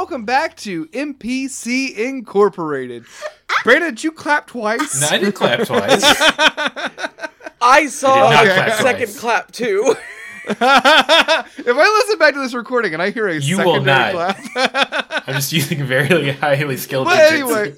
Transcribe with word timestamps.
everyone, 0.00 0.22
and 0.22 0.24
welcome 0.24 0.24
back 0.24 0.56
to 0.58 0.86
MPC 0.86 1.94
Incorporated. 1.96 3.04
Brandon, 3.64 3.90
did 3.94 4.04
you 4.04 4.12
clap 4.12 4.46
twice? 4.46 5.00
No, 5.00 5.08
I 5.08 5.18
didn't 5.18 5.34
clap 5.34 5.60
twice. 5.66 6.02
I 7.60 7.86
saw 7.86 8.28
I 8.28 8.44
the 8.44 8.50
clap 8.54 8.72
second 8.80 9.06
twice. 9.06 9.20
clap 9.20 9.52
too. 9.52 9.94
if 10.48 10.56
I 10.62 12.02
listen 12.04 12.18
back 12.18 12.34
to 12.34 12.40
this 12.40 12.54
recording 12.54 12.92
and 12.94 13.02
I 13.02 13.10
hear 13.10 13.28
a 13.28 13.34
You 13.34 13.56
secondary 13.56 13.78
will 13.78 13.84
not. 13.84 14.36
clap, 14.36 15.24
I'm 15.28 15.34
just 15.34 15.52
using 15.52 15.84
very 15.84 16.32
highly 16.32 16.76
skilled 16.76 17.04
but 17.06 17.16
digits. 17.16 17.50
anyway. 17.50 17.74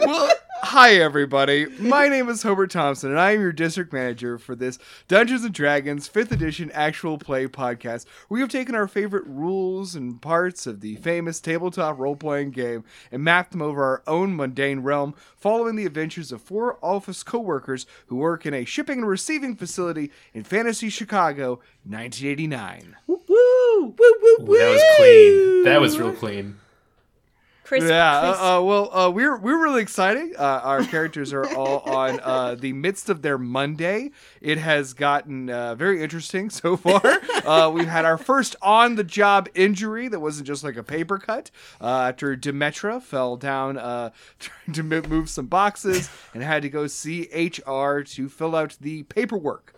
well, 0.00 0.32
hi 0.66 0.94
everybody. 0.94 1.66
My 1.78 2.08
name 2.10 2.28
is 2.28 2.42
Hobart 2.42 2.72
Thompson, 2.72 3.10
and 3.10 3.20
I 3.20 3.30
am 3.30 3.40
your 3.40 3.52
district 3.52 3.92
manager 3.92 4.36
for 4.36 4.56
this 4.56 4.80
Dungeons 5.06 5.44
and 5.44 5.54
Dragons 5.54 6.08
5th 6.08 6.32
edition 6.32 6.72
actual 6.72 7.18
play 7.18 7.46
podcast. 7.46 8.04
We 8.28 8.40
have 8.40 8.48
taken 8.48 8.74
our 8.74 8.88
favorite 8.88 9.22
rules 9.28 9.94
and 9.94 10.20
parts 10.20 10.66
of 10.66 10.80
the 10.80 10.96
famous 10.96 11.40
tabletop 11.40 12.00
role-playing 12.00 12.50
game 12.50 12.82
and 13.12 13.22
mapped 13.22 13.52
them 13.52 13.62
over 13.62 13.84
our 13.84 14.02
own 14.08 14.34
mundane 14.34 14.80
realm, 14.80 15.14
following 15.36 15.76
the 15.76 15.86
adventures 15.86 16.32
of 16.32 16.42
four 16.42 16.84
office 16.84 17.22
co-workers 17.22 17.86
who 18.08 18.16
work 18.16 18.44
in 18.44 18.52
a 18.52 18.64
shipping 18.64 18.98
and 18.98 19.08
receiving 19.08 19.54
facility 19.54 20.10
in 20.34 20.42
Fantasy 20.42 20.88
Chicago, 20.88 21.60
1989. 21.84 22.96
woo, 23.06 23.20
woo, 23.28 23.94
woo, 23.96 24.36
Ooh, 24.40 24.58
that 24.58 24.68
was 24.68 24.82
clean. 24.96 25.62
That 25.62 25.80
was 25.80 25.96
real 25.96 26.12
clean. 26.12 26.58
Crisp, 27.66 27.88
Yeah, 27.88 28.20
crisp. 28.20 28.40
uh, 28.42 28.58
uh, 28.58 28.62
well, 28.62 28.96
uh, 28.96 29.10
we're 29.10 29.36
we're 29.36 29.60
really 29.60 29.82
excited. 29.82 30.36
Uh, 30.36 30.60
our 30.62 30.84
characters 30.84 31.32
are 31.32 31.44
all 31.56 31.80
on 31.84 32.20
uh, 32.20 32.54
the 32.54 32.72
midst 32.72 33.08
of 33.10 33.22
their 33.22 33.38
Monday. 33.38 34.12
It 34.40 34.58
has 34.58 34.94
gotten 34.94 35.50
uh, 35.50 35.74
very 35.74 36.00
interesting 36.00 36.48
so 36.48 36.76
far. 36.76 37.02
uh, 37.44 37.68
we've 37.70 37.88
had 37.88 38.04
our 38.04 38.18
first 38.18 38.54
on-the-job 38.62 39.48
injury 39.56 40.06
that 40.06 40.20
wasn't 40.20 40.46
just 40.46 40.62
like 40.62 40.76
a 40.76 40.84
paper 40.84 41.18
cut. 41.18 41.50
Uh, 41.80 41.86
after 42.10 42.36
Demetra 42.36 43.02
fell 43.02 43.36
down 43.36 43.76
uh, 43.78 44.10
trying 44.38 44.72
to 44.74 44.82
mo- 44.84 45.02
move 45.08 45.28
some 45.28 45.46
boxes 45.46 46.08
and 46.34 46.44
had 46.44 46.62
to 46.62 46.68
go 46.68 46.86
see 46.86 47.22
HR 47.34 48.02
to 48.02 48.28
fill 48.28 48.54
out 48.54 48.76
the 48.80 49.02
paperwork 49.04 49.74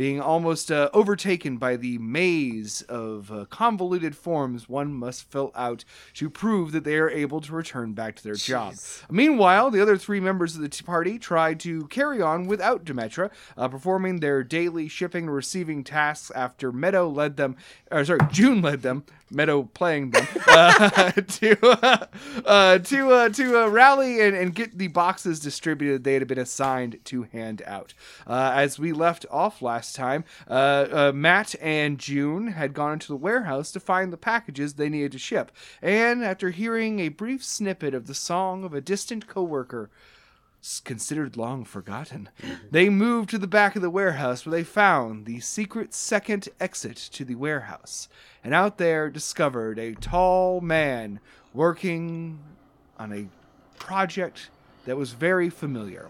being 0.00 0.18
almost 0.18 0.72
uh, 0.72 0.88
overtaken 0.94 1.58
by 1.58 1.76
the 1.76 1.98
maze 1.98 2.80
of 2.88 3.30
uh, 3.30 3.44
convoluted 3.50 4.16
forms 4.16 4.66
one 4.66 4.94
must 4.94 5.30
fill 5.30 5.52
out 5.54 5.84
to 6.14 6.30
prove 6.30 6.72
that 6.72 6.84
they 6.84 6.96
are 6.96 7.10
able 7.10 7.38
to 7.38 7.52
return 7.52 7.92
back 7.92 8.16
to 8.16 8.24
their 8.24 8.34
job. 8.34 8.72
Meanwhile, 9.10 9.70
the 9.70 9.82
other 9.82 9.98
three 9.98 10.18
members 10.18 10.56
of 10.56 10.62
the 10.62 10.82
party 10.84 11.18
tried 11.18 11.60
to 11.60 11.86
carry 11.88 12.22
on 12.22 12.46
without 12.46 12.82
Demetra, 12.82 13.30
uh, 13.58 13.68
performing 13.68 14.20
their 14.20 14.42
daily 14.42 14.88
shipping 14.88 15.24
and 15.24 15.34
receiving 15.34 15.84
tasks 15.84 16.30
after 16.34 16.72
Meadow 16.72 17.06
led 17.06 17.36
them, 17.36 17.56
or 17.90 18.02
sorry, 18.02 18.20
June 18.32 18.62
led 18.62 18.80
them, 18.80 19.04
Meadow 19.30 19.62
playing 19.62 20.10
them, 20.10 20.26
uh, 20.48 21.10
to 21.12 21.56
uh, 21.66 22.06
uh, 22.44 22.78
to 22.78 23.10
uh, 23.10 23.28
to 23.28 23.62
uh, 23.64 23.68
rally 23.68 24.20
and, 24.20 24.34
and 24.36 24.54
get 24.54 24.76
the 24.76 24.88
boxes 24.88 25.38
distributed 25.38 26.02
they 26.02 26.14
had 26.14 26.26
been 26.26 26.38
assigned 26.38 26.98
to 27.04 27.22
hand 27.22 27.62
out. 27.64 27.94
Uh, 28.26 28.50
as 28.54 28.78
we 28.78 28.92
left 28.92 29.24
off 29.30 29.62
last 29.62 29.94
time, 29.94 30.24
Matt 30.48 31.54
and 31.60 31.98
June 31.98 32.48
had 32.48 32.74
gone 32.74 32.94
into 32.94 33.08
the 33.08 33.16
warehouse 33.16 33.70
to 33.72 33.80
find 33.80 34.12
the 34.12 34.16
packages 34.16 34.74
they 34.74 34.88
needed 34.88 35.12
to 35.12 35.18
ship, 35.18 35.52
and 35.80 36.24
after 36.24 36.50
hearing 36.50 36.98
a 36.98 37.08
brief 37.08 37.44
snippet 37.44 37.94
of 37.94 38.06
the 38.06 38.14
song 38.14 38.64
of 38.64 38.74
a 38.74 38.80
distant 38.80 39.26
coworker 39.28 39.90
s- 39.90 40.19
considered 40.84 41.36
long 41.36 41.64
forgotten. 41.64 42.28
They 42.70 42.88
moved 42.88 43.30
to 43.30 43.38
the 43.38 43.46
back 43.46 43.76
of 43.76 43.82
the 43.82 43.90
warehouse 43.90 44.44
where 44.44 44.52
they 44.52 44.64
found 44.64 45.26
the 45.26 45.40
secret 45.40 45.94
second 45.94 46.48
exit 46.60 46.96
to 47.12 47.24
the 47.24 47.34
warehouse, 47.34 48.08
and 48.44 48.54
out 48.54 48.78
there 48.78 49.10
discovered 49.10 49.78
a 49.78 49.94
tall 49.94 50.60
man 50.60 51.20
working 51.54 52.38
on 52.98 53.12
a 53.12 53.28
project 53.78 54.50
that 54.84 54.96
was 54.96 55.12
very 55.12 55.50
familiar. 55.50 56.08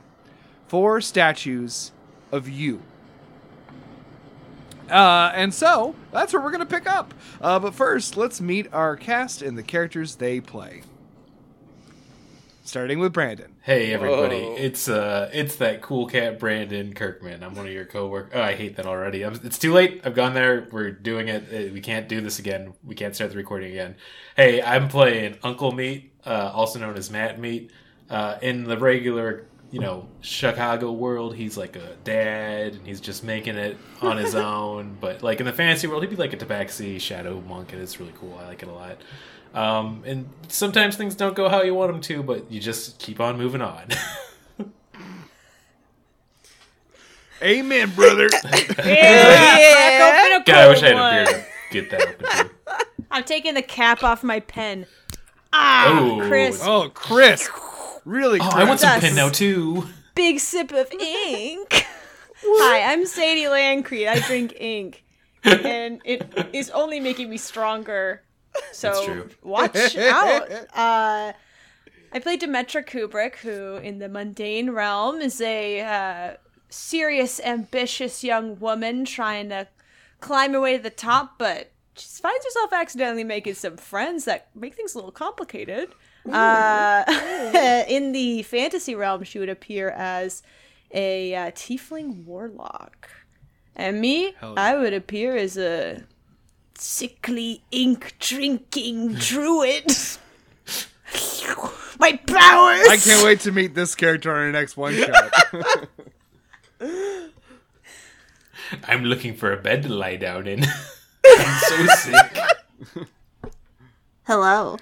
Four 0.66 1.00
statues 1.00 1.93
of 2.33 2.49
you. 2.49 2.83
Uh, 4.91 5.31
and 5.34 5.55
so 5.55 5.94
that's 6.10 6.33
where 6.33 6.43
we're 6.43 6.50
going 6.50 6.66
to 6.66 6.66
pick 6.66 6.89
up. 6.89 7.15
Uh, 7.41 7.59
but 7.59 7.75
first, 7.75 8.16
let's 8.16 8.41
meet 8.41 8.72
our 8.72 8.97
cast 8.97 9.41
and 9.41 9.56
the 9.56 9.62
characters 9.62 10.16
they 10.16 10.41
play. 10.41 10.83
Starting 12.62 12.98
with 12.98 13.12
Brandon. 13.12 13.54
Hey 13.62 13.93
everybody, 13.93 14.43
Whoa. 14.43 14.54
it's 14.56 14.87
uh, 14.88 15.31
it's 15.32 15.56
that 15.56 15.81
cool 15.81 16.06
cat 16.06 16.38
Brandon 16.38 16.93
Kirkman. 16.93 17.43
I'm 17.43 17.54
one 17.54 17.66
of 17.66 17.72
your 17.72 17.87
coworkers. 17.87 18.32
Oh, 18.34 18.43
I 18.43 18.54
hate 18.54 18.76
that 18.76 18.87
already. 18.87 19.25
I'm, 19.25 19.41
it's 19.43 19.59
too 19.59 19.72
late. 19.72 20.03
I've 20.04 20.15
gone 20.15 20.34
there. 20.34 20.69
We're 20.71 20.91
doing 20.93 21.28
it. 21.28 21.44
Uh, 21.53 21.72
We 21.72 21.81
can't 21.81 22.06
do 22.09 22.21
this 22.21 22.38
again. 22.38 22.75
We 22.84 22.94
can't 22.94 23.15
start 23.15 23.31
the 23.31 23.37
recording 23.38 23.72
again. 23.72 23.97
Hey, 24.37 24.62
I'm 24.62 24.88
playing 24.88 25.38
Uncle 25.43 25.72
Meat, 25.72 26.12
uh, 26.26 26.53
also 26.54 26.78
known 26.78 26.97
as 26.97 27.10
Matt 27.10 27.41
Meat. 27.41 27.71
Uh, 28.10 28.38
in 28.43 28.65
the 28.65 28.77
regular, 28.77 29.47
you 29.71 29.81
know, 29.81 30.06
Chicago 30.21 30.92
world, 30.92 31.34
he's 31.34 31.56
like 31.56 31.77
a 31.77 31.97
dad, 32.04 32.75
and 32.75 32.87
he's 32.87 33.00
just 33.00 33.25
making 33.25 33.56
it 33.56 33.78
on 34.03 34.19
his 34.19 34.34
own. 34.37 34.97
But 35.00 35.22
like 35.22 35.41
in 35.41 35.47
the 35.47 35.53
fantasy 35.53 35.87
world, 35.87 36.03
he'd 36.03 36.10
be 36.10 36.16
like 36.16 36.34
a 36.34 36.37
Tabaxi 36.37 37.00
shadow 37.00 37.41
monk, 37.41 37.72
and 37.72 37.81
it's 37.81 37.98
really 37.98 38.15
cool. 38.21 38.38
I 38.38 38.47
like 38.48 38.62
it 38.62 38.69
a 38.69 38.72
lot. 38.72 38.98
Um, 39.55 40.03
and 40.06 40.28
sometimes 40.49 40.97
things 40.97 41.15
don't 41.15 41.34
go 41.34 41.49
how 41.49 41.62
you 41.62 41.75
want 41.75 41.93
them 41.93 42.00
to, 42.03 42.22
but 42.22 42.50
you 42.50 42.61
just 42.61 42.99
keep 42.99 43.19
on 43.21 43.37
moving 43.37 43.61
on. 43.61 43.88
Amen, 47.43 47.91
brother. 47.91 48.28
yeah. 48.84 50.43
God, 50.47 50.55
I 50.56 50.69
wish 50.69 50.83
I 50.83 50.89
had 50.89 50.97
a 50.97 51.10
beer 51.10 51.27
to 51.41 51.44
get 51.71 51.91
that 51.91 52.03
open 52.03 52.27
too. 52.28 52.50
I'm 53.10 53.25
taking 53.25 53.55
the 53.55 53.62
cap 53.62 54.05
off 54.05 54.22
my 54.22 54.41
pen. 54.41 54.87
Ah, 55.53 55.99
Ooh. 56.00 56.28
Chris. 56.28 56.60
oh, 56.62 56.91
Chris. 56.93 57.49
Really 58.05 58.39
Oh, 58.41 58.44
crisp. 58.44 58.56
I 58.56 58.65
want 58.65 58.81
some 58.81 58.91
Yes. 58.91 59.00
pin 59.03 59.15
now 59.15 59.31
too. 59.31 59.87
Big 60.15 60.39
sip 60.39 60.71
of 60.72 60.93
ink. 60.93 61.87
Hi, 62.43 62.93
I'm 62.93 63.06
Sadie 63.06 63.44
Landcreed. 63.44 64.06
I 64.09 64.21
drink 64.21 64.55
ink. 64.60 65.05
And 65.43 66.00
it 66.05 66.22
is 66.53 66.69
only 66.71 67.00
making 67.00 67.31
me 67.31 67.37
stronger. 67.39 68.22
So 68.72 69.28
watch 69.43 69.97
out. 69.97 70.50
Uh, 70.75 71.33
I 72.12 72.19
play 72.19 72.37
Demetra 72.37 72.84
Kubrick, 72.84 73.37
who 73.37 73.77
in 73.77 73.98
the 73.98 74.09
mundane 74.09 74.71
realm 74.71 75.21
is 75.21 75.41
a 75.41 75.80
uh, 75.80 76.36
serious, 76.69 77.41
ambitious 77.41 78.24
young 78.24 78.59
woman 78.59 79.04
trying 79.04 79.51
to 79.51 79.69
climb 80.21 80.53
her 80.53 80.60
way 80.60 80.77
to 80.77 80.83
the 80.83 80.91
top, 80.91 81.39
but 81.39 81.71
she 81.97 82.07
finds 82.21 82.45
herself 82.45 82.72
accidentally 82.72 83.24
making 83.24 83.54
some 83.54 83.77
friends 83.77 84.24
that 84.24 84.48
make 84.54 84.74
things 84.74 84.95
a 84.95 84.98
little 84.98 85.13
complicated. 85.13 85.91
Uh, 86.30 87.04
in 87.89 88.13
the 88.13 88.42
fantasy 88.42 88.95
realm, 88.95 89.22
she 89.22 89.39
would 89.39 89.48
appear 89.48 89.91
as 89.91 90.42
a 90.92 91.34
uh, 91.34 91.51
tiefling 91.53 92.24
warlock. 92.24 93.09
And 93.77 94.01
me, 94.01 94.34
yeah. 94.42 94.54
I 94.57 94.77
would 94.77 94.92
appear 94.92 95.36
as 95.36 95.57
a 95.57 96.03
sickly 96.80 97.62
ink 97.71 98.15
drinking 98.18 99.15
druid. 99.15 99.86
My 101.98 102.18
powers! 102.27 102.88
I 102.88 102.97
can't 103.03 103.24
wait 103.24 103.41
to 103.41 103.53
meet 103.53 103.74
this 103.74 103.94
character 103.94 104.30
on 104.30 104.38
our 104.38 104.53
next 104.53 104.77
one 104.77 104.94
shot. 104.94 105.32
I'm 108.84 109.04
looking 109.04 109.34
for 109.34 109.53
a 109.53 109.56
bed 109.56 109.82
to 109.82 109.88
lie 109.88 110.16
down 110.16 110.47
in. 110.47 110.65
I'm 111.24 111.60
so 111.60 111.86
sick. 111.97 112.38
Hello. 114.24 114.78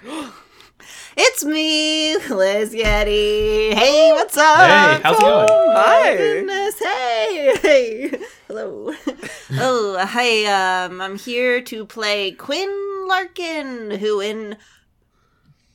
It's 1.21 1.43
me, 1.43 2.15
Liz 2.29 2.73
Yeti. 2.73 3.73
Hey, 3.73 4.09
what's 4.13 4.37
up? 4.37 4.69
Hey, 4.69 5.01
how's 5.03 5.19
it 5.19 5.21
going? 5.21 5.47
Oh, 5.51 5.73
my 5.73 5.81
Hi. 5.83 6.15
goodness. 6.15 6.79
Hey, 6.79 7.55
hey. 7.61 8.19
Hello. 8.47 8.93
oh, 9.51 9.97
hi. 9.99 10.45
Um, 10.45 11.01
I'm 11.01 11.17
here 11.17 11.59
to 11.59 11.85
play 11.85 12.31
Quinn 12.31 12.73
Larkin, 13.09 13.91
who 13.99 14.21
in 14.21 14.55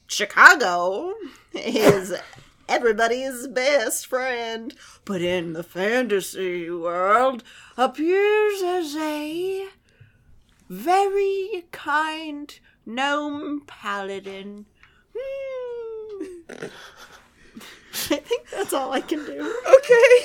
Chicago 0.06 1.12
is 1.52 2.14
everybody's 2.66 3.46
best 3.46 4.06
friend, 4.06 4.72
but 5.04 5.20
in 5.20 5.52
the 5.52 5.62
fantasy 5.62 6.70
world 6.70 7.44
appears 7.76 8.62
as 8.62 8.96
a 8.96 9.68
very 10.70 11.66
kind 11.70 12.58
gnome 12.86 13.60
paladin. 13.66 14.64
I 18.10 18.16
think 18.16 18.50
that's 18.50 18.72
all 18.72 18.92
I 18.92 19.00
can 19.00 19.24
do. 19.24 19.54
Okay. 19.76 20.18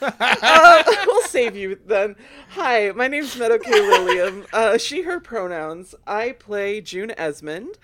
uh, 0.20 0.82
we'll 1.06 1.22
save 1.22 1.56
you 1.56 1.78
then. 1.86 2.16
Hi, 2.50 2.92
my 2.92 3.06
name's 3.06 3.36
Meadow 3.36 3.58
K. 3.58 3.70
William. 3.70 4.46
Uh, 4.52 4.78
she, 4.78 5.02
her 5.02 5.20
pronouns. 5.20 5.94
I 6.06 6.32
play 6.32 6.80
June 6.80 7.12
Esmond. 7.16 7.78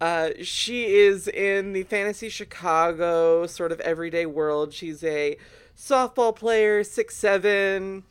Uh, 0.00 0.30
she 0.42 0.86
is 0.86 1.28
in 1.28 1.72
the 1.72 1.84
fantasy 1.84 2.28
Chicago 2.28 3.46
sort 3.46 3.70
of 3.70 3.78
everyday 3.80 4.26
world. 4.26 4.72
She's 4.72 5.04
a 5.04 5.36
softball 5.76 6.34
player, 6.34 6.82
six 6.82 7.16
seven, 7.16 8.02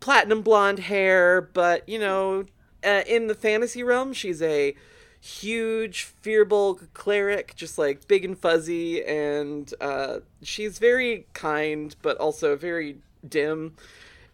platinum 0.00 0.42
blonde 0.42 0.80
hair, 0.80 1.40
but 1.40 1.88
you 1.88 1.98
know, 1.98 2.46
uh, 2.84 3.02
in 3.06 3.28
the 3.28 3.34
fantasy 3.34 3.82
realm, 3.82 4.12
she's 4.12 4.42
a 4.42 4.74
huge 5.20 6.08
Firbolg 6.24 6.88
cleric, 6.94 7.54
just 7.56 7.78
like 7.78 8.08
big 8.08 8.24
and 8.24 8.38
fuzzy, 8.38 9.04
and 9.04 9.72
uh, 9.80 10.18
she's 10.42 10.78
very 10.78 11.26
kind, 11.34 11.94
but 12.02 12.16
also 12.18 12.56
very 12.56 12.96
dim. 13.28 13.74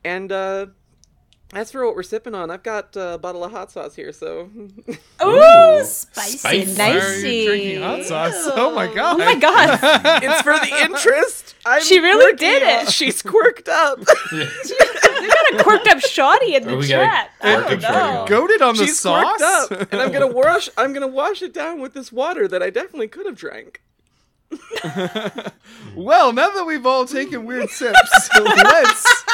And 0.05 0.31
uh, 0.31 0.67
as 1.53 1.73
for 1.73 1.85
what 1.85 1.95
we're 1.97 2.03
sipping 2.05 2.35
on, 2.35 2.51
I've 2.51 2.63
got 2.63 2.97
uh, 2.97 3.13
a 3.15 3.19
bottle 3.19 3.43
of 3.45 3.51
hot 3.53 3.71
sauce 3.73 3.95
here, 3.97 4.13
so 4.13 4.49
Ooh, 5.25 5.85
spicy, 5.85 6.39
Spicy. 6.39 6.79
Why 6.79 6.91
are 6.91 6.95
nicey. 6.95 7.47
drinking 7.47 7.83
hot 7.83 8.05
sauce? 8.05 8.35
Oh 8.55 8.73
my 8.75 8.93
god. 8.93 9.15
Oh 9.15 9.19
my 9.19 9.35
god. 9.37 9.79
it's 10.23 10.43
for 10.43 10.53
the 10.55 10.83
interest. 10.83 11.55
I'm 11.65 11.83
She 11.83 11.99
really 11.99 12.37
quirky. 12.37 12.45
did 12.45 12.63
it. 12.63 12.93
She's 12.93 13.23
quirked 13.23 13.69
up. 13.69 13.99
we 15.21 15.29
got 15.29 15.61
a 15.61 15.63
quirked 15.63 15.89
up 15.89 16.01
shoddy 16.01 16.55
in 16.57 16.65
the 16.67 16.77
we 16.77 16.89
got 16.89 17.05
chat. 17.11 17.31
I 17.43 17.57
don't 17.69 17.83
know. 17.83 18.21
on. 18.23 18.29
Goaded 18.29 18.63
on 18.63 18.77
the 18.77 18.87
She's 18.87 18.99
sauce. 18.99 19.37
quirked 19.39 19.43
up, 19.83 19.93
and 19.93 20.01
I'm 20.03 20.13
gonna 20.13 20.27
wash. 20.33 20.69
I'm 20.77 20.93
gonna 20.93 21.07
wash 21.07 21.43
it 21.43 21.53
down 21.53 21.81
with 21.81 21.95
this 21.95 22.11
water 22.13 22.47
that 22.49 22.63
I 22.63 22.71
definitely 22.71 23.09
could 23.09 23.27
have 23.27 23.37
drank. 23.37 23.83
Well, 25.97 26.33
now 26.33 26.51
that 26.51 26.65
we've 26.65 26.85
all 26.87 27.07
taken 27.07 27.47
weird 27.47 27.71
sips, 27.71 28.31
let's 28.39 29.25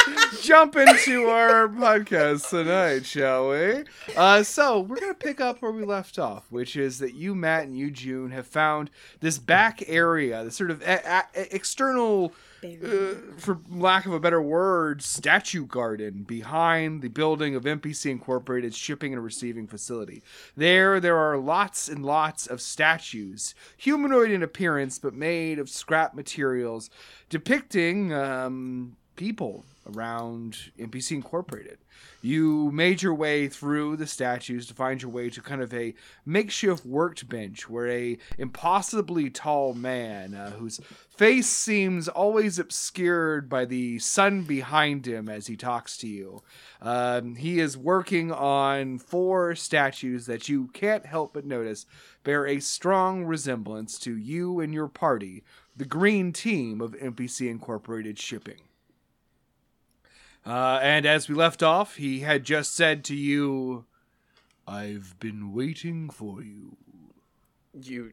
jump 0.42 0.76
into 0.76 1.24
our 1.28 1.68
podcast 1.68 2.48
tonight, 2.50 3.04
shall 3.04 3.50
we? 3.50 3.84
Uh, 4.16 4.42
so 4.42 4.80
we're 4.80 5.00
gonna 5.00 5.12
pick 5.14 5.40
up 5.40 5.60
where 5.60 5.72
we 5.72 5.84
left 5.84 6.18
off, 6.18 6.44
which 6.50 6.76
is 6.76 6.98
that 7.00 7.14
you, 7.14 7.34
Matt, 7.34 7.64
and 7.64 7.76
you, 7.76 7.90
June, 7.90 8.30
have 8.30 8.46
found 8.46 8.90
this 9.20 9.38
back 9.38 9.82
area, 9.88 10.44
this 10.44 10.56
sort 10.56 10.70
of 10.70 10.82
a- 10.82 11.24
a- 11.34 11.54
external. 11.54 12.32
Uh, 12.64 13.14
for 13.38 13.58
lack 13.70 14.06
of 14.06 14.12
a 14.12 14.20
better 14.20 14.40
word, 14.40 15.02
statue 15.02 15.66
garden 15.66 16.22
behind 16.22 17.02
the 17.02 17.08
building 17.08 17.54
of 17.56 17.64
MPC 17.64 18.10
Incorporated's 18.10 18.76
shipping 18.76 19.12
and 19.12 19.22
receiving 19.22 19.66
facility. 19.66 20.22
There, 20.56 21.00
there 21.00 21.16
are 21.16 21.36
lots 21.38 21.88
and 21.88 22.04
lots 22.04 22.46
of 22.46 22.60
statues, 22.60 23.54
humanoid 23.76 24.30
in 24.30 24.42
appearance 24.42 24.98
but 24.98 25.14
made 25.14 25.58
of 25.58 25.68
scrap 25.68 26.14
materials, 26.14 26.88
depicting 27.28 28.12
um, 28.12 28.96
people 29.16 29.64
around 29.86 30.72
MPC 30.78 31.12
Incorporated. 31.12 31.78
You 32.20 32.70
made 32.70 33.02
your 33.02 33.14
way 33.14 33.48
through 33.48 33.96
the 33.96 34.06
statues 34.06 34.66
to 34.66 34.74
find 34.74 35.02
your 35.02 35.10
way 35.10 35.28
to 35.30 35.40
kind 35.40 35.60
of 35.60 35.74
a 35.74 35.94
makeshift 36.24 36.86
workbench 36.86 37.68
where 37.68 37.88
a 37.88 38.18
impossibly 38.38 39.28
tall 39.28 39.74
man 39.74 40.34
uh, 40.34 40.50
whose 40.52 40.80
face 41.08 41.48
seems 41.48 42.08
always 42.08 42.58
obscured 42.58 43.48
by 43.48 43.64
the 43.64 43.98
sun 43.98 44.42
behind 44.42 45.06
him 45.06 45.28
as 45.28 45.46
he 45.48 45.56
talks 45.56 45.96
to 45.98 46.08
you. 46.08 46.42
Um, 46.80 47.34
he 47.34 47.60
is 47.60 47.76
working 47.76 48.30
on 48.32 48.98
four 48.98 49.54
statues 49.54 50.26
that 50.26 50.48
you 50.48 50.68
can't 50.68 51.06
help 51.06 51.32
but 51.34 51.44
notice 51.44 51.86
bear 52.24 52.46
a 52.46 52.60
strong 52.60 53.24
resemblance 53.24 53.98
to 53.98 54.16
you 54.16 54.60
and 54.60 54.72
your 54.72 54.88
party, 54.88 55.42
the 55.76 55.84
green 55.84 56.32
team 56.32 56.80
of 56.80 56.92
MPC 56.92 57.50
Incorporated 57.50 58.18
Shipping. 58.18 58.60
Uh, 60.44 60.80
and 60.82 61.06
as 61.06 61.28
we 61.28 61.34
left 61.34 61.62
off, 61.62 61.96
he 61.96 62.20
had 62.20 62.44
just 62.44 62.74
said 62.74 63.04
to 63.04 63.14
you, 63.14 63.84
I've 64.66 65.14
been 65.20 65.52
waiting 65.52 66.10
for 66.10 66.42
you. 66.42 66.76
You 67.80 68.12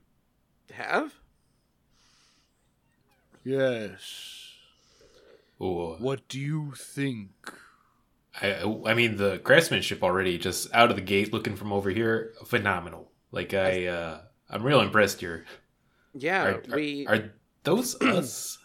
have? 0.71 1.13
Yes. 3.43 4.53
Ooh. 5.61 5.95
What 5.99 6.27
do 6.27 6.39
you 6.39 6.73
think? 6.77 7.29
I, 8.41 8.61
I 8.85 8.93
mean, 8.93 9.17
the 9.17 9.39
craftsmanship 9.39 10.03
already 10.03 10.37
just 10.37 10.73
out 10.73 10.89
of 10.89 10.95
the 10.95 11.01
gate, 11.01 11.33
looking 11.33 11.55
from 11.55 11.73
over 11.73 11.89
here, 11.89 12.33
phenomenal. 12.45 13.11
Like 13.31 13.53
I, 13.53 13.87
uh, 13.87 14.21
I'm 14.49 14.63
real 14.63 14.81
impressed 14.81 15.19
here. 15.19 15.45
Yeah, 16.13 16.43
Are, 16.45 16.63
are, 16.71 16.75
we. 16.75 17.05
are 17.07 17.31
those 17.63 17.95
us? 18.01 18.57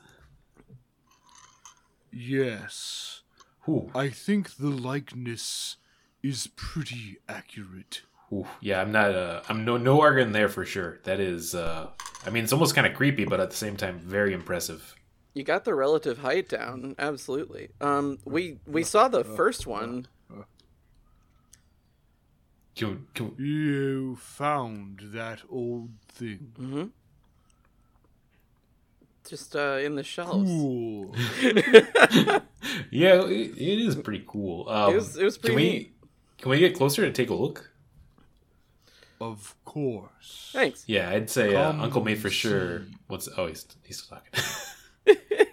Yes. 2.12 3.22
Ooh, 3.68 3.90
I 3.94 4.08
think 4.10 4.56
the 4.56 4.68
likeness 4.68 5.76
is 6.22 6.48
pretty 6.56 7.18
accurate. 7.28 8.02
ooh, 8.32 8.46
yeah, 8.60 8.80
I'm 8.80 8.92
not. 8.92 9.14
Uh, 9.14 9.42
I'm 9.48 9.64
no 9.64 9.76
no 9.76 10.00
arguing 10.00 10.32
there 10.32 10.48
for 10.48 10.64
sure. 10.64 11.00
That 11.04 11.20
is. 11.20 11.54
Uh, 11.54 11.90
I 12.26 12.30
mean, 12.30 12.44
it's 12.44 12.52
almost 12.52 12.74
kind 12.74 12.86
of 12.86 12.94
creepy, 12.94 13.24
but 13.24 13.40
at 13.40 13.50
the 13.50 13.56
same 13.56 13.76
time, 13.76 13.98
very 13.98 14.32
impressive. 14.32 14.94
You 15.34 15.42
got 15.42 15.64
the 15.64 15.74
relative 15.74 16.18
height 16.18 16.48
down, 16.48 16.94
absolutely. 16.98 17.70
Um, 17.80 18.18
we 18.24 18.58
we 18.66 18.84
saw 18.84 19.08
the 19.08 19.24
first 19.24 19.66
one. 19.66 20.06
Can, 22.76 23.06
can, 23.14 23.34
You 23.38 24.16
found 24.16 25.00
that 25.12 25.42
old 25.48 25.90
thing. 26.08 26.52
Mm-hmm. 26.58 26.84
Just 29.28 29.56
uh, 29.56 29.78
in 29.82 29.94
the 29.94 30.02
shelves. 30.02 30.50
Cool. 30.50 31.14
yeah, 32.90 33.22
it, 33.24 33.56
it 33.56 33.78
is 33.86 33.96
pretty 33.96 34.22
cool. 34.26 34.68
Um, 34.68 34.92
It 34.92 34.96
was- 34.96 35.16
it 35.16 35.24
was 35.24 35.36
Can 35.38 35.54
pretty 35.54 35.56
we 35.56 35.62
neat. 35.78 35.94
can 36.38 36.50
we 36.50 36.58
get 36.58 36.74
closer 36.76 37.02
to 37.06 37.10
take 37.12 37.30
a 37.30 37.34
look? 37.34 37.70
of 39.20 39.54
course. 39.64 40.50
Thanks. 40.52 40.84
Yeah, 40.86 41.08
I'd 41.08 41.30
say 41.30 41.54
uh, 41.54 41.72
Uncle 41.72 42.04
Mate 42.04 42.18
for 42.18 42.28
sure. 42.28 42.80
see. 42.80 42.94
What's 43.06 43.28
oh 43.38 43.46
he's 43.46 43.66
he's 43.84 43.98
still 44.02 44.18
talking. 44.18 45.16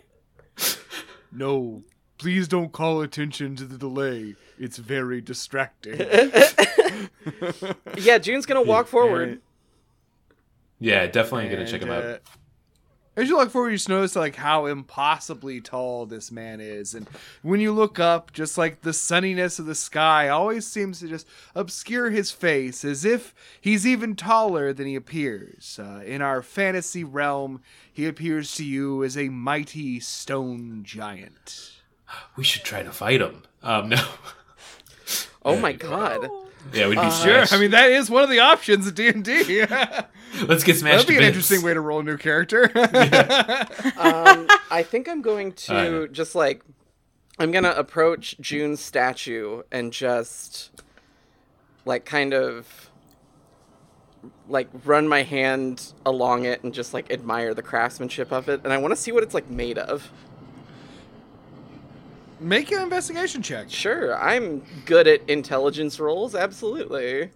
No, 1.34 1.84
please 2.18 2.50
don't 2.50 2.74
call 2.74 3.02
attention 3.02 3.56
to 3.56 3.64
the 3.64 3.78
delay. 3.78 4.36
It's 4.60 4.78
very 4.78 5.22
distracting. 5.22 6.02
Yeah, 7.98 8.18
June's 8.18 8.46
gonna 8.46 8.62
walk 8.64 8.88
forward. 8.88 9.40
yeah, 10.80 11.06
definitely 11.08 11.48
gonna 11.50 11.68
check 11.68 11.82
him 11.84 11.92
And, 11.92 12.14
out. 12.16 12.22
As 13.14 13.28
you 13.28 13.36
look 13.38 13.52
forward, 13.52 13.72
you 13.72 13.76
just 13.76 13.90
notice 13.90 14.16
like 14.16 14.38
how 14.38 14.68
impossibly 14.68 15.60
tall 15.60 16.06
this 16.06 16.32
man 16.32 16.62
is, 16.62 16.94
and 16.94 17.10
when 17.42 17.60
you 17.60 17.74
look 17.74 18.00
up, 18.00 18.32
just 18.32 18.58
like 18.58 18.82
the 18.82 18.94
sunniness 18.94 19.60
of 19.60 19.66
the 19.66 19.76
sky 19.76 20.30
always 20.30 20.66
seems 20.66 21.02
to 21.02 21.10
just 21.10 21.28
obscure 21.54 22.10
his 22.10 22.32
face, 22.32 22.86
as 22.86 23.04
if 23.04 23.36
he's 23.60 23.86
even 23.86 24.16
taller 24.16 24.72
than 24.72 24.88
he 24.88 24.96
appears. 24.96 25.78
Uh, 25.82 26.02
in 26.06 26.22
our 26.22 26.42
fantasy 26.42 27.04
realm, 27.04 27.62
he 27.92 28.08
appears 28.08 28.56
to 28.56 28.64
you 28.64 29.04
as 29.04 29.18
a 29.18 29.28
mighty 29.28 30.00
stone 30.00 30.82
giant. 30.84 31.74
We 32.38 32.46
should 32.46 32.64
try 32.64 32.82
to 32.82 32.92
fight 32.94 33.20
him. 33.22 33.44
Um, 33.62 33.90
no. 33.90 34.08
Oh 35.44 35.58
my 35.60 35.74
god. 35.74 36.30
Yeah, 36.74 36.88
we'd 36.88 37.00
be 37.00 37.12
Sure. 37.12 37.44
I 37.52 37.58
mean 37.60 37.72
that 37.72 37.92
is 37.92 38.10
one 38.10 38.24
of 38.24 38.30
the 38.30 38.40
options 38.40 38.88
in 38.88 38.94
D 38.94 39.08
and 39.08 39.24
D. 39.24 39.66
let's 40.48 40.64
get 40.64 40.78
smashed. 40.78 41.08
That'd 41.08 41.08
be 41.08 41.14
to 41.14 41.20
an 41.20 41.20
bits. 41.20 41.28
interesting 41.28 41.62
way 41.64 41.74
to 41.74 41.82
roll 41.82 42.00
a 42.00 42.04
new 42.04 42.18
character. 42.18 42.72
Um, 43.98 44.48
I 44.72 44.84
think 44.84 45.08
I'm 45.08 45.22
going 45.22 45.54
to 45.68 45.74
Alright. 45.96 46.12
just 46.12 46.34
like 46.36 46.64
I'm 47.40 47.52
gonna 47.52 47.72
approach 47.72 48.36
June's 48.40 48.80
statue 48.80 49.64
and 49.72 49.92
just 49.94 50.72
like 51.86 52.06
kind 52.06 52.34
of 52.34 52.90
like 54.48 54.68
run 54.86 55.08
my 55.08 55.24
hand 55.24 55.94
along 56.06 56.46
it 56.46 56.64
and 56.64 56.74
just 56.74 56.94
like 56.94 57.12
admire 57.12 57.54
the 57.54 57.62
craftsmanship 57.64 58.32
of 58.32 58.50
it 58.50 58.62
and 58.64 58.72
I 58.74 58.78
want 58.78 58.92
to 58.92 58.96
see 58.96 59.12
what 59.12 59.24
it's 59.24 59.34
like 59.34 59.50
made 59.50 59.78
of. 59.78 60.12
Make 62.42 62.72
an 62.72 62.82
investigation 62.82 63.44
check. 63.44 63.70
Sure, 63.70 64.20
I'm 64.20 64.64
good 64.86 65.08
at 65.08 65.22
intelligence 65.30 66.00
rolls, 66.00 66.34
absolutely. 66.34 67.30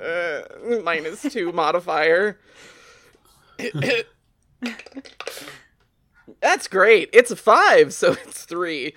Uh, 0.00 0.40
minus 0.82 1.22
two 1.22 1.52
modifier. 1.54 2.40
That's 6.40 6.66
great. 6.66 7.08
It's 7.12 7.30
a 7.30 7.36
five, 7.36 7.94
so 7.94 8.12
it's 8.12 8.44
three. 8.44 8.94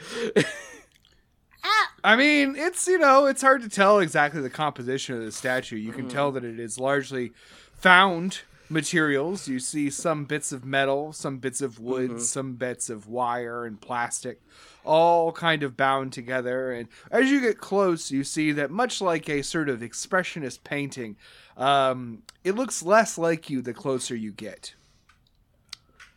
Ah. 1.63 1.91
I 2.03 2.15
mean, 2.15 2.55
it's 2.57 2.87
you 2.87 2.97
know, 2.97 3.27
it's 3.27 3.43
hard 3.43 3.61
to 3.61 3.69
tell 3.69 3.99
exactly 3.99 4.41
the 4.41 4.49
composition 4.49 5.15
of 5.15 5.23
the 5.23 5.31
statue. 5.31 5.75
You 5.75 5.91
can 5.91 6.05
hmm. 6.05 6.09
tell 6.09 6.31
that 6.31 6.43
it 6.43 6.59
is 6.59 6.79
largely 6.79 7.33
found 7.75 8.39
materials. 8.67 9.47
You 9.47 9.59
see 9.59 9.91
some 9.91 10.25
bits 10.25 10.51
of 10.51 10.65
metal, 10.65 11.13
some 11.13 11.37
bits 11.37 11.61
of 11.61 11.79
wood, 11.79 12.09
mm-hmm. 12.09 12.19
some 12.19 12.53
bits 12.53 12.89
of 12.89 13.07
wire 13.07 13.65
and 13.65 13.79
plastic, 13.79 14.41
all 14.83 15.31
kind 15.31 15.63
of 15.63 15.77
bound 15.77 16.13
together. 16.13 16.71
And 16.71 16.87
as 17.09 17.29
you 17.29 17.41
get 17.41 17.59
close, 17.59 18.11
you 18.11 18.23
see 18.23 18.51
that 18.53 18.71
much 18.71 19.01
like 19.01 19.29
a 19.29 19.41
sort 19.41 19.69
of 19.69 19.81
expressionist 19.81 20.63
painting, 20.63 21.17
um, 21.57 22.23
it 22.43 22.55
looks 22.55 22.83
less 22.83 23.17
like 23.17 23.49
you 23.49 23.61
the 23.61 23.73
closer 23.73 24.15
you 24.15 24.31
get. 24.31 24.73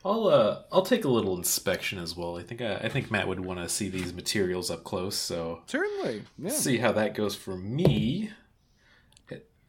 I'll 0.05 0.27
uh, 0.29 0.63
I'll 0.71 0.83
take 0.83 1.07
a 1.07 1.09
little 1.09 1.37
inspection 1.37 1.99
as 1.99 2.15
well. 2.15 2.37
I 2.37 2.43
think 2.43 2.61
uh, 2.61 2.79
I 2.83 2.91
think 2.91 3.11
Matt 3.11 3.27
would 3.27 3.41
want 3.41 3.61
to 3.61 3.69
see 3.71 3.89
these 3.89 4.13
materials 4.13 4.71
up 4.71 4.85
close. 4.85 5.17
So 5.17 5.63
Certainly, 5.67 6.25
yeah. 6.39 6.51
see 6.51 6.77
how 6.77 6.93
that 6.93 7.15
goes 7.15 7.35
for 7.35 7.57
me. 7.57 8.31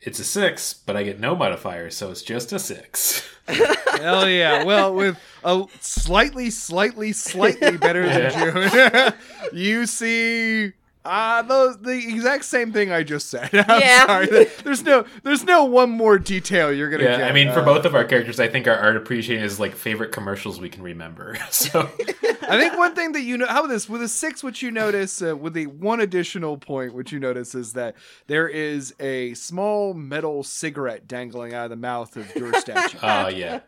It's 0.02 0.20
a 0.20 0.26
six, 0.26 0.74
but 0.74 0.96
I 0.96 1.04
get 1.04 1.20
no 1.20 1.36
modifier, 1.36 1.90
so 1.90 2.12
it's 2.12 2.22
just 2.22 2.52
a 2.54 2.60
six. 2.60 3.28
Hell 4.02 4.28
yeah. 4.28 4.64
Well, 4.64 4.94
with 4.94 5.20
a 5.44 5.66
slightly, 5.80 6.50
slightly, 6.50 7.14
slightly 7.14 7.78
better 7.78 8.08
than 8.08 8.32
June, 8.32 9.14
you 9.54 9.86
see 9.86 10.74
Uh, 11.06 11.42
those 11.44 11.78
the 11.78 11.92
exact 11.98 12.44
same 12.46 12.74
thing 12.74 12.92
I 12.92 13.04
just 13.04 13.30
said. 13.30 13.50
I'm 13.54 13.80
Yeah. 13.80 14.06
sorry. 14.08 14.46
There's 14.64 14.84
no 14.84 15.06
there's 15.24 15.44
no 15.44 15.64
one 15.66 15.92
more 15.92 16.18
detail 16.18 16.74
you're 16.74 16.90
gonna 16.90 17.04
Yeah, 17.04 17.18
get. 17.18 17.30
I 17.30 17.34
mean, 17.34 17.52
for 17.54 17.60
Uh, 17.60 17.66
both 17.66 17.86
of 17.86 17.94
our 17.94 18.04
characters, 18.06 18.40
I 18.40 18.48
think 18.48 18.68
our 18.68 18.76
art 18.78 18.98
appreciation 18.98 19.44
is 19.44 19.60
like 19.60 19.76
favorite 19.76 20.12
commercials 20.12 20.60
we 20.60 20.70
can 20.70 20.82
remember. 20.84 21.38
So 21.52 21.82
I 22.48 22.60
think 22.60 22.78
one 22.78 22.96
thing 22.96 23.12
that 23.14 23.22
you 23.22 23.38
know, 23.38 23.46
how 23.48 23.60
about 23.62 23.70
this? 23.70 23.88
With 23.88 24.02
a 24.02 24.08
six, 24.08 24.44
which 24.44 24.62
you 24.62 24.72
notice, 24.72 25.22
uh, 25.22 25.36
with 25.38 25.54
the 25.54 25.68
one 25.68 26.00
additional 26.00 26.58
point, 26.58 26.94
which 26.94 27.12
you 27.12 27.20
notice 27.20 27.56
is 27.56 27.74
that 27.74 27.96
there 28.28 28.48
is 28.48 28.94
a 29.00 29.34
small 29.36 29.94
metal 29.94 30.44
cigarette 30.44 31.08
dangling 31.08 31.54
out 31.54 31.66
of 31.66 31.70
the 31.70 31.76
mouth 31.76 32.16
of 32.18 32.36
your 32.36 32.54
statue. 32.56 32.98
Uh 33.00 33.32
yeah. 33.34 33.60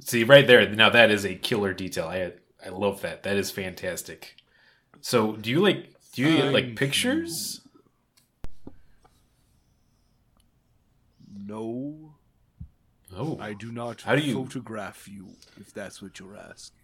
See 0.00 0.24
right 0.24 0.46
there. 0.46 0.66
Now 0.68 0.88
that 0.90 1.10
is 1.10 1.24
a 1.26 1.34
killer 1.34 1.74
detail. 1.74 2.06
I 2.08 2.32
I 2.64 2.70
love 2.70 3.02
that. 3.02 3.22
That 3.22 3.36
is 3.36 3.50
fantastic. 3.50 4.36
So 5.02 5.32
do 5.36 5.50
you 5.50 5.60
like 5.60 5.92
do 6.28 6.30
you 6.30 6.36
get 6.42 6.52
like 6.52 6.76
pictures? 6.76 7.60
no, 11.34 12.14
Oh, 13.16 13.38
I 13.40 13.54
do 13.54 13.72
not 13.72 14.02
How 14.02 14.14
do 14.14 14.22
you- 14.22 14.34
photograph 14.34 15.08
you, 15.08 15.34
if 15.60 15.72
that's 15.74 16.00
what 16.00 16.18
you're 16.20 16.36
asking. 16.36 16.76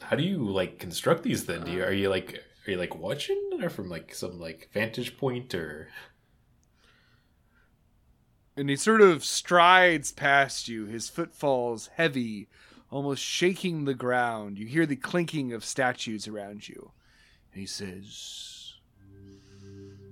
how 0.00 0.16
do 0.16 0.22
you 0.22 0.38
like 0.38 0.78
construct 0.78 1.22
these 1.22 1.44
then? 1.46 1.64
Do 1.64 1.70
you 1.70 1.82
uh, 1.82 1.86
are 1.86 1.92
you 1.92 2.08
like 2.08 2.42
are 2.66 2.70
you 2.70 2.76
like 2.76 2.96
watching 2.96 3.40
or 3.62 3.68
from 3.70 3.88
like 3.88 4.14
some 4.14 4.38
like 4.40 4.68
vantage 4.72 5.16
point 5.18 5.54
or 5.54 5.88
And 8.56 8.68
he 8.68 8.76
sort 8.76 9.00
of 9.00 9.24
strides 9.24 10.12
past 10.12 10.66
you, 10.68 10.86
his 10.86 11.08
footfalls 11.08 11.88
heavy, 11.96 12.48
almost 12.90 13.22
shaking 13.22 13.84
the 13.84 13.94
ground. 13.94 14.58
You 14.58 14.66
hear 14.66 14.86
the 14.86 14.96
clinking 14.96 15.52
of 15.52 15.64
statues 15.64 16.26
around 16.26 16.68
you. 16.68 16.90
And 17.52 17.60
he 17.60 17.66
says, 17.66 18.74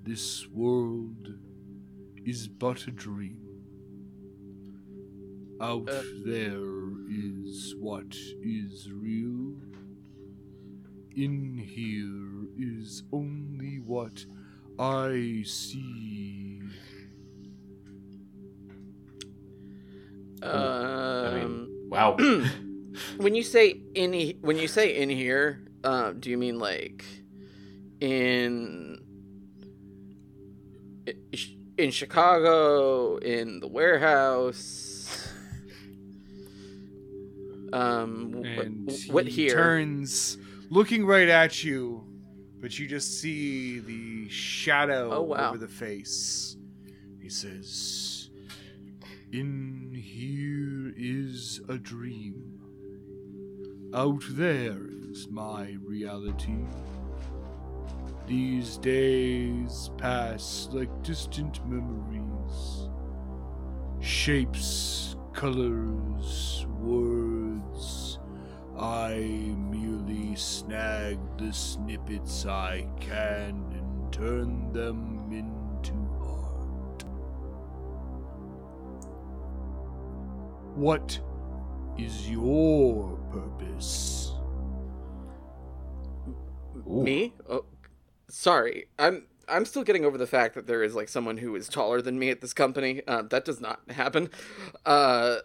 This 0.02 0.46
world 0.48 1.34
is 2.24 2.48
but 2.48 2.86
a 2.86 2.90
dream. 2.90 3.38
Out 5.60 5.88
Uh. 5.88 6.02
there 6.24 6.92
is 7.10 7.74
what 7.78 8.14
is 8.42 8.90
real. 8.92 9.56
In 11.16 11.58
here 11.58 12.46
is 12.56 13.02
only 13.12 13.78
what 13.80 14.24
I 14.78 15.42
see. 15.44 16.60
Um, 20.42 20.52
I 20.52 21.34
mean, 21.34 21.68
wow. 21.90 22.16
when 23.18 23.34
you 23.34 23.42
say 23.42 23.80
in 23.94 24.38
when 24.40 24.56
you 24.56 24.68
say 24.68 24.96
in 24.96 25.10
here, 25.10 25.66
um, 25.84 26.20
do 26.20 26.30
you 26.30 26.38
mean 26.38 26.58
like 26.58 27.04
in 28.00 28.98
in 31.78 31.90
Chicago, 31.90 33.16
in 33.16 33.60
the 33.60 33.68
warehouse? 33.68 35.28
Um, 37.72 38.42
and 38.44 38.90
what 39.10 39.26
he 39.26 39.44
here? 39.44 39.54
turns 39.54 40.36
looking 40.70 41.06
right 41.06 41.28
at 41.28 41.62
you 41.62 42.04
but 42.60 42.76
you 42.78 42.88
just 42.88 43.20
see 43.20 43.78
the 43.78 44.28
shadow 44.28 45.10
Oh, 45.12 45.22
wow. 45.22 45.50
over 45.50 45.58
the 45.58 45.68
face 45.68 46.56
he 47.22 47.28
says 47.28 48.28
in 49.32 49.92
here 49.94 50.92
is 50.96 51.60
a 51.68 51.78
dream 51.78 52.60
out 53.94 54.24
there 54.30 54.88
is 55.08 55.28
my 55.30 55.76
reality 55.84 56.64
these 58.30 58.78
days 58.78 59.90
pass 59.98 60.68
like 60.70 61.02
distant 61.02 61.58
memories 61.68 62.88
shapes, 64.00 65.16
colors, 65.32 66.66
words. 66.78 68.18
I 68.78 69.14
merely 69.70 70.34
snag 70.36 71.18
the 71.36 71.52
snippets 71.52 72.46
I 72.46 72.86
can 72.98 73.66
and 73.72 74.12
turn 74.12 74.72
them 74.72 75.28
into 75.30 75.92
art. 76.22 77.04
What 80.76 81.20
is 81.98 82.30
your 82.30 83.18
purpose? 83.30 84.32
Ooh. 86.88 87.02
Me? 87.02 87.34
Oh, 87.48 87.66
sorry. 88.30 88.86
I'm 88.98 89.24
I'm 89.48 89.64
still 89.64 89.82
getting 89.84 90.04
over 90.04 90.16
the 90.16 90.26
fact 90.26 90.54
that 90.54 90.66
there 90.66 90.82
is 90.82 90.94
like 90.94 91.08
someone 91.08 91.36
who 91.38 91.54
is 91.56 91.68
taller 91.68 92.00
than 92.00 92.18
me 92.18 92.30
at 92.30 92.40
this 92.40 92.52
company. 92.52 93.02
Uh, 93.06 93.22
that 93.22 93.44
does 93.44 93.60
not 93.60 93.80
happen. 93.90 94.30
Uh, 94.86 95.38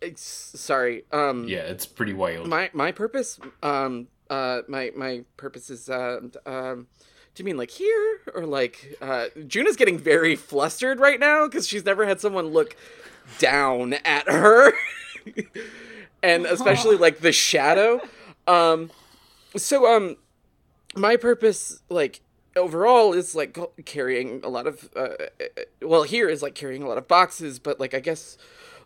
it's 0.00 0.22
sorry. 0.22 1.04
Um, 1.12 1.46
Yeah, 1.48 1.58
it's 1.60 1.86
pretty 1.86 2.12
wild. 2.14 2.46
My 2.48 2.70
my 2.72 2.92
purpose. 2.92 3.38
Um. 3.62 4.08
Uh. 4.28 4.62
My 4.68 4.92
my 4.96 5.24
purpose 5.36 5.70
is. 5.70 5.88
Uh, 5.88 6.20
um. 6.46 6.86
Do 7.34 7.42
you 7.42 7.44
mean 7.44 7.56
like 7.56 7.70
here 7.70 8.20
or 8.34 8.44
like? 8.46 8.96
Uh. 9.00 9.26
June 9.46 9.66
is 9.66 9.76
getting 9.76 9.98
very 9.98 10.36
flustered 10.36 11.00
right 11.00 11.18
now 11.20 11.46
because 11.46 11.66
she's 11.66 11.84
never 11.84 12.06
had 12.06 12.20
someone 12.20 12.48
look 12.48 12.76
down 13.38 13.92
at 13.92 14.28
her, 14.28 14.72
and 16.22 16.46
especially 16.46 16.96
like 17.06 17.20
the 17.20 17.32
shadow. 17.32 18.00
Um. 18.46 18.90
So 19.56 19.86
um 19.94 20.16
my 20.96 21.16
purpose 21.16 21.82
like 21.88 22.20
overall 22.56 23.12
is 23.12 23.34
like 23.34 23.58
carrying 23.84 24.40
a 24.42 24.48
lot 24.48 24.66
of 24.66 24.88
uh, 24.96 25.00
uh, 25.40 25.44
well 25.82 26.02
here 26.02 26.28
is 26.28 26.42
like 26.42 26.54
carrying 26.54 26.82
a 26.82 26.88
lot 26.88 26.98
of 26.98 27.06
boxes 27.06 27.58
but 27.58 27.78
like 27.78 27.94
i 27.94 28.00
guess 28.00 28.36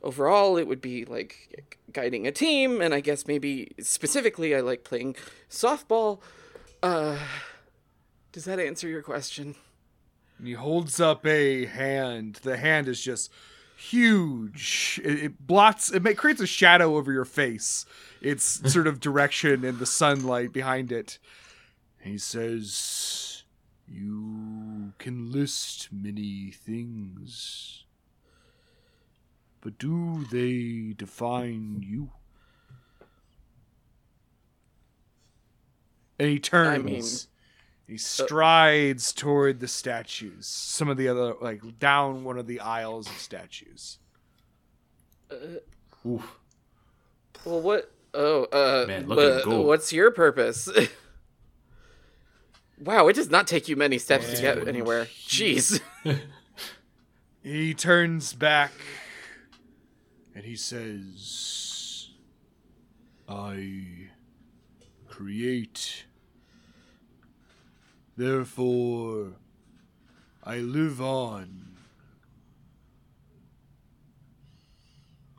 overall 0.03 0.57
it 0.57 0.67
would 0.67 0.81
be 0.81 1.05
like 1.05 1.77
guiding 1.93 2.27
a 2.27 2.33
team 2.33 2.81
and 2.81 2.93
i 2.93 3.01
guess 3.01 3.27
maybe 3.27 3.73
specifically 3.81 4.55
i 4.55 4.61
like 4.61 4.85
playing 4.85 5.15
softball 5.49 6.21
uh 6.83 7.17
does 8.33 8.45
that 8.45 8.59
answer 8.59 8.89
your 8.89 9.03
question 9.03 9.55
he 10.43 10.55
holds 10.55 11.01
up 11.01 11.25
a 11.27 11.67
hand. 11.67 12.41
The 12.43 12.57
hand 12.57 12.89
is 12.89 13.01
just 13.01 13.31
huge. 13.77 15.01
It, 15.05 15.25
it 15.25 15.47
blots. 15.47 15.93
It 15.93 16.17
creates 16.17 16.41
a 16.41 16.47
shadow 16.47 16.97
over 16.97 17.13
your 17.13 17.25
face. 17.25 17.87
Its 18.21 18.73
sort 18.73 18.87
of 18.87 19.01
direction 19.01 19.65
and 19.65 19.79
the 19.79 19.87
sunlight 19.87 20.53
behind 20.53 20.91
it. 20.91 21.19
He 22.03 22.19
says, 22.19 23.45
"You 23.89 24.93
can 24.99 25.31
list 25.31 25.89
many 25.93 26.51
things, 26.51 27.85
but 29.61 29.79
do 29.79 30.25
they 30.31 30.95
define 30.97 31.83
you?" 31.83 32.11
And 36.19 36.29
he 36.29 36.39
turns. 36.39 36.85
mean- 36.85 37.29
He 37.87 37.99
strides 37.99 39.13
toward 39.13 39.61
the 39.61 39.69
statues. 39.69 40.47
Some 40.47 40.89
of 40.89 40.97
the 40.97 41.09
other, 41.09 41.35
like 41.41 41.79
down 41.79 42.25
one 42.25 42.39
of 42.39 42.47
the 42.47 42.61
aisles 42.61 43.07
of 43.09 43.17
statues. 43.19 43.99
Oof. 46.07 46.37
well 47.45 47.61
what 47.61 47.91
oh 48.15 48.45
uh 48.45 48.85
Man, 48.87 49.07
look 49.09 49.19
at 49.19 49.45
but 49.45 49.45
gold. 49.45 49.67
what's 49.67 49.93
your 49.93 50.11
purpose 50.11 50.69
wow 52.85 53.09
it 53.09 53.15
does 53.15 53.31
not 53.31 53.47
take 53.47 53.69
you 53.69 53.77
many 53.77 53.99
steps 53.99 54.31
to 54.33 54.41
get 54.41 54.59
And 54.59 54.69
anywhere 54.69 55.07
jeez 55.27 55.81
He 57.43 57.75
turns 57.75 58.35
back 58.35 58.71
and 60.33 60.45
he 60.45 60.55
says, 60.55 62.11
I 63.29 64.09
create. 65.09 66.05
Therefore, 68.17 69.33
I 70.45 70.59
live 70.59 71.01
on. 71.01 71.77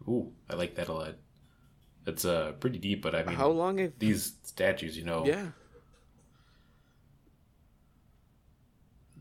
Ooh, 0.07 0.33
I 0.49 0.55
like 0.55 0.75
that 0.75 0.89
a 0.89 0.93
lot. 0.93 1.15
It's 2.05 2.25
uh 2.25 2.51
pretty 2.59 2.79
deep, 2.79 3.01
but 3.01 3.15
I 3.15 3.23
mean, 3.23 3.37
how 3.37 3.47
long 3.47 3.77
have 3.77 3.97
these 3.97 4.33
statues, 4.43 4.97
you 4.97 5.05
know, 5.05 5.25
yeah 5.25 5.47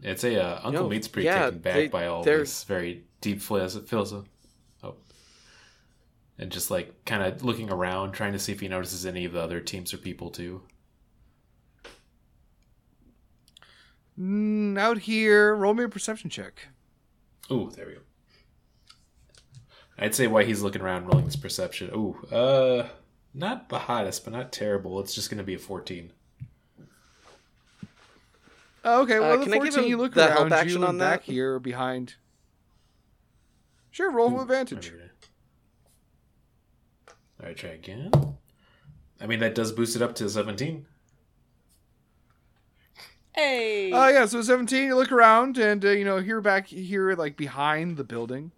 it's 0.02 0.24
a 0.24 0.42
uh, 0.42 0.60
Uncle 0.64 0.84
No, 0.84 0.88
Meat's 0.88 1.08
pretty 1.08 1.26
yeah, 1.26 1.44
taken 1.46 1.58
back 1.60 1.74
they- 1.74 1.88
by 1.88 2.06
all 2.06 2.22
they're- 2.24 2.38
this 2.40 2.64
very 2.64 3.04
deep 3.20 3.40
philosophy. 3.40 3.96
Oh, 4.82 4.96
and 6.38 6.50
just 6.50 6.70
like 6.70 7.04
kind 7.04 7.22
of 7.22 7.44
looking 7.44 7.70
around, 7.70 8.12
trying 8.12 8.32
to 8.32 8.38
see 8.38 8.52
if 8.52 8.60
he 8.60 8.68
notices 8.68 9.06
any 9.06 9.24
of 9.24 9.32
the 9.32 9.40
other 9.40 9.60
teams 9.60 9.94
or 9.94 9.98
people 9.98 10.30
too. 10.30 10.62
Mm, 14.18 14.78
out 14.78 14.98
here, 14.98 15.54
roll 15.54 15.74
me 15.74 15.84
a 15.84 15.88
perception 15.88 16.30
check. 16.30 16.68
Ooh, 17.50 17.70
there 17.74 17.86
we 17.86 17.94
go. 17.94 18.00
I'd 19.98 20.14
say 20.14 20.26
why 20.26 20.44
he's 20.44 20.62
looking 20.62 20.82
around, 20.82 21.06
rolling 21.06 21.24
his 21.26 21.36
perception. 21.36 21.90
Ooh, 21.94 22.16
uh, 22.30 22.88
not 23.34 23.68
the 23.68 23.78
hottest, 23.80 24.24
but 24.24 24.32
not 24.32 24.52
terrible. 24.52 25.00
It's 25.00 25.14
just 25.14 25.30
gonna 25.30 25.42
be 25.42 25.54
a 25.54 25.58
fourteen. 25.58 26.12
Oh, 28.84 29.02
okay, 29.02 29.20
well, 29.20 29.32
Uh, 29.34 29.36
the 29.36 29.44
can 29.44 29.52
I 29.54 29.56
give 29.58 29.74
14, 29.74 29.84
him 29.84 29.90
you 29.90 29.96
look 29.96 30.14
the 30.14 30.26
help 30.26 30.40
around 30.40 30.52
action 30.52 30.80
you 30.80 30.84
on 30.84 30.90
and 30.90 30.98
back 30.98 31.24
that? 31.24 31.32
here 31.32 31.58
behind. 31.58 32.16
Sure, 33.90 34.10
roll 34.10 34.30
with 34.30 34.42
advantage. 34.42 34.92
All 37.40 37.46
right, 37.46 37.56
try 37.56 37.70
again. 37.70 38.10
I 39.20 39.26
mean, 39.26 39.40
that 39.40 39.54
does 39.54 39.70
boost 39.72 39.94
it 39.94 40.02
up 40.02 40.14
to 40.16 40.28
17. 40.28 40.86
Hey. 43.34 43.92
Uh, 43.92 44.08
yeah, 44.08 44.26
so 44.26 44.42
17, 44.42 44.84
you 44.88 44.94
look 44.96 45.12
around 45.12 45.58
and, 45.58 45.84
uh, 45.84 45.90
you 45.90 46.04
know, 46.04 46.18
here 46.18 46.40
back 46.40 46.66
here, 46.66 47.14
like 47.14 47.36
behind 47.36 47.96
the 47.96 48.04
building. 48.04 48.52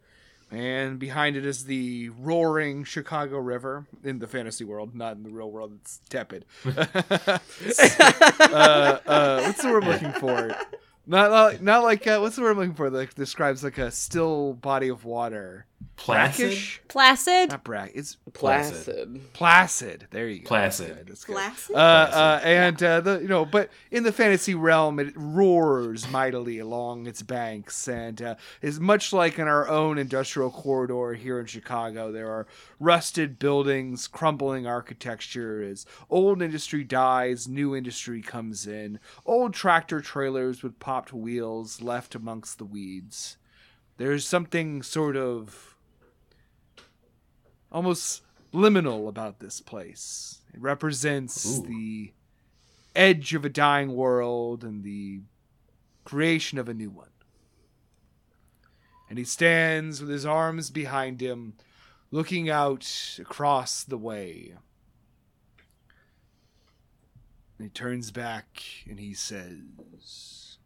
And 0.51 0.99
behind 0.99 1.37
it 1.37 1.45
is 1.45 1.65
the 1.65 2.11
roaring 2.11 2.85
Chicago 2.85 3.39
River 3.39 3.87
in 4.03 4.19
the 4.19 4.27
fantasy 4.27 4.65
world, 4.65 4.95
not 4.95 5.17
in 5.17 5.23
the 5.23 5.31
real 5.31 5.51
world. 5.51 5.73
It's 5.81 6.01
tepid. 6.09 6.45
uh, 6.67 7.39
uh, 9.07 9.43
what's 9.43 9.63
the 9.63 9.69
word 9.71 9.85
I'm 9.85 9.91
looking 9.91 10.13
for? 10.13 10.55
Not 11.07 11.31
like, 11.31 11.61
not 11.61 11.83
like 11.83 12.07
uh, 12.07 12.19
what's 12.19 12.37
the 12.37 12.43
word 12.43 12.53
I'm 12.53 12.59
looking 12.59 12.75
for 12.75 12.89
that 12.91 13.15
describes 13.15 13.63
like 13.63 13.79
a 13.79 13.91
still 13.91 14.55
body 14.55 14.89
of 14.89 15.05
water. 15.05 15.67
Placid? 15.97 16.51
Brackish? 16.51 16.81
Placid. 16.89 17.51
Not 17.51 17.65
brack. 17.65 17.93
It's 17.95 18.17
Placid. 18.33 19.33
placid. 19.33 20.07
There 20.11 20.29
you 20.29 20.41
go. 20.41 20.49
Placid. 20.49 20.89
That's 20.89 20.97
good, 20.99 21.07
that's 21.09 21.25
good. 21.25 21.35
Placid? 21.35 21.77
Uh, 21.77 21.79
uh, 21.79 22.41
and 22.45 22.83
uh, 22.83 23.01
the 23.01 23.21
you 23.21 23.29
know, 23.29 23.45
but 23.45 23.71
in 23.91 24.03
the 24.03 24.13
fantasy 24.13 24.55
realm, 24.55 24.99
it 24.99 25.13
roars 25.17 26.11
mightily 26.11 26.59
along 26.59 27.07
its 27.07 27.23
banks, 27.23 27.89
and 27.89 28.21
uh, 28.21 28.35
is 28.61 28.79
much 28.79 29.13
like 29.13 29.39
in 29.39 29.49
our 29.49 29.69
own 29.69 29.97
industrial 29.97 30.51
corridor 30.51 31.15
here 31.15 31.41
in 31.41 31.47
Chicago. 31.47 32.13
There 32.13 32.31
are 32.31 32.47
rusted 32.79 33.39
buildings, 33.39 34.07
crumbling 34.07 34.67
architecture. 34.67 35.63
As 35.63 35.87
old 36.11 36.43
industry 36.43 36.85
dies, 36.85 37.49
new 37.49 37.75
industry 37.75 38.21
comes 38.21 38.67
in. 38.67 38.99
Old 39.25 39.55
tractor 39.55 40.01
trailers 40.01 40.63
with 40.63 40.79
popped 40.79 41.13
wheels 41.13 41.81
left 41.81 42.15
amongst 42.15 42.59
the 42.59 42.65
weeds. 42.65 43.37
There's 43.97 44.27
something 44.27 44.83
sort 44.83 45.17
of 45.17 45.74
almost 47.75 48.23
liminal 48.55 49.09
about 49.09 49.41
this 49.41 49.61
place. 49.61 50.41
It 50.55 50.63
represents 50.63 51.59
Ooh. 51.59 51.67
the 51.67 52.13
edge 52.95 53.35
of 53.35 53.45
a 53.45 53.49
dying 53.49 53.95
world 53.95 54.63
and 54.63 54.85
the 54.85 55.21
creation 56.05 56.59
of 56.59 56.69
a 56.69 56.75
new 56.75 56.91
one. 56.91 57.09
And 59.11 59.19
he 59.19 59.25
stands 59.25 60.01
with 60.01 60.09
his 60.09 60.25
arms 60.25 60.71
behind 60.71 61.21
him, 61.21 61.55
looking 62.11 62.49
out 62.49 62.89
across 63.19 63.83
the 63.83 63.99
way. 63.99 64.55
And 67.59 67.67
he 67.67 67.69
turns 67.69 68.13
back 68.13 68.63
and 68.89 69.01
he 69.01 69.15
says, 69.15 70.59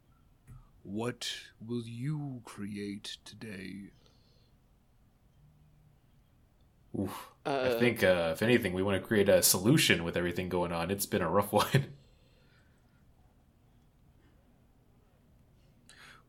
What 0.82 1.30
will 1.66 1.84
you 1.84 2.42
create 2.44 3.16
today? 3.24 3.90
Oof. 6.98 7.28
Uh, 7.46 7.72
I 7.74 7.78
think, 7.78 8.02
uh, 8.02 8.30
if 8.32 8.42
anything, 8.42 8.74
we 8.74 8.82
want 8.82 9.00
to 9.00 9.06
create 9.06 9.28
a 9.28 9.42
solution 9.42 10.04
with 10.04 10.16
everything 10.16 10.48
going 10.48 10.72
on. 10.72 10.90
It's 10.90 11.06
been 11.06 11.22
a 11.22 11.30
rough 11.30 11.52
one. 11.52 11.86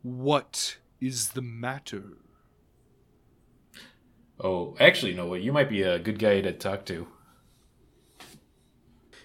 What 0.02 0.78
is 1.02 1.30
the 1.30 1.42
matter? 1.42 2.04
oh, 4.42 4.76
actually, 4.80 5.14
no, 5.14 5.34
you 5.34 5.52
might 5.52 5.70
be 5.70 5.82
a 5.82 6.00
good 6.00 6.18
guy 6.18 6.40
to 6.42 6.54
talk 6.54 6.86
to. 6.86 7.08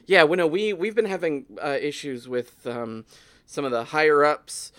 Yeah, 0.06 0.24
well, 0.24 0.36
no, 0.36 0.46
we 0.46 0.72
we've 0.72 0.94
been 0.94 1.06
having 1.06 1.46
uh, 1.62 1.78
issues 1.80 2.28
with 2.28 2.66
um, 2.66 3.04
some 3.46 3.64
of 3.64 3.70
the 3.70 3.84
higher 3.84 4.24
ups. 4.24 4.72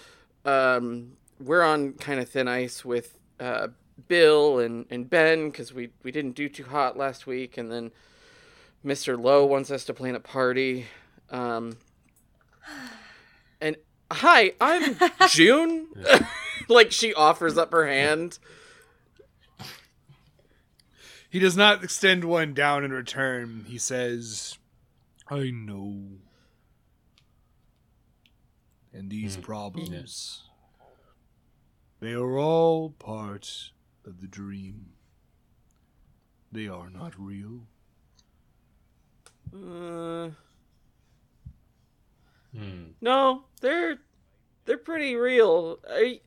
Um, 0.43 1.13
we're 1.39 1.63
on 1.63 1.93
kind 1.93 2.19
of 2.19 2.29
thin 2.29 2.47
ice 2.47 2.85
with 2.85 3.17
uh, 3.39 3.69
Bill 4.07 4.59
and, 4.59 4.85
and 4.89 5.09
Ben 5.09 5.49
because 5.49 5.73
we 5.73 5.89
we 6.03 6.11
didn't 6.11 6.35
do 6.35 6.49
too 6.49 6.65
hot 6.65 6.97
last 6.97 7.25
week, 7.25 7.57
and 7.57 7.71
then 7.71 7.91
Mister 8.83 9.17
Lowe 9.17 9.45
wants 9.45 9.71
us 9.71 9.85
to 9.85 9.93
plan 9.93 10.15
a 10.15 10.19
party. 10.19 10.85
Um, 11.29 11.77
and 13.61 13.77
hi, 14.11 14.53
I'm 14.59 14.97
June. 15.29 15.87
like 16.69 16.91
she 16.91 17.13
offers 17.13 17.57
up 17.57 17.71
her 17.71 17.87
hand. 17.87 18.39
He 21.29 21.39
does 21.39 21.57
not 21.57 21.83
extend 21.83 22.23
one 22.23 22.53
down 22.53 22.85
in 22.85 22.91
return. 22.91 23.65
He 23.67 23.77
says, 23.77 24.57
I 25.29 25.51
know. 25.51 26.03
And 28.93 29.09
these 29.09 29.35
problems, 29.35 30.43
they 31.99 32.13
are 32.13 32.37
all 32.37 32.91
part 32.91 33.71
of 34.07 34.21
the 34.21 34.27
dream. 34.27 34.93
They 36.51 36.67
are 36.67 36.89
not 36.89 37.19
real. 37.19 37.67
Uh, 39.53 40.29
Hmm. 42.53 42.95
No, 43.01 43.45
they're 43.61 43.99
they're 44.65 44.77
pretty 44.77 45.15
real. 45.15 45.79
I 45.89 46.21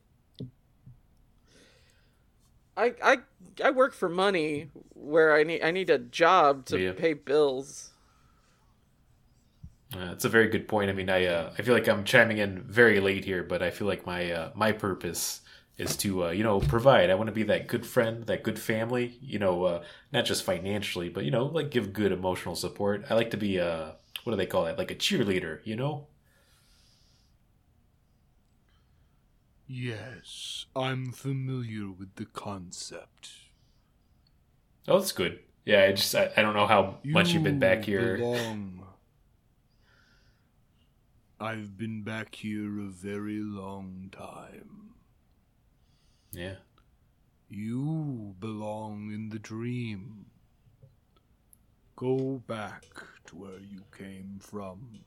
I 2.77 2.95
I 3.03 3.17
I 3.63 3.71
work 3.71 3.93
for 3.93 4.09
money 4.09 4.69
where 4.93 5.35
I 5.35 5.43
need 5.43 5.61
I 5.61 5.71
need 5.71 5.89
a 5.89 5.99
job 5.99 6.65
to 6.67 6.79
Yeah. 6.79 6.93
pay 6.93 7.13
bills. 7.13 7.91
Uh, 9.93 10.05
that's 10.05 10.25
a 10.25 10.29
very 10.29 10.47
good 10.47 10.67
point. 10.67 10.89
I 10.89 10.93
mean, 10.93 11.09
I 11.09 11.25
uh, 11.25 11.51
I 11.57 11.61
feel 11.63 11.73
like 11.73 11.87
I'm 11.87 12.03
chiming 12.03 12.37
in 12.37 12.61
very 12.63 12.99
late 12.99 13.25
here, 13.25 13.43
but 13.43 13.63
I 13.63 13.71
feel 13.71 13.87
like 13.87 14.05
my 14.05 14.31
uh, 14.31 14.51
my 14.53 14.71
purpose 14.71 15.41
is 15.79 15.95
to 15.97 16.25
uh, 16.25 16.29
you 16.29 16.43
know 16.43 16.59
provide. 16.59 17.09
I 17.09 17.15
want 17.15 17.27
to 17.27 17.33
be 17.33 17.43
that 17.43 17.67
good 17.67 17.85
friend, 17.85 18.25
that 18.27 18.43
good 18.43 18.59
family. 18.59 19.17
You 19.21 19.39
know, 19.39 19.63
uh, 19.63 19.83
not 20.11 20.25
just 20.25 20.43
financially, 20.43 21.09
but 21.09 21.25
you 21.25 21.31
know, 21.31 21.45
like 21.45 21.71
give 21.71 21.93
good 21.93 22.11
emotional 22.11 22.55
support. 22.55 23.05
I 23.09 23.15
like 23.15 23.31
to 23.31 23.37
be 23.37 23.57
a 23.57 23.95
what 24.23 24.33
do 24.33 24.37
they 24.37 24.45
call 24.45 24.67
it? 24.67 24.77
Like 24.77 24.91
a 24.91 24.95
cheerleader. 24.95 25.59
You 25.63 25.77
know? 25.77 26.07
Yes, 29.67 30.65
I'm 30.75 31.11
familiar 31.11 31.91
with 31.91 32.15
the 32.15 32.25
concept. 32.25 33.29
Oh, 34.87 34.97
that's 34.97 35.11
good. 35.11 35.39
Yeah, 35.65 35.83
I 35.83 35.91
just 35.91 36.13
I, 36.15 36.31
I 36.35 36.41
don't 36.41 36.55
know 36.55 36.67
how 36.67 36.97
much 37.05 37.31
you've 37.31 37.43
been 37.43 37.59
back 37.59 37.85
here. 37.85 38.17
Belong. 38.17 38.83
I've 41.39 41.77
been 41.77 42.01
back 42.01 42.35
here 42.35 42.79
a 42.81 42.89
very 42.89 43.39
long 43.39 44.09
time. 44.11 44.88
Yeah. 46.31 46.55
You 47.49 48.35
belong 48.39 49.11
in 49.11 49.29
the 49.29 49.39
dream. 49.39 50.25
Go 51.95 52.43
back 52.47 52.85
to 53.27 53.35
where 53.35 53.59
you 53.59 53.83
came 53.97 54.39
from. 54.39 54.99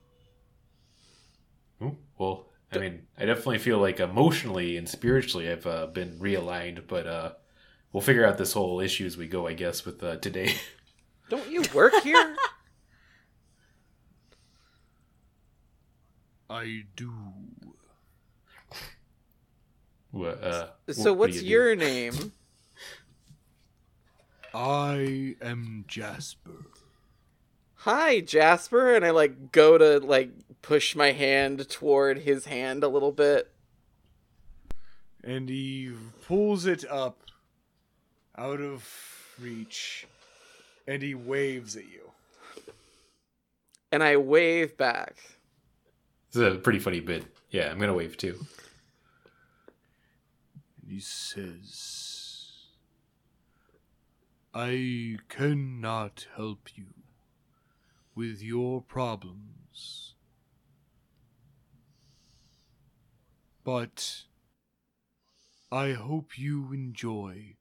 Ooh, 1.81 1.97
well, 2.17 2.47
I 2.71 2.77
mean, 2.77 3.07
I 3.17 3.25
definitely 3.25 3.59
feel 3.59 3.79
like 3.79 3.99
emotionally 3.99 4.77
and 4.77 4.87
spiritually 4.87 5.49
I've 5.49 5.65
uh, 5.65 5.87
been 5.87 6.17
realigned, 6.19 6.87
but 6.87 7.07
uh, 7.07 7.31
we'll 7.91 8.01
figure 8.01 8.25
out 8.25 8.37
this 8.37 8.53
whole 8.53 8.79
issue 8.79 9.05
as 9.05 9.17
we 9.17 9.27
go, 9.27 9.47
I 9.47 9.53
guess, 9.53 9.85
with 9.85 10.03
uh, 10.03 10.17
today. 10.17 10.55
Don't 11.29 11.49
you 11.49 11.63
work 11.73 11.93
here? 12.03 12.35
I 16.49 16.83
do. 16.95 17.11
What, 20.13 20.43
uh, 20.43 20.67
so 20.91 21.11
what- 21.11 21.15
what 21.17 21.17
what's 21.17 21.33
do 21.33 21.39
you 21.39 21.45
do? 21.45 21.49
your 21.49 21.75
name? 21.75 22.31
I 24.53 25.35
am 25.41 25.85
Jasper. 25.87 26.67
Hi, 27.77 28.19
Jasper, 28.19 28.93
and 28.95 29.03
I 29.03 29.09
like 29.09 29.51
go 29.51 29.79
to 29.79 29.97
like 30.05 30.29
push 30.61 30.95
my 30.95 31.13
hand 31.13 31.67
toward 31.67 32.19
his 32.19 32.45
hand 32.45 32.83
a 32.83 32.87
little 32.87 33.11
bit. 33.11 33.51
And 35.23 35.49
he 35.49 35.93
pulls 36.27 36.67
it 36.67 36.85
up 36.89 37.21
out 38.37 38.61
of 38.61 38.87
reach 39.41 40.05
and 40.87 41.01
he 41.01 41.15
waves 41.15 41.75
at 41.75 41.85
you. 41.85 42.11
And 43.91 44.03
I 44.03 44.17
wave 44.17 44.77
back. 44.77 45.15
It's 46.27 46.37
a 46.37 46.55
pretty 46.59 46.79
funny 46.79 46.99
bit. 46.99 47.25
Yeah, 47.49 47.71
I'm 47.71 47.79
gonna 47.79 47.93
wave 47.95 48.15
too. 48.17 48.45
And 50.83 50.91
he 50.91 50.99
says, 50.99 52.33
I 54.53 55.17
cannot 55.29 56.27
help 56.35 56.69
you 56.75 56.87
with 58.15 58.41
your 58.41 58.81
problems. 58.81 60.15
But 63.63 64.23
I 65.71 65.93
hope 65.93 66.37
you 66.37 66.73
enjoy 66.73 67.55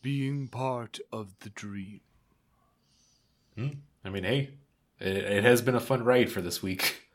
being 0.00 0.48
part 0.48 0.98
of 1.12 1.38
the 1.40 1.50
dream. 1.50 2.00
Hmm? 3.54 3.68
I 4.04 4.08
mean, 4.08 4.24
hey, 4.24 4.54
it, 4.98 5.16
it 5.16 5.44
has 5.44 5.60
been 5.60 5.74
a 5.74 5.80
fun 5.80 6.04
ride 6.04 6.32
for 6.32 6.40
this 6.40 6.62
week. 6.62 7.08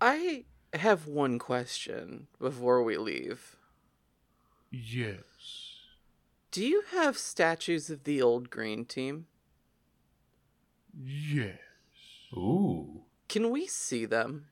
I 0.00 0.44
I 0.76 0.78
have 0.78 1.06
one 1.06 1.38
question 1.38 2.26
before 2.38 2.82
we 2.82 2.98
leave. 2.98 3.55
Yes. 4.84 5.22
Do 6.50 6.64
you 6.64 6.82
have 6.92 7.16
statues 7.16 7.88
of 7.88 8.04
the 8.04 8.20
old 8.20 8.50
green 8.50 8.84
team? 8.84 9.26
Yes. 10.94 11.58
Ooh. 12.34 13.02
Can 13.28 13.50
we 13.50 13.66
see 13.66 14.04
them? 14.04 14.46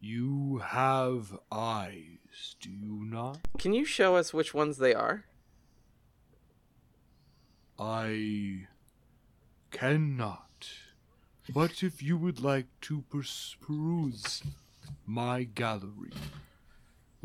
You 0.00 0.58
have 0.58 1.38
eyes, 1.50 2.54
do 2.60 2.70
you 2.70 3.04
not? 3.04 3.38
Can 3.58 3.72
you 3.72 3.84
show 3.84 4.16
us 4.16 4.34
which 4.34 4.52
ones 4.52 4.76
they 4.76 4.94
are? 4.94 5.24
I 7.78 8.66
cannot. 9.70 10.68
But 11.52 11.82
if 11.82 12.02
you 12.02 12.16
would 12.18 12.40
like 12.40 12.66
to 12.82 13.04
pers- 13.10 13.56
peruse 13.60 14.42
my 15.06 15.44
gallery, 15.44 16.12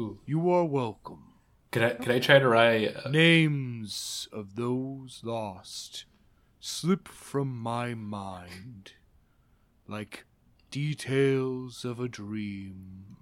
Ooh. 0.01 0.19
you 0.25 0.49
are 0.51 0.65
welcome. 0.65 1.23
Could 1.71 1.83
I 1.83 1.89
could 1.91 2.11
I 2.11 2.19
try 2.19 2.39
to 2.39 2.47
write? 2.47 2.95
Uh, 2.95 3.09
Names 3.09 4.27
of 4.31 4.55
those 4.55 5.21
lost 5.23 6.05
slip 6.59 7.07
from 7.07 7.55
my 7.55 7.93
mind 7.93 8.93
like 9.87 10.25
details 10.69 11.85
of 11.85 11.99
a 11.99 12.07
dream. 12.07 13.17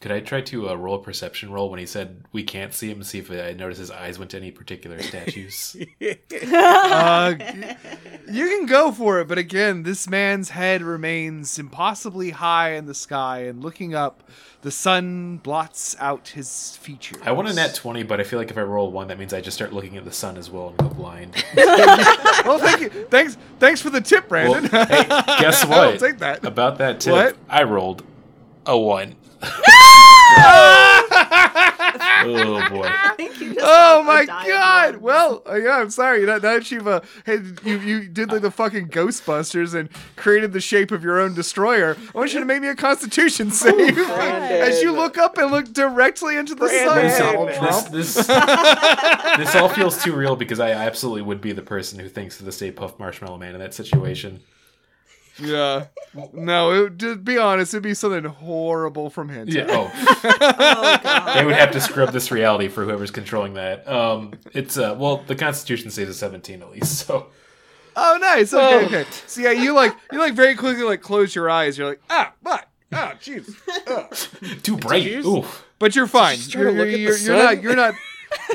Could 0.00 0.12
I 0.12 0.20
try 0.20 0.40
to 0.42 0.68
uh, 0.70 0.74
roll 0.76 0.94
a 0.94 1.02
perception 1.02 1.50
roll 1.50 1.70
when 1.70 1.80
he 1.80 1.86
said 1.86 2.22
we 2.30 2.44
can't 2.44 2.72
see 2.72 2.88
him? 2.88 3.02
See 3.02 3.18
if 3.18 3.32
I 3.32 3.52
notice 3.52 3.78
his 3.78 3.90
eyes 3.90 4.16
went 4.16 4.30
to 4.30 4.36
any 4.36 4.52
particular 4.52 5.02
statues. 5.02 5.76
Uh, 6.50 7.34
you 8.30 8.46
can 8.46 8.66
go 8.66 8.92
for 8.92 9.20
it, 9.20 9.28
but 9.28 9.38
again, 9.38 9.82
this 9.82 10.08
man's 10.08 10.50
head 10.50 10.82
remains 10.82 11.58
impossibly 11.58 12.30
high 12.30 12.72
in 12.74 12.86
the 12.86 12.94
sky, 12.94 13.40
and 13.40 13.62
looking 13.62 13.94
up, 13.94 14.22
the 14.62 14.70
sun 14.70 15.38
blots 15.38 15.96
out 15.98 16.28
his 16.28 16.76
features. 16.76 17.20
I 17.24 17.32
want 17.32 17.48
a 17.48 17.52
nat 17.52 17.74
twenty, 17.74 18.02
but 18.02 18.20
I 18.20 18.24
feel 18.24 18.38
like 18.38 18.50
if 18.50 18.58
I 18.58 18.62
roll 18.62 18.90
one, 18.92 19.08
that 19.08 19.18
means 19.18 19.32
I 19.34 19.40
just 19.40 19.56
start 19.56 19.72
looking 19.72 19.96
at 19.96 20.04
the 20.04 20.12
sun 20.12 20.36
as 20.36 20.48
well 20.50 20.68
and 20.68 20.76
go 20.78 20.88
blind. 20.88 21.44
well, 21.56 22.58
thank 22.58 22.80
you. 22.80 22.88
Thanks, 23.10 23.36
thanks 23.58 23.80
for 23.80 23.90
the 23.90 24.00
tip, 24.00 24.30
Well, 24.30 24.52
Brandon. 24.52 24.70
hey, 24.86 25.04
guess 25.40 25.64
I'll 25.64 25.90
what? 25.90 25.98
take 26.00 26.18
that. 26.18 26.44
About 26.44 26.78
that 26.78 27.00
tip, 27.00 27.12
What? 27.12 27.36
I 27.48 27.64
rolled 27.64 28.04
a 28.66 28.78
one. 28.78 29.16
Oh 32.20 32.68
boy. 32.70 32.84
I 32.86 33.14
you 33.40 33.56
Oh 33.60 34.02
my 34.02 34.24
god! 34.24 34.94
ones. 34.94 35.02
Well, 35.02 35.42
uh, 35.48 35.54
yeah, 35.56 35.78
I'm 35.78 35.90
sorry. 35.90 36.20
Now, 36.24 36.34
now 36.34 36.54
that 36.54 36.70
you've 36.70 36.86
uh, 36.86 37.00
hey, 37.24 37.38
you 37.64 37.78
you 37.78 38.08
did 38.08 38.30
like 38.30 38.42
the 38.42 38.50
fucking 38.50 38.88
Ghostbusters 38.88 39.74
and 39.74 39.88
created 40.16 40.52
the 40.52 40.60
shape 40.60 40.90
of 40.90 41.02
your 41.02 41.18
own 41.20 41.34
destroyer, 41.34 41.96
I 42.14 42.18
want 42.18 42.32
you 42.34 42.40
to 42.40 42.46
make 42.46 42.60
me 42.62 42.68
a 42.68 42.74
Constitution 42.74 43.50
save 43.50 43.98
as 43.98 44.82
you 44.82 44.92
look 44.92 45.18
up 45.18 45.38
and 45.38 45.50
look 45.50 45.72
directly 45.72 46.36
into 46.36 46.54
the 46.54 46.68
sun. 46.68 46.94
Brandon. 46.94 47.18
Donald 47.20 47.48
This, 47.48 47.56
Trump. 47.58 47.88
this, 47.88 48.14
this 49.38 49.54
all 49.56 49.68
feels 49.68 50.02
too 50.02 50.14
real 50.14 50.36
because 50.36 50.60
I 50.60 50.70
absolutely 50.70 51.22
would 51.22 51.40
be 51.40 51.52
the 51.52 51.62
person 51.62 51.98
who 51.98 52.08
thinks 52.08 52.38
of 52.40 52.46
the 52.46 52.52
Stay 52.52 52.70
Puft 52.72 52.98
Marshmallow 52.98 53.38
Man 53.38 53.54
in 53.54 53.60
that 53.60 53.74
situation. 53.74 54.40
Yeah. 55.40 55.86
No, 56.32 56.86
it, 56.86 56.98
to 57.00 57.16
be 57.16 57.38
honest, 57.38 57.74
it'd 57.74 57.82
be 57.82 57.94
something 57.94 58.24
horrible 58.24 59.10
from 59.10 59.28
him. 59.28 59.48
Yeah. 59.48 59.66
Oh, 59.68 59.92
Oh 60.24 60.98
god. 61.02 61.36
they 61.38 61.44
would 61.44 61.54
have 61.54 61.70
to 61.72 61.80
scrub 61.80 62.12
this 62.12 62.30
reality 62.30 62.68
for 62.68 62.84
whoever's 62.84 63.10
controlling 63.10 63.54
that. 63.54 63.86
Um, 63.88 64.32
it's 64.52 64.76
uh, 64.78 64.96
well, 64.98 65.18
the 65.26 65.34
Constitution 65.36 65.90
says 65.90 66.08
it's 66.08 66.18
seventeen 66.18 66.62
at 66.62 66.70
least. 66.70 67.06
So 67.06 67.28
Oh, 68.00 68.18
nice. 68.20 68.52
Okay, 68.54 68.74
Oh. 68.74 68.86
okay. 68.86 69.04
So 69.26 69.40
yeah, 69.40 69.50
you 69.52 69.74
like 69.74 69.94
you 70.12 70.18
like 70.18 70.34
very 70.34 70.54
quickly 70.54 70.82
like 70.84 71.02
close 71.02 71.34
your 71.34 71.50
eyes. 71.50 71.76
You're 71.78 71.88
like 71.88 72.00
ah, 72.10 72.32
but 72.42 72.68
ah, 72.92 73.14
jeez. 73.20 73.54
Ugh. 73.86 74.60
too 74.62 74.76
bright. 74.76 75.02
you 75.02 75.10
use- 75.16 75.26
Ooh. 75.26 75.44
But 75.80 75.94
you're 75.94 76.08
fine. 76.08 76.38
You're, 76.48 76.70
to 76.70 76.74
you're, 76.74 76.86
you're, 76.86 77.16
you're 77.18 77.36
not. 77.36 77.62
You're 77.62 77.76
not. 77.76 77.94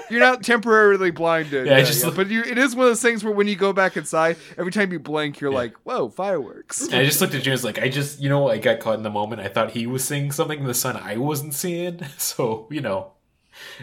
You're 0.10 0.20
not 0.20 0.44
temporarily 0.44 1.12
blinded. 1.12 1.68
Yeah, 1.68 1.78
I 1.78 1.82
uh, 1.82 1.86
just 1.86 2.04
yeah, 2.04 2.12
but 2.16 2.28
you, 2.28 2.42
it 2.42 2.58
is 2.58 2.76
one 2.76 2.86
of 2.86 2.92
those 2.92 3.02
things 3.02 3.24
where 3.24 3.34
when 3.34 3.48
you 3.48 3.56
go 3.56 3.74
back 3.74 3.98
inside, 3.98 4.38
every 4.58 4.72
time 4.72 4.92
you 4.92 5.00
blink, 5.00 5.40
you're 5.40 5.52
like, 5.52 5.76
"Whoa, 5.84 6.10
fireworks!" 6.10 6.88
And 6.88 6.96
I 6.96 7.06
just 7.06 7.22
looked 7.22 7.34
at 7.34 7.44
James 7.44 7.64
like 7.64 7.80
I 7.80 7.90
just 7.90 8.20
you 8.20 8.30
know 8.30 8.50
I 8.50 8.58
got 8.58 8.80
caught 8.80 8.96
in 8.96 9.04
the 9.04 9.10
moment. 9.10 9.42
I 9.42 9.48
thought 9.48 9.72
he 9.72 9.88
was 9.88 10.04
seeing 10.04 10.32
something 10.32 10.60
in 10.60 10.66
the 10.66 10.74
sun 10.74 10.98
I 10.98 11.18
wasn't 11.18 11.54
seeing. 11.54 12.02
So 12.18 12.68
you 12.70 12.82
know, 12.82 13.14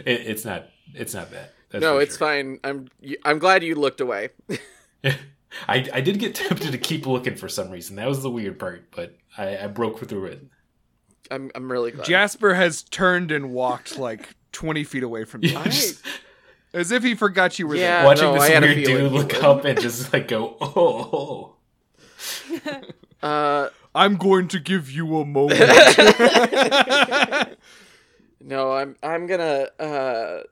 it, 0.05 0.21
it's 0.21 0.45
not 0.45 0.67
it's 0.93 1.13
not 1.13 1.31
bad. 1.31 1.49
That's 1.69 1.81
no, 1.81 1.95
for 1.95 2.01
it's 2.01 2.17
sure. 2.17 2.27
fine. 2.27 2.59
I'm 2.63 2.87
y- 3.01 3.17
I'm 3.23 3.39
glad 3.39 3.63
you 3.63 3.75
looked 3.75 4.01
away. 4.01 4.29
I, 5.03 5.89
I 5.93 6.01
did 6.01 6.19
get 6.19 6.35
tempted 6.35 6.71
to 6.71 6.77
keep 6.77 7.05
looking 7.05 7.35
for 7.35 7.49
some 7.49 7.71
reason. 7.71 7.95
That 7.97 8.07
was 8.07 8.23
the 8.23 8.29
weird 8.29 8.59
part, 8.59 8.91
but 8.95 9.15
I, 9.37 9.57
I 9.57 9.67
broke 9.67 9.99
through 10.07 10.25
it. 10.25 10.45
I'm 11.29 11.51
I'm 11.55 11.71
really 11.71 11.91
glad. 11.91 12.05
Jasper 12.05 12.53
has 12.55 12.83
turned 12.83 13.31
and 13.31 13.51
walked 13.51 13.97
like 13.97 14.35
20 14.51 14.83
feet 14.83 15.03
away 15.03 15.23
from 15.25 15.43
you, 15.45 15.49
Yeah, 15.51 15.63
just 15.65 16.05
as 16.73 16.91
if 16.91 17.03
he 17.03 17.15
forgot 17.15 17.57
you 17.59 17.67
were 17.67 17.75
Yeah. 17.75 18.03
watching 18.05 18.25
no, 18.25 18.33
this 18.33 18.43
I 18.43 18.59
weird 18.59 18.75
dude 18.75 18.87
you 18.87 19.09
look 19.09 19.33
would. 19.33 19.43
up 19.43 19.65
and 19.65 19.79
just 19.79 20.11
like 20.13 20.27
go, 20.27 20.57
oh, 20.61 21.55
oh. 22.63 22.81
Uh. 23.27 23.69
I'm 23.93 24.15
going 24.15 24.47
to 24.47 24.59
give 24.59 24.89
you 24.89 25.17
a 25.17 25.25
moment. 25.25 25.59
no, 28.39 28.71
I'm 28.73 28.95
I'm 29.03 29.27
gonna 29.27 29.67
uh, 29.79 30.43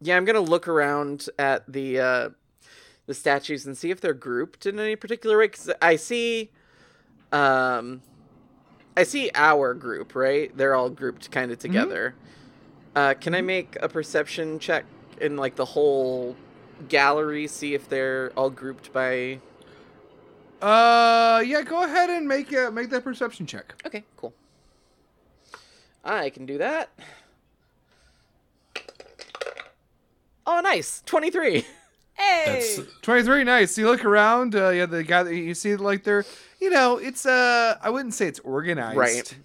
yeah, 0.00 0.16
I'm 0.16 0.24
gonna 0.24 0.40
look 0.40 0.66
around 0.68 1.28
at 1.38 1.70
the 1.72 2.00
uh, 2.00 2.28
the 3.06 3.14
statues 3.14 3.64
and 3.66 3.76
see 3.78 3.90
if 3.90 4.00
they're 4.00 4.12
grouped 4.12 4.66
in 4.66 4.78
any 4.78 4.96
particular 4.96 5.38
way. 5.38 5.48
Cause 5.48 5.70
I 5.80 5.96
see, 5.96 6.50
um, 7.32 8.02
I 8.96 9.04
see 9.04 9.30
our 9.34 9.72
group 9.74 10.14
right. 10.14 10.54
They're 10.56 10.74
all 10.74 10.90
grouped 10.90 11.30
kind 11.30 11.50
of 11.52 11.58
together. 11.58 12.14
Uh, 12.94 13.14
can 13.14 13.34
I 13.34 13.40
make 13.40 13.76
a 13.82 13.88
perception 13.88 14.58
check 14.58 14.84
in 15.20 15.36
like 15.36 15.56
the 15.56 15.64
whole 15.64 16.36
gallery? 16.88 17.46
See 17.46 17.74
if 17.74 17.88
they're 17.88 18.32
all 18.36 18.50
grouped 18.50 18.92
by. 18.92 19.40
uh, 20.62 21.42
yeah, 21.44 21.62
go 21.62 21.82
ahead 21.82 22.10
and 22.10 22.28
make 22.28 22.52
uh, 22.54 22.70
make 22.70 22.90
that 22.90 23.02
perception 23.04 23.46
check. 23.46 23.74
Okay, 23.86 24.04
cool. 24.16 24.32
I 26.04 26.30
can 26.30 26.46
do 26.46 26.58
that. 26.58 26.90
Oh, 30.46 30.60
nice. 30.60 31.02
23. 31.06 31.64
Hey. 32.16 32.44
That's 32.46 32.80
23 33.02 33.42
nice 33.42 33.76
you 33.76 33.86
look 33.86 34.04
around 34.04 34.54
uh 34.54 34.68
yeah 34.68 34.86
the 34.86 35.02
guy 35.02 35.24
that 35.24 35.34
you 35.34 35.52
see 35.52 35.74
like 35.74 36.04
they're 36.04 36.24
you 36.60 36.70
know 36.70 36.96
it's 36.96 37.26
uh 37.26 37.76
i 37.82 37.90
wouldn't 37.90 38.14
say 38.14 38.28
it's 38.28 38.38
organized 38.44 38.96
Right. 38.96 39.36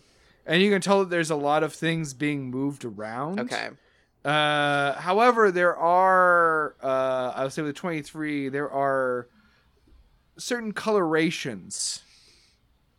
And 0.49 0.61
you 0.61 0.69
can 0.71 0.81
tell 0.81 0.99
that 0.99 1.09
there's 1.09 1.29
a 1.31 1.35
lot 1.35 1.63
of 1.63 1.73
things 1.73 2.13
being 2.13 2.49
moved 2.49 2.83
around 2.83 3.39
Okay. 3.39 3.69
uh 4.25 4.93
however 4.99 5.51
there 5.51 5.77
are 5.77 6.75
uh 6.83 7.31
i 7.35 7.43
would 7.43 7.53
say 7.53 7.61
with 7.61 7.75
23 7.75 8.49
there 8.49 8.69
are 8.69 9.27
certain 10.37 10.73
colorations 10.73 12.01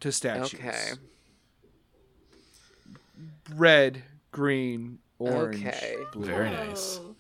to 0.01 0.11
statues 0.13 0.61
Okay. 0.61 0.93
red 3.55 4.03
green 4.33 4.99
orange 5.19 5.65
Okay. 5.67 6.07
blue. 6.13 6.25
very 6.27 6.51
nice. 6.51 7.01
Oh, 7.03 7.17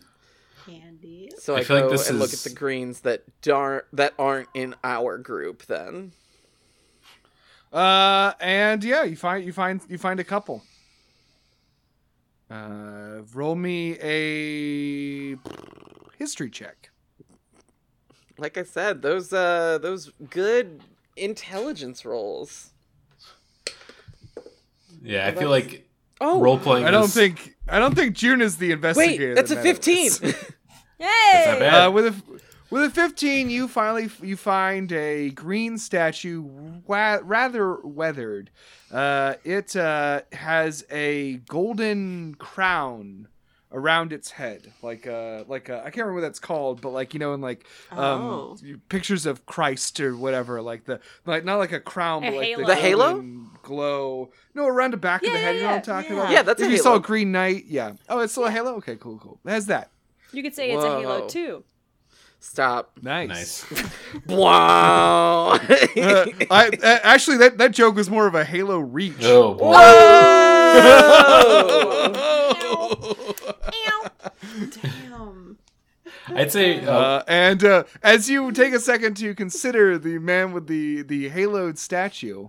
Candy. 0.66 1.30
So 1.38 1.56
I 1.56 1.60
I, 1.60 1.64
feel 1.64 1.76
like 1.76 1.84
go 1.86 1.90
this 1.90 2.08
and 2.08 2.18
look 2.18 2.32
at 2.32 2.40
the 2.40 2.50
greens 2.50 3.00
that 3.00 3.22
aren't 3.50 3.84
that 3.92 4.14
aren't 4.18 4.48
in 4.54 4.74
our 4.84 5.18
group 5.18 5.66
then. 5.66 6.12
Uh, 7.72 8.32
and 8.40 8.82
yeah, 8.82 9.04
you 9.04 9.16
find 9.16 9.44
you 9.44 9.52
find 9.52 9.80
you 9.88 9.98
find 9.98 10.18
a 10.20 10.24
couple. 10.24 10.62
Uh, 12.50 13.22
roll 13.32 13.54
me 13.54 13.96
a 14.02 15.36
history 16.18 16.50
check. 16.50 16.90
Like 18.38 18.58
I 18.58 18.64
said, 18.64 19.02
those 19.02 19.32
uh 19.32 19.78
those 19.80 20.10
good 20.30 20.80
intelligence 21.16 22.04
rolls. 22.04 22.72
Yeah, 25.02 25.26
I 25.26 25.30
Well, 25.30 25.38
feel 25.40 25.50
that's- 25.50 25.70
like 25.72 25.86
Oh. 26.22 26.38
role 26.40 26.58
playing. 26.58 26.86
I 26.86 26.90
don't 26.90 27.08
think 27.08 27.54
I 27.68 27.78
don't 27.78 27.94
think 27.94 28.14
June 28.16 28.42
is 28.42 28.56
the 28.56 28.72
investigator. 28.72 29.28
Wait, 29.28 29.34
that's 29.34 29.50
a 29.52 29.54
that 29.54 29.64
matters. 29.64 30.18
15. 30.18 30.34
Yay! 31.00 31.06
not 31.46 31.58
bad. 31.60 31.86
Uh, 31.86 31.90
with 31.92 32.06
a 32.08 32.14
with 32.70 32.82
a 32.84 32.90
fifteen, 32.90 33.50
you 33.50 33.68
finally 33.68 34.08
you 34.22 34.36
find 34.36 34.90
a 34.92 35.30
green 35.30 35.78
statue, 35.78 36.42
wa- 36.86 37.20
rather 37.22 37.76
weathered. 37.82 38.50
Uh, 38.92 39.34
it 39.44 39.74
uh, 39.76 40.22
has 40.32 40.84
a 40.90 41.34
golden 41.48 42.34
crown 42.36 43.28
around 43.72 44.12
its 44.12 44.32
head, 44.32 44.72
like 44.82 45.06
uh, 45.06 45.44
like 45.46 45.70
uh, 45.70 45.76
I 45.78 45.90
can't 45.90 45.98
remember 45.98 46.14
what 46.14 46.20
that's 46.22 46.40
called, 46.40 46.80
but 46.80 46.90
like 46.90 47.14
you 47.14 47.20
know, 47.20 47.34
in 47.34 47.40
like 47.40 47.66
um, 47.92 47.98
Oh. 48.22 48.56
pictures 48.88 49.26
of 49.26 49.46
Christ 49.46 50.00
or 50.00 50.16
whatever, 50.16 50.60
like 50.60 50.84
the 50.86 51.00
like 51.24 51.44
not 51.44 51.56
like 51.58 51.70
a 51.72 51.78
crown, 51.80 52.24
A 52.24 52.30
but 52.30 52.36
like 52.36 52.46
halo. 52.46 52.60
the, 52.62 52.66
The 52.66 52.74
halo? 52.76 53.24
glow. 53.62 54.30
No, 54.54 54.66
around 54.66 54.92
the 54.92 54.96
back 54.96 55.22
of 55.22 55.30
the 55.30 55.38
head. 55.38 55.54
yeah, 55.56 55.60
You 55.60 55.60
know 55.60 55.66
what 55.66 55.72
I'm 55.72 55.76
yeah. 55.76 56.02
talking 56.02 56.16
Yeah. 56.16 56.22
about? 56.22 56.32
Yeah, 56.32 56.42
that's 56.42 56.60
a 56.62 56.64
if 56.64 56.70
you 56.72 56.78
saw 56.78 56.84
halo. 56.90 56.96
a 56.96 57.00
Green 57.00 57.30
Knight, 57.30 57.64
yeah. 57.66 57.92
Oh, 58.08 58.18
it's 58.20 58.32
still 58.32 58.46
a 58.46 58.50
halo. 58.50 58.74
Okay, 58.76 58.96
cool, 58.96 59.18
cool. 59.18 59.38
It 59.44 59.50
has 59.50 59.66
that. 59.66 59.90
You 60.32 60.42
could 60.42 60.54
say 60.54 60.70
it's 60.70 60.82
a 60.84 60.88
Halo 61.00 61.28
too. 61.28 61.64
Stop. 62.42 62.92
Nice. 63.02 63.28
Nice. 63.70 63.90
Wow. 64.26 65.50
Uh, 65.50 66.26
I 66.50 66.68
uh, 66.82 66.98
actually 67.02 67.36
that 67.36 67.58
that 67.58 67.72
joke 67.72 67.94
was 67.96 68.08
more 68.10 68.26
of 68.26 68.34
a 68.34 68.44
Halo 68.44 68.78
reach. 68.80 69.22
Oh 69.22 69.54
boy. 69.60 69.72
Damn. 74.82 75.58
I'd 76.36 76.52
say 76.52 76.84
uh, 76.84 76.92
Uh, 76.92 77.22
and 77.28 77.64
uh, 77.64 77.84
as 78.02 78.30
you 78.30 78.52
take 78.52 78.72
a 78.72 78.80
second 78.80 79.16
to 79.18 79.34
consider 79.34 79.98
the 79.98 80.18
man 80.18 80.52
with 80.52 80.66
the 80.66 81.02
the 81.02 81.28
haloed 81.30 81.76
statue, 81.78 82.48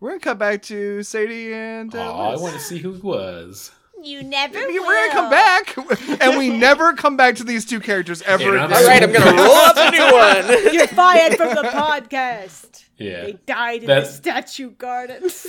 we're 0.00 0.10
gonna 0.10 0.20
cut 0.20 0.38
back 0.38 0.62
to 0.62 1.02
Sadie 1.02 1.52
and. 1.54 1.94
Uh, 1.94 2.12
aw, 2.12 2.32
I 2.32 2.36
want 2.36 2.54
to 2.54 2.60
see 2.60 2.78
who 2.78 2.94
it 2.94 3.04
was. 3.04 3.70
You 4.02 4.22
never 4.22 4.58
We're 4.58 5.08
gonna 5.08 5.12
come 5.12 5.30
back, 5.30 5.76
and 6.22 6.38
we 6.38 6.48
never 6.58 6.92
come 6.94 7.16
back 7.16 7.36
to 7.36 7.44
these 7.44 7.64
two 7.64 7.80
characters 7.80 8.22
ever. 8.22 8.56
And 8.56 8.60
I'm 8.60 8.70
again. 8.70 8.82
All 8.82 8.88
right, 8.88 9.02
I'm 9.02 9.12
gonna 9.12 9.42
roll 9.42 9.54
up 9.56 9.76
a 9.76 9.90
new 9.90 10.64
one. 10.66 10.74
You're 10.74 10.86
fired 10.88 11.36
from 11.36 11.54
the 11.54 11.62
podcast. 11.62 12.84
Yeah. 12.96 13.22
They 13.24 13.32
died 13.46 13.82
in 13.82 13.86
That- 13.88 14.04
the 14.04 14.10
statue 14.12 14.70
gardens. 14.70 15.46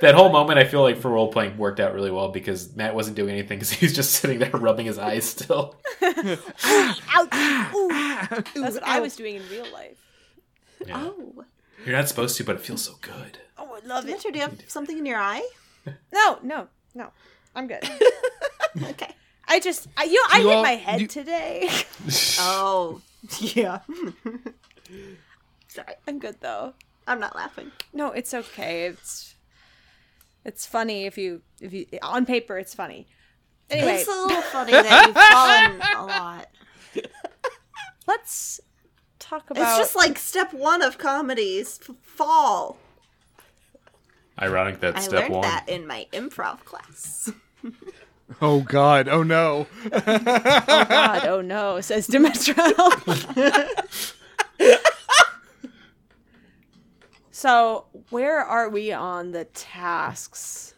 That 0.00 0.14
whole 0.14 0.30
moment, 0.30 0.58
I 0.58 0.64
feel 0.64 0.80
like 0.80 0.96
for 0.96 1.10
role 1.10 1.30
playing 1.30 1.58
worked 1.58 1.78
out 1.78 1.92
really 1.92 2.10
well 2.10 2.30
because 2.30 2.74
Matt 2.74 2.94
wasn't 2.94 3.16
doing 3.16 3.30
anything 3.30 3.58
because 3.58 3.70
he 3.70 3.84
was 3.84 3.92
just 3.94 4.12
sitting 4.12 4.38
there 4.38 4.50
rubbing 4.50 4.86
his 4.86 4.98
eyes 4.98 5.24
still. 5.24 5.76
Ouch! 6.02 7.74
Ooh. 7.74 7.88
That's 8.54 8.74
what 8.74 8.82
I 8.82 9.00
was 9.00 9.14
doing 9.16 9.36
in 9.36 9.42
real 9.50 9.70
life. 9.72 9.98
Yeah. 10.86 10.96
Oh. 10.98 11.44
You're 11.84 11.96
not 11.96 12.08
supposed 12.08 12.36
to, 12.38 12.44
but 12.44 12.56
it 12.56 12.62
feels 12.62 12.82
so 12.82 12.94
good. 13.02 13.38
Oh, 13.58 13.78
I 13.82 13.86
love 13.86 14.08
it. 14.08 14.16
Demetra, 14.18 14.32
do 14.32 14.38
you 14.38 14.40
have 14.40 14.58
something 14.68 14.96
in 14.98 15.04
your 15.06 15.18
eye? 15.18 15.46
No, 16.12 16.38
no, 16.42 16.68
no. 16.94 17.10
I'm 17.54 17.66
good. 17.66 17.82
Okay. 18.90 19.08
I 19.46 19.60
just, 19.60 19.86
I, 19.96 20.02
you 20.04 20.14
know, 20.14 20.28
I 20.32 20.38
You 20.40 20.48
hit 20.48 20.56
all- 20.56 20.62
my 20.64 20.72
head 20.72 21.00
you- 21.00 21.06
today. 21.06 21.68
Oh. 22.40 23.00
Yeah. 23.38 23.80
Sorry. 25.68 25.94
I'm 26.08 26.18
good 26.18 26.36
though. 26.40 26.74
I'm 27.06 27.20
not 27.20 27.36
laughing. 27.36 27.70
No, 27.92 28.10
it's 28.10 28.34
okay. 28.34 28.86
It's 28.86 29.34
it's 30.44 30.66
funny 30.66 31.04
if 31.06 31.16
you 31.16 31.42
if 31.60 31.72
you 31.72 31.86
on 32.02 32.26
paper 32.26 32.58
it's 32.58 32.74
funny. 32.74 33.06
Anyway, 33.70 33.94
It's 34.00 34.08
a 34.08 34.10
little 34.10 34.42
funny 34.42 34.72
that 34.72 35.06
you've 35.06 35.16
fallen 35.16 35.80
a 35.96 36.06
lot. 36.06 36.48
let's 38.06 38.60
talk 39.18 39.50
about. 39.50 39.62
It's 39.62 39.78
just 39.78 39.96
like 39.96 40.18
step 40.18 40.52
one 40.52 40.82
of 40.82 40.98
comedies 40.98 41.80
f- 41.88 41.94
fall. 42.02 42.76
Ironic 44.40 44.80
that 44.80 44.96
I 44.96 45.00
step 45.00 45.20
learned 45.22 45.32
one. 45.34 45.42
that 45.42 45.68
in 45.68 45.86
my 45.86 46.06
improv 46.12 46.64
class. 46.64 47.30
Oh 48.40 48.62
God! 48.62 49.06
Oh 49.06 49.22
no! 49.22 49.66
oh 49.92 50.00
God, 50.06 51.26
oh 51.26 51.40
no, 51.42 51.80
says 51.82 52.08
Demetra. 52.08 52.72
so 57.30 57.84
where 58.08 58.40
are 58.40 58.70
we 58.70 58.92
on 58.92 59.32
the 59.32 59.44
tasks? 59.44 60.74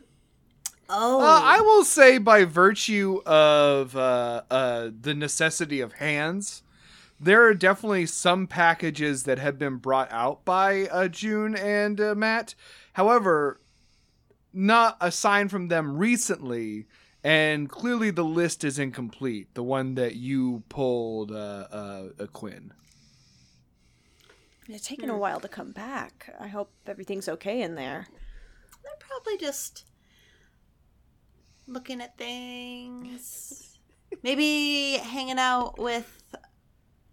Oh. 0.89 1.21
Uh, 1.21 1.41
I 1.43 1.61
will 1.61 1.85
say, 1.85 2.19
by 2.19 2.45
virtue 2.45 3.21
of 3.25 3.97
uh, 3.97 4.43
uh, 4.51 4.91
the 5.01 5.15
necessity 5.15 5.81
of 5.81 5.95
hands, 5.95 6.63
there 7.19 7.45
are 7.45 7.55
definitely 7.55 8.07
some 8.07 8.47
packages 8.47 9.25
that 9.25 9.39
have 9.39 9.59
been 9.59 9.77
brought 9.77 10.11
out 10.13 10.45
by 10.45 10.87
uh, 10.89 11.09
June 11.09 11.57
and 11.57 12.01
uh, 12.01 12.15
Matt. 12.15 12.55
However, 12.93 13.61
not 14.57 14.97
a 15.01 15.13
sign 15.13 15.49
from 15.49 15.69
them 15.69 15.99
recently, 15.99 16.87
and 17.23 17.69
clearly 17.69 18.11
the 18.11 18.25
list 18.25 18.65
is 18.65 18.79
incomplete. 18.79 19.55
The 19.55 19.63
one 19.63 19.95
that 19.97 20.17
you 20.17 20.63
pulled, 20.69 21.31
uh, 21.31 21.67
uh, 21.71 22.09
uh, 22.19 22.27
Quinn. 22.33 22.73
It's 24.69 24.89
taken 24.89 25.11
a 25.11 25.17
while 25.17 25.39
to 25.41 25.49
come 25.49 25.73
back. 25.73 26.35
I 26.41 26.49
hope 26.49 26.73
everything's 26.87 27.29
okay 27.29 27.61
in 27.63 27.75
there. 27.75 28.07
They're 28.83 28.93
probably 28.99 29.37
just 29.39 29.85
looking 31.69 32.01
at 32.01 32.17
things. 32.17 33.79
Maybe 34.23 34.99
hanging 35.03 35.39
out 35.39 35.79
with 35.79 36.35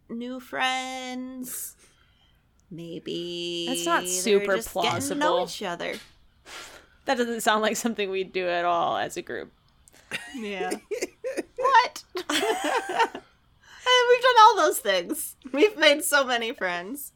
new 0.09 0.39
friends. 0.39 1.75
Maybe 2.71 3.65
That's 3.67 3.85
not 3.85 4.07
super 4.07 4.55
just 4.55 4.73
Getting 4.73 5.01
to 5.09 5.15
know 5.15 5.37
plausible. 5.37 5.43
each 5.43 5.63
other. 5.63 5.93
That 7.05 7.17
doesn't 7.17 7.41
sound 7.41 7.61
like 7.61 7.75
something 7.75 8.09
we'd 8.09 8.31
do 8.31 8.47
at 8.47 8.65
all 8.65 8.97
as 8.97 9.17
a 9.17 9.21
group. 9.21 9.51
Yeah. 10.35 10.71
what? 11.55 12.03
And 13.85 14.09
we've 14.09 14.21
done 14.21 14.35
all 14.39 14.55
those 14.55 14.79
things. 14.79 15.35
We've 15.51 15.77
made 15.77 16.03
so 16.03 16.23
many 16.23 16.53
friends. 16.53 17.11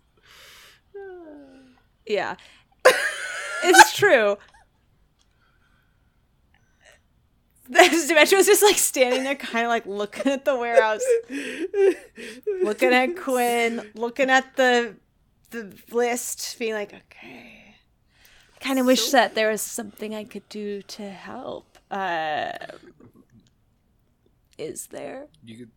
Yeah. 2.06 2.36
it's 3.64 3.96
true. 3.96 4.38
Demetra 7.70 8.38
was 8.38 8.46
just 8.46 8.64
like 8.64 8.78
standing 8.78 9.24
there, 9.24 9.36
kind 9.36 9.66
of 9.66 9.70
like 9.70 9.86
looking 9.86 10.32
at 10.32 10.46
the 10.46 10.56
warehouse, 10.56 11.04
looking 12.64 12.94
at 12.94 13.18
Quinn, 13.18 13.90
looking 13.94 14.30
at 14.30 14.56
the 14.56 14.96
the 15.50 15.74
list, 15.92 16.58
being 16.60 16.74
like, 16.74 16.94
okay. 16.94 17.67
I 18.68 18.72
kind 18.72 18.80
of 18.82 18.86
wish 18.86 19.12
that 19.12 19.34
there 19.34 19.50
was 19.50 19.62
something 19.62 20.14
I 20.14 20.26
could 20.26 20.50
do 20.50 20.82
to 20.82 21.10
help. 21.10 21.78
Uh, 21.90 22.52
is 24.58 24.88
there? 24.88 25.28
You 25.42 25.58
could, 25.58 25.72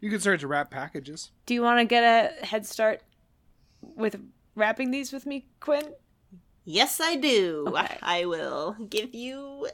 you 0.00 0.10
could 0.10 0.20
start 0.20 0.40
to 0.40 0.48
wrap 0.48 0.72
packages. 0.72 1.30
Do 1.46 1.54
you 1.54 1.62
want 1.62 1.78
to 1.78 1.84
get 1.84 2.02
a 2.02 2.44
head 2.44 2.66
start 2.66 3.02
with 3.82 4.16
wrapping 4.56 4.90
these 4.90 5.12
with 5.12 5.26
me, 5.26 5.46
Quinn? 5.60 5.94
Yes, 6.64 7.00
I 7.00 7.14
do. 7.14 7.66
Okay. 7.68 7.98
I 8.02 8.24
will 8.24 8.74
give 8.88 9.14
you 9.14 9.68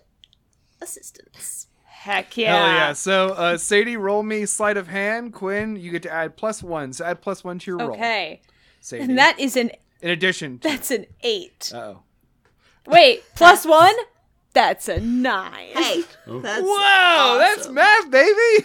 assistance. 0.82 1.68
Heck 1.86 2.36
yeah! 2.36 2.56
Hell 2.56 2.66
yeah! 2.74 2.92
So, 2.92 3.28
uh, 3.30 3.56
Sadie, 3.56 3.96
roll 3.96 4.22
me 4.22 4.44
sleight 4.44 4.76
of 4.76 4.88
hand. 4.88 5.32
Quinn, 5.32 5.76
you 5.76 5.92
get 5.92 6.02
to 6.02 6.12
add 6.12 6.36
plus 6.36 6.62
one. 6.62 6.92
So 6.92 7.06
add 7.06 7.22
plus 7.22 7.42
one 7.42 7.58
to 7.58 7.70
your 7.70 7.78
roll. 7.78 7.92
Okay, 7.92 8.42
Sadie. 8.82 9.04
and 9.04 9.16
that 9.16 9.40
is 9.40 9.56
an 9.56 9.70
in 10.06 10.12
addition 10.12 10.58
to. 10.60 10.68
that's 10.68 10.90
an 10.92 11.06
eight. 11.22 11.72
Oh. 11.74 12.02
Wait, 12.86 13.24
plus 13.34 13.66
one? 13.66 13.94
That's 14.54 14.88
a 14.88 15.00
nine. 15.00 15.68
Hey, 15.74 16.02
that's 16.26 16.62
Wow, 16.62 17.36
that's 17.38 17.68
math, 17.68 18.10
baby. 18.10 18.62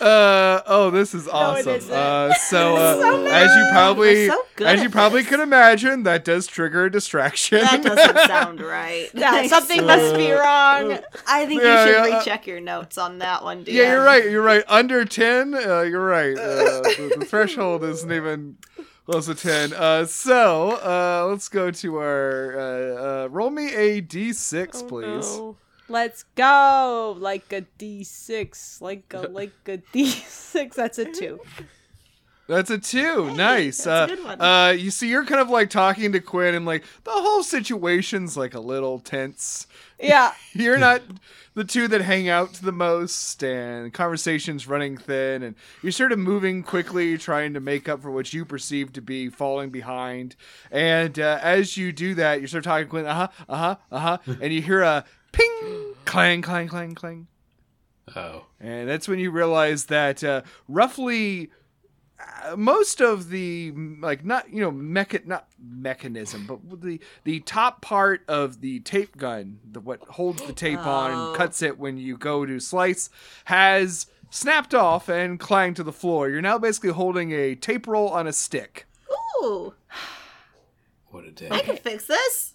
uh, 0.00 0.60
oh, 0.66 0.90
this 0.92 1.12
is 1.12 1.26
awesome. 1.26 1.74
isn't. 1.74 1.92
uh, 1.92 2.32
so, 2.48 2.76
uh, 2.76 2.94
so 3.00 3.26
as 3.26 3.56
you 3.56 3.66
probably, 3.72 4.28
so 4.28 4.40
as 4.64 4.80
you 4.80 4.88
probably 4.88 5.22
this. 5.22 5.30
could 5.30 5.40
imagine, 5.40 6.04
that 6.04 6.24
does 6.24 6.46
trigger 6.46 6.84
a 6.84 6.90
distraction. 6.92 7.62
That 7.62 7.82
doesn't 7.82 8.28
sound 8.28 8.60
right. 8.60 9.10
Yeah, 9.12 9.44
something 9.48 9.84
must 9.84 10.14
be 10.14 10.30
wrong. 10.30 10.98
I 11.26 11.46
think 11.46 11.62
Yeah, 11.62 11.84
you 11.84 11.92
should 11.92 12.08
yeah, 12.08 12.16
uh, 12.16 12.18
recheck 12.20 12.46
your 12.46 12.60
notes 12.60 12.96
on 12.96 13.18
that 13.18 13.42
one, 13.42 13.64
DM. 13.64 13.72
yeah, 13.72 13.92
you're 13.94 14.04
right. 14.04 14.24
You're 14.30 14.42
right. 14.42 14.62
Under 14.68 15.04
ten, 15.04 15.52
uh, 15.54 15.80
you're 15.80 16.06
right. 16.06 16.38
Uh, 16.38 16.82
the, 16.82 17.16
the 17.18 17.24
threshold 17.24 17.82
isn't 17.82 18.12
even 18.12 18.56
close 19.06 19.26
to 19.26 19.34
ten. 19.34 19.72
Uh, 19.72 20.06
so, 20.06 20.72
uh, 20.82 21.26
let's 21.28 21.48
go 21.48 21.70
to 21.70 21.96
our 21.96 22.58
uh, 22.58 23.24
uh, 23.24 23.28
roll 23.28 23.50
me 23.50 23.74
a 23.74 24.02
d6, 24.02 24.88
please. 24.88 25.40
Let's 25.90 26.22
go. 26.36 27.16
Like 27.18 27.52
a 27.52 27.62
D6. 27.78 28.80
Like 28.80 29.12
a 29.12 29.20
like 29.30 29.52
a 29.66 29.78
D6. 29.78 30.74
That's 30.74 30.98
a 30.98 31.04
two. 31.04 31.40
That's 32.46 32.70
a 32.70 32.78
two. 32.78 33.34
nice. 33.34 33.84
that's 33.84 34.10
uh, 34.10 34.12
a 34.12 34.16
good 34.16 34.24
one. 34.24 34.40
Uh, 34.40 34.70
you 34.70 34.92
see, 34.92 35.08
you're 35.08 35.24
kind 35.24 35.40
of 35.40 35.50
like 35.50 35.68
talking 35.68 36.12
to 36.12 36.20
Quinn, 36.20 36.54
and 36.54 36.64
like 36.64 36.84
the 37.02 37.10
whole 37.10 37.42
situation's 37.42 38.36
like 38.36 38.54
a 38.54 38.60
little 38.60 39.00
tense. 39.00 39.66
Yeah. 40.00 40.32
You're 40.52 40.78
not 40.78 41.02
the 41.54 41.64
two 41.64 41.88
that 41.88 42.00
hang 42.00 42.28
out 42.28 42.54
the 42.54 42.72
most, 42.72 43.42
and 43.42 43.92
conversation's 43.92 44.68
running 44.68 44.96
thin, 44.96 45.42
and 45.42 45.56
you're 45.82 45.92
sort 45.92 46.12
of 46.12 46.18
moving 46.18 46.62
quickly, 46.62 47.18
trying 47.18 47.54
to 47.54 47.60
make 47.60 47.88
up 47.88 48.02
for 48.02 48.10
what 48.10 48.32
you 48.32 48.44
perceive 48.44 48.92
to 48.92 49.02
be 49.02 49.28
falling 49.28 49.70
behind. 49.70 50.36
And 50.70 51.18
uh, 51.18 51.38
as 51.42 51.76
you 51.76 51.92
do 51.92 52.14
that, 52.14 52.40
you 52.40 52.46
start 52.46 52.64
talking 52.64 52.86
to 52.86 52.90
Quinn, 52.90 53.06
uh 53.06 53.14
huh, 53.14 53.28
uh 53.48 53.56
huh, 53.56 53.76
uh 53.90 53.98
huh, 53.98 54.18
and 54.40 54.52
you 54.52 54.62
hear 54.62 54.82
a 54.82 55.04
ping, 55.32 55.94
clang, 56.04 56.42
clang, 56.42 56.68
clang, 56.68 56.94
clang. 56.94 57.26
Oh. 58.16 58.46
And 58.60 58.88
that's 58.88 59.08
when 59.08 59.18
you 59.18 59.30
realize 59.30 59.86
that 59.86 60.22
uh, 60.24 60.42
roughly 60.68 61.50
uh, 62.44 62.56
most 62.56 63.00
of 63.00 63.30
the 63.30 63.72
like 64.00 64.24
not 64.24 64.52
you 64.52 64.60
know 64.60 64.70
mecha 64.72 65.24
not 65.26 65.46
mechanism 65.62 66.46
but 66.46 66.80
the 66.82 67.00
the 67.24 67.40
top 67.40 67.80
part 67.80 68.22
of 68.28 68.60
the 68.60 68.80
tape 68.80 69.16
gun 69.16 69.58
the 69.70 69.80
what 69.80 70.00
holds 70.08 70.42
the 70.42 70.52
tape 70.52 70.78
on 70.86 71.10
Oh. 71.12 71.28
and 71.28 71.36
cuts 71.36 71.62
it 71.62 71.78
when 71.78 71.96
you 71.98 72.16
go 72.16 72.44
to 72.46 72.58
slice 72.60 73.10
has 73.44 74.06
snapped 74.30 74.74
off 74.74 75.08
and 75.08 75.38
clanged 75.40 75.76
to 75.76 75.82
the 75.82 75.92
floor 75.92 76.28
you're 76.28 76.40
now 76.42 76.58
basically 76.58 76.90
holding 76.90 77.32
a 77.32 77.54
tape 77.54 77.86
roll 77.86 78.08
on 78.08 78.26
a 78.26 78.32
stick 78.32 78.86
Ooh, 79.42 79.74
What 81.10 81.24
a 81.24 81.32
day. 81.32 81.48
I 81.50 81.60
can 81.62 81.76
fix 81.76 82.06
this. 82.06 82.54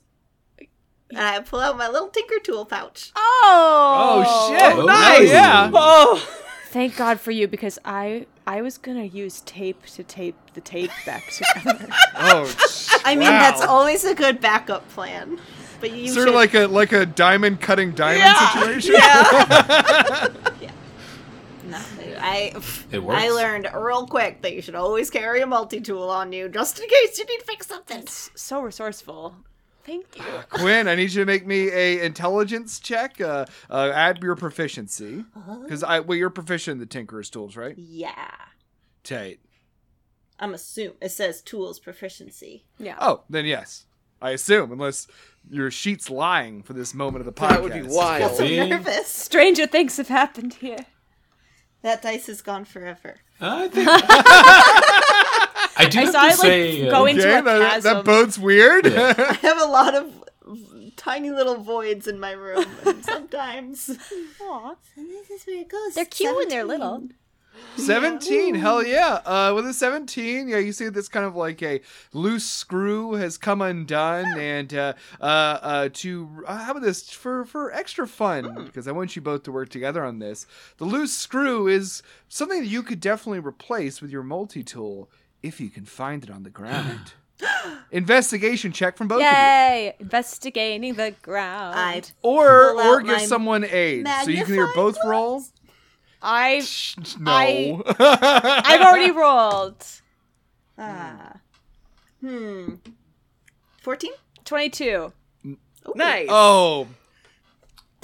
And 1.09 1.19
I 1.19 1.39
pull 1.41 1.59
out 1.59 1.77
my 1.77 1.89
little 1.89 2.07
tinker 2.07 2.39
tool 2.41 2.65
pouch. 2.65 3.11
Oh. 3.15 4.23
oh 4.25 4.49
shit 4.53 4.77
Oh, 4.77 4.85
nice 4.85 5.19
nice. 5.19 5.29
yeah 5.29 5.71
Oh, 5.73 6.44
Thank 6.75 6.97
God 6.97 7.21
for 7.21 7.31
you 7.31 7.47
because 7.47 7.79
I 7.85 8.25
I 8.45 8.61
was 8.61 8.77
gonna 8.77 9.05
use 9.05 9.39
tape 9.45 9.85
to 9.93 10.03
tape 10.03 10.35
the 10.55 10.59
tape 10.59 10.91
back 11.05 11.23
together. 11.31 11.87
Oh, 12.17 12.53
I 13.05 13.15
mean, 13.15 13.29
wow. 13.29 13.39
that's 13.39 13.61
always 13.61 14.03
a 14.03 14.13
good 14.13 14.41
backup 14.41 14.85
plan. 14.89 15.39
But 15.79 15.93
you 15.93 16.09
sort 16.09 16.23
should, 16.23 16.27
of 16.27 16.35
like 16.35 16.53
a 16.53 16.67
like 16.67 16.91
a 16.91 17.05
diamond 17.05 17.61
cutting 17.61 17.93
diamond 17.93 18.35
situation. 18.51 18.93
Yeah, 18.93 19.23
situation. 20.27 20.73
No, 21.69 21.79
I 22.19 22.51
It 22.91 23.01
works. 23.01 23.21
I 23.21 23.29
learned 23.29 23.69
real 23.73 24.05
quick 24.05 24.41
that 24.41 24.53
you 24.53 24.61
should 24.61 24.75
always 24.75 25.09
carry 25.09 25.39
a 25.39 25.47
multi 25.47 25.79
tool 25.79 26.09
on 26.09 26.33
you 26.33 26.49
just 26.49 26.77
in 26.77 26.89
case 26.89 27.17
you 27.17 27.23
need 27.23 27.39
to 27.39 27.45
fix 27.45 27.67
something. 27.67 28.05
so 28.05 28.59
resourceful. 28.59 29.33
Thank 29.85 30.17
you. 30.17 30.23
Quinn, 30.49 30.87
I 30.87 30.95
need 30.95 31.13
you 31.13 31.21
to 31.21 31.25
make 31.25 31.45
me 31.45 31.69
a 31.69 32.03
intelligence 32.03 32.79
check. 32.79 33.21
Uh, 33.21 33.45
uh, 33.69 33.91
add 33.93 34.23
your 34.23 34.35
proficiency 34.35 35.23
because 35.61 35.83
I 35.83 35.99
well 35.99 36.17
you're 36.17 36.29
proficient 36.29 36.73
in 36.73 36.79
the 36.79 36.85
Tinkerer's 36.85 37.29
tools, 37.29 37.55
right? 37.55 37.75
Yeah, 37.77 38.31
Tight. 39.03 39.39
I'm 40.39 40.53
assuming 40.53 40.97
it 41.01 41.11
says 41.11 41.41
tools 41.41 41.79
proficiency. 41.79 42.65
Yeah. 42.77 42.97
Oh, 42.99 43.23
then 43.29 43.45
yes. 43.45 43.85
I 44.21 44.31
assume, 44.31 44.71
unless 44.71 45.07
your 45.49 45.69
sheet's 45.69 46.09
lying 46.09 46.63
for 46.63 46.73
this 46.73 46.93
moment 46.93 47.19
of 47.19 47.25
the 47.25 47.33
podcast. 47.33 47.49
That 47.49 47.63
would 47.63 47.73
be 47.73 47.81
wild. 47.83 48.35
So 48.35 48.47
nervous. 48.47 49.07
Stranger 49.07 49.67
things 49.67 49.97
have 49.97 50.07
happened 50.07 50.55
here. 50.55 50.85
That 51.83 52.01
dice 52.01 52.27
is 52.27 52.41
gone 52.41 52.65
forever. 52.65 53.17
I 53.39 53.67
think. 53.67 53.87
I 55.77 55.85
do 55.89 55.99
I 55.99 56.01
have 56.03 56.11
saw 56.11 56.21
to 56.21 56.27
it, 56.27 56.29
like, 56.29 56.37
say, 56.37 56.87
uh, 56.87 56.91
go 56.91 57.05
into 57.05 57.21
Okay, 57.21 57.37
a 57.39 57.41
that, 57.43 57.59
that 57.59 57.83
chasm. 57.83 58.03
bodes 58.05 58.39
weird. 58.39 58.87
I 58.95 59.33
have 59.33 59.61
a 59.61 59.65
lot 59.65 59.95
of 59.95 60.23
tiny 60.95 61.31
little 61.31 61.57
voids 61.57 62.07
in 62.07 62.19
my 62.19 62.31
room, 62.31 62.65
and 62.85 63.03
sometimes 63.13 63.89
Aw. 64.41 64.75
this 64.95 65.29
is 65.29 65.45
where 65.45 65.61
it 65.61 65.69
goes. 65.69 65.95
They're 65.95 66.05
cute 66.05 66.35
when 66.35 66.49
they're 66.49 66.63
little. 66.65 67.09
17 67.77 68.55
hell 68.55 68.85
yeah 68.85 69.19
uh 69.25 69.51
with 69.55 69.65
a 69.65 69.73
17 69.73 70.47
yeah 70.49 70.57
you 70.57 70.71
see 70.73 70.89
this 70.89 71.07
kind 71.07 71.25
of 71.25 71.35
like 71.35 71.61
a 71.63 71.79
loose 72.13 72.45
screw 72.45 73.13
has 73.13 73.37
come 73.37 73.61
undone 73.61 74.37
and 74.37 74.73
uh 74.73 74.93
uh 75.21 75.23
uh 75.61 75.89
to 75.93 76.43
uh, 76.47 76.57
how 76.57 76.71
about 76.71 76.83
this 76.83 77.09
for 77.09 77.45
for 77.45 77.71
extra 77.73 78.07
fun 78.07 78.65
because 78.65 78.87
i 78.87 78.91
want 78.91 79.15
you 79.15 79.21
both 79.21 79.43
to 79.43 79.51
work 79.53 79.69
together 79.69 80.03
on 80.03 80.19
this 80.19 80.45
the 80.77 80.85
loose 80.85 81.13
screw 81.17 81.67
is 81.67 82.01
something 82.27 82.59
that 82.61 82.67
you 82.67 82.83
could 82.83 82.99
definitely 82.99 83.39
replace 83.39 84.01
with 84.01 84.11
your 84.11 84.23
multi-tool 84.23 85.09
if 85.45 85.59
you 85.61 85.69
can 85.69 85.85
find 85.85 86.23
it 86.23 86.29
on 86.29 86.43
the 86.43 86.49
ground 86.61 87.13
investigation 87.91 88.71
check 88.71 88.97
from 88.97 89.07
both 89.07 89.17
of 89.17 89.23
you 89.23 89.27
Yay! 89.29 89.93
Investigating 89.99 90.93
the 90.95 91.13
ground. 91.21 91.75
I 91.77 92.01
or 92.21 92.71
Pull 92.71 92.79
or 92.79 92.97
out 92.99 93.05
give 93.05 93.07
my 93.17 93.25
someone 93.25 93.63
aid 93.65 94.07
so 94.23 94.29
you 94.31 94.43
can 94.45 94.53
either 94.53 94.65
magnifying 94.65 94.71
both 94.75 94.95
glass. 94.95 95.05
roll 95.05 95.43
I 96.21 96.61
no 97.19 97.31
I- 97.31 98.61
I've 98.65 98.81
already 98.81 99.11
rolled. 99.11 99.85
ah 100.77 101.33
hmm 102.21 102.75
fourteen. 103.81 104.13
Twenty-two. 104.45 105.11
Nice. 105.95 106.27
oh 106.29 106.87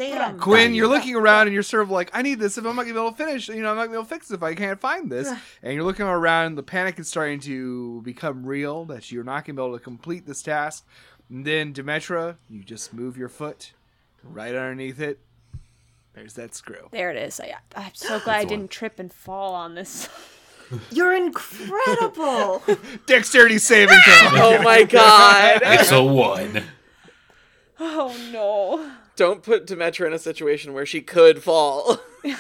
Damn, 0.09 0.39
Quinn, 0.39 0.73
you're 0.73 0.87
looking 0.87 1.15
around 1.15 1.47
and 1.47 1.53
you're 1.53 1.61
sort 1.63 1.83
of 1.83 1.91
like, 1.91 2.09
I 2.13 2.21
need 2.21 2.39
this 2.39 2.57
if 2.57 2.65
I'm 2.65 2.75
not 2.75 2.83
gonna 2.83 2.93
be 2.93 2.99
able 2.99 3.11
to 3.11 3.17
finish. 3.17 3.49
You 3.49 3.61
know, 3.61 3.69
I'm 3.69 3.75
not 3.75 3.83
gonna 3.83 3.91
be 3.91 3.95
able 3.97 4.05
to 4.05 4.09
fix 4.09 4.31
it 4.31 4.35
if 4.35 4.43
I 4.43 4.55
can't 4.55 4.79
find 4.79 5.11
this. 5.11 5.31
And 5.61 5.73
you're 5.73 5.83
looking 5.83 6.05
around, 6.05 6.55
the 6.55 6.63
panic 6.63 6.97
is 6.99 7.07
starting 7.07 7.39
to 7.41 8.01
become 8.01 8.45
real 8.45 8.85
that 8.85 9.11
you're 9.11 9.23
not 9.23 9.45
gonna 9.45 9.57
be 9.57 9.63
able 9.63 9.77
to 9.77 9.83
complete 9.83 10.25
this 10.25 10.41
task. 10.41 10.85
And 11.29 11.45
then 11.45 11.73
Demetra, 11.73 12.35
you 12.49 12.63
just 12.63 12.93
move 12.93 13.15
your 13.15 13.29
foot 13.29 13.73
right 14.23 14.55
underneath 14.55 14.99
it. 14.99 15.19
There's 16.13 16.33
that 16.33 16.53
screw. 16.55 16.89
There 16.91 17.09
it 17.09 17.17
is. 17.17 17.39
I, 17.39 17.55
I'm 17.75 17.93
so 17.93 18.19
glad 18.23 18.39
I 18.39 18.45
didn't 18.45 18.69
trip 18.71 18.99
and 18.99 19.13
fall 19.13 19.53
on 19.53 19.75
this. 19.75 20.09
You're 20.91 21.13
incredible. 21.13 22.63
Dexterity 23.05 23.57
saving 23.57 23.97
throw. 24.05 24.29
Oh 24.33 24.61
my 24.63 24.83
god. 24.83 25.61
it's 25.63 25.91
a 25.91 26.03
one. 26.03 26.63
Oh 27.79 28.15
no. 28.31 28.91
Don't 29.21 29.43
put 29.43 29.67
Demetra 29.67 30.07
in 30.07 30.13
a 30.13 30.17
situation 30.17 30.73
where 30.73 30.84
she 30.84 30.99
could 30.99 31.43
fall. 31.43 31.99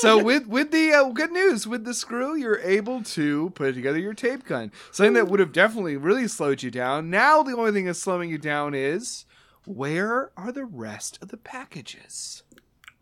so 0.00 0.20
with 0.20 0.48
with 0.48 0.72
the 0.72 0.92
uh, 0.92 1.08
good 1.10 1.30
news 1.30 1.68
with 1.68 1.84
the 1.84 1.94
screw 1.94 2.34
you're 2.34 2.58
able 2.62 3.00
to 3.04 3.50
put 3.50 3.76
together 3.76 4.00
your 4.00 4.12
tape 4.12 4.44
gun 4.44 4.72
something 4.90 5.14
that 5.14 5.28
would 5.28 5.38
have 5.38 5.52
definitely 5.52 5.96
really 5.96 6.26
slowed 6.26 6.64
you 6.64 6.70
down 6.70 7.10
now 7.10 7.44
the 7.44 7.56
only 7.56 7.70
thing 7.70 7.84
that's 7.84 8.00
slowing 8.00 8.28
you 8.28 8.38
down 8.38 8.74
is 8.74 9.24
where 9.66 10.32
are 10.36 10.50
the 10.50 10.64
rest 10.64 11.16
of 11.22 11.28
the 11.28 11.36
packages 11.36 12.42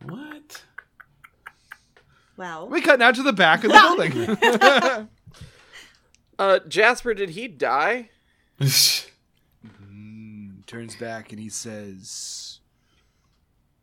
What? 0.03 0.63
well, 2.37 2.69
we 2.69 2.79
cut 2.81 2.99
now 2.99 3.11
to 3.11 3.23
the 3.23 3.33
back 3.33 3.63
of 3.63 3.71
the 3.71 3.79
building 4.77 5.09
Uh, 6.37 6.59
Jasper, 6.67 7.13
did 7.13 7.29
he 7.31 7.47
die? 7.47 8.09
Mm, 8.61 9.07
turns 10.67 10.95
back 10.95 11.31
and 11.31 11.39
he 11.39 11.49
says 11.49 12.59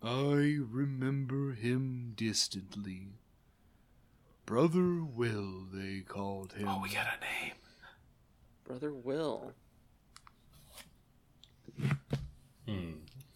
i 0.03 0.59
remember 0.71 1.53
him 1.53 2.13
distantly 2.17 3.09
brother 4.47 5.03
will 5.03 5.67
they 5.73 6.01
called 6.01 6.53
him 6.55 6.69
oh, 6.69 6.81
we 6.83 6.91
got 6.91 7.07
a 7.07 7.45
name. 7.45 7.55
Brother 8.65 8.93
Will. 8.93 9.53
Hmm. 12.67 12.93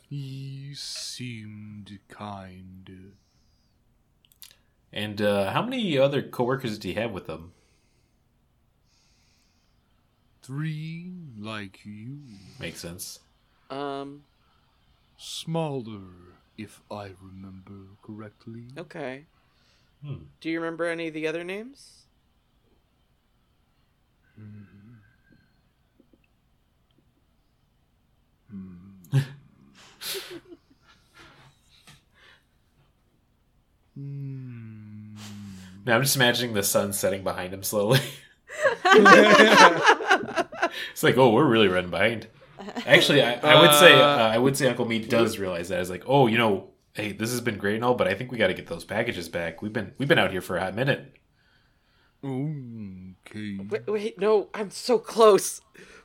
he 0.08 0.72
seemed 0.74 1.98
kind 2.08 3.12
And 4.92 5.20
uh, 5.20 5.52
how 5.52 5.62
many 5.62 5.98
other 5.98 6.22
coworkers 6.22 6.78
did 6.78 6.88
he 6.88 6.94
have 6.94 7.10
with 7.10 7.26
him? 7.26 7.52
Three 10.42 11.12
like 11.38 11.84
you. 11.84 12.20
Makes 12.60 12.80
sense. 12.80 13.18
Um, 13.68 14.22
Smaller, 15.18 16.35
if 16.58 16.82
I 16.90 17.12
remember 17.20 17.96
correctly. 18.02 18.64
okay. 18.78 19.26
Hmm. 20.04 20.24
Do 20.40 20.50
you 20.50 20.60
remember 20.60 20.84
any 20.84 21.08
of 21.08 21.14
the 21.14 21.26
other 21.26 21.44
names? 21.44 22.02
Hmm. 24.36 24.62
Now 35.86 35.94
I'm 35.94 36.02
just 36.02 36.16
imagining 36.16 36.52
the 36.52 36.64
sun 36.64 36.92
setting 36.92 37.22
behind 37.22 37.54
him 37.54 37.62
slowly. 37.62 38.00
it's 38.84 41.02
like, 41.02 41.16
oh, 41.16 41.30
we're 41.30 41.44
really 41.44 41.68
running 41.68 41.90
behind. 41.90 42.26
Actually, 42.86 43.22
I, 43.22 43.34
I 43.34 43.60
would 43.60 43.74
say, 43.74 43.92
uh, 43.94 44.06
I 44.28 44.38
would 44.38 44.56
say 44.56 44.68
Uncle 44.68 44.86
Meat 44.86 45.08
does 45.10 45.38
realize 45.38 45.68
that. 45.68 45.80
It's 45.80 45.90
like, 45.90 46.04
oh, 46.06 46.26
you 46.26 46.38
know, 46.38 46.70
hey, 46.94 47.12
this 47.12 47.30
has 47.30 47.40
been 47.40 47.58
great 47.58 47.76
and 47.76 47.84
all, 47.84 47.94
but 47.94 48.08
I 48.08 48.14
think 48.14 48.32
we 48.32 48.38
got 48.38 48.46
to 48.48 48.54
get 48.54 48.66
those 48.66 48.84
packages 48.84 49.28
back. 49.28 49.62
We've 49.62 49.72
been 49.72 49.92
we've 49.98 50.08
been 50.08 50.18
out 50.18 50.30
here 50.32 50.40
for 50.40 50.56
a 50.56 50.60
hot 50.60 50.74
minute. 50.74 51.14
Okay. 52.24 53.58
Wait, 53.68 53.86
wait, 53.86 54.18
no, 54.18 54.48
I'm 54.54 54.70
so 54.70 54.98
close. 54.98 55.60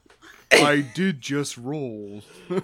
I 0.52 0.82
did 0.94 1.22
just 1.22 1.58
roll. 1.58 2.22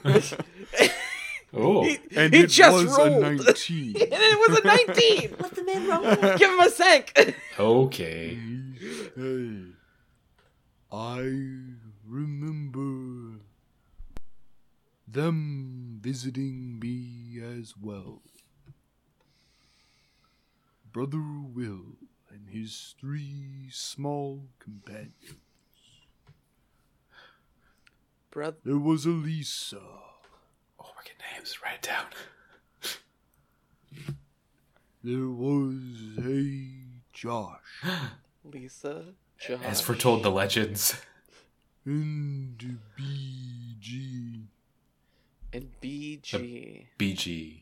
Oh, 1.54 1.86
And 2.16 2.34
He 2.34 2.42
it 2.42 2.48
just 2.48 2.86
was 2.86 2.98
rolled. 2.98 3.24
a 3.24 3.30
19. 3.36 3.96
And 3.96 4.08
it 4.12 4.50
was 4.50 4.60
a 4.60 4.64
19. 4.68 5.36
let 5.40 5.56
the 5.56 5.64
man 5.64 5.88
roll. 5.88 6.38
Give 6.38 6.52
him 6.52 6.60
a 6.60 6.70
sank. 6.70 7.36
okay. 7.58 8.38
Hey, 9.16 9.64
I 10.92 11.20
remember 12.06 13.37
them 15.08 16.00
visiting 16.02 16.80
me 16.80 17.40
as 17.42 17.74
well. 17.80 18.22
Brother 20.92 21.22
Will 21.22 21.98
and 22.30 22.50
his 22.50 22.96
three 23.00 23.70
small 23.72 24.48
companions. 24.60 25.14
Brother. 28.32 28.58
There 28.64 28.78
was 28.78 29.06
Elisa. 29.06 29.80
Oh, 29.80 30.12
we're 30.80 31.04
getting 31.04 31.18
names. 31.36 31.58
Write 31.64 31.76
it 31.76 31.82
down. 31.84 32.06
There 35.04 35.30
was 35.30 36.18
a 36.20 36.70
Josh. 37.14 37.84
Lisa. 38.44 39.06
Josh. 39.40 39.60
As 39.64 39.82
foretold 39.82 40.24
the 40.24 40.32
legends. 40.32 41.00
And 41.86 42.80
BG. 43.00 44.48
And 45.54 45.70
BG. 45.82 46.88
BG. 47.00 47.62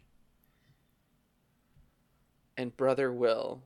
And 2.58 2.76
Brother 2.76 3.12
Will. 3.12 3.62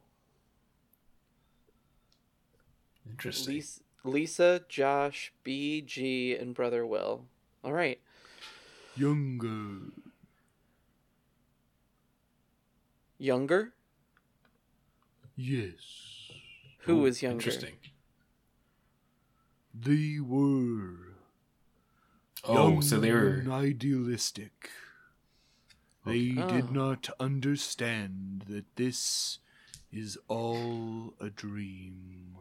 Interesting. 3.09 3.55
Lisa, 3.55 3.81
Lisa, 4.03 4.61
Josh, 4.67 5.33
BG, 5.45 6.39
and 6.39 6.53
Brother 6.53 6.85
Will. 6.85 7.25
All 7.63 7.73
right. 7.73 7.99
Younger. 8.95 9.91
Younger? 13.17 13.73
Yes, 15.35 16.31
Who 16.79 16.97
was 16.97 17.21
younger? 17.21 17.35
Interesting. 17.37 17.75
they 19.73 20.19
were 20.19 21.08
Oh, 22.45 22.53
young 22.53 22.81
so 22.81 22.97
oh, 22.97 22.99
they 22.99 23.11
were. 23.11 23.35
and 23.35 23.51
idealistic. 23.51 24.69
They 26.05 26.35
Oh. 26.37 26.47
did 26.49 26.71
not 26.71 27.09
understand 27.19 28.45
that 28.47 28.65
this 28.75 29.39
is 29.91 30.17
all 30.27 31.13
a 31.19 31.29
dream. 31.29 32.37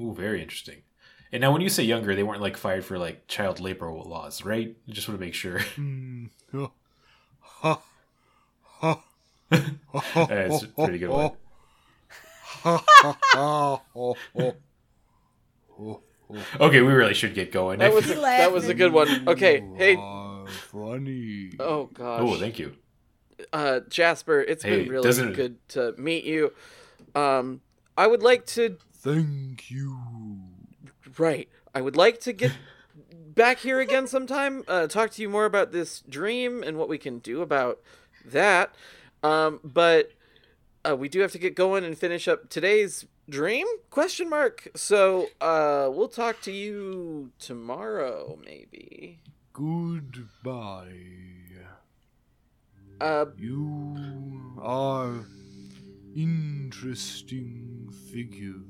Ooh, 0.00 0.14
very 0.14 0.40
interesting. 0.42 0.82
And 1.30 1.42
now, 1.42 1.52
when 1.52 1.60
you 1.60 1.68
say 1.68 1.82
younger, 1.82 2.14
they 2.14 2.22
weren't 2.22 2.40
like 2.40 2.56
fired 2.56 2.84
for 2.84 2.98
like 2.98 3.26
child 3.28 3.60
labor 3.60 3.90
laws, 3.90 4.44
right? 4.44 4.74
I 4.88 4.92
just 4.92 5.08
want 5.08 5.20
to 5.20 5.24
make 5.26 5.34
sure. 5.34 5.60
Ha. 7.40 7.42
Ha. 7.42 7.82
Ha. 8.80 9.04
That's 10.26 10.62
a 10.62 10.68
pretty 10.68 10.98
good 10.98 11.10
one. 11.10 11.32
Okay, 16.60 16.82
we 16.82 16.92
really 16.92 17.14
should 17.14 17.34
get 17.34 17.50
going. 17.52 17.78
That 17.78 17.92
was 17.94 18.10
a, 18.10 18.14
that 18.14 18.52
was 18.52 18.68
a 18.68 18.74
good 18.74 18.92
one. 18.92 19.28
Okay, 19.28 19.62
hey, 19.76 19.96
funny. 20.70 21.52
oh 21.58 21.86
gosh. 21.92 22.20
oh, 22.22 22.36
thank 22.38 22.58
you. 22.58 22.74
uh, 23.52 23.80
Jasper, 23.88 24.40
it's 24.40 24.62
Hey, 24.62 24.82
been 24.82 24.90
really 24.92 25.04
doesn't- 25.04 25.32
good 25.34 25.56
to 25.70 25.94
meet 25.96 26.24
you. 26.24 26.52
Um, 27.14 27.60
I 27.96 28.06
would 28.06 28.22
like 28.22 28.46
to, 28.46 28.76
Thank 28.92 29.70
you. 29.70 29.96
right, 31.18 31.48
I 31.74 31.80
would 31.80 31.96
like 31.96 32.20
to 32.20 32.32
get 32.32 32.52
back 33.34 33.58
here 33.58 33.80
again 33.80 34.06
sometime, 34.16 34.64
uh, 34.68 34.86
talk 34.86 35.10
to 35.12 35.22
you 35.22 35.28
more 35.28 35.44
about 35.46 35.72
this 35.72 36.02
dream 36.08 36.62
and 36.62 36.76
what 36.76 36.88
we 36.88 36.98
can 36.98 37.18
do 37.20 37.40
about 37.42 37.80
that. 38.24 38.74
Um, 39.22 39.60
but 39.64 40.12
uh, 40.88 40.94
we 40.96 41.08
do 41.08 41.20
have 41.20 41.32
to 41.32 41.38
get 41.38 41.54
going 41.56 41.84
and 41.84 41.96
finish 41.98 42.28
up 42.28 42.48
today's 42.50 43.04
dream? 43.28 43.66
Question 43.90 44.28
mark. 44.30 44.68
So, 44.74 45.28
uh, 45.40 45.90
we'll 45.92 46.08
talk 46.08 46.40
to 46.42 46.52
you 46.52 47.30
tomorrow, 47.38 48.38
maybe. 48.44 49.20
Goodbye. 49.52 50.92
Uh, 53.00 53.26
You 53.36 54.58
are 54.60 55.24
interesting 56.16 57.88
figure. 58.12 58.60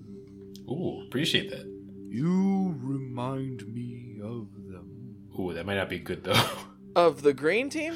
Ooh, 0.71 1.03
appreciate 1.07 1.51
that. 1.51 1.67
You 2.11 2.75
remind 2.79 3.67
me 3.73 4.19
of 4.23 4.49
them. 4.71 5.17
Ooh, 5.39 5.55
that 5.55 5.65
might 5.65 5.77
not 5.77 5.89
be 5.89 5.99
good 5.99 6.25
though. 6.25 6.43
of 6.97 7.23
the 7.23 7.33
green 7.33 7.71
team? 7.71 7.95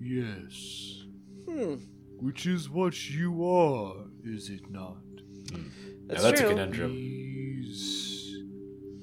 Yes. 0.00 1.04
Hmm. 1.48 1.76
Which 2.20 2.46
is 2.46 2.68
what 2.68 3.08
you 3.08 3.46
are, 3.46 3.94
is 4.28 4.50
it 4.50 4.70
not? 4.70 4.96
Hmm. 5.50 5.62
now 5.62 5.68
That's 6.08 6.22
that's 6.22 6.40
a 6.40 6.42
true. 6.44 6.50
conundrum. 6.50 6.92
These 6.92 8.36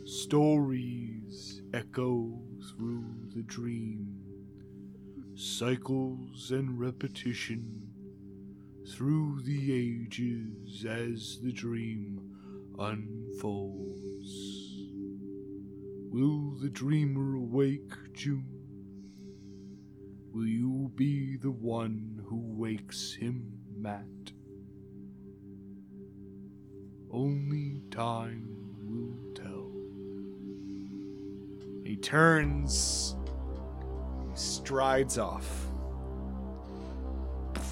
stories 0.05 1.61
echo 1.73 2.39
through 2.69 3.05
the 3.35 3.43
dream, 3.43 4.07
cycles 5.35 6.51
and 6.51 6.79
repetition 6.79 7.81
through 8.87 9.41
the 9.43 9.73
ages 9.73 10.85
as 10.85 11.39
the 11.41 11.51
dream 11.51 12.21
unfolds. 12.77 14.31
Will 16.11 16.55
the 16.61 16.69
dreamer 16.69 17.35
awake, 17.35 17.91
June? 18.13 18.45
Will 20.31 20.47
you 20.47 20.91
be 20.95 21.35
the 21.37 21.51
one 21.51 22.21
who 22.27 22.41
wakes 22.55 23.13
him, 23.13 23.51
Matt? 23.75 24.05
Only 27.15 27.81
time 27.91 28.45
will 28.83 29.15
tell. 29.33 29.71
He 31.85 31.95
turns, 31.95 33.15
strides 34.33 35.17
off. 35.17 35.71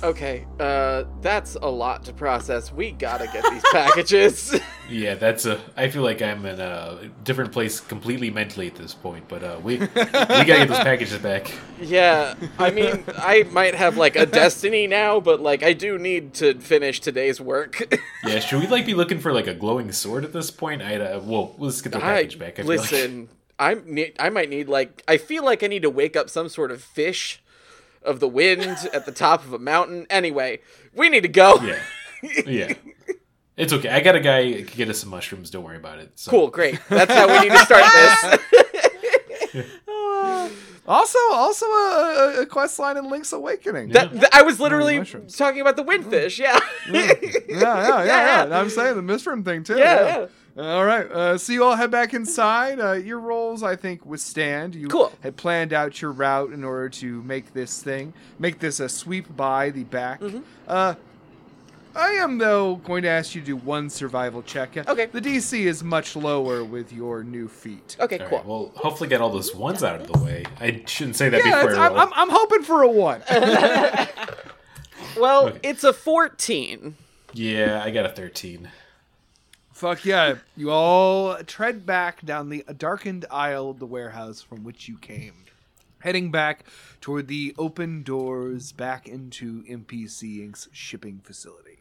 Okay, 0.04 0.46
uh, 0.60 1.06
that's 1.22 1.56
a 1.56 1.70
lot 1.70 2.04
to 2.06 2.14
process. 2.14 2.74
We 2.74 2.92
gotta 2.92 3.26
get 3.32 3.50
these 3.50 3.64
packages. 3.72 4.60
Yeah, 4.90 5.16
that's 5.16 5.46
a. 5.46 5.62
I 5.78 5.88
feel 5.88 6.02
like 6.04 6.22
I'm 6.22 6.46
in 6.46 6.60
a 6.60 7.10
different 7.24 7.54
place 7.54 7.80
completely 7.80 8.30
mentally 8.30 8.68
at 8.68 8.76
this 8.76 8.94
point. 8.94 9.28
But 9.30 9.42
uh, 9.42 9.60
we 9.64 9.78
we 9.78 9.88
gotta 9.88 10.44
get 10.46 10.68
those 10.68 10.78
packages 10.92 11.18
back. 11.20 11.52
yeah, 11.82 12.36
I 12.60 12.70
mean, 12.70 13.04
I 13.18 13.44
might 13.44 13.76
have 13.76 13.96
like 13.96 14.18
a 14.18 14.26
destiny 14.26 14.86
now, 14.86 15.22
but 15.22 15.40
like 15.40 15.64
I 15.64 15.72
do 15.72 15.98
need 15.98 16.34
to 16.36 16.56
finish 16.60 17.00
today's 17.00 17.40
work. 17.40 17.82
Yeah, 18.28 18.40
should 18.40 18.60
we 18.60 18.68
like 18.68 18.86
be 18.86 18.94
looking 18.94 19.20
for 19.20 19.32
like 19.34 19.48
a 19.48 19.54
glowing 19.54 19.92
sword 19.94 20.26
at 20.26 20.34
this 20.34 20.52
point? 20.52 20.82
I 20.82 20.96
uh, 20.98 21.22
well, 21.24 21.56
let's 21.58 21.82
get 21.82 21.94
the 21.94 22.00
I 22.00 22.02
package 22.02 22.38
back. 22.38 22.60
I 22.60 22.64
feel 22.64 22.66
like. 22.68 22.80
listen. 22.92 23.30
I'm 23.60 23.84
ne- 23.86 24.14
I 24.20 24.30
might 24.30 24.50
need 24.50 24.68
like 24.68 25.02
I 25.08 25.18
feel 25.18 25.46
like 25.46 25.64
I 25.64 25.68
need 25.68 25.84
to 25.84 25.90
wake 25.90 26.16
up 26.18 26.30
some 26.30 26.50
sort 26.50 26.72
of 26.72 26.82
fish 26.82 27.42
of 28.06 28.20
the 28.20 28.28
wind 28.28 28.78
at 28.94 29.06
the 29.06 29.12
top 29.12 29.44
of 29.46 29.54
a 29.54 29.60
mountain. 29.60 30.06
Anyway, 30.10 30.60
we 30.94 31.10
need 31.10 31.22
to 31.22 31.28
go. 31.30 31.56
Yeah, 31.62 31.80
yeah. 32.48 32.74
It's 33.56 33.72
okay. 33.74 33.90
I 33.90 34.00
got 34.00 34.16
a 34.16 34.20
guy 34.20 34.52
who 34.52 34.64
can 34.66 34.78
get 34.78 34.90
us 34.90 35.00
some 35.00 35.10
mushrooms. 35.10 35.50
Don't 35.52 35.64
worry 35.64 35.78
about 35.78 36.00
it. 36.00 36.12
So. 36.16 36.32
Cool, 36.32 36.48
great. 36.50 36.80
That's 36.90 37.14
how 37.14 37.28
we 37.28 37.40
need 37.48 37.52
to 37.52 37.66
start 37.66 37.84
this. 37.94 38.40
Ah. 39.88 40.50
Also, 40.88 41.20
also 41.32 41.66
a, 41.66 42.34
a- 42.40 42.42
a 42.42 42.46
quest 42.46 42.78
line 42.80 42.98
in 42.98 43.10
Link's 43.10 43.32
Awakening. 43.32 43.90
that, 43.90 44.12
th- 44.12 44.24
I 44.34 44.42
was 44.42 44.60
literally 44.60 44.98
talking 45.30 45.62
about 45.62 45.78
the 45.78 45.84
windfish. 45.84 46.40
Yeah. 46.40 46.60
yeah, 46.92 47.14
yeah, 47.22 47.40
yeah, 47.48 48.04
Yeah. 48.04 48.46
yeah. 48.48 48.60
I'm 48.60 48.70
saying 48.70 48.96
the 48.96 49.02
Mistrum 49.14 49.46
thing 49.46 49.64
too. 49.64 49.78
Yeah, 49.78 50.26
All 50.58 50.86
right. 50.86 51.10
Uh, 51.10 51.38
so 51.38 51.52
you 51.52 51.64
all 51.64 51.76
head 51.76 51.90
back 51.90 52.14
inside. 52.14 52.80
Uh, 52.80 52.92
your 52.94 53.20
rolls, 53.20 53.64
I 53.64 53.76
think, 53.76 54.06
withstand. 54.06 54.76
You 54.76 54.88
Cool. 54.88 55.12
had 55.22 55.36
planned 55.36 55.74
out 55.74 56.00
your 56.02 56.12
route 56.12 56.52
in 56.54 56.64
order 56.64 56.90
to 56.90 57.24
make 57.24 57.54
this 57.54 57.82
thing, 57.82 58.14
make 58.38 58.60
this 58.60 58.80
a 58.80 58.88
sweep 58.88 59.36
by 59.36 59.72
the 59.72 59.84
back. 59.84 60.20
Mm-hmm. 60.22 60.42
Uh, 60.68 60.94
I 61.96 62.10
am 62.14 62.38
though 62.40 62.76
going 62.78 63.04
to 63.04 63.10
ask 63.10 63.34
you 63.36 63.42
to 63.42 63.46
do 63.46 63.56
one 63.56 63.90
survival 63.90 64.42
check. 64.44 64.76
Okay. 64.78 65.06
The 65.08 65.22
DC 65.22 65.60
is 65.60 65.84
much 65.84 66.16
lower 66.16 66.64
with 66.64 66.92
your 66.94 67.24
new 67.24 67.48
feat. 67.48 67.98
Okay, 68.00 68.18
All 68.20 68.28
cool. 68.30 68.38
right, 68.40 68.48
well, 68.48 68.72
hopefully 68.76 69.10
get 69.10 69.22
all 69.22 69.30
those 69.30 69.54
ones 69.56 69.84
out 69.84 70.02
of 70.02 70.08
the 70.12 70.18
way. 70.24 70.44
I 70.60 70.84
shouldn't 70.88 71.16
say 71.16 71.30
that 71.30 71.44
Yeah, 71.46 71.64
before 71.66 71.80
I 71.80 71.86
I'm, 71.88 71.94
roll. 71.94 72.02
I'm, 72.02 72.10
I'm 72.16 72.30
hoping 72.32 72.62
for 72.64 72.84
a 72.84 72.90
one. 72.90 73.24
Well, 75.18 75.48
Okay. 75.50 75.60
it's 75.64 75.84
a 75.84 75.94
14. 75.94 76.96
Yeah, 77.34 77.82
I 77.84 77.92
got 77.92 78.06
a 78.06 78.10
thirteen. 78.10 78.70
Fuck 79.84 80.06
yeah. 80.06 80.36
You 80.56 80.72
all 80.72 81.36
tread 81.44 81.86
back 81.86 82.26
down 82.26 82.48
the 82.48 82.64
darkened 82.78 83.26
aisle 83.30 83.70
of 83.70 83.80
the 83.80 83.86
warehouse 83.86 84.42
from 84.42 84.64
which 84.64 84.88
you 84.88 84.98
came, 84.98 85.44
heading 86.00 86.32
back 86.32 86.64
toward 87.02 87.28
the 87.28 87.54
open 87.58 88.02
doors 88.02 88.72
back 88.72 89.10
into 89.10 89.62
NPC 89.64 90.40
Inc.'s 90.40 90.70
shipping 90.72 91.20
facility. 91.22 91.80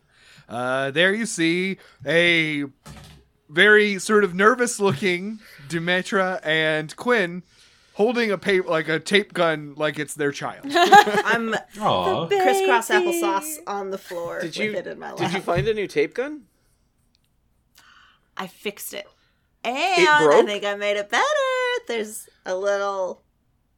Uh, 0.48 0.90
there 0.90 1.14
you 1.14 1.26
see 1.26 1.76
a 2.04 2.64
very 3.48 4.00
sort 4.00 4.24
of 4.24 4.34
nervous 4.34 4.80
looking 4.80 5.38
Demetra 5.68 6.44
and 6.44 6.96
Quinn 6.96 7.44
holding 7.94 8.32
a 8.32 8.38
paper 8.38 8.68
like 8.68 8.88
a 8.88 8.98
tape 8.98 9.32
gun 9.32 9.74
like 9.76 10.00
it's 10.00 10.14
their 10.14 10.32
child. 10.32 10.66
I'm 10.74 11.54
Aw, 11.80 12.26
crisscross 12.26 12.88
applesauce 12.88 13.58
on 13.68 13.90
the 13.90 13.98
floor 13.98 14.40
Did 14.40 14.56
you 14.56 14.72
with 14.72 14.88
it 14.88 14.90
in 14.90 14.98
my 14.98 15.10
lap. 15.10 15.18
Did 15.18 15.34
you 15.34 15.40
find 15.40 15.68
a 15.68 15.74
new 15.74 15.86
tape 15.86 16.14
gun? 16.14 16.46
I 18.36 18.46
fixed 18.46 18.94
it. 18.94 19.06
And 19.64 19.74
I 20.08 20.42
think 20.44 20.64
I 20.64 20.74
made 20.74 20.96
it 20.96 21.08
better. 21.08 21.24
There's 21.86 22.28
a 22.44 22.56
little 22.56 23.22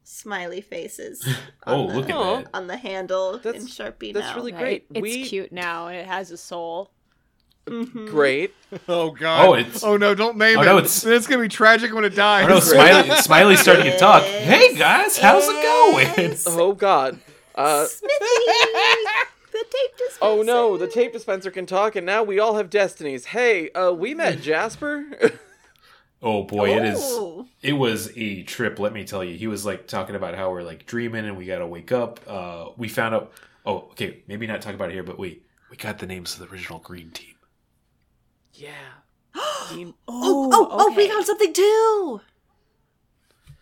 smiley 0.03 0.61
faces 0.61 1.27
oh, 1.67 1.83
on 1.83 1.89
the, 1.89 1.95
look 1.95 2.11
at 2.11 2.17
Aw. 2.17 2.37
that. 2.37 2.47
on 2.55 2.67
the 2.67 2.77
handle 2.77 3.39
That's- 3.39 3.63
in 3.63 3.69
Sharpie 3.69 4.13
that's 4.15 4.27
now. 4.29 4.37
really 4.37 4.53
Right? 4.53 4.61
Great. 4.61 4.87
It's 4.95 5.03
We- 5.03 5.25
cute 5.25 5.53
now 5.53 5.89
and 5.89 5.97
it 5.97 6.07
has 6.07 6.31
a 6.31 6.37
soul. 6.37 6.91
Mhm. 7.67 8.09
Great. 8.09 8.55
oh 8.89 9.11
god. 9.11 9.47
Oh, 9.49 9.55
it's- 9.57 9.83
Oh 9.83 9.97
no, 9.97 10.15
don't 10.15 10.37
name 10.37 10.59
Oh, 10.59 10.63
it. 10.63 10.67
no, 10.67 10.77
it's- 10.79 11.05
it's 11.05 11.27
gonna 11.27 11.43
be 11.43 11.49
tragic 11.49 11.93
when 11.95 12.05
it 12.05 12.15
dies. 12.15 12.45
Oh 12.45 12.49
no, 12.49 12.61
Smiley, 12.61 13.11
Smiley's 13.23 13.61
starting 13.61 13.85
to 13.87 13.99
talk. 13.99 14.23
Hey 14.23 14.75
guys, 14.77 15.17
how's 15.19 15.45
it 15.49 15.63
going? 15.63 16.37
Oh 16.47 16.73
God. 16.75 17.19
Uh, 17.55 17.87
Smithy! 17.87 18.15
The 19.55 19.65
tape 19.65 19.97
dispenser. 19.97 20.19
oh 20.21 20.43
no, 20.43 20.77
the 20.77 20.87
tape 20.89 21.13
dispenser 21.15 21.51
can 21.51 21.65
talk, 21.67 21.97
and 21.97 22.05
now 22.05 22.23
we 22.23 22.39
all 22.39 22.57
have 22.57 22.69
destinies. 22.71 23.27
Hey, 23.27 23.71
uh, 23.71 23.93
we 23.93 24.15
met 24.15 24.41
Jasper. 24.43 25.07
Oh 26.23 26.43
boy, 26.45 26.77
it 26.77 26.85
is. 26.85 26.99
Oh. 27.03 27.47
It 27.63 27.75
was 27.75 28.11
a 28.17 28.43
trip. 28.45 28.79
Let 28.79 28.93
me 28.93 29.05
tell 29.05 29.23
you. 29.25 29.37
He 29.37 29.47
was 29.47 29.65
like 29.67 29.87
talking 29.87 30.17
about 30.17 30.35
how 30.35 30.51
we're 30.51 30.63
like 30.63 30.87
dreaming 30.87 31.25
and 31.27 31.37
we 31.37 31.45
gotta 31.47 31.67
wake 31.67 31.93
up. 31.93 32.21
Uh, 32.27 32.71
we 32.77 32.89
found 32.89 33.15
out. 33.15 33.33
Oh, 33.67 33.89
okay, 33.93 34.23
maybe 34.29 34.47
not 34.47 34.61
talk 34.63 34.75
about 34.75 34.91
it 34.91 34.95
here, 34.95 35.03
but 35.03 35.19
we 35.19 35.43
we 35.71 35.77
got 35.77 35.99
the 35.99 36.07
names 36.07 36.35
of 36.35 36.41
the 36.41 36.53
original 36.55 36.79
green 36.79 37.11
team. 37.11 37.35
yeah. 38.55 38.71
Team- 39.71 39.95
Oh, 40.09 40.51
oh, 40.53 40.69
oh, 40.71 40.87
we 40.89 41.03
okay. 41.05 41.09
found 41.09 41.25
something 41.27 41.53
too. 41.53 42.21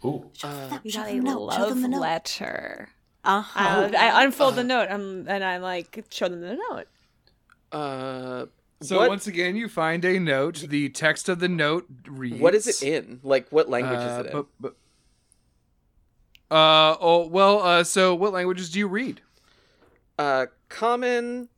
Ooh, 0.05 0.31
uh, 0.43 0.79
We 0.85 0.91
got 0.93 1.09
a 1.09 1.15
them 1.15 1.25
the 1.25 1.31
note. 1.33 1.53
Show 1.53 1.61
love 1.61 1.69
them 1.71 1.83
the 1.83 1.89
note. 1.89 2.01
letter. 2.01 2.89
Uh-huh. 3.25 3.61
Uh, 3.61 3.91
I 3.97 4.25
unfold 4.25 4.57
the 4.57 4.65
note 4.65 4.91
um, 4.91 5.27
and 5.29 5.45
I 5.45 5.59
like 5.59 6.05
show 6.11 6.29
them 6.29 6.41
the 6.41 6.57
note. 6.71 6.87
Uh, 7.71 8.47
So 8.81 8.99
what, 8.99 9.09
once 9.11 9.27
again, 9.29 9.55
you 9.55 9.69
find 9.69 10.05
a 10.05 10.19
note. 10.19 10.57
The 10.69 10.89
text 10.89 11.29
of 11.29 11.39
the 11.39 11.49
note 11.49 11.87
reads. 12.07 12.41
what 12.41 12.55
is 12.55 12.67
it 12.67 12.83
in? 12.83 13.21
Like, 13.23 13.47
what 13.51 13.69
language 13.69 14.01
Uh, 14.01 14.03
is 14.03 14.19
it 14.19 14.27
in? 14.27 14.33
bu- 14.33 14.47
bu- 14.61 14.75
uh 16.51 16.97
oh 17.01 17.27
well 17.29 17.63
uh 17.63 17.83
so 17.83 18.15
what 18.15 18.33
languages 18.35 18.69
do 18.71 18.79
you 18.79 18.87
read? 18.87 19.23
Uh, 20.19 20.47
common, 20.69 21.49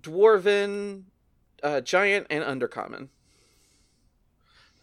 dwarven, 0.00 1.02
uh, 1.62 1.80
giant, 1.82 2.26
and 2.30 2.42
undercommon. 2.42 3.08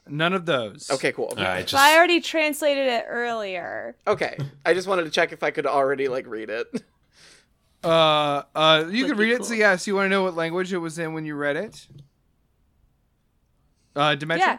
None 0.09 0.33
of 0.33 0.45
those. 0.45 0.89
Okay, 0.91 1.11
cool. 1.11 1.33
All 1.37 1.43
right, 1.43 1.67
So 1.69 1.77
I 1.77 1.95
already 1.95 2.19
translated 2.21 2.87
it 2.87 3.05
earlier. 3.07 3.95
Okay, 4.07 4.37
I 4.65 4.73
just 4.73 4.87
wanted 4.87 5.03
to 5.03 5.09
check 5.11 5.31
if 5.31 5.43
I 5.43 5.51
could 5.51 5.65
already 5.65 6.07
like 6.07 6.27
read 6.27 6.49
it. 6.49 6.67
Uh 7.81 8.43
uh 8.55 8.83
you 8.89 9.05
can 9.05 9.15
Would 9.15 9.17
be 9.17 9.23
read 9.31 9.33
it. 9.41 9.43
So 9.45 9.51
cool. 9.51 9.57
yes, 9.59 9.87
you 9.87 9.95
want 9.95 10.05
to 10.05 10.09
know 10.09 10.23
what 10.23 10.35
language 10.35 10.73
it 10.73 10.79
was 10.79 10.99
in 10.99 11.13
when 11.13 11.25
you 11.25 11.35
read 11.35 11.55
it? 11.55 11.87
Uh 13.95 14.15
Demetra? 14.17 14.37
Yeah. 14.37 14.57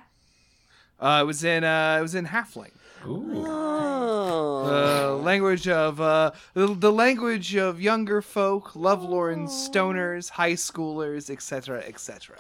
Uh 0.99 1.21
it 1.23 1.27
was 1.27 1.45
in 1.45 1.63
uh 1.65 1.97
it 1.99 2.03
was 2.03 2.15
in 2.15 2.27
Halfling. 2.27 2.73
ooh. 3.07 3.45
Oh. 3.47 5.17
The 5.17 5.23
language 5.23 5.69
of 5.69 6.01
uh 6.01 6.31
the, 6.55 6.69
the 6.75 6.93
language 6.93 7.55
of 7.57 7.81
younger 7.81 8.23
folk, 8.23 8.75
lovelorn 8.75 9.47
stoners, 9.49 10.31
high 10.31 10.53
schoolers, 10.55 11.29
etc., 11.31 11.81
etc. 11.87 12.37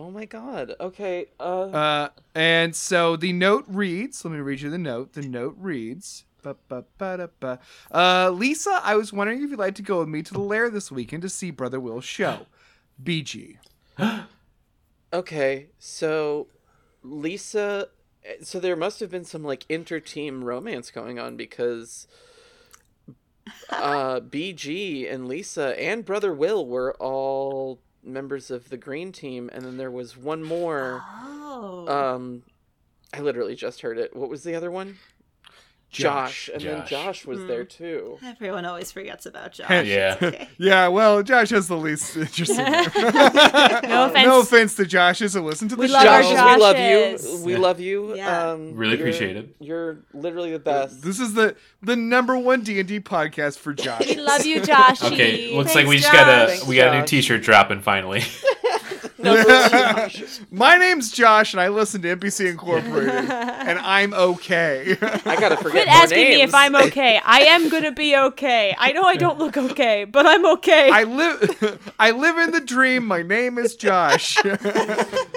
Oh 0.00 0.10
my 0.10 0.24
god. 0.24 0.74
Okay. 0.80 1.26
Uh. 1.38 1.64
Uh, 1.64 2.08
and 2.34 2.74
so 2.74 3.16
the 3.16 3.34
note 3.34 3.66
reads. 3.68 4.24
Let 4.24 4.32
me 4.32 4.40
read 4.40 4.62
you 4.62 4.70
the 4.70 4.78
note. 4.78 5.12
The 5.12 5.20
note 5.20 5.56
reads. 5.58 6.24
Ba, 6.42 6.56
ba, 6.68 6.86
ba, 6.96 7.18
da, 7.18 7.26
ba. 7.38 7.58
Uh, 7.92 8.30
Lisa, 8.30 8.80
I 8.82 8.96
was 8.96 9.12
wondering 9.12 9.42
if 9.42 9.50
you'd 9.50 9.58
like 9.58 9.74
to 9.74 9.82
go 9.82 9.98
with 9.98 10.08
me 10.08 10.22
to 10.22 10.32
the 10.32 10.40
lair 10.40 10.70
this 10.70 10.90
weekend 10.90 11.20
to 11.20 11.28
see 11.28 11.50
Brother 11.50 11.78
Will's 11.78 12.04
show. 12.06 12.46
BG. 13.02 13.58
Okay. 15.12 15.66
So, 15.80 16.46
Lisa. 17.02 17.88
So 18.42 18.60
there 18.60 18.76
must 18.76 19.00
have 19.00 19.10
been 19.10 19.24
some 19.24 19.42
like 19.42 19.66
inter-team 19.68 20.44
romance 20.44 20.92
going 20.92 21.18
on 21.18 21.36
because 21.36 22.06
uh, 23.70 24.20
BG 24.20 25.12
and 25.12 25.26
Lisa 25.26 25.76
and 25.82 26.04
brother 26.04 26.32
Will 26.32 26.64
were 26.64 26.94
all 27.00 27.80
members 28.02 28.50
of 28.50 28.68
the 28.68 28.76
green 28.76 29.12
team, 29.12 29.50
and 29.52 29.64
then 29.64 29.76
there 29.76 29.90
was 29.90 30.16
one 30.16 30.42
more. 30.42 31.02
Oh. 31.06 31.86
Um, 31.88 32.42
I 33.12 33.20
literally 33.20 33.54
just 33.54 33.80
heard 33.80 33.98
it. 33.98 34.14
What 34.14 34.28
was 34.28 34.44
the 34.44 34.54
other 34.54 34.70
one? 34.70 34.96
Josh, 35.90 36.48
and 36.52 36.62
then 36.62 36.78
Josh. 36.80 36.90
Josh 36.90 37.26
was 37.26 37.44
there 37.46 37.64
too. 37.64 38.18
Everyone 38.24 38.64
always 38.64 38.92
forgets 38.92 39.26
about 39.26 39.52
Josh. 39.52 39.86
Yeah. 39.86 40.16
Okay. 40.20 40.48
Yeah, 40.58 40.88
well, 40.88 41.22
Josh 41.22 41.50
has 41.50 41.68
the 41.68 41.76
least 41.76 42.16
interesting. 42.16 42.56
No 42.64 42.84
offense. 42.84 43.82
no 43.86 44.06
offense. 44.06 44.46
offense 44.46 44.74
to 44.76 44.86
Josh. 44.86 45.18
Just 45.18 45.34
listen 45.36 45.68
to 45.68 45.76
the 45.76 45.80
We 45.80 45.88
show. 45.88 45.94
love 45.94 46.04
Josh, 46.04 46.26
we 46.56 46.62
love 46.62 46.78
you. 46.78 47.44
We 47.44 47.52
Yeah. 47.54 47.58
love 47.58 47.80
you. 47.80 48.14
Yeah. 48.16 48.50
Um, 48.52 48.74
Really 48.74 48.92
you're- 48.98 49.02
appreciate 49.10 49.36
it. 49.36 49.56
You're 49.58 49.98
literally 50.14 50.52
the 50.52 50.58
best. 50.58 51.02
This 51.02 51.18
is 51.18 51.34
the 51.34 51.56
the 51.82 51.96
number 51.96 52.36
one 52.38 52.62
D 52.62 52.78
and 52.78 52.88
D 52.88 53.00
podcast 53.00 53.58
for 53.58 53.72
Josh. 53.72 54.06
We 54.06 54.16
love 54.16 54.44
you, 54.46 54.60
Joshy. 54.60 55.12
Okay, 55.12 55.54
looks 55.56 55.72
Thanks, 55.72 55.74
like 55.76 55.86
we 55.86 55.96
just 55.98 56.12
Josh. 56.12 56.20
got 56.20 56.44
a 56.44 56.46
Thanks, 56.48 56.66
we 56.66 56.76
got 56.76 56.94
a 56.94 57.00
new 57.00 57.06
T-shirt 57.06 57.42
dropping 57.42 57.80
finally. 57.80 58.22
My 60.50 60.76
name's 60.76 61.10
Josh, 61.12 61.52
and 61.52 61.60
I 61.60 61.68
listen 61.68 62.00
to 62.02 62.16
NPC 62.16 62.50
Incorporated, 62.50 63.10
and 63.30 63.78
I'm 63.78 64.14
okay. 64.14 64.96
I 65.00 65.36
gotta 65.38 65.56
forget 65.56 65.70
Quit 65.72 65.86
more 65.88 65.96
asking 65.96 66.18
me 66.24 66.42
if 66.42 66.54
I'm 66.54 66.74
okay. 66.76 67.20
I 67.24 67.40
am 67.42 67.68
gonna 67.68 67.92
be 67.92 68.16
okay. 68.16 68.74
I 68.78 68.92
know 68.92 69.02
I 69.02 69.16
don't 69.16 69.38
look 69.38 69.56
okay, 69.56 70.04
but 70.04 70.26
I'm 70.26 70.46
okay. 70.54 70.90
I 70.90 71.04
live 71.04 71.92
I 71.98 72.10
live 72.12 72.38
in 72.38 72.50
the 72.52 72.60
dream. 72.60 73.06
My 73.06 73.22
name 73.22 73.58
is 73.58 73.76
Josh. 73.76 74.38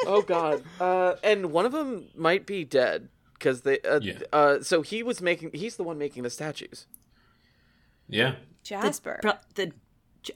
Oh 0.05 0.23
God. 0.25 0.63
Uh, 0.79 1.15
and 1.23 1.51
one 1.51 1.65
of 1.65 1.71
them 1.73 2.07
might 2.15 2.45
be 2.45 2.63
dead 2.63 3.09
because 3.33 3.61
they. 3.61 3.79
Uh, 3.81 3.99
Yeah. 4.01 4.19
uh, 4.31 4.61
so 4.61 4.81
he 4.81 5.03
was 5.03 5.21
making. 5.21 5.51
He's 5.53 5.75
the 5.75 5.83
one 5.83 5.97
making 5.97 6.23
the 6.23 6.29
statues. 6.29 6.87
yeah, 8.07 8.35
Jasper. 8.63 9.19
Bro- 9.21 9.33
the 9.55 9.67
J- 9.67 9.73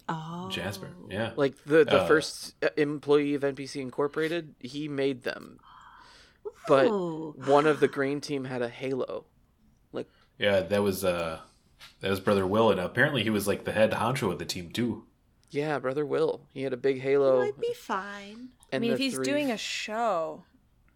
oh. 0.09 0.49
Jasper. 0.51 0.89
Yeah. 1.09 1.31
Like 1.35 1.55
the 1.65 1.83
the 1.85 2.01
Uh. 2.01 2.07
first 2.07 2.55
uh, 2.63 2.69
employee 2.77 3.33
of 3.35 3.41
NPC 3.43 3.81
Incorporated. 3.81 4.55
He 4.59 4.87
made 4.87 5.23
them. 5.23 5.59
But 6.67 6.87
Ooh. 6.87 7.33
one 7.45 7.65
of 7.65 7.79
the 7.79 7.87
green 7.87 8.19
team 8.21 8.45
had 8.45 8.61
a 8.61 8.69
halo. 8.69 9.25
Like 9.93 10.09
Yeah, 10.37 10.61
that 10.61 10.83
was 10.83 11.03
uh 11.05 11.39
that 12.01 12.09
was 12.09 12.19
brother 12.19 12.45
Will 12.45 12.71
and 12.71 12.79
apparently 12.79 13.23
he 13.23 13.29
was 13.29 13.47
like 13.47 13.63
the 13.63 13.71
head 13.71 13.91
honcho 13.91 14.31
of 14.31 14.39
the 14.39 14.45
team 14.45 14.69
too. 14.71 15.05
yeah, 15.49 15.79
brother 15.79 16.05
Will. 16.05 16.41
He 16.53 16.63
had 16.63 16.73
a 16.73 16.77
big 16.77 16.99
halo. 17.01 17.41
He 17.41 17.51
Might 17.51 17.59
be 17.61 17.73
fine. 17.73 18.49
I 18.73 18.79
mean, 18.79 18.91
if 18.91 18.97
he's 18.99 19.15
three- 19.15 19.23
doing 19.25 19.49
a 19.51 19.57
show, 19.57 20.43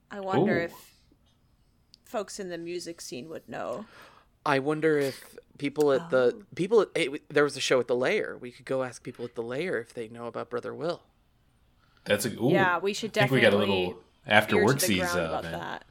I 0.09 0.19
wonder 0.19 0.59
Ooh. 0.59 0.63
if 0.65 0.73
folks 2.03 2.37
in 2.39 2.49
the 2.49 2.57
music 2.57 2.99
scene 2.99 3.29
would 3.29 3.47
know. 3.47 3.85
I 4.45 4.59
wonder 4.59 4.97
if 4.97 5.37
people 5.57 5.91
at 5.91 6.09
the 6.09 6.35
Oh. 6.35 6.43
people. 6.55 6.81
At, 6.81 6.89
it, 6.95 7.29
there 7.29 7.43
was 7.43 7.55
a 7.55 7.59
show 7.61 7.79
at 7.79 7.87
the 7.87 7.95
Layer. 7.95 8.37
We 8.39 8.51
could 8.51 8.65
go 8.65 8.83
ask 8.83 9.03
people 9.03 9.25
at 9.25 9.35
the 9.35 9.43
Layer 9.43 9.79
if 9.79 9.93
they 9.93 10.07
know 10.07 10.25
about 10.27 10.49
brother 10.49 10.73
Will. 10.73 11.01
That's 12.05 12.25
a 12.25 12.29
ooh. 12.29 12.51
yeah, 12.51 12.79
we 12.79 12.93
should 12.93 13.11
definitely. 13.11 13.47
I 13.47 13.51
think 13.51 13.53
we 13.53 13.67
definitely 13.67 13.75
got 13.75 13.83
a 13.83 13.91
little 13.91 14.03
after 14.25 14.63
work 14.63 14.79
the 14.79 14.85
sees 14.87 15.15
uh, 15.15 15.19
about 15.19 15.43
man. 15.43 15.51
that. 15.53 15.85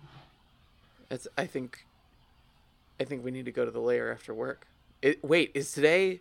It's. 1.10 1.28
I 1.38 1.46
think. 1.46 1.86
I 2.98 3.04
think 3.04 3.24
we 3.24 3.30
need 3.30 3.46
to 3.46 3.52
go 3.52 3.64
to 3.64 3.70
the 3.70 3.80
Layer 3.80 4.12
after 4.12 4.34
work. 4.34 4.66
It, 5.00 5.24
wait, 5.24 5.52
is 5.54 5.72
today? 5.72 6.20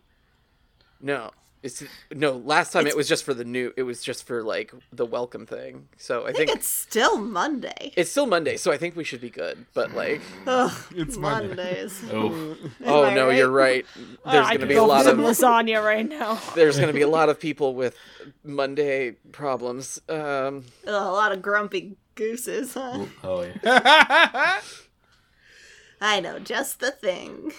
No, 1.01 1.31
it's 1.61 1.83
no. 2.11 2.31
Last 2.37 2.71
time 2.71 2.87
it 2.87 2.95
was 2.95 3.07
just 3.07 3.23
for 3.23 3.33
the 3.33 3.43
new. 3.43 3.73
It 3.75 3.83
was 3.83 4.01
just 4.01 4.25
for 4.25 4.41
like 4.43 4.73
the 4.93 5.05
welcome 5.05 5.45
thing. 5.45 5.87
So 5.97 6.21
I 6.21 6.29
I 6.29 6.31
think 6.33 6.37
think 6.49 6.59
it's 6.59 6.69
still 6.69 7.17
Monday. 7.17 7.93
it's 7.97 8.09
still 8.11 8.25
Monday. 8.27 8.55
So 8.57 8.71
I 8.71 8.77
think 8.77 8.95
we 8.95 9.03
should 9.03 9.19
be 9.21 9.29
good. 9.29 9.65
But 9.73 9.93
like, 9.93 10.21
Ugh, 10.47 10.71
It's 10.95 11.17
Monday. 11.17 11.47
Mondays. 11.49 12.01
Oh, 12.11 12.55
oh 12.85 13.13
no, 13.13 13.27
right? 13.27 13.37
you're 13.37 13.49
right. 13.49 13.85
There's 13.95 14.17
I 14.25 14.41
gonna 14.55 14.59
could 14.59 14.69
be 14.69 14.75
a 14.75 14.83
lot 14.83 15.05
of 15.07 15.17
lasagna 15.17 15.83
right 15.83 16.07
now. 16.07 16.39
there's 16.55 16.79
gonna 16.79 16.93
be 16.93 17.01
a 17.01 17.07
lot 17.09 17.29
of 17.29 17.39
people 17.39 17.75
with 17.75 17.95
Monday 18.43 19.11
problems. 19.31 20.01
Um, 20.07 20.65
Ugh, 20.87 20.93
a 20.93 21.11
lot 21.11 21.31
of 21.31 21.41
grumpy 21.41 21.97
gooses, 22.15 22.73
huh? 22.73 23.05
oh 23.23 23.41
yeah. 23.63 24.59
I 26.01 26.21
know, 26.21 26.39
just 26.39 26.79
the 26.79 26.91
thing. 26.91 27.51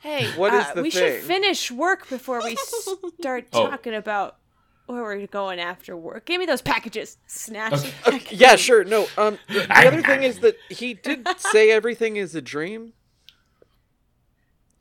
Hey, 0.00 0.30
What 0.32 0.54
is 0.54 0.64
uh, 0.64 0.74
the 0.74 0.82
we 0.82 0.90
thing? 0.90 1.20
should 1.20 1.22
finish 1.24 1.70
work 1.70 2.08
before 2.08 2.42
we 2.42 2.56
start 3.20 3.46
Oh. 3.52 3.68
talking 3.68 3.94
about 3.94 4.36
where 4.86 5.02
we're 5.02 5.26
going 5.26 5.60
after 5.60 5.96
work. 5.96 6.24
Give 6.24 6.38
me 6.40 6.46
those 6.46 6.62
packages. 6.62 7.18
Snatch. 7.26 7.74
Okay. 7.74 7.90
the 8.04 8.10
packages. 8.12 8.32
yeah, 8.40 8.56
sure. 8.56 8.82
No. 8.84 9.06
Um, 9.18 9.38
the 9.48 9.60
the 9.60 9.86
other 9.86 10.02
thing 10.02 10.22
is 10.22 10.40
that 10.40 10.56
he 10.68 10.94
did 10.94 11.26
say 11.38 11.70
everything 11.70 12.16
is 12.16 12.34
a 12.34 12.40
dream. 12.42 12.94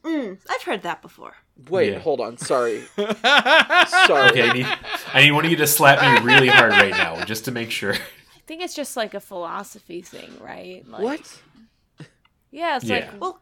Mm, 0.04 0.40
I've 0.50 0.64
heard 0.64 0.82
that 0.84 1.02
before. 1.02 1.36
Wait, 1.70 1.92
Yeah. 1.92 2.00
hold 2.00 2.22
on. 2.22 2.38
Sorry. 2.38 2.84
Sorry. 2.96 4.30
Okay, 4.30 4.50
I 4.50 4.54
need 4.54 4.66
I 5.14 5.22
need 5.22 5.32
one 5.32 5.44
of 5.46 5.52
you 5.52 5.58
to 5.58 5.68
slap 5.68 6.02
me 6.02 6.26
really 6.26 6.48
hard 6.48 6.72
right 6.72 6.92
now, 6.92 7.24
just 7.26 7.46
to 7.46 7.52
make 7.52 7.70
sure. 7.70 7.94
I 7.94 8.42
think 8.48 8.62
it's 8.64 8.74
just 8.74 8.96
like 8.96 9.14
a 9.14 9.20
philosophy 9.20 10.02
thing, 10.02 10.32
right? 10.40 10.88
Like, 10.88 11.02
What? 11.02 11.42
Yeah, 12.50 12.78
it's 12.78 12.86
Yeah. 12.86 12.96
like 13.12 13.22
Well, 13.22 13.42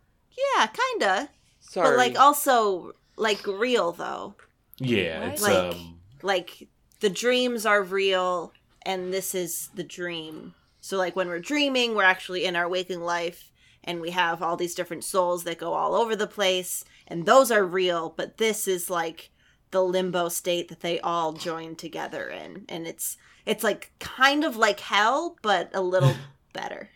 yeah, 0.57 0.67
kinda. 0.67 1.29
Sorry. 1.67 1.89
But 1.89 1.97
like 1.97 2.19
also 2.19 2.93
like 3.15 3.45
real 3.45 3.91
though. 3.91 4.35
Yeah, 4.79 5.19
What? 5.21 5.29
it's 5.33 5.41
Like- 5.41 5.73
um 5.75 5.99
Like 6.21 6.67
the 6.99 7.09
dreams 7.09 7.65
are 7.65 7.83
real 7.83 8.53
and 8.83 9.13
this 9.13 9.35
is 9.35 9.69
the 9.75 9.83
dream. 9.83 10.53
So 10.81 10.97
like 10.97 11.15
when 11.15 11.27
we're 11.27 11.39
dreaming, 11.39 11.93
we're 11.95 12.03
actually 12.03 12.45
in 12.45 12.55
our 12.55 12.69
waking 12.69 13.01
life 13.01 13.51
and 13.83 14.01
we 14.01 14.11
have 14.11 14.41
all 14.41 14.55
these 14.57 14.75
different 14.75 15.03
souls 15.03 15.43
that 15.43 15.57
go 15.59 15.73
all 15.73 15.95
over 15.95 16.15
the 16.15 16.27
place 16.27 16.83
and 17.07 17.25
those 17.25 17.51
are 17.51 17.65
real, 17.65 18.13
but 18.15 18.37
this 18.37 18.67
is 18.67 18.89
like 18.89 19.29
the 19.71 19.83
limbo 19.83 20.29
state 20.29 20.69
that 20.69 20.79
they 20.79 20.99
all 21.01 21.33
join 21.33 21.75
together 21.75 22.29
in 22.29 22.65
and 22.69 22.87
it's 22.87 23.17
it's 23.45 23.63
like 23.63 23.91
kind 23.99 24.43
of 24.45 24.55
like 24.57 24.79
hell 24.79 25.37
but 25.41 25.69
a 25.73 25.81
little 25.81 26.15
better. 26.53 26.89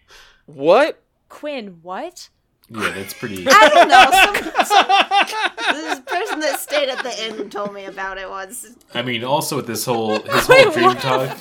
what? 0.45 1.01
Quinn. 1.29 1.79
What? 1.81 2.29
Yeah, 2.71 2.91
that's 2.91 3.13
pretty 3.13 3.45
I 3.49 3.69
don't 3.69 3.87
know. 3.87 4.11
Some, 4.11 4.65
some, 4.65 5.75
this 5.75 5.99
person 6.01 6.39
that 6.39 6.59
stayed 6.59 6.89
at 6.89 7.03
the 7.03 7.25
inn 7.25 7.49
told 7.49 7.73
me 7.73 7.85
about 7.85 8.17
it 8.17 8.29
once. 8.29 8.75
I 8.93 9.01
mean 9.01 9.23
also 9.23 9.57
with 9.57 9.67
this 9.67 9.85
whole 9.85 10.21
his 10.21 10.47
whole 10.47 10.71
dream 10.71 10.95
talk. 10.95 11.37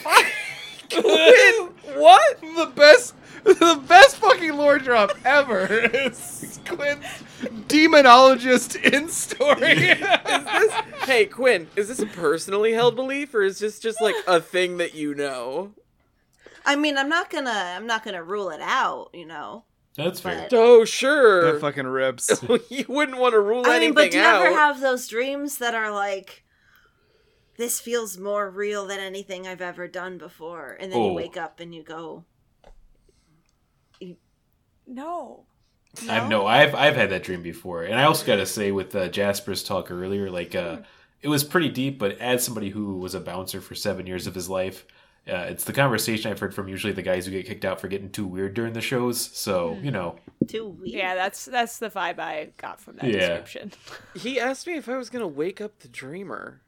Quinn, 0.91 1.69
what? 1.95 2.41
the 2.41 2.73
best 2.75 3.15
the 3.45 3.81
best 3.87 4.17
fucking 4.17 4.57
lore 4.57 4.79
drop 4.79 5.13
ever 5.25 5.67
is 5.67 6.61
Quinn's 6.67 7.05
demonologist 7.69 8.77
in 8.77 9.09
story. 9.09 9.67
Is 9.67 9.99
this? 9.99 10.73
Hey, 11.05 11.27
Quinn. 11.27 11.69
Is 11.77 11.89
this 11.89 12.01
a 12.01 12.07
personally 12.07 12.73
held 12.73 12.97
belief, 12.97 13.35
or 13.35 13.43
is 13.43 13.59
this 13.59 13.79
just 13.79 14.01
like 14.01 14.15
a 14.27 14.41
thing 14.41 14.77
that 14.77 14.95
you 14.95 15.15
know? 15.15 15.73
I 16.65 16.77
mean, 16.77 16.99
I'm 16.99 17.09
not 17.09 17.31
gonna, 17.31 17.51
I'm 17.51 17.87
not 17.87 18.05
gonna 18.05 18.23
rule 18.23 18.51
it 18.51 18.61
out, 18.61 19.11
you 19.15 19.27
know. 19.27 19.65
That's 19.97 20.21
fair. 20.21 20.47
But- 20.51 20.57
Oh, 20.57 20.85
sure. 20.85 21.53
That 21.53 21.61
fucking 21.61 21.87
rips. 21.87 22.31
you 22.71 22.85
wouldn't 22.89 23.19
want 23.19 23.33
to 23.35 23.41
rule 23.41 23.65
I 23.67 23.79
mean, 23.81 23.93
but 23.95 24.11
do 24.13 24.19
you 24.19 24.23
out. 24.25 24.47
ever 24.47 24.55
have 24.57 24.81
those 24.81 25.09
dreams 25.09 25.59
that 25.59 25.75
are 25.75 25.91
like, 25.93 26.45
this 27.59 27.81
feels 27.81 28.17
more 28.17 28.49
real 28.49 28.87
than 28.87 29.01
anything 29.01 29.47
I've 29.47 29.61
ever 29.61 29.89
done 29.89 30.17
before? 30.19 30.77
And 30.81 30.91
then 30.93 30.99
Oh. 31.01 31.09
you 31.09 31.13
wake 31.15 31.37
up 31.37 31.61
and 31.61 31.75
you 31.75 31.83
go, 31.83 32.25
No. 34.87 35.45
I 36.09 36.27
know 36.29 36.47
I've 36.47 36.75
I've 36.75 36.95
had 36.95 37.11
that 37.11 37.25
dream 37.25 37.43
before, 37.43 37.83
and 37.83 37.99
I 37.99 38.05
also 38.05 38.25
got 38.25 38.37
to 38.37 38.47
say 38.47 38.71
with 38.71 38.95
uh, 38.95 39.09
Jasper's 39.09 39.65
talk 39.65 39.91
earlier, 39.91 40.31
like 40.31 40.55
uh, 40.55 40.79
it 41.21 41.27
was 41.29 41.43
pretty 41.43 41.69
deep. 41.69 41.99
But 41.99 42.19
as 42.19 42.45
somebody 42.45 42.71
who 42.71 42.97
was 42.99 43.15
a 43.15 43.21
bouncer 43.21 43.61
for 43.61 43.75
seven 43.75 44.07
years 44.07 44.29
of 44.29 44.35
his 44.37 44.49
life, 44.49 44.87
uh, 45.31 45.45
it's 45.45 45.65
the 45.65 45.73
conversation 45.73 46.31
I've 46.31 46.39
heard 46.41 46.55
from 46.55 46.69
usually 46.69 46.93
the 46.93 47.03
guys 47.03 47.25
who 47.27 47.33
get 47.33 47.47
kicked 47.47 47.65
out 47.65 47.81
for 47.81 47.89
getting 47.89 48.11
too 48.11 48.27
weird 48.27 48.55
during 48.55 48.73
the 48.73 48.81
shows. 48.81 49.21
So 49.21 49.79
you 49.83 49.91
know, 49.91 50.17
too 50.49 50.67
weird. 50.69 50.89
Yeah, 50.91 51.15
that's 51.15 51.45
that's 51.45 51.79
the 51.79 51.89
vibe 51.91 52.19
I 52.19 52.49
got 52.57 52.81
from 52.81 52.97
that 52.97 53.05
Yeah. 53.11 53.19
description. 53.41 53.73
He 54.17 54.41
asked 54.41 54.67
me 54.67 54.75
if 54.77 54.89
I 54.89 54.97
was 54.97 55.09
going 55.11 55.23
to 55.23 55.29
wake 55.29 55.61
up 55.61 55.79
the 55.81 55.89
dreamer. 55.89 56.61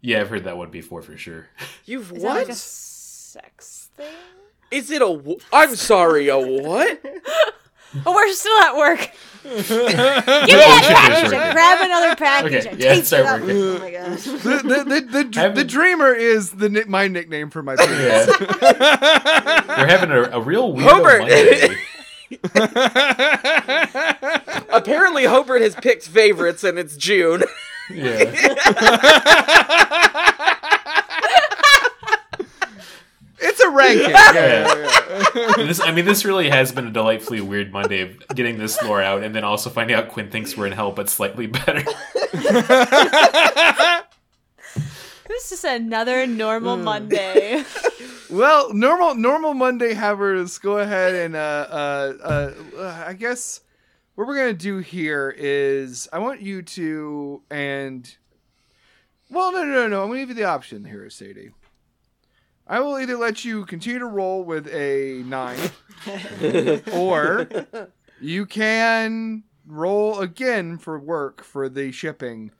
yeah, 0.00 0.20
I've 0.20 0.30
heard 0.30 0.44
that 0.44 0.56
one 0.56 0.70
before 0.70 1.02
for 1.02 1.16
sure. 1.16 1.46
You've 1.84 2.10
Is 2.12 2.22
that 2.22 2.28
what? 2.28 2.36
like 2.36 2.48
a 2.48 2.54
sex 2.54 3.90
thing? 3.96 4.06
Is 4.70 4.90
it 4.90 5.02
a? 5.02 5.06
w- 5.06 5.38
I'm 5.52 5.76
sorry, 5.76 6.28
a 6.28 6.38
what? 6.38 7.00
Oh, 8.04 8.12
we're 8.14 8.30
still 8.32 8.58
at 8.58 8.76
work. 8.76 9.10
Give 9.46 9.54
me 9.54 9.62
should 9.64 9.78
that 9.78 10.24
package. 11.08 11.32
working. 11.32 11.52
Grab 11.52 11.78
another 11.80 12.16
package. 12.16 12.54
Okay, 12.66 12.70
and 12.70 12.80
yeah, 12.80 12.94
tape 12.94 13.04
start 13.04 13.22
it 13.22 13.26
up. 13.28 13.40
working. 13.42 13.56
Oh 13.56 13.78
my 13.78 13.90
gosh. 13.92 14.24
the, 14.24 14.30
the, 14.40 14.84
the, 14.84 15.00
the, 15.12 15.24
dr- 15.24 15.34
Haven't- 15.34 15.54
the 15.56 15.64
dreamer 15.64 16.12
is 16.12 16.50
the 16.50 16.68
ni- 16.68 16.84
my 16.88 17.06
nickname 17.08 17.50
for 17.50 17.62
my 17.62 17.76
penis. 17.76 17.92
Yeah. 17.92 18.26
We're 19.78 19.86
having 19.86 20.10
a, 20.10 20.22
a 20.32 20.40
real 20.40 20.72
weird 20.72 20.90
Hobart! 20.90 21.20
Monday. 21.20 21.76
Apparently, 24.70 25.24
Hobart 25.24 25.60
has 25.62 25.74
picked 25.76 26.08
favorites, 26.08 26.64
and 26.64 26.76
it's 26.78 26.96
June. 26.96 27.44
Yeah. 27.88 28.24
It's 33.56 33.64
a 33.64 33.70
ranking. 33.70 34.10
Yeah, 34.10 34.32
yeah, 34.34 35.22
yeah. 35.34 35.64
this, 35.64 35.80
I 35.80 35.90
mean, 35.92 36.04
this 36.04 36.24
really 36.24 36.50
has 36.50 36.72
been 36.72 36.86
a 36.86 36.90
delightfully 36.90 37.40
weird 37.40 37.72
Monday 37.72 38.02
of 38.02 38.28
getting 38.34 38.58
this 38.58 38.82
lore 38.82 39.02
out, 39.02 39.22
and 39.22 39.34
then 39.34 39.44
also 39.44 39.70
finding 39.70 39.96
out 39.96 40.08
Quinn 40.08 40.30
thinks 40.30 40.56
we're 40.56 40.66
in 40.66 40.72
hell, 40.72 40.92
but 40.92 41.08
slightly 41.08 41.46
better. 41.46 41.84
This 45.28 45.50
is 45.50 45.64
another 45.64 46.26
normal 46.26 46.76
Monday. 46.76 47.64
Well, 48.28 48.74
normal 48.74 49.14
normal 49.14 49.54
Monday 49.54 49.94
havers, 49.94 50.58
go 50.58 50.78
ahead 50.78 51.14
and 51.14 51.36
uh, 51.36 51.66
uh, 51.70 52.12
uh, 52.24 52.52
uh, 52.76 53.04
I 53.06 53.12
guess 53.12 53.60
what 54.16 54.26
we're 54.26 54.36
gonna 54.36 54.52
do 54.52 54.78
here 54.78 55.32
is 55.38 56.08
I 56.12 56.18
want 56.18 56.40
you 56.40 56.62
to 56.62 57.42
and 57.48 58.16
well, 59.30 59.52
no, 59.52 59.62
no, 59.62 59.72
no, 59.72 59.86
no. 59.86 60.02
I'm 60.02 60.08
gonna 60.08 60.20
give 60.20 60.30
you 60.30 60.34
the 60.34 60.44
option 60.44 60.84
here, 60.84 61.08
Sadie. 61.08 61.50
I 62.66 62.80
will 62.80 62.98
either 62.98 63.16
let 63.16 63.44
you 63.44 63.64
continue 63.64 64.00
to 64.00 64.06
roll 64.06 64.42
with 64.42 64.66
a 64.68 65.22
nine, 65.24 65.58
or 66.92 67.48
you 68.20 68.44
can 68.46 69.44
roll 69.66 70.18
again 70.20 70.78
for 70.78 70.98
work 70.98 71.44
for 71.44 71.68
the 71.68 71.92
shipping. 71.92 72.50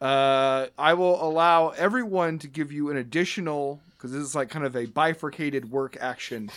Uh, 0.00 0.66
I 0.76 0.94
will 0.94 1.22
allow 1.22 1.68
everyone 1.70 2.40
to 2.40 2.48
give 2.48 2.72
you 2.72 2.90
an 2.90 2.96
additional 2.96 3.80
because 3.92 4.12
this 4.12 4.22
is 4.22 4.34
like 4.34 4.50
kind 4.50 4.66
of 4.66 4.74
a 4.74 4.86
bifurcated 4.86 5.70
work 5.70 5.96
action, 6.00 6.50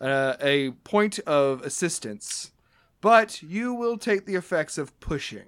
uh, 0.00 0.34
a 0.40 0.70
point 0.84 1.18
of 1.26 1.62
assistance, 1.62 2.52
but 3.00 3.42
you 3.42 3.74
will 3.74 3.98
take 3.98 4.24
the 4.24 4.36
effects 4.36 4.78
of 4.78 4.98
pushing. 5.00 5.46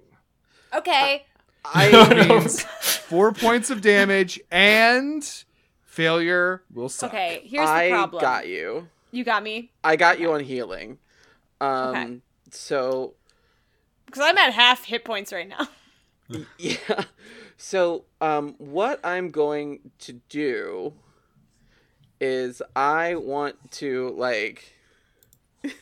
okay. 0.75 1.25
I 1.65 2.27
means 2.29 2.63
four 2.63 3.33
points 3.33 3.69
of 3.69 3.83
damage 3.83 4.41
and 4.51 5.45
failure 5.99 6.63
will 6.73 6.89
suck. 6.89 7.11
Okay, 7.13 7.43
here's 7.45 7.67
the 7.67 7.73
problem. 7.73 7.75
I 7.75 7.89
problem. 7.91 8.21
got 8.21 8.47
you. 8.47 8.89
You 9.11 9.25
got 9.25 9.43
me 9.43 9.73
I 9.83 9.97
got 9.97 10.21
you 10.21 10.33
on 10.33 10.45
healing. 10.45 10.99
Um, 11.61 11.89
Okay. 11.89 12.21
So 12.51 13.15
because 14.07 14.23
I'm 14.23 14.39
at 14.39 14.53
half 14.53 14.85
hit 14.85 15.05
points 15.05 15.33
right 15.33 15.49
now. 15.49 15.69
yeah. 16.59 17.05
So 17.57 18.05
um, 18.21 18.55
what 18.59 19.05
I'm 19.05 19.31
going 19.31 19.91
to 20.01 20.13
do 20.29 20.95
is 22.21 22.63
I 22.77 23.17
want 23.17 23.73
to 23.73 24.11
like 24.11 24.75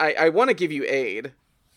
I 0.00 0.14
I 0.14 0.28
want 0.30 0.48
to 0.50 0.54
give 0.54 0.72
you 0.72 0.84
aid. 0.88 1.32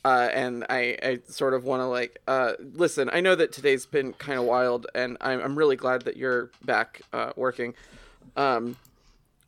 Uh, 0.06 0.30
and 0.32 0.66
I, 0.70 0.98
I 1.04 1.20
sort 1.28 1.54
of 1.54 1.66
want 1.66 1.82
to 1.82 1.86
like 1.86 2.20
uh, 2.28 2.54
listen. 2.60 3.10
I 3.12 3.20
know 3.20 3.36
that 3.36 3.52
today's 3.52 3.86
been 3.86 4.14
kind 4.14 4.40
of 4.40 4.46
wild, 4.46 4.88
and 4.96 5.18
I'm, 5.20 5.42
I'm 5.42 5.58
really 5.58 5.76
glad 5.76 6.04
that 6.04 6.16
you're 6.16 6.52
back 6.64 7.02
uh, 7.12 7.34
working. 7.36 7.74
Um, 8.38 8.78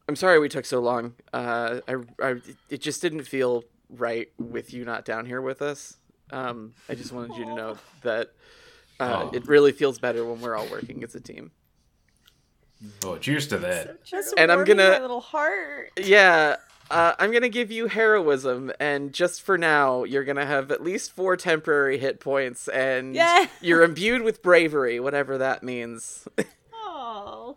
I'm 0.09 0.15
sorry 0.17 0.39
we 0.39 0.49
took 0.49 0.65
so 0.65 0.81
long. 0.81 1.13
Uh, 1.31 1.79
I, 1.87 1.95
I 2.21 2.35
it 2.69 2.81
just 2.81 3.01
didn't 3.01 3.23
feel 3.23 3.63
right 3.89 4.29
with 4.39 4.73
you 4.73 4.83
not 4.83 5.05
down 5.05 5.25
here 5.25 5.41
with 5.41 5.61
us. 5.61 5.95
Um, 6.31 6.73
I 6.89 6.95
just 6.95 7.11
wanted 7.13 7.37
you 7.37 7.45
to 7.45 7.55
know 7.55 7.77
that 8.03 8.31
uh, 8.99 9.29
Aw. 9.31 9.35
it 9.35 9.47
really 9.47 9.71
feels 9.71 9.99
better 9.99 10.25
when 10.25 10.41
we're 10.41 10.55
all 10.57 10.67
working 10.67 11.01
as 11.03 11.15
a 11.15 11.21
team. 11.21 11.51
Oh, 13.05 13.17
cheers 13.17 13.47
to 13.47 13.57
that. 13.59 14.03
Just 14.03 14.33
And 14.37 14.51
I'm 14.51 14.63
gonna- 14.65 14.89
my 14.91 14.99
little 14.99 15.21
heart. 15.21 15.91
Yeah, 15.97 16.55
uh, 16.89 17.13
I'm 17.19 17.31
gonna 17.31 17.49
give 17.49 17.71
you 17.71 17.87
heroism, 17.87 18.71
and 18.79 19.13
just 19.13 19.41
for 19.41 19.57
now, 19.57 20.03
you're 20.03 20.23
gonna 20.25 20.45
have 20.45 20.71
at 20.71 20.83
least 20.83 21.11
four 21.13 21.37
temporary 21.37 21.97
hit 21.97 22.19
points, 22.19 22.67
and 22.67 23.15
Yeah. 23.15 23.47
you're 23.61 23.83
imbued 23.83 24.23
with 24.23 24.41
bravery, 24.41 24.99
whatever 24.99 25.37
that 25.37 25.63
means. 25.63 26.27
Oh, 26.73 27.55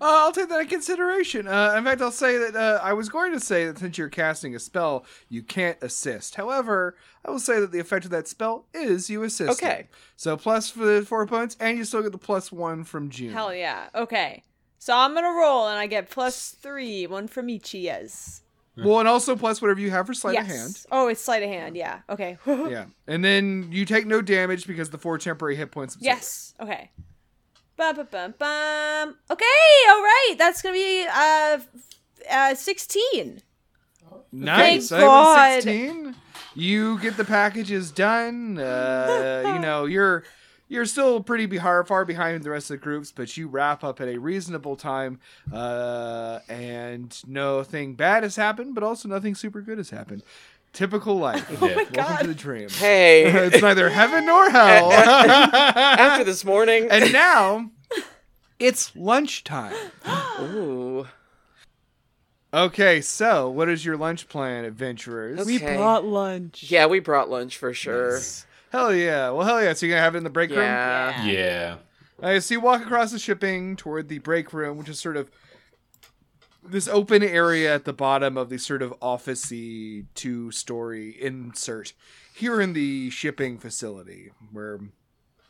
Uh, 0.00 0.24
I'll 0.24 0.32
take 0.32 0.48
that 0.48 0.58
into 0.58 0.68
consideration. 0.70 1.46
Uh, 1.46 1.74
in 1.76 1.84
fact, 1.84 2.02
I'll 2.02 2.10
say 2.10 2.36
that 2.38 2.56
uh, 2.56 2.80
I 2.82 2.92
was 2.92 3.08
going 3.08 3.30
to 3.32 3.38
say 3.38 3.66
that 3.66 3.78
since 3.78 3.96
you're 3.96 4.08
casting 4.08 4.52
a 4.56 4.58
spell, 4.58 5.04
you 5.28 5.44
can't 5.44 5.78
assist. 5.80 6.34
However, 6.34 6.96
I 7.24 7.30
will 7.30 7.38
say 7.38 7.60
that 7.60 7.70
the 7.70 7.78
effect 7.78 8.04
of 8.04 8.10
that 8.10 8.26
spell 8.26 8.66
is 8.74 9.08
you 9.08 9.22
assist. 9.22 9.62
Okay. 9.62 9.86
So 10.16 10.36
plus 10.36 10.70
for 10.70 10.84
the 10.84 11.02
four 11.06 11.24
points, 11.28 11.56
and 11.60 11.78
you 11.78 11.84
still 11.84 12.02
get 12.02 12.10
the 12.10 12.18
plus 12.18 12.50
one 12.50 12.82
from 12.82 13.10
June. 13.10 13.32
hell 13.32 13.54
yeah. 13.54 13.90
Okay. 13.94 14.42
So 14.80 14.92
I'm 14.96 15.14
gonna 15.14 15.28
roll, 15.30 15.68
and 15.68 15.78
I 15.78 15.86
get 15.86 16.10
plus 16.10 16.50
three, 16.50 17.06
one 17.06 17.28
from 17.28 17.48
each 17.48 17.72
yes. 17.72 18.42
Well, 18.76 19.00
and 19.00 19.08
also 19.08 19.36
plus 19.36 19.60
whatever 19.60 19.80
you 19.80 19.90
have 19.90 20.06
for 20.06 20.14
sleight 20.14 20.34
yes. 20.34 20.44
of 20.44 20.56
hand. 20.56 20.86
Oh, 20.90 21.08
it's 21.08 21.20
sleight 21.22 21.42
of 21.42 21.50
hand. 21.50 21.76
Yeah. 21.76 22.00
Okay. 22.08 22.38
Yeah, 22.46 22.86
and 23.06 23.22
then 23.24 23.68
you 23.70 23.84
take 23.84 24.06
no 24.06 24.22
damage 24.22 24.66
because 24.66 24.90
the 24.90 24.98
four 24.98 25.18
temporary 25.18 25.56
hit 25.56 25.70
points. 25.70 25.94
absorb. 25.94 26.06
yes. 26.06 26.54
Okay. 26.60 26.90
Bum, 27.76 27.96
bum, 27.96 28.08
bum, 28.10 28.34
bum. 28.38 29.16
Okay. 29.30 29.44
All 29.90 30.02
right. 30.02 30.34
That's 30.38 30.62
gonna 30.62 30.74
be 30.74 31.06
uh, 31.06 31.58
uh, 32.30 32.54
sixteen. 32.54 33.42
Nice. 34.30 34.88
Thank 34.88 35.02
I 35.02 35.04
have 35.04 35.10
a 35.10 35.10
God. 35.10 35.62
16. 35.62 36.16
You 36.54 36.98
get 37.00 37.16
the 37.16 37.24
packages 37.24 37.90
done. 37.90 38.58
Uh, 38.58 39.52
you 39.54 39.58
know, 39.58 39.84
you're 39.84 40.24
you're 40.72 40.86
still 40.86 41.20
pretty 41.22 41.44
be- 41.44 41.58
far 41.58 42.04
behind 42.06 42.42
the 42.42 42.50
rest 42.50 42.70
of 42.70 42.80
the 42.80 42.82
groups, 42.82 43.12
but 43.12 43.36
you 43.36 43.46
wrap 43.46 43.84
up 43.84 44.00
at 44.00 44.08
a 44.08 44.16
reasonable 44.16 44.74
time. 44.74 45.20
Uh, 45.52 46.38
and 46.48 47.22
nothing 47.28 47.94
bad 47.94 48.22
has 48.22 48.36
happened, 48.36 48.74
but 48.74 48.82
also 48.82 49.06
nothing 49.06 49.34
super 49.34 49.60
good 49.60 49.76
has 49.76 49.90
happened. 49.90 50.22
Typical 50.72 51.18
life. 51.18 51.46
Oh 51.62 51.68
Yeah. 51.68 51.76
Welcome 51.94 52.16
to 52.22 52.26
the 52.28 52.34
dream. 52.34 52.70
Hey, 52.70 53.24
it's 53.46 53.60
neither 53.60 53.90
heaven 53.90 54.24
nor 54.24 54.48
hell. 54.48 54.90
after 54.92 56.24
this 56.24 56.42
morning, 56.42 56.88
and 56.90 57.12
now 57.12 57.70
it's 58.58 58.96
lunchtime. 58.96 59.74
ooh, 60.40 61.06
Okay, 62.54 63.00
so 63.00 63.48
what 63.50 63.68
is 63.68 63.84
your 63.84 63.96
lunch 63.96 64.28
plan, 64.28 64.64
adventurers? 64.64 65.40
Okay. 65.40 65.46
We 65.46 65.58
brought 65.76 66.04
lunch. 66.04 66.64
yeah, 66.70 66.86
we 66.86 67.00
brought 67.00 67.28
lunch 67.30 67.56
for 67.58 67.72
sure. 67.74 68.20
Hell 68.72 68.94
yeah. 68.94 69.28
Well, 69.28 69.46
hell 69.46 69.62
yeah. 69.62 69.74
So 69.74 69.84
you're 69.84 69.92
going 69.92 70.00
to 70.00 70.04
have 70.04 70.14
it 70.14 70.18
in 70.18 70.24
the 70.24 70.30
break 70.30 70.48
room? 70.48 70.60
Yeah. 70.60 71.24
Yeah. 71.24 71.76
Uh, 72.22 72.40
so 72.40 72.54
you 72.54 72.60
walk 72.60 72.80
across 72.80 73.12
the 73.12 73.18
shipping 73.18 73.76
toward 73.76 74.08
the 74.08 74.18
break 74.18 74.54
room, 74.54 74.78
which 74.78 74.88
is 74.88 74.98
sort 74.98 75.18
of 75.18 75.30
this 76.64 76.88
open 76.88 77.22
area 77.22 77.74
at 77.74 77.84
the 77.84 77.92
bottom 77.92 78.38
of 78.38 78.48
the 78.48 78.58
sort 78.58 78.80
of 78.80 78.98
officey 79.00 80.06
two-story 80.14 81.20
insert 81.20 81.92
here 82.34 82.62
in 82.62 82.72
the 82.72 83.10
shipping 83.10 83.58
facility, 83.58 84.30
where 84.52 84.80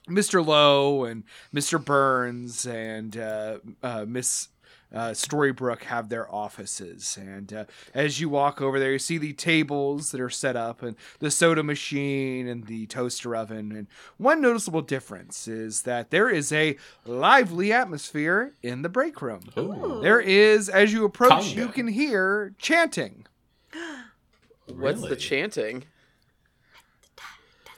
Mr. 0.08 0.44
Lowe 0.44 1.04
and 1.04 1.22
Mr. 1.54 1.82
Burns 1.82 2.66
and 2.66 3.16
uh, 3.16 3.58
uh, 3.84 4.04
Miss 4.08 4.48
uh, 4.94 5.10
Storybrooke 5.10 5.84
have 5.84 6.08
their 6.08 6.32
offices. 6.32 7.18
And 7.20 7.52
uh, 7.52 7.64
as 7.94 8.20
you 8.20 8.28
walk 8.28 8.60
over 8.60 8.78
there, 8.78 8.92
you 8.92 8.98
see 8.98 9.18
the 9.18 9.32
tables 9.32 10.10
that 10.10 10.20
are 10.20 10.30
set 10.30 10.56
up 10.56 10.82
and 10.82 10.96
the 11.18 11.30
soda 11.30 11.62
machine 11.62 12.46
and 12.46 12.66
the 12.66 12.86
toaster 12.86 13.34
oven. 13.34 13.72
And 13.72 13.86
one 14.18 14.40
noticeable 14.40 14.82
difference 14.82 15.48
is 15.48 15.82
that 15.82 16.10
there 16.10 16.28
is 16.28 16.52
a 16.52 16.76
lively 17.04 17.72
atmosphere 17.72 18.52
in 18.62 18.82
the 18.82 18.88
break 18.88 19.22
room. 19.22 19.50
Ooh. 19.56 20.00
There 20.02 20.20
is, 20.20 20.68
as 20.68 20.92
you 20.92 21.04
approach, 21.04 21.44
Conga. 21.44 21.56
you 21.56 21.68
can 21.68 21.88
hear 21.88 22.54
chanting. 22.58 23.26
What's 24.66 25.02
the 25.02 25.16
chanting? 25.16 25.84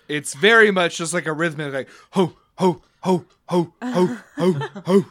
It's 0.06 0.34
very 0.34 0.70
much 0.70 0.98
just 0.98 1.14
like 1.14 1.26
a 1.26 1.32
rhythmic, 1.32 1.72
like 1.72 1.88
ho 2.10 2.34
ho 2.56 2.82
ho 3.00 3.24
ho 3.48 3.72
ho 3.82 4.18
ho 4.36 4.52
ho. 4.84 5.04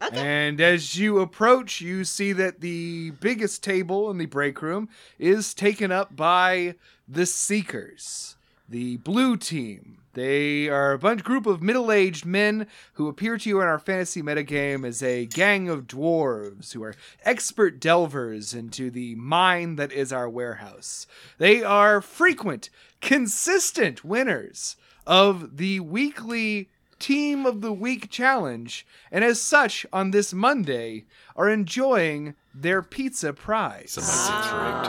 And 0.00 0.60
as 0.60 0.98
you 0.98 1.20
approach, 1.20 1.80
you 1.80 2.04
see 2.04 2.32
that 2.32 2.60
the 2.60 3.12
biggest 3.20 3.62
table 3.62 4.10
in 4.10 4.18
the 4.18 4.26
break 4.26 4.60
room 4.60 4.88
is 5.18 5.54
taken 5.54 5.90
up 5.90 6.14
by 6.14 6.74
the 7.08 7.26
Seekers, 7.26 8.36
the 8.68 8.98
blue 8.98 9.36
team. 9.36 9.98
They 10.12 10.68
are 10.68 10.92
a 10.92 10.98
bunch 10.98 11.24
group 11.24 11.44
of 11.44 11.60
middle-aged 11.60 12.24
men 12.24 12.68
who 12.92 13.08
appear 13.08 13.36
to 13.36 13.48
you 13.48 13.60
in 13.60 13.66
our 13.66 13.80
fantasy 13.80 14.22
metagame 14.22 14.86
as 14.86 15.02
a 15.02 15.26
gang 15.26 15.68
of 15.68 15.88
dwarves 15.88 16.72
who 16.72 16.84
are 16.84 16.94
expert 17.24 17.80
delvers 17.80 18.54
into 18.54 18.90
the 18.90 19.16
mine 19.16 19.74
that 19.74 19.90
is 19.90 20.12
our 20.12 20.28
warehouse. 20.28 21.08
They 21.38 21.64
are 21.64 22.00
frequent, 22.00 22.70
consistent 23.00 24.04
winners 24.04 24.76
of 25.04 25.56
the 25.56 25.80
weekly 25.80 26.68
Team 27.04 27.44
of 27.44 27.60
the 27.60 27.70
Week 27.70 28.08
challenge, 28.08 28.86
and 29.12 29.22
as 29.22 29.38
such, 29.38 29.84
on 29.92 30.10
this 30.10 30.32
Monday, 30.32 31.04
are 31.36 31.50
enjoying 31.50 32.34
their 32.54 32.80
pizza 32.80 33.34
prize. 33.34 33.90
Somebody 33.90 34.64
rigged. 34.64 34.88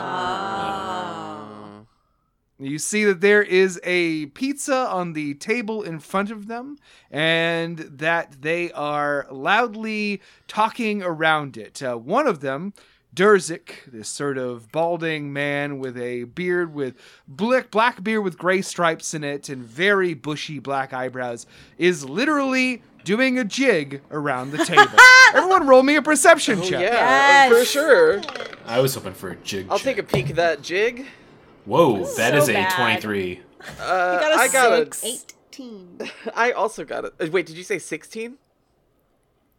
You 2.58 2.78
see 2.78 3.04
that 3.04 3.20
there 3.20 3.42
is 3.42 3.78
a 3.84 4.26
pizza 4.28 4.74
on 4.74 5.12
the 5.12 5.34
table 5.34 5.82
in 5.82 6.00
front 6.00 6.30
of 6.30 6.46
them, 6.46 6.78
and 7.10 7.80
that 7.80 8.40
they 8.40 8.72
are 8.72 9.26
loudly 9.30 10.22
talking 10.48 11.02
around 11.02 11.58
it. 11.58 11.82
Uh, 11.82 11.96
one 11.96 12.26
of 12.26 12.40
them, 12.40 12.72
Durzik, 13.16 13.90
this 13.90 14.08
sort 14.10 14.36
of 14.36 14.70
balding 14.70 15.32
man 15.32 15.78
with 15.78 15.96
a 15.96 16.24
beard 16.24 16.74
with 16.74 16.94
black, 17.26 17.70
black 17.70 18.04
beard 18.04 18.22
with 18.22 18.36
gray 18.36 18.60
stripes 18.60 19.14
in 19.14 19.24
it 19.24 19.48
and 19.48 19.64
very 19.64 20.12
bushy 20.12 20.58
black 20.58 20.92
eyebrows, 20.92 21.46
is 21.78 22.04
literally 22.04 22.82
doing 23.04 23.38
a 23.38 23.44
jig 23.44 24.02
around 24.10 24.50
the 24.50 24.58
table. 24.58 24.92
Everyone, 25.34 25.66
roll 25.66 25.82
me 25.82 25.96
a 25.96 26.02
perception 26.02 26.58
Oh 26.60 26.62
check. 26.62 26.82
yeah, 26.82 27.48
for 27.48 27.64
sure. 27.64 28.20
I 28.66 28.80
was 28.80 28.94
hoping 28.94 29.14
for 29.14 29.30
a 29.30 29.36
jig. 29.36 29.66
I'll 29.70 29.78
take 29.78 29.96
a 29.96 30.02
peek 30.02 30.28
at 30.28 30.36
that 30.36 30.60
jig. 30.60 31.06
Whoa, 31.64 32.04
that 32.16 32.34
is 32.34 32.44
So 32.44 32.50
is 32.50 32.50
a 32.50 32.52
bad. 32.52 32.76
23. 33.00 33.40
Uh, 33.80 34.20
got 34.20 34.32
a 34.32 34.36
I 34.36 34.48
got 34.48 34.94
six. 34.94 35.02
a. 35.02 35.06
Eighteen. 35.06 35.98
I 36.34 36.52
also 36.52 36.84
got 36.84 37.06
it. 37.06 37.32
Wait, 37.32 37.46
did 37.46 37.56
you 37.56 37.64
say 37.64 37.78
sixteen? 37.78 38.36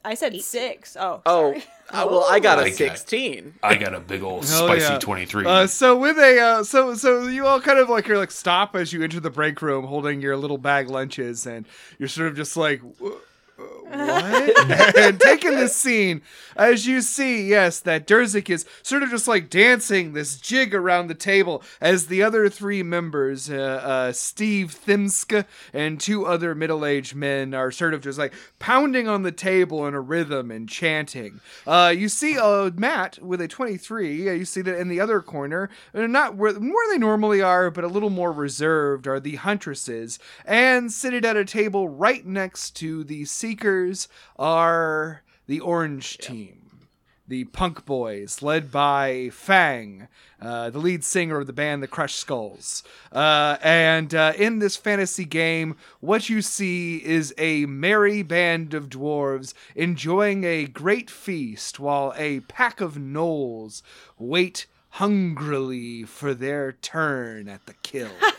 I 0.06 0.14
said 0.14 0.40
six. 0.42 0.96
Oh, 1.00 1.22
Oh, 1.26 1.52
sorry. 1.52 1.64
uh, 1.90 2.08
well, 2.10 2.26
I 2.30 2.40
got 2.40 2.60
I 2.60 2.68
a 2.68 2.70
got- 2.70 2.78
sixteen. 2.78 3.56
I 3.62 3.76
got 3.76 3.94
a 3.94 4.00
big 4.00 4.24
old 4.24 4.46
Hell 4.46 4.68
spicy 4.68 4.94
yeah. 4.94 5.00
23. 5.00 5.46
Uh, 5.46 5.68
so 5.68 5.98
with 5.98 6.18
a 6.18 6.40
uh, 6.40 6.64
so 6.64 6.94
so 6.96 7.28
you 7.28 7.46
all 7.46 7.60
kind 7.60 7.78
of 7.80 7.90
like 7.90 8.08
you're 8.08 8.18
like 8.18 8.32
stop 8.32 8.76
as 8.76 8.94
you 8.94 9.04
enter 9.04 9.20
the 9.20 9.30
break 9.30 9.62
room 9.62 9.86
holding 9.86 10.22
your 10.22 10.38
little 10.38 10.58
bag 10.58 10.90
lunches 10.90 11.46
and 11.46 11.66
you're 12.00 12.08
sort 12.10 12.30
of 12.30 12.36
just 12.36 12.56
like 12.56 12.82
"Wh- 13.02 13.18
what? 13.88 14.98
And 14.98 15.20
taking 15.20 15.56
this 15.56 15.76
scene 15.76 16.22
as 16.56 16.88
you 16.88 17.02
see 17.02 17.48
yes 17.48 17.80
that 17.82 18.08
Durzik 18.08 18.50
is 18.50 18.66
sort 18.82 19.04
of 19.04 19.10
just 19.10 19.28
like 19.28 19.50
dancing 19.50 20.14
this 20.14 20.38
jig 20.38 20.74
around 20.74 21.08
the 21.08 21.16
table 21.16 21.64
as 21.80 22.08
the 22.08 22.22
other 22.24 22.50
three 22.50 22.84
members 22.84 23.50
uh, 23.50 23.54
uh, 23.84 24.12
Steve 24.12 24.78
Thimska 24.86 25.46
and 25.74 26.00
two 26.00 26.26
other 26.26 26.54
middle-aged 26.56 27.16
men 27.16 27.54
are 27.54 27.72
sort 27.72 27.94
of 27.94 28.02
just 28.02 28.20
like 28.20 28.34
pounding 28.60 29.08
on 29.08 29.24
the 29.24 29.32
table 29.32 29.88
in 29.88 29.94
a 29.94 30.02
rhythm 30.02 30.52
and 30.52 30.68
chanting. 30.68 31.40
Uh, 31.66 31.94
you 31.96 32.10
see 32.10 32.38
uh, 32.38 32.72
Matt 32.76 33.20
with 33.22 33.42
a 33.42 33.48
23 33.48 34.30
uh, 34.30 34.34
you 34.34 34.46
see 34.46 34.62
that 34.62 34.80
in 34.80 34.90
the 34.90 35.00
other 35.00 35.22
corner 35.22 35.70
uh, 35.94 36.08
not 36.08 36.36
where, 36.36 36.54
where 36.54 36.94
they 36.94 37.00
normally 37.00 37.42
are 37.42 37.72
but 37.72 37.84
a 37.84 37.88
little 37.88 38.10
more 38.10 38.32
reserved 38.32 39.08
are 39.08 39.20
the 39.20 39.36
huntresses 39.36 40.20
and 40.46 40.92
seated 40.92 41.26
at 41.26 41.38
a 41.38 41.46
table 41.46 41.88
right 41.88 42.26
next 42.26 42.72
to 42.72 43.04
the 43.04 43.26
seekers 43.48 44.10
are 44.38 45.24
the 45.48 45.62
orange 45.62 46.18
team 46.18 46.90
the 47.30 47.46
punk 47.46 47.86
boys 47.86 48.42
led 48.42 48.70
by 48.70 49.30
fang 49.32 50.10
uh, 50.42 50.70
the 50.70 50.80
lead 50.80 51.02
singer 51.02 51.40
of 51.40 51.48
the 51.48 51.54
band 51.54 51.82
the 51.82 51.88
crushed 51.88 52.20
skulls. 52.20 52.84
Uh, 53.12 53.56
and 53.62 54.14
uh, 54.14 54.34
in 54.38 54.60
this 54.60 54.76
fantasy 54.76 55.24
game 55.24 55.78
what 56.02 56.28
you 56.28 56.42
see 56.42 56.98
is 56.98 57.34
a 57.38 57.66
merry 57.68 58.22
band 58.22 58.74
of 58.74 58.90
dwarves 58.90 59.54
enjoying 59.76 60.44
a 60.44 60.66
great 60.66 61.10
feast 61.10 61.80
while 61.80 62.14
a 62.18 62.42
pack 62.42 62.82
of 62.82 62.96
gnolls 62.96 63.82
wait 64.20 64.66
hungrily 64.90 66.04
for 66.04 66.34
their 66.34 66.74
turn 66.74 67.48
at 67.48 67.66
the 67.66 67.74
kill 67.76 68.12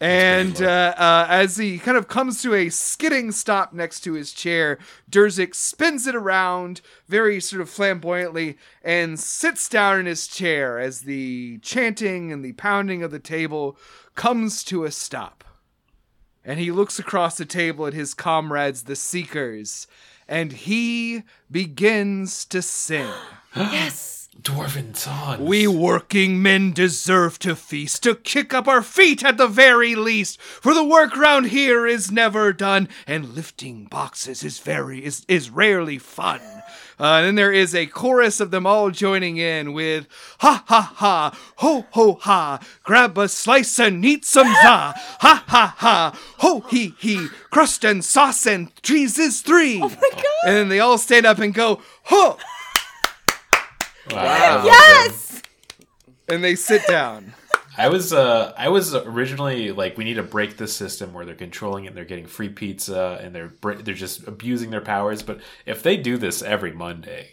and 0.00 0.62
uh, 0.62 0.94
uh, 0.96 1.26
as 1.28 1.56
he 1.56 1.78
kind 1.78 1.96
of 1.96 2.06
comes 2.06 2.40
to 2.42 2.54
a 2.54 2.68
skidding 2.68 3.32
stop 3.32 3.72
next 3.72 4.00
to 4.00 4.12
his 4.12 4.32
chair, 4.32 4.78
Durzik 5.10 5.54
spins 5.54 6.06
it 6.06 6.14
around 6.14 6.80
very 7.08 7.40
sort 7.40 7.60
of 7.60 7.68
flamboyantly 7.68 8.58
and 8.82 9.18
sits 9.18 9.68
down 9.68 9.98
in 9.98 10.06
his 10.06 10.28
chair 10.28 10.78
as 10.78 11.00
the 11.00 11.58
chanting 11.58 12.30
and 12.30 12.44
the 12.44 12.52
pounding 12.52 13.02
of 13.02 13.10
the 13.10 13.18
table 13.18 13.76
comes 14.14 14.62
to 14.64 14.84
a 14.84 14.92
stop. 14.92 15.42
And 16.44 16.60
he 16.60 16.70
looks 16.70 16.98
across 16.98 17.36
the 17.36 17.44
table 17.44 17.86
at 17.86 17.92
his 17.92 18.14
comrades, 18.14 18.84
the 18.84 18.96
Seekers, 18.96 19.88
and 20.28 20.52
he 20.52 21.24
begins 21.50 22.44
to 22.46 22.62
sing. 22.62 23.10
yes. 23.56 24.17
Dwarven 24.40 24.96
songs. 24.96 25.40
We 25.40 25.66
working 25.66 26.40
men 26.40 26.72
deserve 26.72 27.40
to 27.40 27.56
feast, 27.56 28.04
to 28.04 28.14
kick 28.14 28.54
up 28.54 28.68
our 28.68 28.82
feet 28.82 29.24
at 29.24 29.36
the 29.36 29.48
very 29.48 29.96
least, 29.96 30.40
for 30.40 30.74
the 30.74 30.84
work 30.84 31.16
round 31.16 31.46
here 31.46 31.86
is 31.88 32.12
never 32.12 32.52
done, 32.52 32.88
and 33.06 33.34
lifting 33.34 33.86
boxes 33.86 34.44
is 34.44 34.60
very 34.60 35.04
is, 35.04 35.24
is 35.26 35.50
rarely 35.50 35.98
fun. 35.98 36.40
Uh, 37.00 37.18
and 37.18 37.26
then 37.26 37.34
there 37.34 37.52
is 37.52 37.74
a 37.74 37.86
chorus 37.86 38.38
of 38.40 38.50
them 38.50 38.66
all 38.66 38.90
joining 38.90 39.38
in 39.38 39.72
with 39.72 40.06
ha 40.38 40.64
ha 40.66 40.92
ha, 40.96 41.38
ho 41.56 41.86
ho 41.90 42.14
ha, 42.14 42.60
grab 42.84 43.18
a 43.18 43.28
slice 43.28 43.78
and 43.78 44.04
eat 44.04 44.24
some 44.24 44.46
za, 44.46 44.94
ha 45.20 45.44
ha 45.46 45.74
ha, 45.78 46.18
ho 46.38 46.60
he 46.68 46.94
he, 46.98 47.26
crust 47.50 47.84
and 47.84 48.04
sauce 48.04 48.46
and 48.46 48.74
cheese 48.82 49.18
is 49.18 49.42
three. 49.42 49.80
Oh 49.82 49.88
my 49.88 50.10
god! 50.12 50.24
And 50.46 50.56
then 50.56 50.68
they 50.68 50.80
all 50.80 50.98
stand 50.98 51.26
up 51.26 51.38
and 51.38 51.52
go 51.52 51.82
ho, 52.04 52.38
Wow. 54.12 54.62
Yes. 54.64 55.42
and 56.28 56.42
they 56.44 56.54
sit 56.54 56.86
down. 56.86 57.34
I 57.76 57.88
was 57.88 58.12
uh 58.12 58.52
I 58.58 58.68
was 58.70 58.94
originally 58.94 59.70
like 59.70 59.96
we 59.96 60.04
need 60.04 60.14
to 60.14 60.22
break 60.24 60.56
this 60.56 60.74
system 60.74 61.12
where 61.12 61.24
they're 61.24 61.34
controlling 61.36 61.84
it 61.84 61.88
and 61.88 61.96
they're 61.96 62.04
getting 62.04 62.26
free 62.26 62.48
pizza 62.48 63.20
and 63.22 63.32
they're 63.34 63.48
br- 63.48 63.74
they're 63.74 63.94
just 63.94 64.26
abusing 64.26 64.70
their 64.70 64.80
powers 64.80 65.22
but 65.22 65.40
if 65.64 65.82
they 65.84 65.96
do 65.96 66.16
this 66.16 66.42
every 66.42 66.72
Monday 66.72 67.28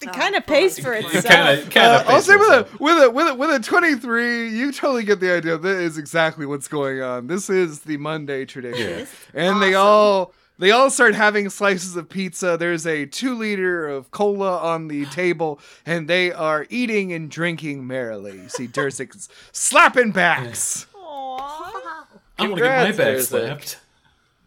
It 0.00 0.12
kind 0.12 0.36
of 0.36 0.46
pays 0.46 0.78
for 0.78 0.92
itself. 0.92 1.24
kind 1.24 1.58
of 1.58 1.70
kind 1.70 1.86
Uh, 1.86 2.04
I'll 2.06 2.20
say 2.22 2.36
with 2.36 2.48
a 2.50 2.68
with 2.78 3.02
a 3.02 3.10
with 3.10 3.26
a 3.28 3.34
with 3.34 3.50
a 3.50 3.58
23, 3.60 4.50
you 4.50 4.70
totally 4.72 5.02
get 5.04 5.18
the 5.20 5.32
idea. 5.34 5.58
That 5.58 5.76
is 5.80 5.98
exactly 5.98 6.46
what's 6.46 6.68
going 6.68 7.02
on. 7.02 7.26
This 7.26 7.50
is 7.50 7.80
the 7.80 7.96
Monday 7.96 8.44
tradition, 8.44 9.00
Yeah. 9.00 9.06
and 9.34 9.60
they 9.62 9.74
all 9.74 10.32
they 10.62 10.70
all 10.70 10.90
start 10.90 11.16
having 11.16 11.50
slices 11.50 11.96
of 11.96 12.08
pizza. 12.08 12.56
There's 12.56 12.86
a 12.86 13.04
two 13.04 13.34
liter 13.36 13.88
of 13.88 14.12
cola 14.12 14.58
on 14.58 14.86
the 14.86 15.06
table, 15.06 15.58
and 15.84 16.06
they 16.06 16.30
are 16.30 16.68
eating 16.70 17.12
and 17.12 17.28
drinking 17.28 17.84
merrily. 17.84 18.34
You 18.42 18.48
see 18.48 18.68
Durzik 18.68 19.28
slapping 19.50 20.12
backs. 20.12 20.86
Aw. 20.94 22.06
I'm 22.38 22.50
gonna 22.50 22.60
get 22.60 22.84
my 22.84 22.92
back 22.92 23.16
Durzik. 23.16 23.26
slapped. 23.26 23.80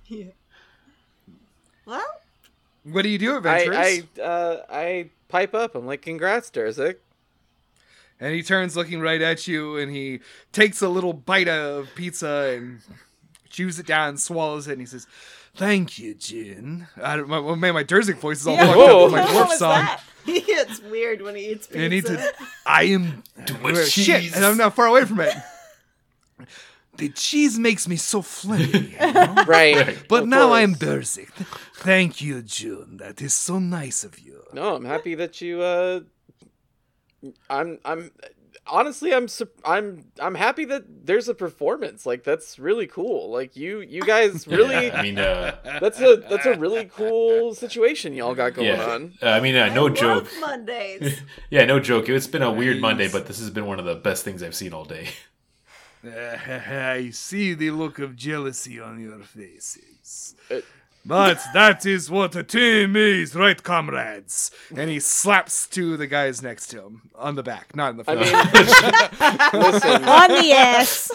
Yeah. 0.08 0.26
Well, 1.86 2.06
What 2.86 3.02
do 3.02 3.10
you 3.10 3.18
do, 3.18 3.34
I 3.34 3.38
adventurers? 3.38 4.04
I 4.18 4.22
uh, 4.22 4.66
I 4.70 5.10
pipe 5.28 5.54
up. 5.54 5.76
I'm 5.76 5.86
like, 5.86 6.02
congrats, 6.02 6.50
Durzik. 6.50 6.96
And 8.22 8.34
he 8.34 8.42
turns 8.42 8.78
looking 8.78 9.02
right 9.02 9.22
at 9.22 9.50
you 9.50 9.76
and 9.76 9.92
he 9.92 10.22
takes 10.54 10.82
a 10.82 10.88
little 10.88 11.12
bite 11.12 11.50
of 11.50 11.90
pizza 11.94 12.54
and 12.56 12.80
chews 13.50 13.80
it 13.80 13.86
down 13.86 14.08
and 14.08 14.20
swallows 14.20 14.70
it 14.70 14.74
and 14.74 14.80
he 14.82 14.86
says, 14.86 15.08
Thank 15.56 15.98
you, 16.00 16.14
Jin. 16.16 16.88
I 17.02 17.16
don't, 17.18 17.30
my, 17.30 17.40
well, 17.40 17.56
man, 17.56 17.74
my 17.74 17.84
Durzik 17.84 18.18
voice 18.18 18.42
is 18.42 18.48
all 18.48 18.56
Yeah. 18.56 18.66
fucked 18.68 18.78
up 18.80 18.88
Whoa. 18.90 19.04
with 19.06 19.12
my 19.14 19.22
dwarf 19.26 19.50
song. 19.52 19.88
He 20.26 20.34
it's 20.48 20.82
weird 20.82 21.22
when 21.22 21.36
he 21.36 21.52
eats 21.52 21.68
pizza. 21.68 21.82
And 21.84 21.94
he 21.94 22.02
said, 22.02 22.32
I 22.66 22.84
am 22.84 23.24
much 23.62 23.90
shit, 23.90 24.22
cheese. 24.22 24.36
and 24.36 24.44
I'm 24.46 24.58
not 24.58 24.76
far 24.76 24.88
away 24.88 25.06
from 25.06 25.20
it. 25.22 25.34
The 26.98 27.10
cheese 27.10 27.60
makes 27.60 27.88
me 27.88 27.96
so 27.98 28.22
phlegmy, 28.22 28.92
you 28.92 29.14
know? 29.14 29.44
Right. 29.48 29.98
but 30.08 30.24
of 30.24 30.30
now 30.30 30.48
course. 30.48 30.58
I'm 30.60 30.76
Durzik. 30.76 31.30
Thank 31.76 32.22
you, 32.22 32.42
Jun. 32.42 32.98
That 32.98 33.22
is 33.22 33.34
so 33.34 33.60
nice 33.60 34.04
of 34.04 34.18
you. 34.20 34.42
No, 34.54 34.76
I'm 34.76 34.86
happy 34.86 35.16
that 35.16 35.42
you. 35.42 35.62
uh 35.62 36.00
I'm 37.50 37.80
I'm 37.84 38.12
honestly, 38.68 39.14
I'm 39.14 39.28
I'm 39.64 40.06
I'm 40.20 40.36
happy 40.36 40.66
that 40.66 41.06
there's 41.06 41.28
a 41.28 41.34
performance. 41.34 42.06
Like 42.06 42.24
that's 42.24 42.60
really 42.60 42.88
cool. 42.88 43.30
Like 43.30 43.56
you 43.56 43.82
you 43.82 44.02
guys 44.02 44.48
really 44.48 44.92
I 44.92 45.02
mean, 45.02 45.18
uh, 45.18 45.58
that's 45.82 46.00
a 46.00 46.18
that's 46.30 46.46
a 46.46 46.58
really 46.58 46.86
cool 46.86 47.54
situation 47.54 48.14
y'all 48.14 48.36
got 48.36 48.54
going 48.54 48.68
yeah. 48.68 48.86
on. 48.86 49.14
Uh, 49.22 49.30
I 49.30 49.40
mean, 49.40 49.56
uh, 49.56 49.74
no 49.74 49.86
I 49.86 49.90
love 49.90 49.96
joke. 49.96 50.28
Mondays. 50.40 51.22
Yeah, 51.50 51.66
no 51.66 51.80
joke. 51.80 52.10
It's 52.10 52.28
been 52.28 52.42
a 52.42 52.52
weird 52.52 52.78
Nice. 52.78 52.82
Monday, 52.82 53.10
but 53.10 53.28
this 53.28 53.40
has 53.40 53.50
been 53.50 53.66
one 53.66 53.80
of 53.80 53.86
the 53.86 53.96
best 53.96 54.24
things 54.24 54.42
I've 54.44 54.56
seen 54.56 54.74
all 54.74 54.86
day. 54.86 55.10
I 56.06 57.10
see 57.12 57.54
the 57.54 57.72
look 57.72 58.00
of 58.00 58.16
jealousy 58.16 58.80
on 58.80 59.00
your 59.00 59.20
faces. 59.20 60.36
But 61.08 61.40
that 61.54 61.86
is 61.86 62.10
what 62.10 62.36
a 62.36 62.42
team 62.42 62.96
is, 62.96 63.36
right, 63.36 63.62
comrades? 63.62 64.50
And 64.76 64.90
he 64.90 65.00
slaps 65.00 65.68
two 65.68 65.94
of 65.94 66.00
the 66.00 66.08
guys 66.08 66.42
next 66.42 66.68
to 66.68 66.82
him 66.82 67.04
on 67.16 67.36
the 67.36 67.44
back, 67.44 67.76
not 67.76 67.92
in 67.92 67.98
the 67.98 68.04
I 68.08 68.16
front. 68.16 69.54
mean, 69.54 69.62
listen, 69.72 70.04
On 70.04 70.30
the 70.32 70.52
ass. 70.54 71.12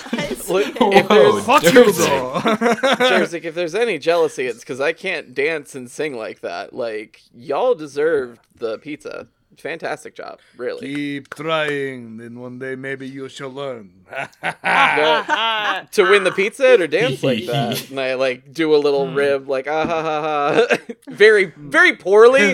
li- 0.49 0.73
if 0.77 1.09
there's 1.09 1.45
Fuck 1.45 1.63
you, 1.65 1.73
Jersey. 1.73 2.03
though. 2.05 2.97
Jersey, 3.09 3.41
if 3.43 3.55
there's 3.55 3.75
any 3.75 3.99
jealousy, 3.99 4.47
it's 4.47 4.61
because 4.61 4.81
I 4.81 4.93
can't 4.93 5.35
dance 5.35 5.75
and 5.75 5.91
sing 5.91 6.17
like 6.17 6.41
that. 6.41 6.73
Like 6.73 7.23
y'all 7.35 7.75
deserved 7.75 8.41
the 8.57 8.79
pizza. 8.79 9.27
Fantastic 9.59 10.15
job, 10.15 10.39
really. 10.57 10.87
Keep 10.95 11.35
trying, 11.35 12.17
then 12.17 12.39
one 12.41 12.59
day 12.59 12.77
maybe 12.77 13.07
you 13.07 13.29
shall 13.29 13.51
learn. 13.51 13.91
Well, 14.11 15.87
to 15.93 16.03
win 16.05 16.25
the 16.25 16.33
pizza 16.35 16.81
or 16.81 16.87
dance 16.87 17.23
like 17.23 17.45
that, 17.47 17.91
and 17.91 18.01
I 18.01 18.15
like 18.15 18.53
do 18.53 18.75
a 18.75 18.79
little 18.79 19.13
rib, 19.13 19.49
like 19.49 19.67
ah 19.69 19.87
ha 19.87 20.03
ha 20.03 20.23
ha, 20.69 20.77
very 21.09 21.47
very 21.57 21.95
poorly. 21.97 22.53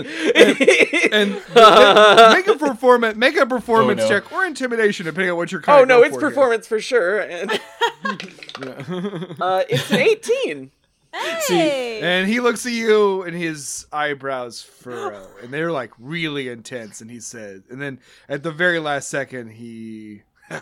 and 1.13 1.33
make 2.35 2.47
a 2.49 2.57
performance, 2.59 3.17
make 3.17 3.37
a 3.37 3.47
performance 3.47 4.01
Oh, 4.01 4.05
no. 4.05 4.09
check 4.09 4.33
or 4.33 4.45
intimidation, 4.45 5.07
depending 5.07 5.31
on 5.31 5.37
what 5.37 5.53
you're. 5.53 5.61
Kind 5.61 5.83
oh 5.83 5.85
no, 5.85 6.03
it's 6.03 6.15
for 6.15 6.21
here. 6.21 6.29
performance 6.31 6.67
for 6.67 6.81
sure. 6.81 7.21
And 7.21 7.51
uh, 9.41 9.65
it's 9.69 9.91
an 9.91 9.99
eighteen. 10.01 10.71
Hey. 11.49 12.01
And 12.01 12.29
he 12.29 12.41
looks 12.41 12.67
at 12.67 12.73
you, 12.73 13.23
and 13.23 13.37
his 13.37 13.87
eyebrows 13.93 14.63
furrow, 14.63 15.27
and 15.43 15.53
they're 15.53 15.73
like 15.73 15.93
really 15.99 16.49
intense. 16.49 17.01
And 17.01 17.11
he 17.11 17.21
says, 17.21 17.63
and 17.71 17.81
then 17.81 18.01
at 18.29 18.43
the 18.43 18.51
very 18.53 18.79
last 18.79 19.09
second, 19.09 19.51
he, 19.51 20.23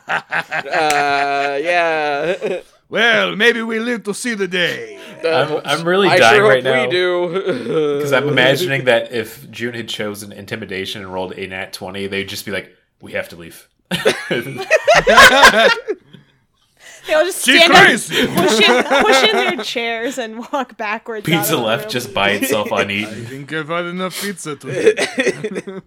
Uh, 0.65 1.59
yeah. 1.63 2.61
well, 2.89 3.37
maybe 3.37 3.63
we 3.63 3.79
live 3.79 4.03
to 4.05 4.15
see 4.15 4.35
the 4.35 4.49
day. 4.49 4.99
I'm, 5.25 5.61
I'm 5.65 5.87
really 5.87 6.09
I 6.09 6.19
dying 6.19 6.37
sure 6.37 6.49
right 6.49 6.65
hope 6.65 6.75
now 6.75 6.85
we 6.85 6.91
do. 6.91 7.29
because 7.97 8.13
I'm 8.13 8.29
imagining 8.29 8.85
that 8.85 9.13
if 9.13 9.51
June 9.51 9.75
had 9.75 9.89
chosen 9.89 10.33
intimidation 10.33 11.03
and 11.03 11.13
rolled 11.13 11.33
a 11.33 11.47
nat 11.47 11.73
twenty, 11.73 12.07
they'd 12.07 12.29
just 12.29 12.45
be 12.47 12.53
like, 12.53 12.75
"We 13.01 13.13
have 13.13 13.29
to 13.31 13.37
leave." 13.37 13.69
They 17.07 17.15
all 17.15 17.25
just 17.25 17.45
She 17.45 17.57
stand 17.59 17.73
up, 17.73 17.79
crazy. 17.85 18.27
push 18.27 18.61
in, 18.61 18.85
push 19.05 19.23
in 19.25 19.37
their 19.37 19.57
chairs 19.65 20.19
and 20.19 20.39
walk 20.53 20.77
backwards. 20.77 21.29
out 21.29 21.41
Pizza 21.41 21.55
of 21.55 21.61
the 21.61 21.67
left 21.67 21.83
room. 21.85 21.91
just 21.91 22.15
by 22.15 22.31
itself 22.31 22.73
I 22.73 22.83
uneaten. 22.83 23.27
think 23.27 23.53
I've 23.53 23.69
had 23.69 23.85
enough 23.87 24.21
pizza 24.21 24.57
today. 24.57 24.95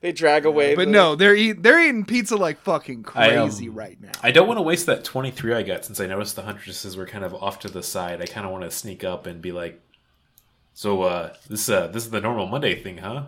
they 0.00 0.12
drag 0.12 0.44
away. 0.44 0.74
but 0.74 0.86
the- 0.86 0.90
no, 0.90 1.14
they're 1.14 1.34
eat, 1.36 1.62
they're 1.62 1.80
eating 1.80 2.04
pizza 2.04 2.36
like 2.36 2.60
fucking 2.62 3.04
I, 3.14 3.36
um, 3.36 3.48
crazy 3.48 3.68
right 3.68 4.00
now. 4.00 4.12
I 4.22 4.30
don't 4.32 4.46
want 4.48 4.58
to 4.58 4.62
waste 4.62 4.86
that 4.86 5.04
23 5.04 5.54
I 5.54 5.62
got 5.62 5.84
since 5.84 6.00
I 6.00 6.06
noticed 6.06 6.36
the 6.36 6.42
huntresses 6.42 6.96
were 6.96 7.06
kind 7.06 7.24
of 7.24 7.34
off 7.34 7.60
to 7.60 7.68
the 7.68 7.82
side. 7.82 8.20
I 8.20 8.26
kind 8.26 8.44
of 8.46 8.52
want 8.52 8.64
to 8.64 8.70
sneak 8.70 9.04
up 9.04 9.26
and 9.26 9.40
be 9.40 9.52
like, 9.52 9.80
"So, 10.74 11.02
uh, 11.02 11.34
this 11.48 11.68
uh, 11.68 11.86
this 11.88 12.04
is 12.04 12.10
the 12.10 12.20
normal 12.20 12.46
Monday 12.46 12.74
thing, 12.82 12.98
huh?" 12.98 13.24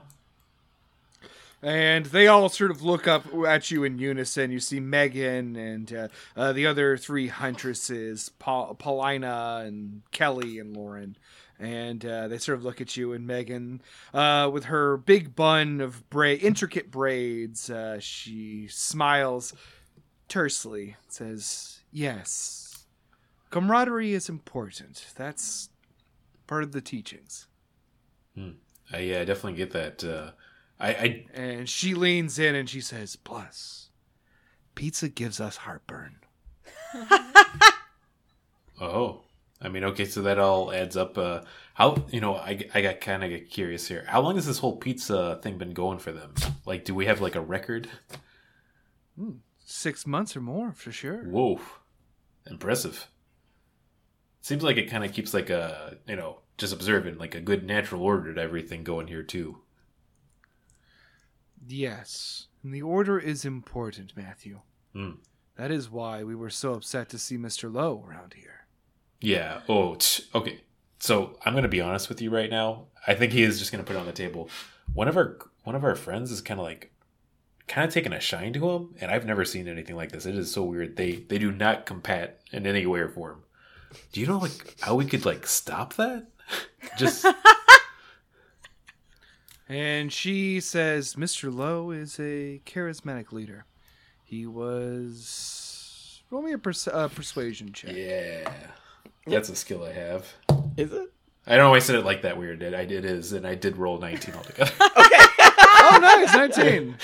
And 1.63 2.07
they 2.07 2.27
all 2.29 2.49
sort 2.49 2.71
of 2.71 2.83
look 2.83 3.09
up 3.09 3.25
at 3.47 3.71
you 3.71 3.83
in 3.83 3.99
unison. 3.99 4.51
You 4.51 4.61
see 4.61 4.79
Megan 4.79 5.57
and 5.57 5.93
uh, 5.93 6.09
uh, 6.37 6.53
the 6.53 6.67
other 6.67 6.97
three 6.97 7.29
huntresses, 7.29 8.29
pa- 8.39 8.75
Paulina 8.75 9.63
and 9.65 10.03
Kelly 10.13 10.59
and 10.59 10.77
Lauren. 10.77 11.17
And 11.59 12.05
uh, 12.05 12.29
they 12.29 12.37
sort 12.37 12.59
of 12.59 12.65
look 12.65 12.83
at 12.83 12.97
you 12.99 13.15
and 13.15 13.27
Megan 13.27 13.81
uh, 14.13 14.51
with 14.53 14.65
her 14.65 14.99
big 14.99 15.35
bun 15.35 15.81
of 15.81 16.09
bra- 16.11 16.33
intricate 16.33 16.91
braids. 16.91 17.71
Uh, 17.71 17.99
she 17.99 18.69
smiles 18.69 19.55
tersely, 20.29 20.97
says, 21.09 21.81
Yes, 21.91 22.85
camaraderie 23.51 24.13
is 24.13 24.29
important. 24.29 25.07
That's 25.17 25.71
part 26.47 26.63
of 26.63 26.73
the 26.73 26.83
teachings. 26.83 27.47
I 28.93 28.99
yeah, 28.99 29.21
I 29.21 29.25
definitely 29.25 29.55
get 29.57 29.71
that. 29.73 30.05
Uh, 30.79 30.85
I, 30.85 30.89
I 30.89 31.27
And 31.35 31.69
she 31.69 31.95
leans 31.95 32.39
in 32.39 32.55
and 32.55 32.69
she 32.69 32.81
says, 32.81 33.17
Plus, 33.17 33.91
pizza 34.75 35.09
gives 35.09 35.41
us 35.41 35.59
heartburn. 35.59 36.17
oh, 38.81 39.23
I 39.61 39.69
mean, 39.69 39.85
okay, 39.85 40.05
so 40.05 40.23
that 40.23 40.39
all 40.39 40.73
adds 40.73 40.97
up. 40.97 41.17
Uh, 41.17 41.41
how 41.75 42.05
you 42.11 42.21
know? 42.21 42.37
I, 42.37 42.69
I 42.75 42.83
got 42.83 43.01
kind 43.01 43.25
of 43.25 43.49
curious 43.51 43.89
here. 43.89 44.05
How 44.07 44.21
long 44.21 44.37
has 44.37 44.47
this 44.47 44.59
whole 44.59 44.77
pizza 44.77 45.39
thing 45.43 45.59
been 45.59 45.73
going 45.73 45.99
for 45.99 46.13
them? 46.13 46.35
Like, 46.67 46.85
do 46.85 46.95
we 46.95 47.07
have 47.07 47.21
like 47.21 47.35
a 47.35 47.41
record? 47.41 47.89
Six 49.65 50.07
months 50.07 50.37
or 50.37 50.41
more, 50.41 50.73
for 50.73 50.93
sure. 50.93 51.25
Whoa, 51.25 51.61
impressive. 52.47 53.09
Seems 54.43 54.63
like 54.63 54.77
it 54.77 54.91
kind 54.91 55.05
of 55.05 55.13
keeps 55.13 55.35
like 55.35 55.51
a 55.51 55.97
you 56.07 56.17
know 56.17 56.41
just 56.59 56.73
observing 56.73 57.19
like 57.19 57.35
a 57.35 57.41
good 57.41 57.65
natural 57.65 58.03
order 58.03 58.33
to 58.35 58.41
everything 58.41 58.85
going 58.85 59.07
here 59.07 59.23
too. 59.23 59.59
Yes. 61.67 62.47
And 62.63 62.75
the 62.75 62.83
order 62.83 63.19
is 63.19 63.45
important, 63.45 64.17
Matthew. 64.17 64.61
Hmm. 64.93 65.13
That 65.57 65.71
is 65.71 65.91
why 65.91 66.23
we 66.23 66.35
were 66.35 66.51
so 66.51 66.75
upset 66.75 67.09
to 67.11 67.19
see 67.19 67.39
Mr. 67.39 67.73
Lowe 67.73 68.05
around 68.07 68.35
here. 68.35 68.67
Yeah. 69.21 69.61
Oh, 69.69 69.95
tch, 69.95 70.23
okay. 70.35 70.61
So 70.99 71.39
I'm 71.45 71.55
gonna 71.55 71.69
be 71.69 71.81
honest 71.81 72.09
with 72.09 72.21
you 72.21 72.31
right 72.31 72.51
now. 72.51 72.87
I 73.07 73.15
think 73.15 73.33
he 73.33 73.43
is 73.43 73.59
just 73.59 73.73
gonna 73.73 73.85
put 73.85 73.97
it 73.97 73.99
on 73.99 74.07
the 74.07 74.13
table. 74.13 74.51
One 74.93 75.09
of 75.09 75.17
our 75.17 75.39
one 75.65 75.75
of 75.75 75.85
our 75.85 75.95
friends 75.95 76.31
is 76.31 76.41
kind 76.41 76.61
of 76.61 76.65
like 76.65 76.93
kind 77.67 77.87
of 77.87 77.93
taking 77.93 78.13
a 78.13 78.21
shine 78.21 78.53
to 78.55 78.71
him, 78.71 78.95
and 79.01 79.11
I've 79.11 79.27
never 79.27 79.45
seen 79.45 79.69
anything 79.69 79.97
like 79.97 80.13
this. 80.13 80.27
It 80.27 80.37
is 80.37 80.53
so 80.53 80.63
weird. 80.63 80.97
They 80.97 81.13
they 81.29 81.39
do 81.39 81.51
not 81.51 81.87
compat 81.87 82.33
in 82.53 82.67
any 82.67 82.87
way 82.87 83.01
or 83.01 83.09
form. 83.09 83.43
Do 84.13 84.21
you 84.21 84.27
know 84.27 84.39
like 84.39 84.77
how 84.81 84.95
we 84.95 85.07
could 85.07 85.25
like 85.25 85.47
stop 85.47 85.95
that? 85.95 86.27
just 86.99 87.25
And 89.69 90.13
she 90.13 90.61
says 90.61 91.15
Mr. 91.15 91.53
Lowe 91.55 91.91
is 91.91 92.19
a 92.21 92.61
charismatic 92.65 93.33
leader. 93.33 93.67
He 94.23 94.47
was. 94.47 96.23
Roll 96.31 96.43
me 96.43 96.53
a 96.53 96.59
pers- 96.59 96.89
uh, 96.89 97.09
persuasion 97.09 97.73
check. 97.73 97.95
yeah. 97.95 98.53
That's 99.27 99.49
a 99.49 99.57
skill 99.57 99.85
I 99.85 99.93
have. 99.93 100.33
Is 100.77 100.93
it? 100.93 101.13
I 101.49 101.57
don't 101.57 101.67
always 101.67 101.85
said 101.85 101.97
it 101.97 102.05
like 102.05 102.23
that 102.23 102.37
weird. 102.39 102.63
It, 102.63 102.75
I 102.75 102.81
it 102.83 103.05
is, 103.05 103.33
and 103.33 103.47
I 103.47 103.55
did 103.55 103.77
roll 103.77 103.99
19 103.99 104.35
altogether. 104.35 104.73
Okay. 104.81 105.25
oh, 105.95 105.99
nice, 106.01 106.35
19. 106.35 106.97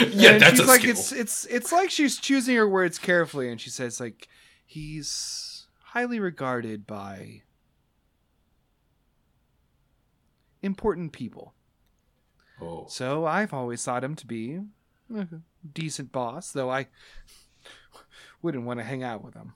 yeah, 0.12 0.30
and 0.32 0.42
that's 0.42 0.50
she's 0.52 0.60
a 0.60 0.64
like 0.64 0.80
skill. 0.80 0.90
it's 0.92 1.12
it's 1.12 1.44
it's 1.46 1.72
like 1.72 1.90
she's 1.90 2.16
choosing 2.16 2.54
her 2.54 2.68
words 2.68 2.98
carefully 2.98 3.50
and 3.50 3.60
she 3.60 3.70
says 3.70 3.98
like 3.98 4.28
he's 4.64 5.66
highly 5.82 6.20
regarded 6.20 6.86
by 6.86 7.42
important 10.62 11.12
people 11.12 11.54
Oh, 12.62 12.86
so 12.88 13.24
i've 13.26 13.52
always 13.54 13.82
thought 13.84 14.04
him 14.04 14.14
to 14.16 14.26
be 14.26 14.60
a 15.14 15.26
decent 15.72 16.12
boss 16.12 16.52
though 16.52 16.70
i 16.70 16.86
wouldn't 18.42 18.64
want 18.64 18.80
to 18.80 18.84
hang 18.84 19.02
out 19.02 19.24
with 19.24 19.34
him 19.34 19.54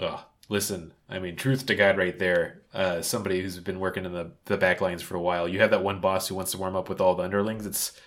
Oh, 0.00 0.24
listen, 0.48 0.92
I 1.08 1.18
mean, 1.18 1.34
truth 1.34 1.66
to 1.66 1.74
God, 1.74 1.96
right 1.98 2.16
there. 2.16 2.62
Uh, 2.72 3.02
somebody 3.02 3.40
who's 3.40 3.58
been 3.58 3.80
working 3.80 4.04
in 4.04 4.12
the 4.12 4.30
the 4.44 4.56
back 4.56 4.80
lines 4.80 5.02
for 5.02 5.16
a 5.16 5.20
while. 5.20 5.48
You 5.48 5.58
have 5.58 5.70
that 5.72 5.82
one 5.82 6.00
boss 6.00 6.28
who 6.28 6.36
wants 6.36 6.52
to 6.52 6.58
warm 6.58 6.76
up 6.76 6.88
with 6.88 7.00
all 7.00 7.16
the 7.16 7.24
underlings. 7.24 7.66
It's 7.66 7.98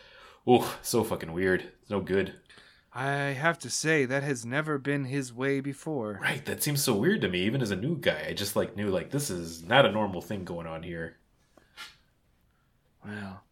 oh, 0.47 0.77
so 0.81 1.03
fucking 1.03 1.33
weird. 1.33 1.63
It's 1.81 1.89
no 1.89 1.99
good. 1.99 2.35
i 2.93 3.11
have 3.33 3.59
to 3.59 3.69
say 3.69 4.05
that 4.05 4.23
has 4.23 4.45
never 4.45 4.77
been 4.77 5.05
his 5.05 5.33
way 5.33 5.59
before 5.59 6.19
Right? 6.21 6.45
That 6.45 6.63
seems 6.63 6.81
so 6.81 6.93
weird 6.93 7.21
to 7.21 7.27
me. 7.29 7.41
Even 7.41 7.61
as 7.61 7.71
a 7.71 7.75
new 7.75 7.97
guy, 7.97 8.25
I 8.29 8.33
just 8.33 8.55
like 8.55 8.77
knew 8.77 8.87
like 8.89 9.11
this 9.11 9.29
is 9.29 9.63
not 9.63 9.85
a 9.85 9.91
normal 9.91 10.21
thing 10.21 10.45
going 10.45 10.67
on 10.67 10.83
here. 10.83 11.17
well 13.05 13.43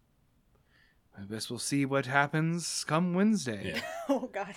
i 1.19 1.23
guess 1.31 1.49
we'll 1.49 1.59
see 1.59 1.85
what 1.85 2.05
happens 2.05 2.83
come 2.87 3.13
wednesday 3.13 3.73
Yeah. 3.75 3.81
Oh 4.09 4.29
God. 4.31 4.55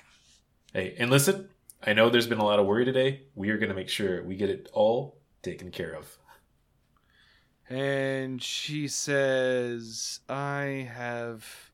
Hey, 0.72 0.94
and 0.98 1.10
listen, 1.10 1.50
I 1.86 1.92
know 1.92 2.08
there's 2.08 2.26
been 2.26 2.38
a 2.38 2.44
lot 2.44 2.58
of 2.58 2.64
worry 2.66 2.84
today. 2.86 3.22
We 3.34 3.50
are 3.50 3.58
gonna 3.58 3.74
make 3.74 3.90
sure 3.90 4.22
we 4.24 4.36
get 4.36 4.48
it 4.48 4.68
all 4.72 5.18
taken 5.42 5.70
care 5.70 5.92
of. 5.94 6.16
And 7.68 8.42
she 8.42 8.88
says, 8.88 10.20
I 10.28 10.88
have 10.94 11.70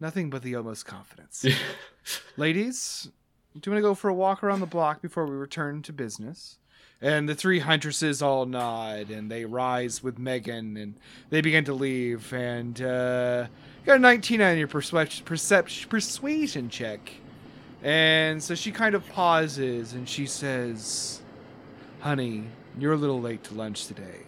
nothing 0.00 0.30
but 0.30 0.42
the 0.42 0.56
utmost 0.56 0.86
confidence. 0.86 1.44
Ladies, 2.36 3.08
do 3.54 3.68
you 3.68 3.72
want 3.72 3.82
to 3.82 3.88
go 3.88 3.94
for 3.94 4.08
a 4.08 4.14
walk 4.14 4.42
around 4.42 4.60
the 4.60 4.66
block 4.66 5.02
before 5.02 5.26
we 5.26 5.34
return 5.36 5.82
to 5.82 5.92
business? 5.92 6.58
And 7.02 7.28
the 7.28 7.34
three 7.34 7.58
huntresses 7.58 8.22
all 8.22 8.46
nod 8.46 9.10
and 9.10 9.30
they 9.30 9.44
rise 9.44 10.02
with 10.02 10.18
Megan 10.18 10.76
and 10.76 10.94
they 11.28 11.40
begin 11.40 11.64
to 11.64 11.74
leave. 11.74 12.32
And 12.32 12.80
uh, 12.80 13.46
you 13.82 13.86
got 13.86 13.96
a 13.96 13.98
19 13.98 14.40
on 14.40 14.58
your 14.58 14.68
persuasion, 14.68 15.24
persuasion 15.26 16.70
check. 16.70 17.12
And 17.82 18.42
so 18.42 18.54
she 18.54 18.72
kind 18.72 18.94
of 18.94 19.06
pauses 19.10 19.92
and 19.92 20.08
she 20.08 20.26
says, 20.26 21.20
Honey, 22.00 22.44
you're 22.78 22.94
a 22.94 22.96
little 22.96 23.20
late 23.20 23.44
to 23.44 23.54
lunch 23.54 23.86
today. 23.86 24.22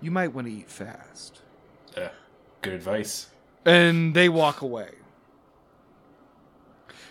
You 0.00 0.10
might 0.10 0.34
want 0.34 0.46
to 0.46 0.52
eat 0.52 0.70
fast. 0.70 1.40
Uh, 1.96 2.08
good 2.62 2.74
advice. 2.74 3.28
And 3.64 4.14
they 4.14 4.28
walk 4.28 4.60
away. 4.60 4.90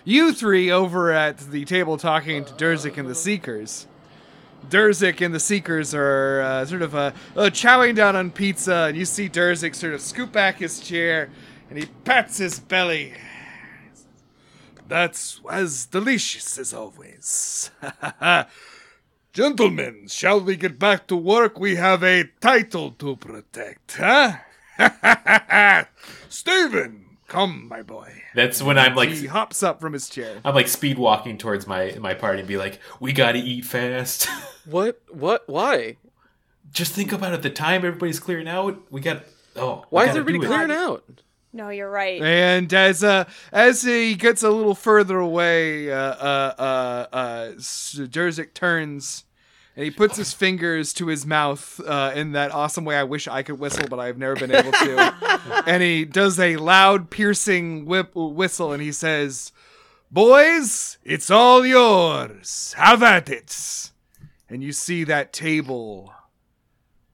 You 0.06 0.32
three 0.32 0.72
over 0.72 1.12
at 1.12 1.38
the 1.38 1.66
table 1.66 1.98
talking 1.98 2.46
to 2.46 2.54
Durzik 2.54 2.98
and 2.98 3.10
the 3.10 3.16
Seekers. 3.16 3.88
Durzik 4.70 5.22
and 5.22 5.34
the 5.34 5.40
Seekers 5.40 5.94
are 5.94 6.42
uh, 6.42 6.66
sort 6.66 6.82
of 6.82 6.96
uh, 6.96 7.12
uh, 7.36 7.50
chowing 7.50 7.96
down 7.96 8.16
on 8.16 8.32
pizza, 8.32 8.88
and 8.90 8.98
you 8.98 9.06
see 9.06 9.30
Durzik 9.30 9.76
sort 9.76 9.94
of 9.94 10.02
scoop 10.02 10.32
back 10.32 10.58
his 10.58 10.80
chair, 10.80 11.30
and 11.70 11.78
he 11.78 11.86
pats 12.04 12.38
his 12.38 12.60
belly. 12.60 13.14
That's 14.88 15.42
as 15.50 15.86
delicious 15.86 16.58
as 16.58 16.74
always. 16.74 17.72
Gentlemen, 19.34 20.08
shall 20.08 20.40
we 20.40 20.56
get 20.56 20.80
back 20.80 21.08
to 21.08 21.16
work? 21.16 21.60
We 21.60 21.76
have 21.76 22.04
a 22.04 22.26
title 22.40 22.92
to 22.92 23.16
protect, 23.18 23.98
huh? 23.98 24.38
Stephen, 26.30 27.07
come, 27.28 27.68
my 27.68 27.82
boy. 27.82 28.24
That's 28.36 28.62
when 28.62 28.78
I'm 28.78 28.96
like, 28.96 29.10
he 29.10 29.28
hops 29.28 29.62
up 29.64 29.80
from 29.80 29.94
his 29.94 30.10
chair. 30.10 30.40
I'm 30.44 30.56
like 30.56 30.68
speed 30.68 30.98
walking 30.98 31.38
towards 31.38 31.68
my 31.68 31.96
my 32.00 32.14
party 32.14 32.40
and 32.40 32.48
be 32.48 32.58
like, 32.58 32.80
we 33.00 33.14
gotta 33.14 33.40
eat 33.40 33.66
fast. 33.66 34.28
What? 34.66 35.02
What? 35.10 35.48
Why? 35.48 35.96
Just 36.74 36.92
think 36.92 37.14
about 37.14 37.34
it. 37.34 37.42
The 37.42 37.50
time 37.50 37.86
everybody's 37.86 38.20
clearing 38.20 38.50
out, 38.50 38.82
we 38.92 39.00
got. 39.00 39.24
Oh, 39.56 39.86
Why 39.90 40.04
is 40.04 40.10
everybody 40.10 40.40
do 40.40 40.44
it. 40.44 40.48
clearing 40.48 40.72
out? 40.72 41.22
No, 41.54 41.70
you're 41.70 41.90
right. 41.90 42.22
And 42.22 42.72
as 42.74 43.02
uh, 43.02 43.24
as 43.54 43.84
he 43.84 44.16
gets 44.16 44.44
a 44.44 44.50
little 44.50 44.76
further 44.76 45.20
away, 45.20 45.90
uh, 45.90 45.96
uh, 45.98 46.54
uh, 46.60 47.16
uh, 47.16 47.48
Durzik 47.56 48.54
turns 48.54 49.24
and 49.78 49.84
he 49.86 49.92
puts 49.92 50.18
his 50.18 50.34
fingers 50.34 50.92
to 50.94 51.06
his 51.06 51.24
mouth 51.24 51.80
uh, 51.86 52.12
in 52.16 52.32
that 52.32 52.52
awesome 52.52 52.84
way 52.84 52.98
I 52.98 53.04
wish 53.04 53.28
I 53.28 53.44
could 53.44 53.60
whistle, 53.60 53.86
but 53.88 54.00
I've 54.00 54.18
never 54.18 54.36
been 54.36 54.52
able 54.52 54.72
to. 54.72 55.64
and 55.68 55.84
he 55.84 56.04
does 56.04 56.40
a 56.40 56.58
loud, 56.58 57.12
piercing 57.12 57.86
whip 57.86 58.16
whistle, 58.16 58.74
and 58.74 58.82
he 58.82 58.92
says, 58.92 59.52
"Boys, 60.10 60.98
it's 61.04 61.30
all 61.30 61.64
yours. 61.64 62.74
Have 62.76 63.04
at 63.04 63.30
it." 63.30 63.92
And 64.50 64.64
you 64.64 64.72
see 64.72 65.04
that 65.04 65.32
table 65.32 66.12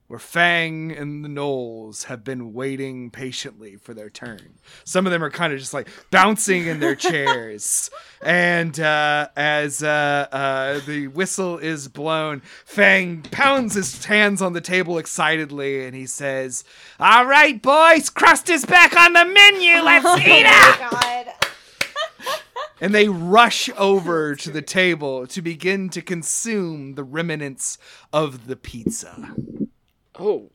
where 0.08 0.20
Fang 0.20 0.92
and 0.92 1.24
the 1.24 1.30
Knowles 1.30 2.06
have 2.06 2.24
been 2.24 2.54
waiting 2.54 3.10
patiently 3.10 3.76
for 3.78 3.94
their 3.94 4.10
turn. 4.10 4.60
Some 4.84 5.06
of 5.06 5.12
them 5.12 5.24
are 5.24 5.30
kind 5.30 5.54
of 5.54 5.60
just 5.60 5.74
like 5.74 5.88
bouncing 6.12 6.68
in 6.68 6.80
their 6.80 6.96
chairs. 7.10 7.90
And 8.22 8.80
uh, 8.80 9.30
as 9.36 9.82
uh, 9.82 10.28
uh, 10.32 10.80
the 10.86 11.08
whistle 11.08 11.58
is 11.58 11.88
blown, 11.88 12.42
Fang 12.66 13.24
pounds 13.24 13.76
his 13.76 14.06
hands 14.06 14.42
on 14.42 14.54
the 14.54 14.62
table 14.62 14.98
excitedly 14.98 15.86
and 15.86 15.96
he 15.96 16.06
says, 16.06 16.64
All 17.00 17.26
right, 17.26 17.62
boys, 17.62 18.10
crust 18.10 18.50
is 18.50 18.66
back 18.66 18.96
on 18.96 19.14
the 19.14 19.26
menu. 19.26 19.82
Let's 19.82 20.20
eat 20.20 20.46
it. 20.46 21.36
And 22.82 22.94
they 22.94 23.08
rush 23.08 23.70
over 23.78 24.36
to 24.36 24.52
the 24.52 24.62
table 24.62 25.26
to 25.28 25.42
begin 25.42 25.88
to 25.90 26.02
consume 26.02 26.96
the 26.96 27.04
remnants 27.06 27.78
of 28.12 28.48
the 28.48 28.58
pizza. 28.58 29.34
Oh, 30.20 30.50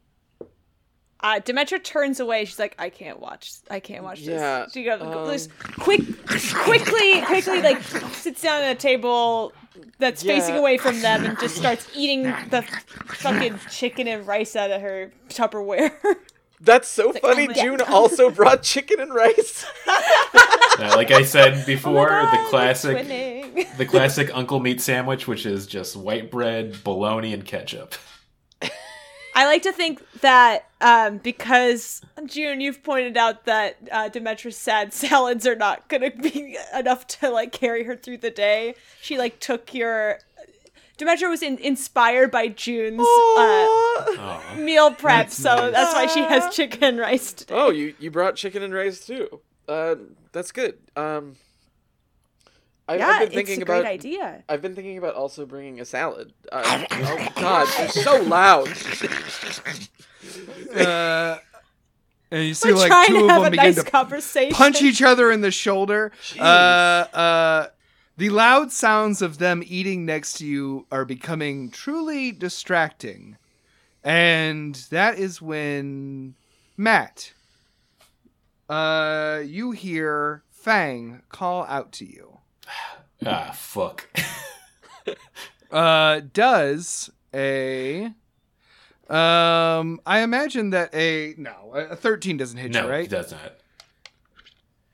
Uh, 1.21 1.41
Demetra 1.41 1.83
turns 1.83 2.21
away. 2.21 2.45
She's 2.45 2.59
like, 2.61 2.77
I 2.79 2.91
can't 2.91 3.19
watch. 3.19 3.53
I 3.69 3.81
can't 3.81 4.05
watch 4.05 4.21
Yeah, 4.21 4.65
this. 4.65 4.73
She 4.73 4.85
goes, 4.85 5.01
um, 5.03 5.27
just 5.33 5.51
quick, 5.81 6.01
quickly, 6.27 7.23
quickly, 7.23 7.61
like 7.61 7.83
sits 8.13 8.41
down 8.43 8.63
at 8.63 8.71
a 8.77 8.79
table 8.79 9.53
that's 9.99 10.23
facing 10.23 10.55
away 10.57 10.79
from 10.79 11.01
them 11.01 11.25
and 11.25 11.39
just 11.41 11.57
starts 11.57 11.89
eating 11.97 12.23
the 12.51 12.63
fucking 13.07 13.59
chicken 13.71 14.07
and 14.07 14.27
rice 14.29 14.55
out 14.55 14.71
of 14.71 14.81
her 14.81 15.11
Tupperware. 15.29 15.93
that's 16.61 16.87
so 16.89 17.09
like, 17.09 17.23
funny. 17.23 17.49
oh 17.51 17.53
June 17.53 17.77
God. 17.79 17.89
also 17.89 18.31
brought 18.31 18.63
chicken 18.63 19.01
and 19.01 19.13
rice. 19.13 19.65
Like 20.79 21.11
I 21.11 21.25
said 21.25 21.67
before, 21.67 22.07
Oh 22.09 22.23
God, 22.23 22.45
the 22.47 22.51
classic, 22.51 23.09
the 23.79 23.87
classic 23.87 24.31
Uncle 24.35 24.61
Meat 24.61 24.81
sandwich, 24.81 25.27
which 25.27 25.45
is 25.45 25.67
just 25.67 25.97
white 25.97 26.31
bread, 26.31 26.85
bologna, 26.85 27.35
and 27.35 27.45
ketchup. 27.45 27.97
I 29.39 29.47
like 29.47 29.63
to 29.63 29.73
think 29.73 30.03
that 30.21 30.69
um, 30.81 31.19
because 31.19 32.03
June, 32.27 32.61
you've 32.61 32.83
pointed 32.83 33.17
out 33.17 33.45
that 33.45 33.77
uh, 33.93 34.09
Demetra's 34.11 34.57
sad 34.57 34.93
salads 35.03 35.47
are 35.47 35.55
not 35.55 35.89
gonna 35.89 36.11
be 36.11 36.59
enough 36.77 37.07
to 37.07 37.31
like 37.31 37.53
carry 37.53 37.85
her 37.85 37.95
through 37.95 38.19
the 38.19 38.31
day. 38.31 38.75
She 39.01 39.17
like 39.17 39.39
took 39.39 39.73
your. 39.73 40.19
Demetra 40.99 41.29
was 41.31 41.43
in- 41.45 41.59
inspired 41.59 42.33
by 42.33 42.49
June's 42.49 43.07
uh, 43.39 44.41
meal 44.57 44.91
prep, 44.91 45.27
That's 45.27 45.37
so 45.37 45.55
nice. 45.55 45.73
that's 45.73 45.95
why 45.95 46.07
she 46.07 46.21
has 46.21 46.53
chicken 46.55 46.83
and 46.83 46.99
rice 46.99 47.33
today. 47.33 47.55
oh, 47.57 47.71
you 47.71 47.95
you 48.01 48.11
brought 48.11 48.35
chicken 48.35 48.65
and 48.65 48.75
rice 48.75 49.07
too. 49.07 49.41
Uh, 49.69 49.95
that's 50.33 50.51
good. 50.51 50.79
Um, 50.97 51.37
I, 52.89 52.97
yeah, 52.97 53.07
I've 53.09 53.19
been 53.19 53.27
it's 53.29 53.35
thinking 53.35 53.59
a 53.61 53.63
about. 53.65 53.83
great 53.83 53.91
idea. 53.93 54.45
I've 54.49 54.63
been 54.63 54.75
thinking 54.75 54.97
about 54.99 55.15
also 55.15 55.45
bringing 55.45 55.81
a 55.81 55.85
salad. 55.85 56.33
Uh, 56.51 56.85
oh 56.91 57.29
God, 57.37 57.69
they're 57.77 57.89
so 57.89 58.23
loud. 58.23 58.69
Uh, 60.75 61.39
and 62.31 62.45
you 62.45 62.55
see 62.55 62.73
We're 62.73 62.79
like 62.79 62.89
trying 62.89 63.09
two 63.09 63.15
to 63.15 63.25
of 63.25 63.31
have 63.31 63.39
them 63.43 63.47
a 63.47 63.51
begin 63.51 63.65
nice 63.67 63.85
to 63.85 63.91
conversation. 63.91 64.55
punch 64.55 64.83
each 64.83 65.03
other 65.03 65.31
in 65.31 65.41
the 65.41 65.51
shoulder. 65.51 66.13
Uh, 66.39 66.43
uh, 66.43 67.67
the 68.17 68.31
loud 68.31 68.73
sounds 68.73 69.23
of 69.23 69.39
them 69.39 69.63
eating 69.67 70.05
next 70.05 70.35
to 70.39 70.47
you 70.47 70.87
are 70.91 71.05
becoming 71.05 71.71
truly 71.71 72.33
distracting. 72.33 73.37
And 74.03 74.75
that 74.91 75.19
is 75.19 75.41
when 75.43 76.35
Matt, 76.77 77.33
uh, 78.69 79.41
you 79.45 79.71
hear 79.73 80.43
Fang 80.51 81.23
call 81.29 81.65
out 81.65 81.93
to 81.93 82.05
you. 82.05 82.39
Ah, 83.27 83.51
fuck. 83.55 84.09
Uh, 85.71 86.21
does 86.33 87.11
a 87.35 88.07
um, 89.11 90.01
I 90.07 90.21
imagine 90.21 90.71
that 90.71 90.95
a 90.95 91.35
no, 91.37 91.73
a 91.75 91.97
thirteen 91.97 92.37
doesn't 92.37 92.59
hit 92.59 92.71
no, 92.73 92.81
you, 92.81 92.85
he 92.87 92.91
right? 92.91 93.09
does 93.11 93.33
not. 93.33 93.53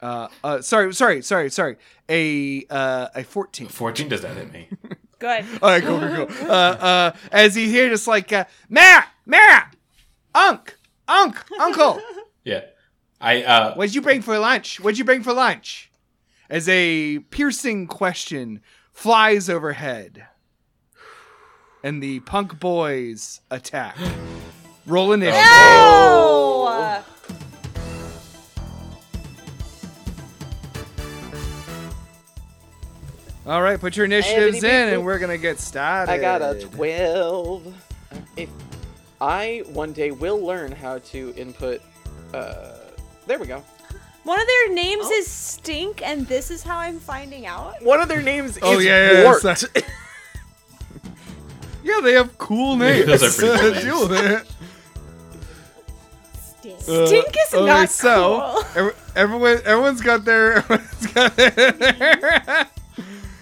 Uh, 0.00 0.28
uh, 0.42 0.60
sorry, 0.62 0.92
sorry, 0.94 1.22
sorry, 1.22 1.50
sorry. 1.50 1.76
A 2.08 2.64
uh, 2.70 3.08
a 3.14 3.24
fourteen. 3.24 3.68
Fourteen 3.68 4.08
does 4.08 4.22
not 4.22 4.36
hit 4.36 4.52
me. 4.52 4.68
Good. 5.18 5.44
All 5.62 5.70
right, 5.70 5.82
cool, 5.82 6.00
cool, 6.00 6.26
cool. 6.26 6.50
Uh, 6.50 6.52
uh, 6.52 7.16
as 7.32 7.56
you 7.56 7.68
hear 7.68 7.88
just 7.88 8.06
like, 8.06 8.32
uh, 8.32 8.44
Matt, 8.68 9.08
Matt, 9.26 9.74
Unc, 10.34 10.76
Unc, 11.08 11.44
Uncle, 11.58 12.00
Yeah, 12.44 12.62
I 13.20 13.42
uh, 13.42 13.74
what'd 13.74 13.94
you 13.94 14.02
bring 14.02 14.22
for 14.22 14.38
lunch? 14.38 14.80
What'd 14.80 14.98
you 14.98 15.04
bring 15.04 15.22
for 15.22 15.32
lunch? 15.32 15.90
As 16.50 16.68
a 16.68 17.20
piercing 17.30 17.86
question 17.86 18.60
flies 18.92 19.48
overhead, 19.48 20.26
and 21.82 22.02
the 22.02 22.20
punk 22.20 22.60
boys 22.60 23.40
attack. 23.50 23.96
Roll 24.86 25.12
initiative. 25.12 25.40
Oh! 25.42 27.04
All 33.46 33.60
right, 33.62 33.78
put 33.78 33.96
your 33.96 34.06
initiatives 34.06 34.62
in, 34.64 34.94
and 34.94 35.04
we're 35.04 35.18
gonna 35.18 35.36
get 35.36 35.58
started. 35.58 36.12
I 36.12 36.18
got 36.18 36.40
a 36.40 36.60
twelve. 36.60 37.74
If 38.36 38.48
I 39.20 39.64
one 39.68 39.92
day 39.92 40.10
will 40.10 40.40
learn 40.40 40.72
how 40.72 40.98
to 40.98 41.34
input, 41.36 41.82
uh, 42.32 42.72
there 43.26 43.38
we 43.38 43.46
go. 43.46 43.62
One 44.24 44.40
of 44.40 44.46
their 44.46 44.72
names 44.74 45.04
Oh. 45.06 45.12
is 45.12 45.26
Stink, 45.30 46.00
and 46.02 46.26
this 46.26 46.50
is 46.50 46.62
how 46.62 46.78
I'm 46.78 46.98
finding 46.98 47.46
out. 47.46 47.80
One 47.82 48.00
of 48.00 48.08
their 48.08 48.22
names 48.22 48.58
Oh, 48.62 48.78
is 48.78 48.84
yeah, 48.84 49.12
yeah, 49.12 49.24
Wart. 49.24 49.42
that's- 49.42 49.66
Yeah, 51.84 52.00
they 52.02 52.12
have 52.14 52.36
cool 52.38 52.76
names. 52.76 53.04
Those 53.06 53.22
are 53.44 53.58
pretty 53.58 53.58
cool 53.90 54.08
names. 54.08 54.08
Deal 54.08 54.08
with 54.08 54.24
it. 54.24 54.46
Stink. 56.40 56.78
Uh, 56.88 57.06
Stink 57.06 57.26
is 57.46 57.54
okay, 57.54 57.66
not 57.66 57.90
so 57.90 58.40
cool. 58.54 58.64
every- 58.74 58.94
everyone, 59.14 59.60
everyone's 59.66 60.00
got 60.00 60.24
their, 60.24 60.56
everyone's 60.70 61.06
got 61.08 61.36
their. 61.36 62.66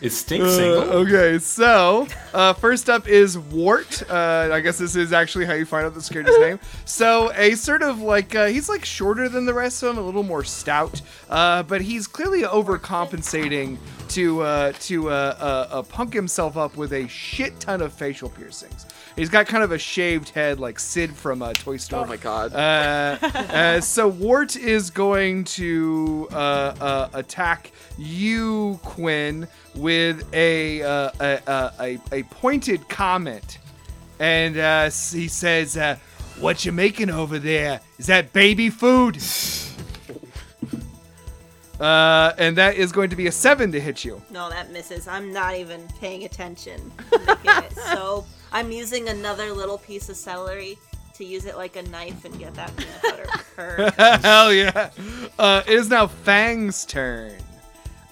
Is 0.03 0.17
Stink 0.19 0.45
Uh, 0.45 0.51
single? 0.57 0.83
okay, 1.01 1.39
so 1.39 2.07
uh, 2.35 2.53
first 2.53 2.91
up 2.91 3.09
is 3.09 3.39
Wart. 3.39 4.03
Uh, 4.11 4.51
I 4.53 4.61
guess 4.61 4.77
this 4.79 4.97
is 4.97 5.13
actually 5.13 5.47
how 5.47 5.55
you 5.55 5.65
find 5.65 5.87
out 5.87 5.95
the 5.95 6.01
character's 6.13 6.39
name. 6.39 6.59
So 6.85 7.33
a 7.35 7.55
sort 7.55 7.83
of 7.83 8.01
like 8.03 8.35
uh, 8.35 8.47
he's 8.47 8.69
like 8.69 8.85
shorter 8.85 9.29
than 9.29 9.47
the 9.47 9.55
rest 9.55 9.83
of 9.83 9.95
them, 9.95 10.03
a 10.03 10.07
little 10.07 10.23
more 10.25 10.45
stout, 10.45 11.01
uh, 11.31 11.63
but 11.63 11.81
he's 11.81 12.07
clearly 12.07 12.43
overcompensating 12.43 13.79
to 14.11 14.43
uh, 14.43 14.73
to 14.81 15.09
uh, 15.11 15.13
uh, 15.41 15.75
uh, 15.77 15.83
punk 15.83 16.13
himself 16.13 16.57
up 16.57 16.77
with 16.77 16.93
a 16.93 17.09
shit 17.09 17.59
ton 17.61 17.81
of 17.81 17.93
facial 17.93 18.29
piercings. 18.29 18.87
He's 19.17 19.29
got 19.29 19.47
kind 19.47 19.63
of 19.63 19.73
a 19.73 19.79
shaved 19.79 20.31
head, 20.31 20.59
like 20.59 20.79
Sid 20.81 21.15
from 21.15 21.43
uh, 21.43 21.53
Toy 21.53 21.77
Story. 21.77 22.05
Oh 22.05 22.07
my 22.07 22.17
god. 22.17 22.53
Uh, 22.55 23.19
uh, 23.23 23.81
so 23.81 24.09
Wart 24.09 24.57
is 24.57 24.89
going 24.91 25.45
to 25.45 26.29
uh, 26.33 26.35
uh, 26.35 27.09
attack 27.13 27.73
you, 27.99 28.79
Quinn, 28.83 29.47
with 29.75 30.27
a 30.33 30.83
uh, 30.83 31.11
a, 31.21 31.41
a, 31.47 31.73
a, 31.81 31.99
a 32.13 32.23
pointed 32.25 32.89
comment, 32.89 33.59
and 34.19 34.59
uh, 34.59 34.85
he 34.85 35.29
says, 35.29 35.77
uh, 35.77 35.97
"What 36.41 36.65
you 36.65 36.73
making 36.73 37.11
over 37.11 37.39
there? 37.39 37.81
Is 37.99 38.07
that 38.07 38.33
baby 38.33 38.71
food?" 38.71 39.19
Uh, 41.81 42.33
and 42.39 42.57
that 42.57 42.77
is 42.77 42.93
going 42.93 43.11
to 43.11 43.17
be 43.17 43.27
a 43.27 43.33
seven 43.33 43.73
to 43.73 43.81
hit 43.81 44.05
you. 44.05 44.23
No, 44.31 44.49
that 44.49 44.71
misses. 44.71 45.09
I'm 45.09 45.33
not 45.33 45.57
even 45.57 45.89
paying 46.01 46.23
attention. 46.23 46.93
I'm 47.13 47.65
it 47.65 47.73
so 47.73 48.25
I'm 48.53 48.71
using 48.71 49.09
another 49.09 49.51
little 49.53 49.79
piece 49.79 50.09
of 50.09 50.15
celery 50.15 50.79
to 51.15 51.25
use 51.25 51.45
it 51.45 51.57
like 51.57 51.75
a 51.75 51.83
knife 51.83 52.25
and 52.25 52.39
get 52.39 52.55
that 52.55 52.77
peanut 52.77 53.03
butter 53.03 53.27
curd. 53.57 53.95
Hell 54.23 54.53
yeah! 54.53 54.91
Uh, 55.37 55.63
it 55.67 55.73
is 55.73 55.89
now 55.89 56.07
Fang's 56.07 56.85
turn. 56.85 57.42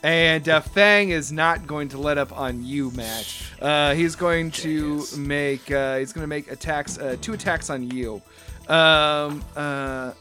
And 0.02 0.48
uh, 0.48 0.60
Fang 0.60 1.10
is 1.10 1.30
not 1.30 1.66
going 1.66 1.88
to 1.90 1.98
let 1.98 2.16
up 2.16 2.36
on 2.36 2.64
you, 2.64 2.90
Matt. 2.92 3.34
Uh, 3.60 3.94
he's 3.94 4.16
going 4.16 4.50
to 4.52 5.04
make 5.16 5.70
uh, 5.70 5.98
he's 5.98 6.12
going 6.12 6.22
to 6.22 6.28
make 6.28 6.50
attacks, 6.50 6.98
uh, 6.98 7.16
two 7.20 7.34
attacks 7.34 7.68
on 7.68 7.90
you. 7.90 8.22
Um, 8.68 9.44
uh, 9.56 10.12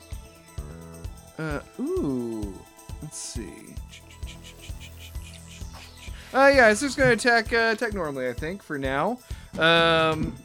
uh, 1.37 1.59
ooh, 1.79 2.53
let's 3.01 3.17
see. 3.17 3.75
Uh, 6.33 6.51
yeah, 6.53 6.69
he's 6.69 6.81
just 6.81 6.97
going 6.97 7.17
to 7.17 7.29
attack 7.29 7.53
uh, 7.53 7.71
attack 7.73 7.93
normally, 7.93 8.27
I 8.27 8.33
think, 8.33 8.61
for 8.61 8.77
now. 8.77 9.19
Um, 9.57 10.35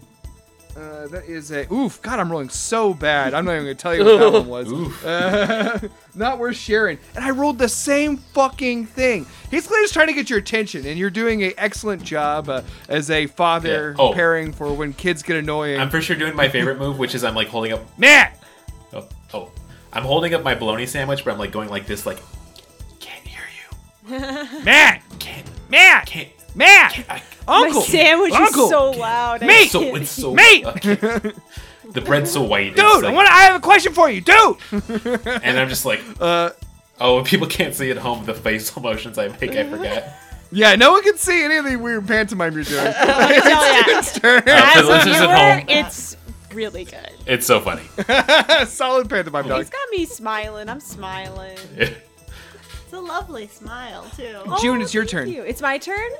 uh, 0.77 1.07
that 1.09 1.25
is 1.27 1.51
a 1.53 1.73
oof. 1.73 2.03
God, 2.03 2.19
I'm 2.19 2.31
rolling 2.31 2.49
so 2.49 2.93
bad. 2.95 3.33
I'm 3.35 3.45
not 3.45 3.53
even 3.53 3.65
gonna 3.65 3.75
tell 3.77 3.95
you 3.95 4.05
what 4.05 4.19
that 4.19 4.33
one 4.33 4.47
was. 4.49 4.73
Oof. 4.73 5.05
Uh, 5.15 5.79
not 6.15 6.39
worth 6.39 6.57
sharing. 6.57 6.99
And 7.15 7.25
I 7.25 7.31
rolled 7.31 7.59
the 7.59 7.69
same 7.69 8.17
fucking 8.17 8.87
thing. 8.87 9.27
He's 9.51 9.67
clearly 9.67 9.85
just 9.85 9.95
trying 9.95 10.07
to 10.09 10.13
get 10.13 10.29
your 10.31 10.39
attention, 10.39 10.87
and 10.87 10.99
you're 10.99 11.11
doing 11.11 11.43
an 11.45 11.53
excellent 11.59 12.03
job 12.03 12.49
uh, 12.49 12.63
as 12.89 13.11
a 13.11 13.27
father 13.27 13.95
Yeah. 13.97 14.03
Oh. 14.03 14.09
preparing 14.11 14.53
for 14.53 14.73
when 14.75 14.93
kids 14.95 15.23
get 15.23 15.37
annoying. 15.37 15.79
I'm 15.81 15.91
for 15.91 16.01
sure 16.01 16.17
doing 16.17 16.35
my 16.35 16.49
favorite 16.49 16.79
move, 16.79 16.99
which 16.99 17.15
is 17.15 17.23
I'm 17.25 17.35
like 17.35 17.49
holding 17.49 17.73
up. 17.73 17.81
Matt. 17.99 18.41
Oh, 18.93 19.07
oh, 19.33 19.51
I'm 19.93 20.03
holding 20.05 20.35
up 20.35 20.43
my 20.43 20.55
bologna 20.55 20.87
sandwich, 20.87 21.25
but 21.25 21.33
I'm 21.33 21.39
like 21.39 21.53
going 21.53 21.69
like 21.69 21.87
this, 21.87 22.05
like 22.07 22.19
can't 23.01 23.25
hear 23.27 23.43
you. 24.11 24.65
Matt. 24.65 25.03
Can't. 25.19 25.47
Matt. 25.69 26.07
Can't. 26.07 26.29
Matt. 26.55 26.93
can't 26.93 27.11
I, 27.11 27.23
Uncle. 27.49 27.81
My 27.81 27.87
sandwich 27.87 28.33
Uncle. 28.33 28.65
is 28.65 28.71
so 28.71 28.91
loud. 28.93 29.43
I 29.43 29.47
Mate. 29.47 29.71
so 29.71 29.81
can't- 29.81 29.97
it's 29.99 30.11
so. 30.11 30.35
Mate! 30.35 30.65
okay. 30.67 31.33
The 31.93 32.01
bread's 32.01 32.33
so 32.33 32.43
white. 32.43 32.69
it's 32.69 32.77
Dude, 32.77 32.85
I, 32.87 32.97
like- 33.09 33.15
want. 33.15 33.29
I 33.29 33.43
have 33.43 33.57
a 33.57 33.61
question 33.61 33.93
for 33.93 34.11
you, 34.11 34.21
dude. 34.23 34.57
and 35.45 35.59
I'm 35.59 35.69
just 35.69 35.85
like, 35.85 36.01
Uh, 36.19 36.51
oh, 36.99 37.23
people 37.23 37.47
can't 37.47 37.75
see 37.75 37.91
at 37.91 37.99
home 37.99 38.25
the 38.25 38.33
facial 38.35 38.81
motions 38.83 39.19
I 39.19 39.29
make, 39.29 39.51
I 39.55 39.69
forget. 39.69 40.19
yeah, 40.51 40.75
no 40.77 40.93
one 40.93 41.03
can 41.03 41.19
see 41.19 41.45
any 41.45 41.57
of 41.59 41.67
the 41.67 41.77
weird 41.77 42.09
pantomime 42.09 42.55
you're 42.55 42.65
doing. 42.65 42.83
Let 42.85 43.29
me 43.31 43.41
tell 43.41 43.99
it's 43.99 44.19
turn. 44.19 44.43
Uh, 44.47 44.51
As 44.51 44.83
a 44.85 44.89
listeners 44.89 45.17
at 45.17 45.21
viewer, 45.21 45.35
home, 45.37 45.65
it's 45.69 46.17
really 46.53 46.85
good. 46.85 47.11
it's 47.27 47.47
so 47.47 47.61
funny. 47.61 47.83
Solid 48.67 49.09
pantomime 49.11 49.47
dog. 49.47 49.59
He's 49.59 49.71
got 49.71 49.89
me 49.91 50.07
smiling. 50.07 50.69
I'm 50.71 50.81
smiling. 50.81 51.59
It's 51.77 52.93
a 52.93 52.99
lovely 53.01 53.47
smile 53.49 54.05
too. 54.17 54.39
June, 54.63 54.79
Oh, 54.79 54.83
it's 54.83 54.95
your 54.95 55.05
thank 55.05 55.11
turn. 55.11 55.29
you. 55.29 55.43
It's 55.43 55.61
my 55.61 55.77
turn. 55.79 56.11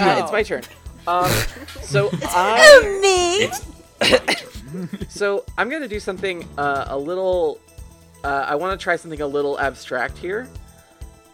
Uh, 0.00 0.20
it's 0.22 0.32
my 0.32 0.42
turn. 0.42 0.62
Um, 1.06 1.30
so 1.82 2.10
Oh, 2.12 2.82
I 2.82 3.00
Me? 3.00 3.44
It's 3.44 5.08
so 5.14 5.44
I'm 5.56 5.68
gonna 5.70 5.88
do 5.88 6.00
something 6.00 6.46
uh, 6.58 6.86
a 6.88 6.98
little. 6.98 7.60
Uh, 8.22 8.46
I 8.48 8.54
want 8.54 8.78
to 8.78 8.82
try 8.82 8.96
something 8.96 9.20
a 9.20 9.26
little 9.26 9.58
abstract 9.58 10.16
here. 10.18 10.48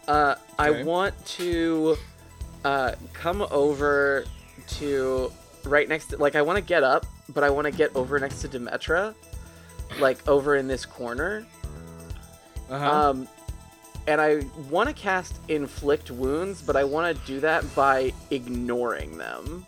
Uh, 0.08 0.34
Okay. 0.58 0.78
I 0.78 0.82
want 0.82 1.14
to 1.38 1.96
uh, 2.66 2.92
come 3.14 3.46
over 3.50 4.24
to 4.66 5.32
right 5.64 5.88
next 5.88 6.06
to 6.08 6.18
like 6.18 6.34
I 6.36 6.42
want 6.42 6.56
to 6.56 6.62
get 6.62 6.82
up, 6.82 7.06
but 7.30 7.42
I 7.42 7.48
want 7.48 7.64
to 7.66 7.70
get 7.70 7.94
over 7.96 8.18
next 8.18 8.42
to 8.42 8.48
Demetra, 8.48 9.14
like 10.00 10.26
over 10.28 10.56
in 10.56 10.68
this 10.68 10.84
corner. 10.84 11.46
Uh-huh. 12.68 12.90
Um, 13.10 13.28
and 14.06 14.20
I 14.20 14.44
want 14.68 14.88
to 14.88 14.94
cast 14.94 15.36
inflict 15.48 16.10
wounds, 16.10 16.62
but 16.62 16.76
I 16.76 16.84
want 16.84 17.16
to 17.16 17.26
do 17.26 17.40
that 17.40 17.74
by 17.74 18.12
ignoring 18.30 19.18
them. 19.18 19.66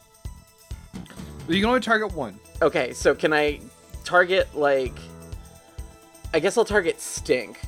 you 1.48 1.60
can 1.60 1.66
only 1.66 1.80
target 1.80 2.12
one. 2.14 2.38
Okay, 2.60 2.92
so 2.92 3.14
can 3.14 3.32
I 3.32 3.60
target 4.04 4.54
like? 4.54 4.94
I 6.34 6.40
guess 6.40 6.56
I'll 6.56 6.64
target 6.64 7.00
Stink, 7.00 7.60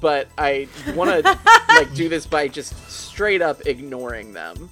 but 0.00 0.28
I 0.38 0.68
want 0.94 1.10
to 1.10 1.38
like 1.68 1.92
do 1.94 2.08
this 2.08 2.26
by 2.26 2.48
just 2.48 2.90
straight 2.90 3.42
up 3.42 3.66
ignoring 3.66 4.32
them. 4.32 4.70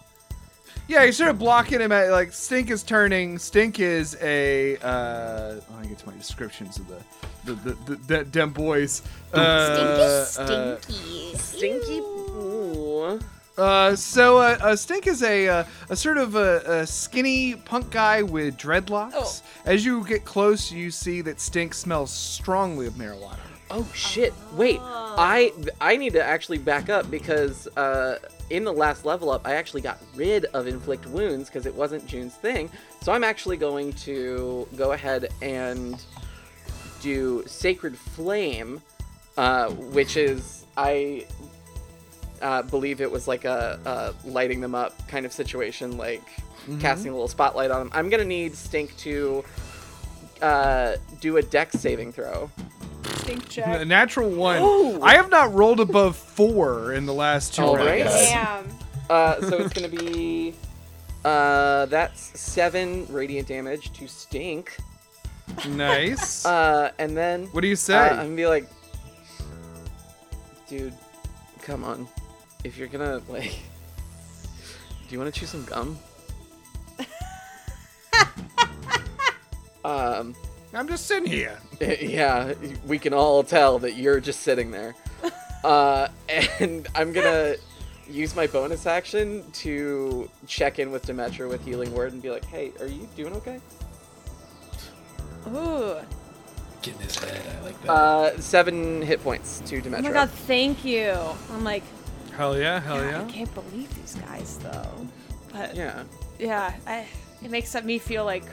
Yeah, 0.90 1.04
you're 1.04 1.12
sort 1.12 1.30
of 1.30 1.38
blocking 1.38 1.80
him 1.80 1.92
at 1.92 2.10
like 2.10 2.32
Stink 2.32 2.68
is 2.68 2.82
turning. 2.82 3.38
Stink 3.38 3.78
is 3.78 4.16
a. 4.20 4.76
Uh, 4.78 5.60
oh, 5.70 5.78
I 5.78 5.86
get 5.86 5.98
to 5.98 6.08
my 6.08 6.16
descriptions 6.16 6.80
of 6.80 6.88
the 6.88 7.00
the 7.44 7.54
the, 7.54 7.74
the, 7.84 7.96
the 7.96 8.24
them 8.24 8.52
boys. 8.52 9.02
Uh, 9.32 10.24
Stinky, 10.24 11.36
stinky. 11.36 11.38
Stinky. 11.38 11.98
Ooh. 12.00 13.20
Uh, 13.56 13.94
so 13.94 14.38
uh, 14.38 14.58
uh, 14.60 14.74
Stink 14.74 15.06
is 15.06 15.22
a 15.22 15.46
uh, 15.46 15.64
a 15.90 15.94
sort 15.94 16.18
of 16.18 16.34
a, 16.34 16.80
a 16.80 16.86
skinny 16.88 17.54
punk 17.54 17.92
guy 17.92 18.22
with 18.22 18.56
dreadlocks. 18.56 19.12
Oh. 19.14 19.42
As 19.66 19.84
you 19.84 20.04
get 20.04 20.24
close, 20.24 20.72
you 20.72 20.90
see 20.90 21.20
that 21.20 21.40
Stink 21.40 21.72
smells 21.72 22.10
strongly 22.10 22.88
of 22.88 22.94
marijuana. 22.94 23.38
Oh 23.70 23.86
shit! 23.94 24.34
Wait, 24.54 24.80
I 24.82 25.52
I 25.80 25.96
need 25.96 26.12
to 26.14 26.22
actually 26.22 26.58
back 26.58 26.88
up 26.88 27.10
because 27.10 27.68
uh, 27.76 28.18
in 28.50 28.64
the 28.64 28.72
last 28.72 29.04
level 29.04 29.30
up, 29.30 29.46
I 29.46 29.54
actually 29.54 29.80
got 29.80 30.00
rid 30.16 30.46
of 30.46 30.66
inflict 30.66 31.06
wounds 31.06 31.48
because 31.48 31.66
it 31.66 31.74
wasn't 31.74 32.06
June's 32.06 32.34
thing. 32.34 32.68
So 33.00 33.12
I'm 33.12 33.22
actually 33.22 33.56
going 33.56 33.92
to 33.94 34.66
go 34.76 34.92
ahead 34.92 35.28
and 35.40 36.02
do 37.00 37.44
sacred 37.46 37.96
flame, 37.96 38.82
uh, 39.36 39.70
which 39.70 40.16
is 40.16 40.66
I 40.76 41.26
uh, 42.42 42.62
believe 42.62 43.00
it 43.00 43.10
was 43.10 43.28
like 43.28 43.44
a, 43.44 43.78
a 44.24 44.28
lighting 44.28 44.60
them 44.60 44.74
up 44.74 45.06
kind 45.06 45.24
of 45.24 45.32
situation, 45.32 45.96
like 45.96 46.22
casting 46.80 47.10
a 47.10 47.14
little 47.14 47.28
spotlight 47.28 47.70
on 47.70 47.80
them. 47.80 47.90
I'm 47.92 48.08
gonna 48.08 48.24
need 48.24 48.54
Stink 48.56 48.96
to 48.98 49.44
uh, 50.42 50.96
do 51.20 51.36
a 51.36 51.42
dex 51.42 51.78
saving 51.78 52.12
throw. 52.12 52.50
Stink 53.30 53.46
A 53.46 53.48
check. 53.48 53.86
natural 53.86 54.30
one. 54.30 54.62
Ooh. 54.62 55.00
I 55.02 55.14
have 55.14 55.30
not 55.30 55.54
rolled 55.54 55.80
above 55.80 56.16
four 56.16 56.94
in 56.94 57.06
the 57.06 57.14
last 57.14 57.54
two 57.54 57.62
All 57.62 57.76
rounds. 57.76 57.88
right. 57.88 58.04
Damn. 58.04 58.66
Uh, 59.08 59.40
so 59.40 59.58
it's 59.58 59.72
gonna 59.72 59.88
be 59.88 60.54
uh, 61.24 61.86
that's 61.86 62.38
seven 62.38 63.06
radiant 63.10 63.48
damage 63.48 63.92
to 63.94 64.06
Stink. 64.06 64.76
Nice. 65.68 66.44
Uh, 66.50 66.90
and 66.98 67.16
then 67.16 67.46
what 67.46 67.60
do 67.60 67.66
you 67.66 67.74
uh, 67.74 67.76
say? 67.76 67.98
I'm 67.98 68.16
gonna 68.16 68.36
be 68.36 68.46
like, 68.46 68.68
dude, 70.68 70.94
come 71.62 71.84
on. 71.84 72.08
If 72.64 72.78
you're 72.78 72.88
gonna 72.88 73.20
like, 73.28 73.50
do 75.08 75.08
you 75.08 75.18
want 75.18 75.32
to 75.32 75.40
chew 75.40 75.46
some 75.46 75.64
gum? 75.64 75.98
um, 79.84 80.34
I'm 80.72 80.86
just 80.88 81.06
sitting 81.06 81.28
here. 81.28 81.58
yeah, 81.80 82.54
we 82.86 82.98
can 82.98 83.12
all 83.12 83.42
tell 83.42 83.78
that 83.80 83.96
you're 83.96 84.20
just 84.20 84.40
sitting 84.40 84.70
there. 84.70 84.94
Uh, 85.62 86.08
and 86.58 86.88
I'm 86.94 87.12
gonna 87.12 87.54
use 88.08 88.34
my 88.34 88.46
bonus 88.46 88.86
action 88.86 89.44
to 89.52 90.30
check 90.46 90.78
in 90.78 90.90
with 90.90 91.04
Demetra 91.04 91.50
with 91.50 91.62
Healing 91.66 91.92
Word 91.92 92.14
and 92.14 92.22
be 92.22 92.30
like, 92.30 92.46
hey, 92.46 92.72
are 92.80 92.86
you 92.86 93.06
doing 93.14 93.34
okay? 93.34 93.60
Ooh. 95.48 95.96
Get 96.80 96.94
in 96.94 97.00
his 97.02 97.16
head. 97.18 97.42
I 97.58 97.62
like 97.62 97.82
that. 97.82 97.90
Uh, 97.90 98.40
seven 98.40 99.02
hit 99.02 99.22
points 99.22 99.60
to 99.66 99.82
Demetra. 99.82 99.98
Oh 99.98 100.02
my 100.02 100.12
god, 100.12 100.30
thank 100.30 100.82
you. 100.82 101.14
I'm 101.52 101.62
like, 101.62 101.82
Hell 102.34 102.58
yeah, 102.58 102.80
hell 102.80 103.04
yeah! 103.04 103.22
I 103.22 103.30
can't 103.30 103.52
believe 103.54 103.94
these 103.96 104.14
guys 104.14 104.58
though. 104.62 105.06
But 105.52 105.76
yeah, 105.76 106.04
Yeah. 106.38 106.72
I, 106.86 107.06
it 107.44 107.50
makes 107.50 107.74
me 107.84 107.98
feel 107.98 108.24
like 108.24 108.44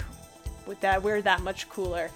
with 0.68 0.80
that 0.82 1.02
we're 1.02 1.22
that 1.22 1.42
much 1.42 1.70
cooler. 1.70 2.10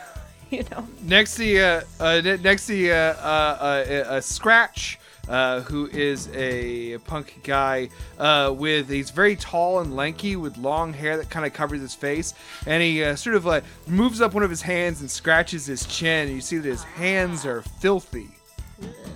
you 0.50 0.64
know. 0.70 0.86
Next 1.02 1.36
to 1.36 1.58
uh, 1.60 1.80
uh, 2.00 2.20
ne- 2.22 2.36
next 2.38 2.66
to 2.66 2.90
uh, 2.90 2.94
uh, 2.94 3.58
uh, 3.60 4.04
uh, 4.08 4.20
Scratch, 4.20 4.98
uh, 5.28 5.60
who 5.60 5.86
is 5.88 6.28
a 6.34 6.98
punk 6.98 7.40
guy 7.44 7.90
uh, 8.18 8.52
with 8.56 8.88
he's 8.88 9.10
very 9.10 9.36
tall 9.36 9.80
and 9.80 9.94
lanky 9.94 10.36
with 10.36 10.56
long 10.56 10.92
hair 10.92 11.16
that 11.16 11.30
kind 11.30 11.44
of 11.44 11.52
covers 11.52 11.80
his 11.80 11.94
face, 11.94 12.34
and 12.66 12.82
he 12.82 13.04
uh, 13.04 13.14
sort 13.14 13.36
of 13.36 13.44
like 13.44 13.64
moves 13.86 14.20
up 14.20 14.34
one 14.34 14.42
of 14.42 14.50
his 14.50 14.62
hands 14.62 15.00
and 15.00 15.10
scratches 15.10 15.66
his 15.66 15.86
chin. 15.86 16.28
And 16.28 16.34
you 16.34 16.40
see 16.40 16.58
that 16.58 16.68
his 16.68 16.82
hands 16.82 17.44
are 17.44 17.62
filthy, 17.62 18.28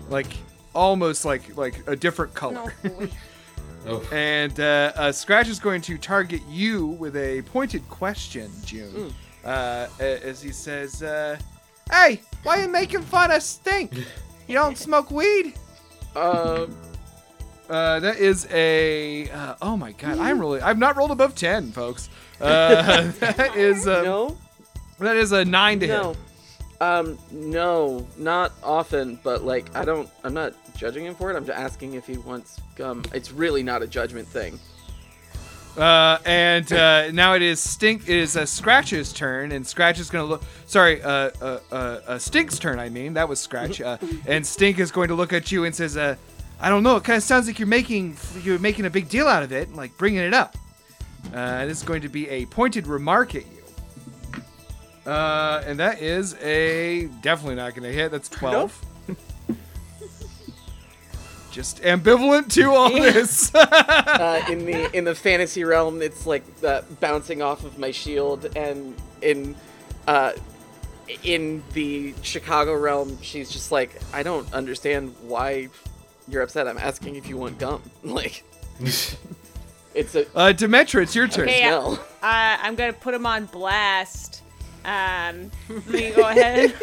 like 0.08 0.28
almost 0.74 1.24
like 1.24 1.56
like 1.56 1.82
a 1.86 1.96
different 1.96 2.34
color. 2.34 2.74
No. 2.84 3.08
boy. 3.84 3.90
Oh, 4.10 4.14
And 4.14 4.58
uh, 4.60 4.92
uh, 4.96 5.12
Scratch 5.12 5.48
is 5.48 5.58
going 5.58 5.80
to 5.82 5.98
target 5.98 6.40
you 6.48 6.86
with 6.86 7.16
a 7.16 7.42
pointed 7.42 7.88
question, 7.88 8.50
June. 8.64 9.12
Uh, 9.44 9.88
as 9.98 10.40
he 10.40 10.52
says, 10.52 11.02
uh, 11.02 11.36
"Hey, 11.90 12.20
why 12.44 12.58
are 12.58 12.62
you 12.62 12.68
making 12.68 13.02
fun 13.02 13.30
of 13.32 13.42
Stink? 13.42 13.92
You 14.46 14.54
don't 14.54 14.78
smoke 14.78 15.10
weed?" 15.10 15.54
Um, 16.14 16.76
Uh, 17.70 18.00
that 18.00 18.18
is 18.18 18.46
a. 18.52 19.28
Uh, 19.30 19.54
oh 19.62 19.76
my 19.76 19.92
god, 19.92 20.18
I'm 20.18 20.38
really. 20.38 20.60
I've 20.60 20.78
not 20.78 20.96
rolled 20.96 21.10
above 21.10 21.34
ten, 21.34 21.72
folks. 21.72 22.08
Uh, 22.40 23.10
that 23.20 23.56
is 23.56 23.86
a. 23.86 24.02
no, 24.02 24.36
That 24.98 25.16
is 25.16 25.32
a 25.32 25.44
nine 25.44 25.80
to 25.80 25.86
no, 25.86 26.08
hit. 26.10 26.18
um, 26.82 27.18
no, 27.30 28.06
not 28.18 28.52
often. 28.62 29.18
But 29.24 29.42
like, 29.44 29.74
I 29.74 29.84
don't. 29.84 30.08
I'm 30.22 30.34
not 30.34 30.52
judging 30.82 31.06
him 31.06 31.14
for 31.14 31.30
it. 31.30 31.36
I'm 31.36 31.46
just 31.46 31.56
asking 31.56 31.94
if 31.94 32.08
he 32.08 32.16
wants 32.18 32.60
gum. 32.74 33.04
It's 33.14 33.30
really 33.30 33.62
not 33.62 33.82
a 33.82 33.86
judgment 33.86 34.26
thing. 34.26 34.58
Uh, 35.76 36.18
and 36.26 36.72
uh, 36.72 37.12
now 37.12 37.34
it 37.34 37.40
is 37.40 37.60
Stink. 37.60 38.08
It 38.08 38.16
is 38.16 38.36
uh, 38.36 38.44
Scratch's 38.44 39.12
turn, 39.12 39.52
and 39.52 39.64
Scratch 39.64 40.00
is 40.00 40.10
going 40.10 40.26
to 40.26 40.28
look. 40.28 40.42
Sorry, 40.66 41.00
uh, 41.00 41.30
uh, 41.40 41.60
uh, 41.70 41.74
uh, 41.74 42.18
Stink's 42.18 42.58
turn. 42.58 42.80
I 42.80 42.88
mean, 42.88 43.14
that 43.14 43.28
was 43.28 43.38
Scratch. 43.38 43.80
Uh, 43.80 43.96
and 44.26 44.44
Stink 44.44 44.80
is 44.80 44.90
going 44.90 45.06
to 45.06 45.14
look 45.14 45.32
at 45.32 45.52
you 45.52 45.64
and 45.64 45.72
says, 45.72 45.96
uh, 45.96 46.16
"I 46.60 46.68
don't 46.68 46.82
know. 46.82 46.96
It 46.96 47.04
kind 47.04 47.16
of 47.16 47.22
sounds 47.22 47.46
like 47.46 47.60
you're 47.60 47.68
making 47.68 48.16
you're 48.42 48.58
making 48.58 48.84
a 48.84 48.90
big 48.90 49.08
deal 49.08 49.28
out 49.28 49.44
of 49.44 49.52
it, 49.52 49.72
like 49.72 49.96
bringing 49.96 50.20
it 50.20 50.34
up. 50.34 50.56
Uh, 51.32 51.64
this 51.64 51.78
is 51.78 51.84
going 51.84 52.02
to 52.02 52.08
be 52.08 52.28
a 52.28 52.44
pointed 52.46 52.88
remark 52.88 53.36
at 53.36 53.44
you. 53.46 55.10
Uh, 55.10 55.62
and 55.64 55.78
that 55.78 56.02
is 56.02 56.34
a 56.42 57.06
definitely 57.22 57.54
not 57.54 57.72
going 57.76 57.88
to 57.88 57.96
hit. 57.96 58.10
That's 58.10 58.28
twelve. 58.40 58.78
Just 61.52 61.82
ambivalent 61.82 62.48
to 62.54 62.70
all 62.70 62.90
this. 62.90 63.54
uh, 63.54 64.42
in 64.48 64.64
the 64.64 64.96
in 64.96 65.04
the 65.04 65.14
fantasy 65.14 65.64
realm, 65.64 66.00
it's 66.00 66.26
like 66.26 66.44
uh, 66.64 66.80
bouncing 66.98 67.42
off 67.42 67.62
of 67.64 67.78
my 67.78 67.90
shield, 67.90 68.56
and 68.56 68.96
in 69.20 69.54
uh, 70.06 70.32
in 71.22 71.62
the 71.74 72.14
Chicago 72.22 72.74
realm, 72.74 73.18
she's 73.20 73.50
just 73.50 73.70
like, 73.70 74.00
I 74.14 74.22
don't 74.22 74.50
understand 74.54 75.14
why 75.20 75.68
you're 76.26 76.42
upset. 76.42 76.66
I'm 76.66 76.78
asking 76.78 77.16
if 77.16 77.28
you 77.28 77.36
want 77.36 77.58
gum. 77.58 77.82
Like, 78.02 78.44
it's 78.80 80.14
a 80.14 80.22
uh, 80.34 80.52
Demetra, 80.54 81.02
it's 81.02 81.14
your 81.14 81.28
turn. 81.28 81.48
Okay, 81.48 81.60
yeah. 81.60 81.80
smell. 81.80 81.92
Uh, 82.22 82.56
I'm 82.62 82.76
gonna 82.76 82.94
put 82.94 83.12
him 83.12 83.26
on 83.26 83.44
blast. 83.46 84.42
Um, 84.86 85.50
let 85.68 85.86
me 85.86 86.10
go 86.12 86.28
ahead. 86.28 86.74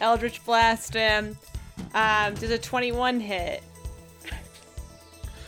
Eldritch 0.00 0.44
blast 0.44 0.92
him. 0.92 1.38
Um, 1.94 2.34
does 2.34 2.50
a 2.50 2.58
21 2.58 3.20
hit? 3.20 3.62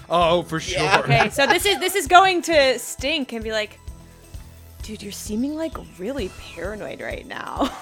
Oh, 0.09 0.43
for 0.43 0.59
sure. 0.59 0.83
Yeah. 0.83 1.01
Okay, 1.01 1.31
so 1.31 1.47
this 1.47 1.65
is 1.65 1.79
this 1.79 1.95
is 1.95 2.09
going 2.09 2.43
to 2.43 2.79
stink 2.79 3.33
and 3.33 3.45
be 3.45 3.53
like, 3.53 3.79
dude, 4.83 5.03
you're 5.03 5.13
seeming 5.13 5.55
like 5.55 5.77
really 5.99 6.31
paranoid 6.55 7.01
right 7.01 7.27
now. 7.27 7.71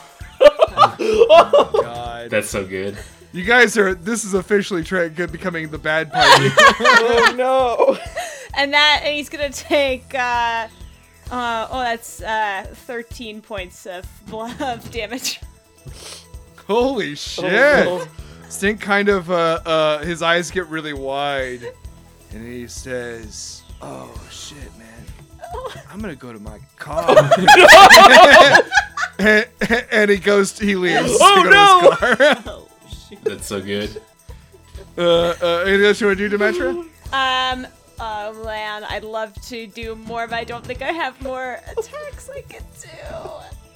Oh 0.81 1.81
God. 1.83 2.31
that's 2.31 2.49
so 2.49 2.65
good. 2.65 2.97
You 3.33 3.43
guys 3.43 3.77
are. 3.77 3.95
This 3.95 4.25
is 4.25 4.35
officially 4.35 4.85
tra- 4.85 5.11
becoming 5.11 5.71
the 5.71 5.79
bad 5.79 6.13
party. 6.13 6.49
oh 6.81 7.35
no! 7.37 7.99
and 8.57 8.73
that 8.73 9.01
and 9.03 9.15
he's 9.17 9.29
gonna 9.29 9.51
take 9.51 10.15
uh, 10.15 10.69
uh 11.31 11.69
oh 11.71 11.81
that's 11.81 12.23
uh 12.23 12.67
13 12.73 13.41
points 13.41 13.87
of 13.87 14.07
blood 14.27 14.61
of 14.63 14.89
damage. 14.93 15.41
Holy 16.67 17.15
shit! 17.17 17.45
Oh, 17.87 17.99
no. 17.99 18.07
Stink 18.49 18.81
kind 18.81 19.09
of. 19.09 19.31
Uh, 19.31 19.61
uh, 19.65 19.99
his 19.99 20.23
eyes 20.23 20.51
get 20.51 20.67
really 20.69 20.93
wide, 20.95 21.63
and 22.33 22.47
he 22.47 22.67
says, 22.67 23.63
"Oh 23.83 24.11
shit, 24.31 24.57
man! 24.79 25.05
I'm 25.91 26.01
gonna 26.01 26.15
go 26.17 26.33
to 26.33 26.39
my 26.39 26.59
car." 26.77 27.05
and, 29.19 29.47
and 29.91 30.11
he 30.11 30.17
goes. 30.17 30.59
He 30.59 30.77
leaves. 30.77 31.17
Oh, 31.21 31.43
to 31.43 31.51
go 31.51 31.97
to 31.97 32.07
his 32.07 32.17
car. 32.17 32.43
Oh, 32.55 32.69
shoot. 33.09 33.23
That's 33.25 33.47
so 33.47 33.61
good. 33.61 34.01
uh, 34.97 35.35
uh, 35.43 35.65
anything 35.67 35.87
else 35.87 36.01
you 36.01 36.07
want 36.07 36.19
to 36.19 36.29
do, 36.29 36.37
Demetra? 36.39 36.85
Um 37.13 37.67
oh 38.01 38.45
man, 38.45 38.85
I'd 38.85 39.05
love 39.05 39.35
to 39.49 39.67
do 39.67 39.95
more, 39.95 40.27
but 40.27 40.37
I 40.37 40.45
don't 40.45 40.65
think 40.65 40.83
I 40.83 40.93
have 40.93 41.21
more 41.23 41.59
attacks 41.77 42.29
I 42.29 42.43
could 42.43 42.65
do. 42.83 42.89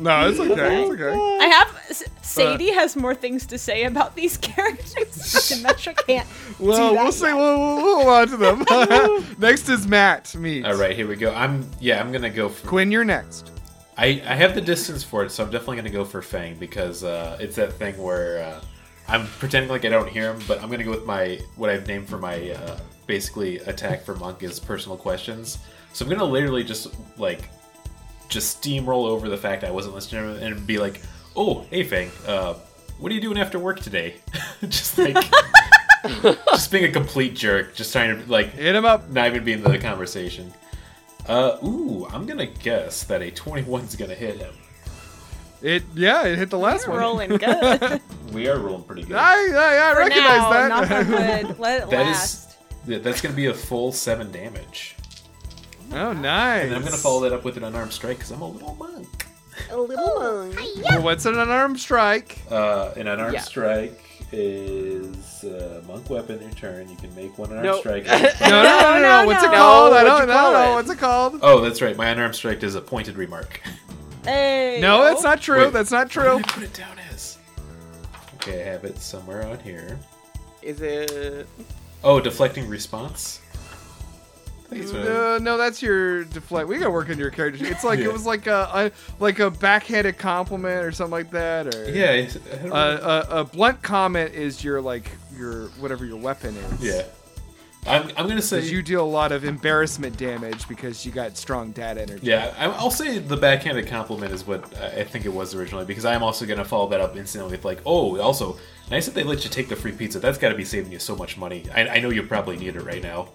No, 0.03 0.29
it's 0.29 0.41
okay. 0.41 0.83
It's 0.83 0.91
okay. 0.93 1.39
I 1.41 1.47
have 1.47 1.77
S- 1.91 2.05
Sadie 2.23 2.73
has 2.73 2.97
more 2.97 3.15
things 3.15 3.47
to 3.47 3.59
say 3.59 3.85
about 3.85 4.15
these 4.17 4.37
characters. 4.49 5.17
Demetra 5.17 5.97
can't. 6.07 6.29
Well, 6.59 6.91
do 6.91 6.95
that 6.97 7.03
we'll 7.03 7.13
see. 7.13 7.25
yet. 7.27 7.35
We'll, 7.37 7.59
we'll, 7.59 7.77
we'll 7.77 7.95
hold 7.97 8.09
on 8.09 8.29
to 8.29 8.37
them. 8.37 9.35
next 9.39 9.69
is 9.69 9.87
Matt. 9.87 10.35
Me. 10.35 10.63
All 10.65 10.75
right, 10.75 10.95
here 10.97 11.07
we 11.07 11.17
go. 11.17 11.33
I'm 11.35 11.69
yeah, 11.81 12.01
I'm 12.01 12.11
gonna 12.13 12.31
go 12.31 12.49
for. 12.49 12.67
Quinn, 12.67 12.91
you're 12.91 13.05
next. 13.05 13.51
I 13.97 14.23
I 14.27 14.35
have 14.35 14.55
the 14.55 14.61
distance 14.61 15.05
for 15.05 15.25
it, 15.25 15.31
so 15.31 15.45
I'm 15.45 15.51
definitely 15.51 15.77
gonna 15.77 15.91
go 15.91 16.05
for 16.05 16.23
Fang 16.23 16.57
because 16.57 17.05
uh, 17.05 17.37
it's 17.41 17.57
that 17.57 17.75
thing 17.75 17.97
where 18.03 18.43
uh, 18.43 18.61
I'm 19.09 19.27
pretending 19.39 19.71
like 19.71 19.85
I 19.85 19.89
don't 19.91 20.09
hear 20.09 20.33
him, 20.33 20.41
but 20.49 20.63
I'm 20.63 20.71
gonna 20.71 20.85
go 20.85 20.91
with 20.91 21.05
my 21.07 21.39
what 21.57 21.71
I've 21.71 21.87
named 21.87 22.09
for 22.09 22.19
my 22.19 22.51
uh, 22.51 22.79
basically 23.07 23.59
attack 23.59 24.03
for 24.05 24.15
monk 24.17 24.43
is 24.43 24.59
personal 24.59 24.97
questions. 24.97 25.59
So 25.93 26.05
I'm 26.05 26.11
gonna 26.11 26.25
literally 26.25 26.65
just 26.65 26.89
like 27.19 27.49
just 28.33 28.63
steamroll 28.63 29.07
over 29.07 29.29
the 29.29 29.37
fact 29.37 29.63
I 29.65 29.71
wasn't 29.71 29.95
listening 29.95 30.23
to 30.25 30.41
him 30.41 30.55
and 30.55 30.67
be 30.67 30.79
like, 30.79 31.01
"Oh, 31.37 31.65
hey 31.71 31.85
Fang, 31.85 32.11
uh, 32.27 32.55
what 32.99 33.13
are 33.13 33.15
you 33.15 33.21
doing 33.21 33.39
after 33.39 33.59
work 33.59 33.81
today?" 33.81 34.17
just 34.63 34.99
like 34.99 35.17
just 36.23 36.71
being 36.73 36.85
a 36.85 36.91
complete 36.91 37.35
jerk, 37.35 37.75
just 37.75 37.93
trying 37.93 38.23
to 38.25 38.31
like 38.31 38.53
Hit 38.55 38.75
him 38.75 38.85
up. 38.85 39.09
not 39.11 39.27
even 39.29 39.45
be 39.45 39.53
in 39.53 39.63
the 39.63 39.79
conversation. 39.79 40.53
Uh, 41.29 41.57
ooh, 41.65 42.07
I'm 42.11 42.27
gonna 42.27 42.47
guess 42.47 43.05
that 43.05 43.23
a 43.23 43.31
21's 43.31 43.95
gonna 43.97 44.15
hit 44.15 44.39
him. 44.39 44.55
It 45.63 45.85
yeah, 45.95 46.25
it 46.27 46.39
hit 46.39 46.51
the 46.51 46.59
last 46.59 46.87
You're 46.87 46.95
one. 46.95 47.01
rolling 47.01 47.29
good. 47.37 48.01
We 48.33 48.49
are 48.49 48.59
rolling 48.59 48.83
pretty 48.83 49.05
good. 49.05 49.15
I, 49.15 49.35
I, 49.53 49.91
I 49.91 49.95
For 49.95 49.99
recognize 50.01 50.27
now, 50.39 50.51
that. 50.51 50.69
knock 50.69 50.91
on 50.91 51.09
wood. 51.49 51.59
Let 51.61 51.83
it 51.85 51.91
That 51.91 52.07
is- 52.09 52.17
last. 52.17 52.49
Yeah, 52.85 52.99
That's 52.99 53.21
gonna 53.21 53.37
be 53.37 53.47
a 53.47 53.55
full 53.55 53.93
seven 53.93 54.33
damage. 54.33 54.97
Oh, 55.95 56.13
nice. 56.13 56.65
And 56.65 56.75
I'm 56.75 56.83
gonna 56.83 56.97
follow 56.97 57.21
that 57.23 57.33
up 57.33 57.45
with 57.45 57.57
an 57.57 57.65
unarmed 57.65 57.93
strike 57.93 58.19
because 58.19 58.31
I'm 58.31 58.43
a 58.43 58.49
little 58.49 58.75
monk. 58.77 59.27
A 59.71 59.77
little 59.77 60.19
monk. 60.19 60.57
Well, 60.85 61.03
what's 61.03 61.25
an 61.27 61.39
unarmed 61.39 61.79
strike? 61.81 62.39
Uh, 62.51 62.93
an 62.97 63.07
unarmed 63.09 63.35
Yeah. 63.35 63.41
strike 63.41 64.01
is 64.33 65.45
uh, 65.45 65.83
monk 65.87 66.09
weapon. 66.11 66.41
Your 66.41 66.51
turn. 66.53 66.89
You 66.89 66.97
can 66.97 67.15
make 67.15 67.37
one 67.39 67.51
unarmed 67.51 67.67
Nope. 67.67 67.81
strike. 67.81 68.07
No, 68.07 68.13
no, 68.41 68.49
no, 68.49 68.63
no, 68.63 68.93
no. 68.95 69.01
no, 69.23 69.27
What's 69.27 69.43
it 69.43 69.51
no. 69.51 69.57
called? 69.59 69.93
I 69.95 70.05
don't 70.05 70.27
know. 70.29 70.53
No, 70.53 70.75
what's 70.75 70.91
it 70.91 70.99
called? 70.99 71.39
oh, 71.43 71.61
that's 71.61 71.83
right. 71.83 71.97
My 71.97 72.09
unarmed 72.09 72.35
strike 72.35 72.63
is 72.63 72.75
a 72.75 72.81
pointed 72.81 73.17
remark. 73.17 73.61
Hey, 74.25 74.79
No, 74.81 75.03
that's 75.05 75.23
not 75.23 75.41
true. 75.41 75.65
Wait. 75.65 75.73
That's 75.73 75.91
not 75.91 76.05
What 76.07 76.11
true. 76.11 76.37
did 76.39 76.47
I 76.49 76.53
put 76.53 76.63
it 76.63 76.73
down 76.73 76.97
as? 77.13 77.39
Okay, 78.37 78.63
I 78.63 78.65
have 78.73 78.85
it 78.85 78.99
somewhere 78.99 79.47
on 79.47 79.59
here. 79.61 79.99
Is 80.63 80.81
it? 80.81 81.47
Oh, 82.05 82.21
deflecting 82.21 82.69
response. 82.69 83.41
I 84.73 84.79
think 84.79 84.85
it's 84.85 84.93
Uh, 84.95 85.39
no, 85.43 85.57
that's 85.57 85.83
your 85.83 86.25
deflect. 86.25 86.69
We 86.69 86.79
gotta 86.79 86.91
work 86.91 87.11
on 87.11 87.19
your 87.19 87.31
character. 87.31 87.65
It's 87.67 87.85
like 87.85 87.99
Yeah. 87.99 88.07
it 88.07 88.13
was 88.13 88.27
like 88.27 88.47
a, 88.47 88.69
a 88.73 88.91
like 89.23 89.39
a 89.39 89.51
backhanded 89.51 90.19
compliment 90.19 90.85
or 90.85 90.93
something 90.93 91.13
like 91.13 91.31
that, 91.33 91.75
or 91.75 91.91
yeah. 91.91 92.29
Uh, 92.71 93.25
a, 93.31 93.41
a 93.41 93.45
blunt 93.45 93.83
comment 93.83 94.35
is 94.35 94.63
your 94.65 94.81
like 94.81 95.11
your 95.37 95.67
whatever 95.81 96.05
your 96.05 96.19
weapon 96.19 96.57
is. 96.57 96.81
yeah. 96.83 97.03
I'm, 97.85 98.09
I'm 98.17 98.29
gonna 98.29 98.41
say 98.41 98.61
you 98.65 98.81
deal 98.81 99.03
a 99.03 99.05
lot 99.05 99.33
of 99.33 99.45
embarrassment 99.45 100.17
damage 100.17 100.69
because 100.69 101.05
you 101.05 101.11
got 101.11 101.37
strong 101.37 101.73
dad 101.73 101.99
energy. 101.99 102.25
Yeah, 102.25 102.55
I'll 102.57 102.93
say 102.93 103.19
the 103.19 103.37
backhanded 103.37 103.89
compliment 103.89 104.33
is 104.33 104.47
what 104.47 104.73
I 104.79 105.03
think 105.03 105.25
it 105.25 105.33
was 105.33 105.53
originally 105.53 105.85
because 105.85 106.05
I 106.05 106.15
am 106.15 106.23
also 106.23 106.47
to 106.47 106.65
follow 106.65 106.89
that 106.91 107.01
up 107.01 107.17
instantly 107.17 107.51
with 107.51 107.65
like, 107.65 107.81
oh, 107.85 108.21
also 108.21 108.57
nice 108.89 109.07
that 109.07 109.17
they 109.17 109.25
let 109.25 109.43
you 109.43 109.51
take 109.51 109.69
the 109.69 109.75
free 109.75 109.91
pizza. 109.91 110.21
That's 110.21 110.39
got 110.39 110.51
to 110.51 110.55
be 110.55 110.65
saving 110.65 110.93
you 110.93 111.01
so 111.01 111.17
much 111.17 111.37
money. 111.37 111.65
I, 111.75 111.89
I 111.89 111.99
know 111.99 112.11
you 112.11 112.23
probably 112.23 112.57
need 112.57 112.77
it 112.77 112.83
right 112.83 113.03
now. 113.03 113.31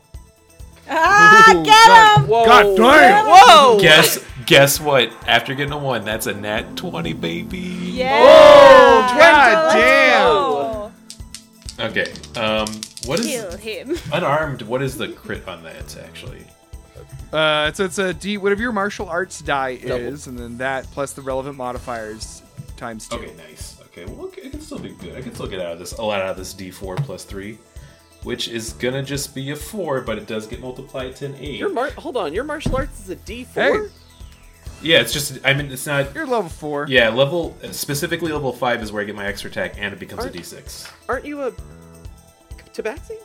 Ah, 0.90 1.54
Ooh, 1.56 1.64
get 1.64 1.88
God. 1.88 2.22
him! 2.22 2.28
Whoa! 2.28 2.46
God 2.46 2.78
damn! 2.78 3.26
Whoa! 3.28 3.80
Guess 3.80 4.26
guess 4.46 4.80
what? 4.80 5.12
After 5.28 5.54
getting 5.54 5.74
a 5.74 5.78
one, 5.78 6.06
that's 6.06 6.28
a 6.28 6.34
nat 6.34 6.76
twenty, 6.76 7.14
baby. 7.14 7.60
Yeah. 7.60 8.20
Oh, 8.22 9.16
God 9.18 9.74
damn. 9.74 11.88
Okay. 11.90 12.12
Um, 12.40 12.68
what 13.06 13.20
is 13.20 13.28
Kill 13.28 13.58
him. 13.58 13.96
unarmed? 14.14 14.62
What 14.64 14.82
is 14.82 14.98
the 14.98 15.10
crit 15.10 15.48
on 15.48 15.64
that 15.64 15.98
actually? 15.98 16.44
Uh, 17.32 17.72
so 17.74 17.84
it's 17.86 18.00
a 18.00 18.14
D, 18.14 18.38
whatever 18.38 18.62
your 18.62 18.72
martial 18.72 19.10
arts 19.10 19.42
die 19.42 19.76
Double. 19.76 19.96
is, 19.96 20.28
and 20.28 20.40
then 20.40 20.58
that 20.60 20.86
plus 20.86 21.12
the 21.14 21.22
relevant 21.22 21.58
modifiers 21.58 22.42
times 22.78 23.08
two. 23.08 23.18
Okay, 23.18 23.34
nice. 23.36 23.78
Okay, 23.88 24.06
well, 24.06 24.28
okay, 24.28 24.44
it 24.44 24.52
can 24.52 24.62
still 24.62 24.80
be 24.80 24.90
good. 24.92 25.16
I 25.16 25.22
can 25.22 25.34
still 25.36 25.48
get 25.48 25.60
out 25.60 25.74
of 25.74 25.80
this 25.80 25.92
a 25.94 26.02
lot 26.02 26.22
out 26.22 26.30
of 26.30 26.38
this 26.38 26.54
D4 26.54 26.98
plus 27.04 27.26
three, 27.26 27.58
which 28.28 28.50
is 28.50 28.74
gonna 28.74 29.02
just 29.02 29.34
be 29.34 29.52
a 29.52 29.56
four, 29.56 30.02
but 30.02 30.18
it 30.18 30.28
does 30.28 30.46
get 30.48 30.60
multiplied 30.60 31.16
to 31.16 31.26
an 31.28 31.36
eight. 31.40 31.60
Your 31.60 31.70
mar- 31.72 31.92
hold 31.92 32.18
on. 32.18 32.34
Your 32.34 32.44
martial 32.44 32.76
arts 32.76 33.00
is 33.00 33.10
a 33.10 33.16
D 33.16 33.46
four. 33.46 33.64
Hey. 33.88 33.94
Yeah, 34.82 35.00
it's 35.00 35.14
just. 35.14 35.40
I 35.46 35.54
mean, 35.54 35.72
it's 35.72 35.88
not. 35.88 36.14
You're 36.14 36.28
level 36.28 36.50
four. 36.50 36.86
Yeah, 36.90 37.08
level 37.10 37.56
specifically 37.72 38.32
level 38.34 38.52
five 38.52 38.84
is 38.84 38.92
where 38.92 39.02
I 39.02 39.06
get 39.06 39.16
my 39.16 39.26
extra 39.26 39.50
attack, 39.50 39.76
and 39.80 39.94
it 39.94 40.00
becomes 40.00 40.24
a 40.24 40.28
Aren't- 40.28 40.36
D6. 40.36 40.92
Aren't 41.08 41.26
you 41.26 41.42
a 41.44 41.52
tabaxi? 42.74 43.16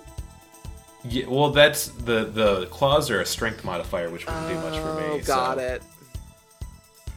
Yeah, 1.05 1.27
well, 1.27 1.51
that's 1.51 1.89
the 1.89 2.24
the 2.27 2.66
claws 2.66 3.11
are 3.11 3.20
a 3.20 3.27
strength 3.27 3.65
modifier, 3.65 4.09
which 4.09 4.24
wouldn't 4.24 4.49
do 4.49 4.55
much 4.55 4.79
for 4.79 4.95
me. 4.95 5.03
Oh, 5.05 5.20
got 5.27 5.59
so- 5.59 5.62
it. 5.65 5.83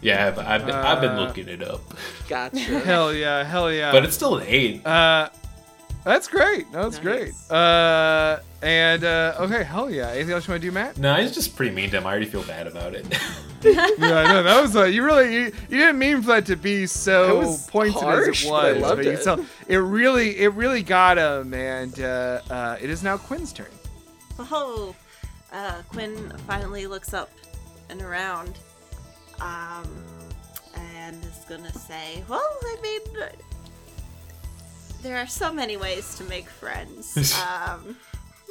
Yeah, 0.02 0.28
I've, 0.28 0.38
I've, 0.38 0.66
been, 0.66 0.76
I've 0.76 1.02
been 1.02 1.12
Uh, 1.12 1.22
looking 1.26 1.48
it 1.48 1.64
up, 1.64 1.82
Gotcha. 2.28 2.57
Hell 2.60 3.14
yeah, 3.14 3.44
hell 3.44 3.72
yeah. 3.72 3.91
but 3.91 4.03
it's 4.03 4.14
still 4.16 4.38
an 4.38 4.44
eight. 4.48 4.86
Uh, 4.86 5.30
that's 6.06 6.27
great. 6.30 6.72
No, 6.72 6.84
that's 6.84 7.03
Nice. 7.03 7.03
great. 7.03 7.34
Uh, 7.52 8.40
and 8.61 9.03
uh, 9.03 9.36
okay, 9.41 9.64
hell 9.64 9.90
yeah. 9.91 10.10
Anything 10.11 10.32
else 10.34 10.48
you 10.48 10.52
want 10.53 10.61
to 10.61 10.68
do, 10.68 10.72
Matt? 10.72 10.98
No, 10.98 11.14
he's 11.15 11.34
just 11.34 11.56
pretty 11.56 11.76
mean 11.76 11.90
to 11.91 11.98
him. 11.98 12.06
I 12.07 12.11
already 12.11 12.26
feel 12.27 12.44
bad 12.44 12.68
about 12.68 12.95
it. 12.95 13.06
yeah, 13.64 13.82
I 13.99 14.23
know 14.32 14.44
that 14.44 14.61
was 14.61 14.76
uh, 14.76 14.84
you 14.84 15.03
really 15.03 15.34
you, 15.34 15.44
you 15.69 15.77
didn't 15.77 15.99
mean 15.99 16.22
for 16.22 16.27
that 16.27 16.45
to 16.48 16.56
be 16.56 16.86
so 16.86 17.57
pointed 17.68 17.95
harsh, 17.95 18.27
as 18.30 18.45
it 18.45 18.49
but 18.49 18.65
I 18.65 18.73
was, 18.73 18.82
loved 18.82 19.03
you 19.06 19.11
it. 19.11 19.15
can 19.15 19.23
tell 19.23 19.45
it 19.68 19.77
really 19.77 20.38
it 20.38 20.53
really 20.53 20.82
got 20.84 21.18
him, 21.18 21.53
and 21.53 21.99
uh, 21.99 22.41
uh, 22.49 22.77
it 22.82 22.90
is 22.90 23.03
now 23.03 23.18
Quinn's 23.18 23.52
turn. 23.52 23.68
Oh, 24.40 24.95
uh, 25.52 25.82
Quinn 25.90 26.32
finally 26.48 26.88
looks 26.88 27.14
up 27.14 27.30
and 27.90 28.02
around, 28.02 28.57
um, 29.40 29.88
and 30.76 31.23
is 31.23 31.45
gonna 31.48 31.73
say, 31.73 32.23
"Well, 32.27 32.41
I 32.64 32.77
mean, 32.82 33.30
there 35.01 35.17
are 35.17 35.27
so 35.27 35.51
many 35.53 35.77
ways 35.77 36.15
to 36.15 36.23
make 36.26 36.47
friends. 36.49 37.39
um, 37.67 37.95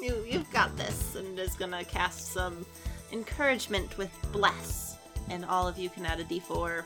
you 0.00 0.24
you've 0.28 0.50
got 0.52 0.76
this." 0.76 1.14
And 1.16 1.38
is 1.38 1.54
gonna 1.54 1.84
cast 1.84 2.32
some 2.32 2.64
encouragement 3.12 3.96
with 3.98 4.10
bless, 4.32 4.96
and 5.30 5.44
all 5.44 5.66
of 5.68 5.78
you 5.78 5.88
can 5.90 6.04
add 6.06 6.20
a 6.20 6.24
D4 6.24 6.84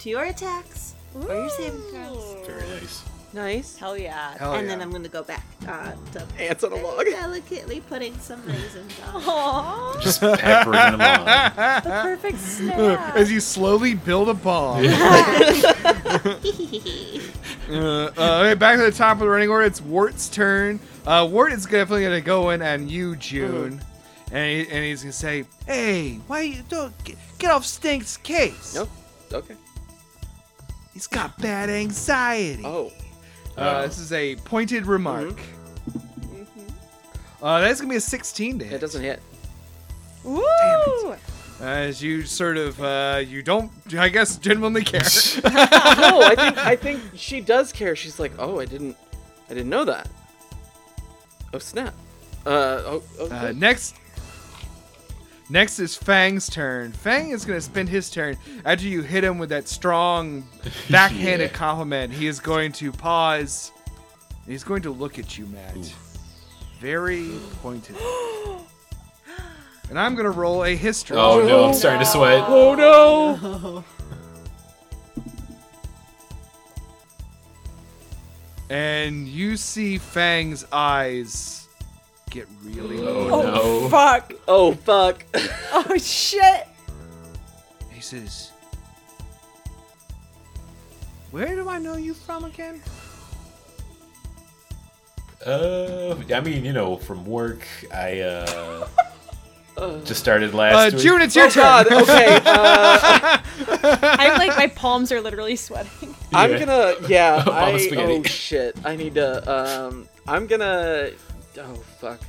to 0.00 0.10
your 0.10 0.24
attacks 0.24 0.94
or 1.14 1.22
your 1.22 1.48
saving 1.50 1.80
throws. 1.92 2.46
Very 2.46 2.68
nice. 2.70 3.04
nice. 3.32 3.76
Hell 3.76 3.96
yeah. 3.96 4.36
Hell 4.38 4.54
and 4.54 4.66
yeah. 4.66 4.72
then 4.74 4.82
I'm 4.82 4.90
gonna 4.90 5.08
go 5.08 5.22
back 5.22 5.44
uh, 5.68 5.92
to 6.12 6.26
Ants 6.38 6.64
on 6.64 6.72
a 6.72 6.76
log. 6.76 7.04
delicately 7.06 7.80
putting 7.80 8.18
some 8.18 8.44
raisins 8.46 8.92
on. 9.14 9.22
Aww, 9.22 10.02
Just 10.02 10.20
peppering 10.20 10.98
them 10.98 11.00
on. 11.00 11.24
the 11.84 12.00
perfect 12.02 12.38
snap. 12.38 13.14
as 13.16 13.30
you 13.30 13.40
slowly 13.40 13.94
build 13.94 14.28
a 14.28 14.34
bomb. 14.34 14.82
Uh, 17.70 18.10
uh, 18.16 18.42
okay, 18.44 18.54
back 18.54 18.76
to 18.76 18.82
the 18.82 18.90
top 18.92 19.12
of 19.14 19.20
the 19.20 19.28
running 19.28 19.48
order. 19.48 19.64
It's 19.64 19.80
Wart's 19.80 20.28
turn. 20.28 20.78
Uh, 21.06 21.26
Wart 21.30 21.52
is 21.52 21.64
definitely 21.64 22.02
gonna 22.04 22.20
go 22.20 22.50
in 22.50 22.60
on 22.62 22.88
you, 22.88 23.16
June, 23.16 23.80
and, 24.32 24.50
he, 24.66 24.70
and 24.70 24.84
he's 24.84 25.02
gonna 25.02 25.12
say, 25.12 25.44
"Hey, 25.66 26.16
why 26.26 26.42
you 26.42 26.62
don't 26.68 26.92
get, 27.04 27.16
get 27.38 27.50
off 27.50 27.64
Stink's 27.64 28.16
case? 28.18 28.74
Nope. 28.74 28.90
Okay. 29.32 29.54
He's 30.92 31.06
got 31.06 31.38
bad 31.40 31.70
anxiety." 31.70 32.62
Oh. 32.64 32.92
Uh, 33.56 33.76
Oh. 33.78 33.82
this 33.86 33.98
is 33.98 34.12
a 34.12 34.36
pointed 34.36 34.84
remark. 34.86 35.38
Uh, 37.42 37.60
that's 37.60 37.80
gonna 37.80 37.90
be 37.90 37.96
a 37.96 38.00
16 38.00 38.58
to 38.58 38.64
hit. 38.64 38.74
It 38.74 38.80
doesn't 38.80 39.02
hit. 39.02 39.22
Woo! 40.22 40.42
As 41.64 42.02
you 42.02 42.22
sort 42.24 42.58
of, 42.58 42.78
uh, 42.82 43.22
you 43.26 43.42
don't, 43.42 43.70
I 43.96 44.10
guess, 44.10 44.36
genuinely 44.36 44.84
care. 44.84 45.00
no, 45.44 46.20
I 46.20 46.34
think 46.36 46.58
I 46.66 46.76
think 46.76 47.00
she 47.16 47.40
does 47.40 47.72
care. 47.72 47.96
She's 47.96 48.20
like, 48.20 48.32
oh, 48.38 48.60
I 48.60 48.66
didn't, 48.66 48.96
I 49.48 49.54
didn't 49.54 49.70
know 49.70 49.84
that. 49.86 50.08
Oh 51.54 51.58
snap. 51.58 51.94
Uh, 52.44 52.82
oh, 52.84 53.02
okay. 53.18 53.34
Uh, 53.48 53.52
next, 53.52 53.96
next 55.48 55.78
is 55.78 55.96
Fang's 55.96 56.50
turn. 56.50 56.92
Fang 56.92 57.30
is 57.30 57.46
going 57.46 57.56
to 57.56 57.64
spend 57.64 57.88
his 57.88 58.10
turn 58.10 58.36
after 58.66 58.86
you 58.86 59.00
hit 59.00 59.24
him 59.24 59.38
with 59.38 59.48
that 59.48 59.66
strong 59.66 60.46
backhanded 60.90 61.50
Yeah. 61.50 61.56
compliment. 61.56 62.12
He 62.12 62.26
is 62.26 62.40
going 62.40 62.72
to 62.72 62.92
pause. 62.92 63.72
and 64.42 64.52
He's 64.52 64.64
going 64.64 64.82
to 64.82 64.90
look 64.90 65.18
at 65.18 65.38
you, 65.38 65.46
Matt, 65.46 65.76
very 66.78 67.30
pointed. 67.62 67.96
and 69.88 69.98
I'm 69.98 70.14
going 70.14 70.24
to 70.24 70.30
roll 70.30 70.64
a 70.64 70.74
history. 70.74 71.16
Oh 71.16 71.46
no, 71.46 71.64
I'm 71.66 71.74
starting 71.74 72.00
to 72.00 72.06
sweat. 72.06 72.44
oh 72.48 72.74
no. 72.74 73.84
And 78.70 79.28
you 79.28 79.56
see 79.56 79.98
Fang's 79.98 80.64
eyes 80.72 81.68
get 82.30 82.48
really 82.62 82.98
Oh, 82.98 83.26
low. 83.26 83.42
no. 83.82 83.88
Fuck. 83.88 84.32
Oh 84.48 84.72
fuck. 84.72 85.24
Oh 85.72 85.96
shit. 85.98 86.66
He 87.90 88.00
says, 88.00 88.52
"Where 91.30 91.54
do 91.56 91.68
I 91.68 91.78
know 91.78 91.96
you 91.96 92.14
from 92.14 92.44
again?" 92.44 92.80
Uh, 95.44 96.14
I 96.32 96.40
mean, 96.40 96.64
you 96.64 96.72
know, 96.72 96.96
from 96.96 97.26
work, 97.26 97.66
I 97.92 98.20
Uh, 98.20 98.88
just 100.04 100.20
started 100.20 100.54
Uh, 100.54 100.56
last 100.58 100.94
week. 100.94 101.02
June, 101.02 101.20
it's 101.22 101.34
your 101.36 101.46
oh 101.46 101.50
turn. 101.50 101.62
god. 101.62 101.92
Okay. 101.92 102.40
Uh, 103.86 103.98
I'm 104.18 104.38
like 104.38 104.56
my 104.56 104.66
palms 104.68 105.12
are 105.12 105.20
literally 105.20 105.56
sweating. 105.56 106.14
I'm 106.32 106.50
gonna. 106.58 106.94
Yeah. 107.08 107.42
Mama 107.46 107.60
I. 107.72 107.78
spaghetti. 107.78 108.12
Oh 108.14 108.22
shit. 108.24 108.76
I 108.84 108.96
need 108.96 109.14
to. 109.14 109.50
Um. 109.50 110.08
I'm 110.26 110.46
gonna. 110.46 111.10
Oh 111.58 111.74
fuck. 112.00 112.20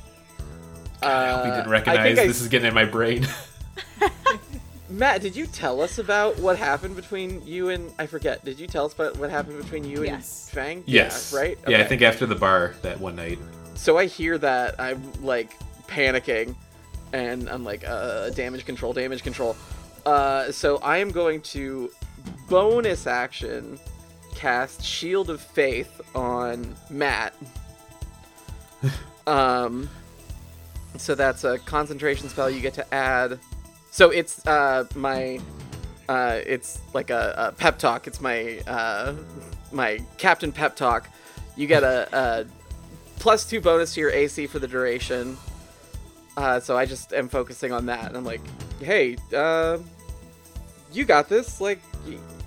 I 1.02 1.28
hope 1.30 1.44
he 1.44 1.50
Uh, 1.50 1.56
didn't 1.56 1.66
I 1.68 1.70
recognize 1.70 2.04
think 2.04 2.18
I 2.20 2.26
this 2.26 2.40
is 2.40 2.48
getting 2.48 2.68
in 2.68 2.74
my 2.74 2.84
brain. 2.84 3.26
Matt, 4.88 5.20
did 5.20 5.34
you 5.34 5.46
tell 5.46 5.80
us 5.80 5.98
about 5.98 6.38
what 6.38 6.56
happened 6.56 6.94
between 6.94 7.44
you 7.44 7.70
and 7.70 7.92
I 7.98 8.06
forget? 8.06 8.44
Did 8.44 8.60
you 8.60 8.66
tell 8.68 8.86
us 8.86 8.92
about 8.94 9.16
what 9.18 9.30
happened 9.30 9.58
between 9.60 9.82
you 9.84 10.04
Yes. 10.04 10.46
and 10.48 10.54
Fang? 10.54 10.82
yes. 10.86 11.32
Yeah, 11.32 11.38
right. 11.40 11.58
Yeah, 11.66 11.78
I 11.80 11.84
think 11.84 12.02
after 12.02 12.24
the 12.24 12.36
bar 12.36 12.74
that 12.82 13.00
one 13.00 13.16
night. 13.16 13.38
So 13.74 13.98
I 13.98 14.06
hear 14.06 14.38
that 14.38 14.78
I'm 14.80 15.02
like 15.24 15.50
panicking, 15.88 16.54
and 17.12 17.48
I'm 17.48 17.64
like, 17.64 17.86
uh, 17.86 18.30
damage 18.30 18.64
control, 18.64 18.92
damage 18.92 19.22
control. 19.22 19.56
Uh, 20.04 20.52
so 20.52 20.78
I 20.78 20.98
am 20.98 21.10
going 21.10 21.40
to 21.42 21.90
bonus 22.48 23.06
action 23.06 23.78
cast 24.34 24.84
Shield 24.84 25.30
of 25.30 25.40
Faith 25.40 26.00
on 26.14 26.74
Matt. 26.90 27.34
um, 29.26 29.88
so 30.96 31.14
that's 31.14 31.44
a 31.44 31.58
concentration 31.58 32.28
spell. 32.28 32.50
You 32.50 32.60
get 32.60 32.74
to 32.74 32.94
add. 32.94 33.38
So 33.90 34.10
it's 34.10 34.46
uh 34.46 34.84
my, 34.94 35.40
uh 36.08 36.40
it's 36.44 36.80
like 36.92 37.10
a, 37.10 37.34
a 37.36 37.52
pep 37.52 37.78
talk. 37.78 38.06
It's 38.06 38.20
my 38.20 38.60
uh 38.66 39.14
my 39.72 40.00
Captain 40.18 40.52
Pep 40.52 40.76
talk. 40.76 41.08
You 41.56 41.66
get 41.66 41.82
a, 41.82 42.08
a 42.12 42.46
plus 43.18 43.48
two 43.48 43.60
bonus 43.60 43.94
to 43.94 44.00
your 44.00 44.10
AC 44.10 44.46
for 44.46 44.58
the 44.58 44.68
duration. 44.68 45.36
Uh, 46.36 46.60
so 46.60 46.76
I 46.76 46.84
just 46.84 47.12
am 47.12 47.28
focusing 47.28 47.72
on 47.72 47.86
that, 47.86 48.06
and 48.06 48.16
I'm 48.16 48.24
like, 48.24 48.42
hey, 48.80 49.16
uh, 49.34 49.78
you 50.92 51.04
got 51.04 51.28
this. 51.28 51.60
Like, 51.60 51.80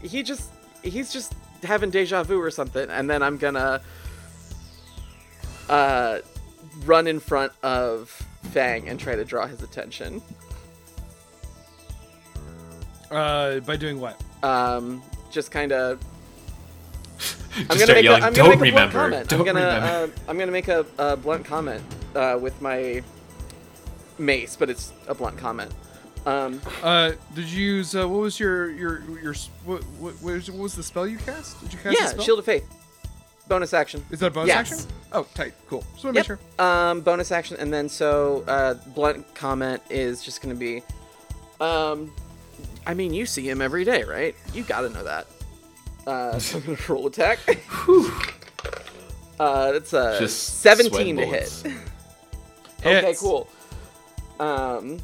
he, 0.02 0.22
just 0.22 0.52
he's 0.84 1.11
just 1.11 1.34
having 1.64 1.90
deja 1.90 2.24
vu 2.24 2.40
or 2.40 2.52
something, 2.52 2.90
and 2.90 3.10
then 3.10 3.24
I'm 3.24 3.38
gonna 3.38 3.82
uh, 5.70 6.20
run 6.86 7.07
in 7.07 7.20
front 7.20 7.52
of 7.64 8.10
Fang 8.52 8.88
and 8.88 8.99
try 8.99 9.16
to 9.16 9.26
draw 9.26 9.48
his 9.48 9.64
attention. 9.64 10.22
Uh, 13.10 13.60
by 13.61 13.76
doing 13.76 13.99
what? 13.99 14.22
Um, 14.44 15.02
just 15.32 15.49
kind 15.49 15.72
of 15.72 15.99
I'm 17.57 17.78
gonna 17.78 17.94
make 17.94 18.03
yelling, 18.03 18.24
a, 18.24 18.26
I'm 18.28 18.34
"Don't 18.34 18.49
gonna 18.49 18.61
make 18.61 18.72
a 18.72 18.76
blunt 18.76 18.91
comment. 18.91 19.30
Don't 19.30 19.40
I'm 19.40 19.45
gonna 19.48 19.66
remember!" 19.66 20.14
uh, 20.14 20.30
I'm 20.30 20.38
gonna 20.38 20.52
make 20.52 20.68
a, 20.68 20.86
a 20.99 21.18
blunt 21.18 21.44
comment 21.44 21.84
uh, 22.16 22.38
with 22.40 22.61
my 22.61 23.02
mace, 24.20 24.56
but 24.56 24.70
it's 24.70 24.91
a 25.08 25.16
blunt 25.16 25.38
comment. 25.38 25.72
Um, 26.26 26.62
Uh, 26.84 27.14
did 27.34 27.46
you 27.50 27.66
use 27.76 27.96
uh, 27.96 28.08
what 28.08 28.20
was 28.22 28.40
your 28.40 28.70
your 28.72 29.02
your 29.22 29.34
what 29.66 29.84
what, 30.00 30.14
what 30.22 30.34
was, 30.34 30.52
what 30.52 30.60
was 30.62 30.76
the 30.76 30.84
spell 30.84 31.08
you 31.08 31.18
cast? 31.18 31.60
Did 31.62 31.74
you 31.74 31.80
cast? 31.80 31.98
a 31.98 32.02
yeah, 32.04 32.08
spell? 32.10 32.26
Shield 32.26 32.40
of 32.40 32.46
Faith, 32.46 32.66
bonus 33.48 33.74
action. 33.74 34.04
Is 34.12 34.20
that 34.20 34.28
a 34.28 34.32
bonus 34.32 34.50
Yes. 34.50 34.72
action? 34.74 34.88
Oh, 35.12 35.26
tight, 35.34 35.54
cool. 35.68 35.84
Just 35.94 36.04
want 36.04 36.16
to 36.16 36.20
Yep. 36.20 36.30
make 36.30 36.40
sure. 36.60 36.66
Um, 36.66 37.02
bonus 37.02 37.32
action, 37.32 37.58
and 37.60 37.74
then 37.74 37.88
so 37.90 38.44
uh, 38.48 38.74
blunt 38.94 39.34
comment 39.34 39.82
is 39.90 40.22
just 40.22 40.41
gonna 40.41 40.56
be, 40.56 40.84
um, 41.62 42.12
I 42.86 42.94
mean, 42.94 43.14
you 43.14 43.26
see 43.26 43.50
him 43.50 43.62
every 43.62 43.86
day, 43.86 44.04
right? 44.04 44.36
You 44.54 44.64
gotta 44.64 44.90
know 44.90 45.04
that. 45.04 45.26
Uh, 46.06 46.38
so 46.38 46.58
I'm 46.58 46.66
gonna 46.66 46.78
roll 46.90 47.08
attack. 47.08 47.40
uh, 49.40 49.72
that's 49.72 49.94
a 49.94 50.18
Just 50.20 50.60
17 50.62 51.16
to 51.18 51.26
hit. 51.26 51.64
okay, 52.86 53.16
cool. 53.18 53.48
Um, 54.40 54.99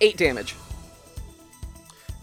eight 0.00 0.16
damage. 0.16 0.54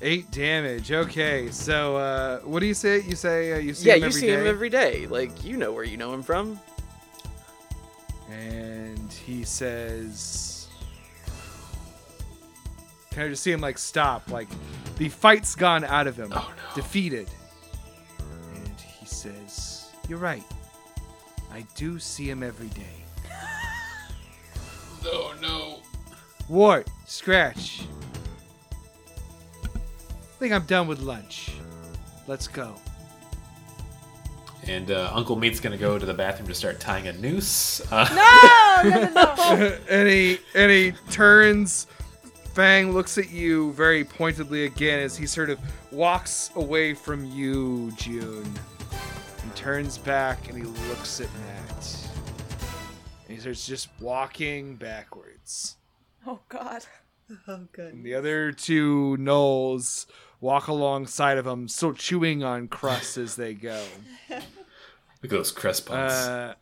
Eight 0.02 0.30
damage. 0.32 0.92
Okay, 0.92 1.50
so 1.52 1.96
uh, 1.98 2.40
what 2.40 2.60
do 2.60 2.66
you 2.66 2.74
say? 2.74 3.02
You 3.02 3.16
say 3.16 3.54
uh, 3.54 3.58
you 3.58 3.74
see 3.74 3.88
yeah, 3.88 3.94
him 3.96 4.00
you 4.02 4.06
every 4.08 4.22
see 4.22 4.28
him 4.30 4.46
every 4.48 4.70
day. 4.70 5.08
Like 5.08 5.44
you 5.44 5.58
know 5.58 5.72
where 5.72 5.84
you 5.84 5.98
know 5.98 6.14
him 6.14 6.22
from. 6.24 6.60
And 8.30 9.12
he 9.14 9.44
says, 9.44 10.68
"Can 13.12 13.24
I 13.24 13.30
just 13.30 13.44
see 13.44 13.52
him 13.52 13.62
like 13.62 13.78
stop? 13.78 14.30
Like 14.30 14.48
the 14.98 15.10
fight's 15.10 15.56
gone 15.56 15.84
out 15.84 16.08
of 16.08 16.18
him, 16.18 16.32
Oh, 16.36 16.52
no. 16.56 16.76
defeated." 16.76 17.30
And 18.56 18.80
he 19.00 19.06
says, 19.06 19.90
"You're 20.10 20.20
right. 20.20 20.44
I 21.54 21.66
do 21.76 22.00
see 22.00 22.30
him 22.30 22.44
every 22.44 22.68
day. 22.70 23.05
Oh 25.06 25.34
no. 25.42 25.80
Wart, 26.50 26.88
Scratch. 27.06 27.84
I 29.64 30.38
think 30.40 30.54
I'm 30.54 30.66
done 30.66 30.88
with 30.88 31.00
lunch. 31.00 31.52
Let's 32.28 32.48
go. 32.48 32.76
And 34.68 34.90
uh, 34.90 35.12
Uncle 35.14 35.36
Meat's 35.36 35.60
gonna 35.60 35.78
go 35.78 35.98
to 36.00 36.06
the 36.06 36.14
bathroom 36.14 36.48
to 36.48 36.54
start 36.56 36.80
tying 36.80 37.08
a 37.08 37.14
noose. 37.14 37.82
Uh, 37.92 38.82
No, 38.84 38.90
no, 38.90 39.00
no, 39.00 39.10
no. 39.56 39.78
and 39.90 40.08
he 40.08 40.40
and 40.56 40.72
he 40.72 40.92
turns. 41.12 41.88
Fang 42.54 42.94
looks 42.94 43.18
at 43.18 43.30
you 43.32 43.74
very 43.74 44.06
pointedly 44.06 44.64
again 44.64 45.00
as 45.02 45.18
he 45.18 45.26
sort 45.28 45.50
of 45.50 45.60
walks 45.92 46.52
away 46.56 46.94
from 46.94 47.26
you, 47.26 47.92
June. 47.98 48.50
And 49.44 49.56
turns 49.56 49.98
back 49.98 50.48
and 50.48 50.58
he 50.58 50.64
looks 50.88 51.20
at 51.20 51.28
Matt. 51.46 52.05
And 53.36 53.42
he 53.42 53.52
starts 53.52 53.68
just 53.68 53.90
walking 54.00 54.76
backwards. 54.76 55.76
Oh 56.26 56.40
God. 56.48 56.86
Oh, 57.48 57.68
good. 57.72 57.92
And 57.96 58.06
the 58.06 58.14
other 58.14 58.52
two 58.52 59.18
Knowles 59.18 60.06
walk 60.40 60.68
alongside 60.68 61.40
of 61.40 61.48
him, 61.48 61.68
still 61.68 61.94
chewing 61.94 62.44
on 62.44 62.68
crust 62.68 63.18
as 63.18 63.36
they 63.36 63.56
go. 63.56 63.84
Look 64.30 64.44
at 65.24 65.30
those 65.32 65.52
crust 65.52 65.88
punts. 65.88 66.14
Uh, 66.14 66.54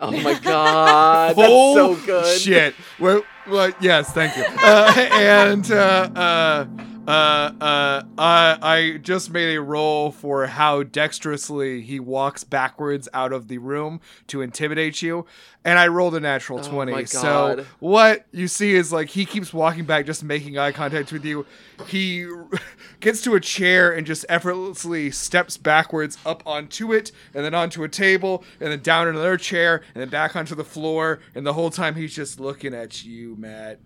Oh 0.00 0.10
my 0.10 0.38
god, 0.38 1.34
that's 1.34 1.48
so 1.48 1.96
good. 2.04 2.38
Shit. 2.40 2.74
Well, 3.00 3.22
well, 3.48 3.72
yes, 3.80 4.12
thank 4.12 4.36
you. 4.36 4.44
Uh, 4.62 4.92
and 5.12 5.72
uh, 5.72 6.66
uh, 7.06 7.10
uh, 7.10 7.62
uh, 7.64 8.02
I, 8.18 8.58
I 8.62 8.98
just 8.98 9.30
made 9.30 9.54
a 9.56 9.60
roll 9.60 10.12
for 10.12 10.46
how 10.46 10.82
dexterously 10.82 11.82
he 11.82 11.98
walks 11.98 12.44
backwards 12.44 13.08
out 13.12 13.32
of 13.32 13.48
the 13.48 13.58
room 13.58 14.00
to 14.28 14.40
intimidate 14.40 15.02
you, 15.02 15.26
and 15.64 15.78
I 15.78 15.88
rolled 15.88 16.14
a 16.14 16.20
natural 16.20 16.60
Oh 16.60 16.62
twenty. 16.62 16.92
my 16.92 17.04
So 17.04 17.64
what 17.80 18.26
you 18.30 18.46
see 18.46 18.74
is 18.74 18.92
like 18.92 19.10
he 19.10 19.24
keeps 19.24 19.52
walking 19.52 19.84
back, 19.84 20.06
just 20.06 20.22
making 20.22 20.58
eye 20.58 20.72
contact 20.72 21.12
with 21.12 21.24
you. 21.24 21.44
He 21.88 22.26
gets 23.00 23.20
to 23.22 23.34
a 23.34 23.40
chair 23.40 23.92
and 23.92 24.06
just 24.06 24.24
effortlessly 24.28 25.10
steps 25.10 25.56
backwards 25.56 26.18
up 26.24 26.42
onto 26.46 26.92
it, 26.92 27.10
and 27.34 27.44
then 27.44 27.54
onto 27.54 27.82
a 27.82 27.88
table, 27.88 28.44
and 28.60 28.70
then 28.70 28.80
down 28.80 29.08
another 29.08 29.36
chair, 29.36 29.82
and 29.94 30.00
then 30.02 30.08
back 30.08 30.36
onto 30.36 30.54
the 30.54 30.64
floor. 30.64 31.20
And 31.34 31.44
the 31.46 31.52
whole 31.54 31.70
time 31.70 31.94
he's 31.96 32.14
just 32.14 32.38
looking 32.38 32.74
at 32.74 33.04
you, 33.04 33.34
Matt. 33.36 33.80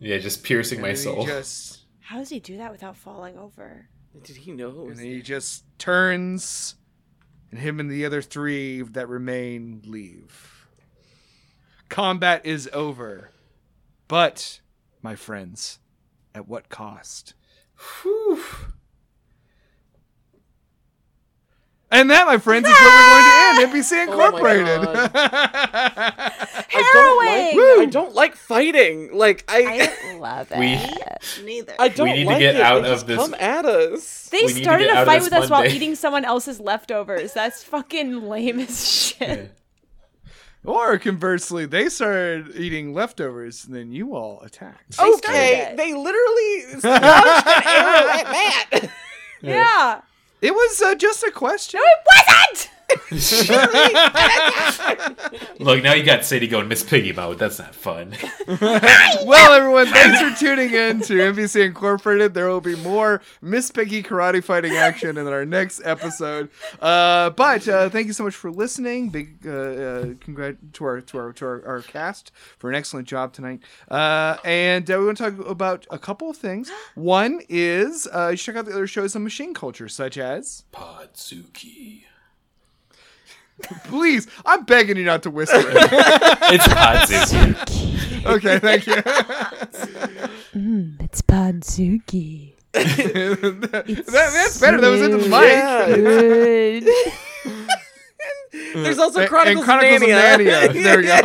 yeah, 0.00 0.18
just 0.18 0.42
piercing 0.42 0.80
my 0.80 0.88
and 0.88 0.96
then 0.96 1.04
soul. 1.04 1.20
He 1.20 1.26
just 1.26 1.77
How 2.08 2.16
does 2.16 2.30
he 2.30 2.40
do 2.40 2.56
that 2.56 2.72
without 2.72 2.96
falling 2.96 3.36
over? 3.36 3.86
Did 4.24 4.36
he 4.36 4.52
know? 4.52 4.86
and 4.88 4.98
then 4.98 5.04
he 5.04 5.20
just 5.20 5.64
turns, 5.76 6.74
and 7.50 7.60
him 7.60 7.78
and 7.78 7.90
the 7.90 8.06
other 8.06 8.22
three 8.22 8.80
that 8.80 9.10
remain 9.10 9.82
leave. 9.84 10.66
Combat 11.90 12.46
is 12.46 12.66
over, 12.72 13.30
but 14.08 14.60
my 15.02 15.16
friends, 15.16 15.80
at 16.34 16.48
what 16.48 16.70
cost? 16.70 17.34
Whew. 18.02 18.42
And 21.98 22.10
that, 22.10 22.26
my 22.26 22.38
friends, 22.38 22.66
is 22.68 22.72
where 22.72 22.90
we're 22.90 23.08
going 23.12 23.24
to 23.24 23.72
end 23.72 23.84
NPC 23.84 23.92
Oh 24.02 24.06
my 24.06 24.12
Incorporated. 24.26 24.88
I 26.74 26.90
don't 26.92 27.18
like. 27.18 27.80
I 27.80 27.86
don't 27.90 28.14
like 28.14 28.36
fighting. 28.36 29.12
Like 29.16 29.44
I. 29.48 29.90
I 30.12 30.14
love 30.18 30.52
it. 30.52 30.58
We- 30.58 31.44
Neither. 31.44 31.74
I 31.78 31.88
don't 31.88 32.06
need 32.06 32.22
to 32.24 32.28
like 32.28 32.38
get 32.38 32.54
it. 32.56 32.60
out 32.60 32.82
They 32.82 32.88
of 32.90 32.94
just 32.94 33.06
this- 33.06 33.18
Come 33.18 33.34
at 33.34 33.64
us. 33.64 34.28
They 34.30 34.42
We 34.44 34.54
to 34.54 34.62
started 34.62 34.88
a 34.90 35.04
fight 35.04 35.22
with 35.22 35.32
us 35.32 35.50
while 35.50 35.60
Monday. 35.60 35.74
eating 35.76 35.94
someone 35.94 36.24
else's 36.24 36.60
leftovers. 36.60 37.32
That's 37.32 37.64
fucking 37.64 38.28
lame 38.28 38.60
as 38.60 38.88
shit. 38.88 39.52
or 40.64 40.98
conversely, 40.98 41.66
they 41.66 41.88
started 41.88 42.54
eating 42.56 42.92
leftovers, 42.94 43.64
and 43.64 43.74
then 43.74 43.90
you 43.90 44.14
all 44.14 44.40
attacked. 44.42 44.98
Okay, 45.00 45.62
it. 45.70 45.76
they 45.76 45.94
literally 45.94 46.64
launched 46.74 46.84
an 46.84 47.62
arrow 47.66 48.08
at 48.10 48.70
Matt. 48.72 48.90
Yeah. 49.40 50.00
It 50.40 50.52
was 50.52 50.80
uh, 50.80 50.94
just 50.94 51.24
a 51.24 51.30
question. 51.30 51.80
No, 51.80 51.86
it 51.86 52.26
wasn't! 52.28 52.70
Look, 55.58 55.82
now 55.82 55.92
you 55.92 56.02
got 56.02 56.24
Sadie 56.24 56.48
going 56.48 56.68
Miss 56.68 56.82
Piggy 56.82 57.12
mode. 57.12 57.38
That's 57.38 57.58
not 57.58 57.74
fun. 57.74 58.14
well, 58.48 59.52
everyone, 59.52 59.88
thanks 59.88 60.22
for 60.22 60.30
tuning 60.40 60.72
in 60.72 61.02
to 61.02 61.12
NPC 61.14 61.66
Incorporated. 61.66 62.32
There 62.32 62.48
will 62.48 62.62
be 62.62 62.76
more 62.76 63.20
Miss 63.42 63.70
Piggy 63.70 64.02
karate 64.02 64.42
fighting 64.42 64.72
action 64.72 65.18
in 65.18 65.26
our 65.26 65.44
next 65.44 65.82
episode. 65.84 66.48
Uh, 66.80 67.28
but 67.30 67.68
uh, 67.68 67.90
thank 67.90 68.06
you 68.06 68.14
so 68.14 68.24
much 68.24 68.34
for 68.34 68.50
listening. 68.50 69.10
Big 69.10 69.46
uh, 69.46 69.50
uh, 69.50 70.04
congrat 70.20 70.56
to 70.72 70.84
our 70.84 71.02
to 71.02 71.18
our 71.18 71.32
to 71.34 71.44
our, 71.44 71.66
our 71.66 71.82
cast 71.82 72.32
for 72.56 72.70
an 72.70 72.76
excellent 72.76 73.06
job 73.06 73.34
tonight. 73.34 73.60
Uh, 73.90 74.38
and 74.46 74.90
uh, 74.90 74.96
we 74.98 75.04
want 75.04 75.18
to 75.18 75.30
talk 75.30 75.46
about 75.46 75.86
a 75.90 75.98
couple 75.98 76.30
of 76.30 76.38
things. 76.38 76.70
One 76.94 77.42
is 77.50 78.08
uh, 78.14 78.28
you 78.28 78.38
should 78.38 78.54
check 78.54 78.56
out 78.56 78.64
the 78.64 78.72
other 78.72 78.86
shows 78.86 79.14
on 79.14 79.24
machine 79.24 79.52
culture, 79.52 79.88
such 79.88 80.16
as 80.16 80.64
Podzuki. 80.72 82.04
Please, 83.84 84.26
I'm 84.46 84.64
begging 84.64 84.96
you 84.96 85.04
not 85.04 85.22
to 85.24 85.30
whisper. 85.30 85.56
it. 85.58 85.68
It's 86.50 86.66
Podzuki. 86.66 88.24
okay, 88.26 88.58
thank 88.58 88.86
you. 88.86 88.94
Mm, 90.58 91.00
it's 91.02 91.20
Podzuki. 91.22 92.54
that, 92.72 93.84
that's 94.12 94.60
better. 94.60 94.80
That 94.80 94.88
was 94.90 95.02
into 95.02 95.16
the 95.18 95.28
mic. 95.28 95.94
Good. 95.96 96.84
Mm. 97.44 98.82
There's 98.84 98.98
also 98.98 99.20
And- 99.20 99.28
Chronicles, 99.28 99.56
and 99.56 99.64
Chronicles 99.64 100.02
of 100.02 100.08
of 100.08 100.14
Narnia. 100.14 100.68
Narnia. 100.68 100.82
There 100.82 100.96
we 100.98 101.02
go. 101.04 101.20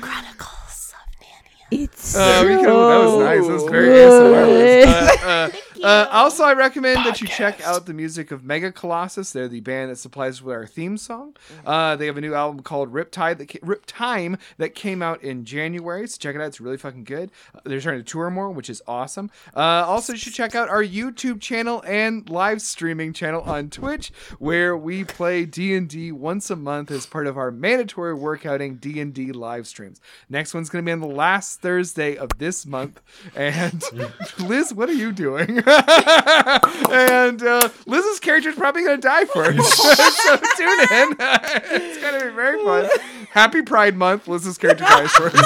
Chronicles 0.00 0.94
of 0.94 1.06
Narnia. 1.20 1.78
It's 2.16 2.20
Uh, 2.20 2.44
we 2.46 2.54
can, 2.54 2.64
that 2.64 2.72
was 2.72 3.18
nice. 3.18 3.46
That 3.46 3.52
was 3.52 3.64
very 3.64 3.86
good. 3.88 4.86
ASMR. 4.86 5.22
Uh, 5.24 5.50
uh, 5.82 5.84
uh, 5.84 6.08
also, 6.12 6.44
I 6.44 6.54
recommend 6.54 7.04
that 7.04 7.20
you 7.20 7.26
check 7.26 7.60
out 7.66 7.86
the 7.86 7.92
music 7.92 8.30
of 8.30 8.44
Mega 8.44 8.72
Colossus. 8.72 9.32
They're 9.32 9.48
the 9.48 9.60
band 9.60 9.90
that 9.90 9.96
supplies 9.96 10.40
with 10.40 10.54
our 10.54 10.66
theme 10.66 10.96
song. 10.96 11.34
Uh, 11.66 11.96
they 11.96 12.06
have 12.06 12.16
a 12.16 12.20
new 12.20 12.34
album 12.34 12.62
called 12.62 12.92
Riptide 12.92 13.38
that 13.38 13.48
ca- 13.50 13.58
Rip 13.62 13.84
Time 13.86 14.38
that 14.56 14.74
came 14.74 15.02
out 15.02 15.22
in 15.22 15.44
January. 15.44 16.06
So 16.06 16.16
check 16.18 16.34
it 16.34 16.40
out. 16.40 16.46
It's 16.46 16.60
really 16.60 16.76
fucking 16.76 17.04
good. 17.04 17.30
Uh, 17.54 17.60
they're 17.64 17.80
starting 17.80 18.02
to 18.02 18.10
tour 18.10 18.30
more, 18.30 18.50
which 18.50 18.70
is 18.70 18.80
awesome. 18.86 19.30
Uh, 19.54 19.84
also, 19.86 20.12
you 20.12 20.18
should 20.18 20.32
check 20.34 20.54
out 20.54 20.68
our 20.68 20.82
YouTube 20.82 21.40
channel 21.40 21.82
and 21.86 22.30
live 22.30 22.62
streaming 22.62 23.12
channel 23.12 23.42
on 23.42 23.68
Twitch, 23.68 24.10
where 24.38 24.76
we 24.76 25.04
play 25.04 25.44
D 25.44 25.74
and 25.74 25.88
D 25.88 26.12
once 26.12 26.48
a 26.48 26.56
month 26.56 26.90
as 26.90 27.04
part 27.04 27.26
of 27.26 27.36
our 27.36 27.50
mandatory 27.50 28.14
workouting 28.14 28.80
D 28.80 29.00
and 29.00 29.12
D 29.12 29.32
live 29.32 29.66
streams. 29.66 30.00
Next 30.30 30.54
one's 30.54 30.70
going 30.70 30.84
to 30.84 30.86
be 30.88 30.92
on 30.92 31.00
the 31.00 31.06
last 31.06 31.60
Thursday 31.60 32.03
of 32.12 32.30
this 32.38 32.64
month. 32.66 33.00
And 33.34 33.82
Liz, 34.38 34.72
what 34.74 34.88
are 34.88 34.92
you 34.94 35.12
doing? 35.12 35.58
and 35.66 37.42
uh, 37.42 37.68
Liz's 37.86 38.20
character 38.20 38.50
is 38.50 38.56
probably 38.56 38.82
going 38.84 39.00
to 39.00 39.06
die 39.06 39.24
first. 39.24 39.76
so 40.22 40.36
tune 40.36 40.80
in. 40.80 41.16
it's 41.20 42.00
going 42.00 42.20
to 42.20 42.26
be 42.26 42.32
very 42.34 42.62
fun. 42.64 42.88
Happy 43.30 43.62
Pride 43.62 43.96
Month. 43.96 44.28
Liz's 44.28 44.58
character 44.58 44.84
dies 44.84 45.10
first. 45.12 45.36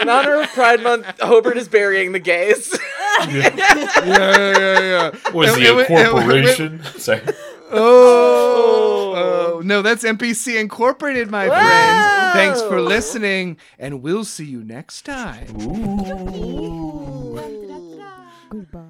In 0.00 0.08
honor 0.08 0.42
of 0.42 0.48
Pride 0.50 0.82
Month, 0.82 1.06
Hobart 1.20 1.56
is 1.56 1.68
burying 1.68 2.12
the 2.12 2.18
gays. 2.18 2.76
yeah, 3.28 3.54
yeah, 4.04 4.58
yeah, 4.58 4.80
yeah. 4.80 5.32
Was 5.32 5.52
And- 5.52 5.62
he 5.62 5.68
and- 5.68 5.80
a 5.80 5.86
and- 5.86 5.90
and- 5.98 6.10
corporation? 6.10 6.82
Sorry. 6.98 7.22
Oh, 7.68 9.14
oh, 9.16 9.45
no, 9.60 9.82
that's 9.82 10.04
NPC 10.04 10.60
Incorporated, 10.60 11.30
my 11.30 11.48
friends. 11.48 12.32
Thanks 12.34 12.62
for 12.62 12.80
listening, 12.80 13.56
and 13.78 14.02
we'll 14.02 14.24
see 14.24 14.44
you 14.44 14.62
next 14.64 15.02
time. 15.02 15.46
Goodbye. 18.50 18.82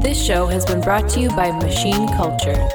This 0.00 0.24
show 0.24 0.46
has 0.46 0.64
been 0.64 0.80
brought 0.80 1.08
to 1.10 1.20
you 1.20 1.30
by 1.30 1.50
Machine 1.50 2.06
Culture. 2.08 2.68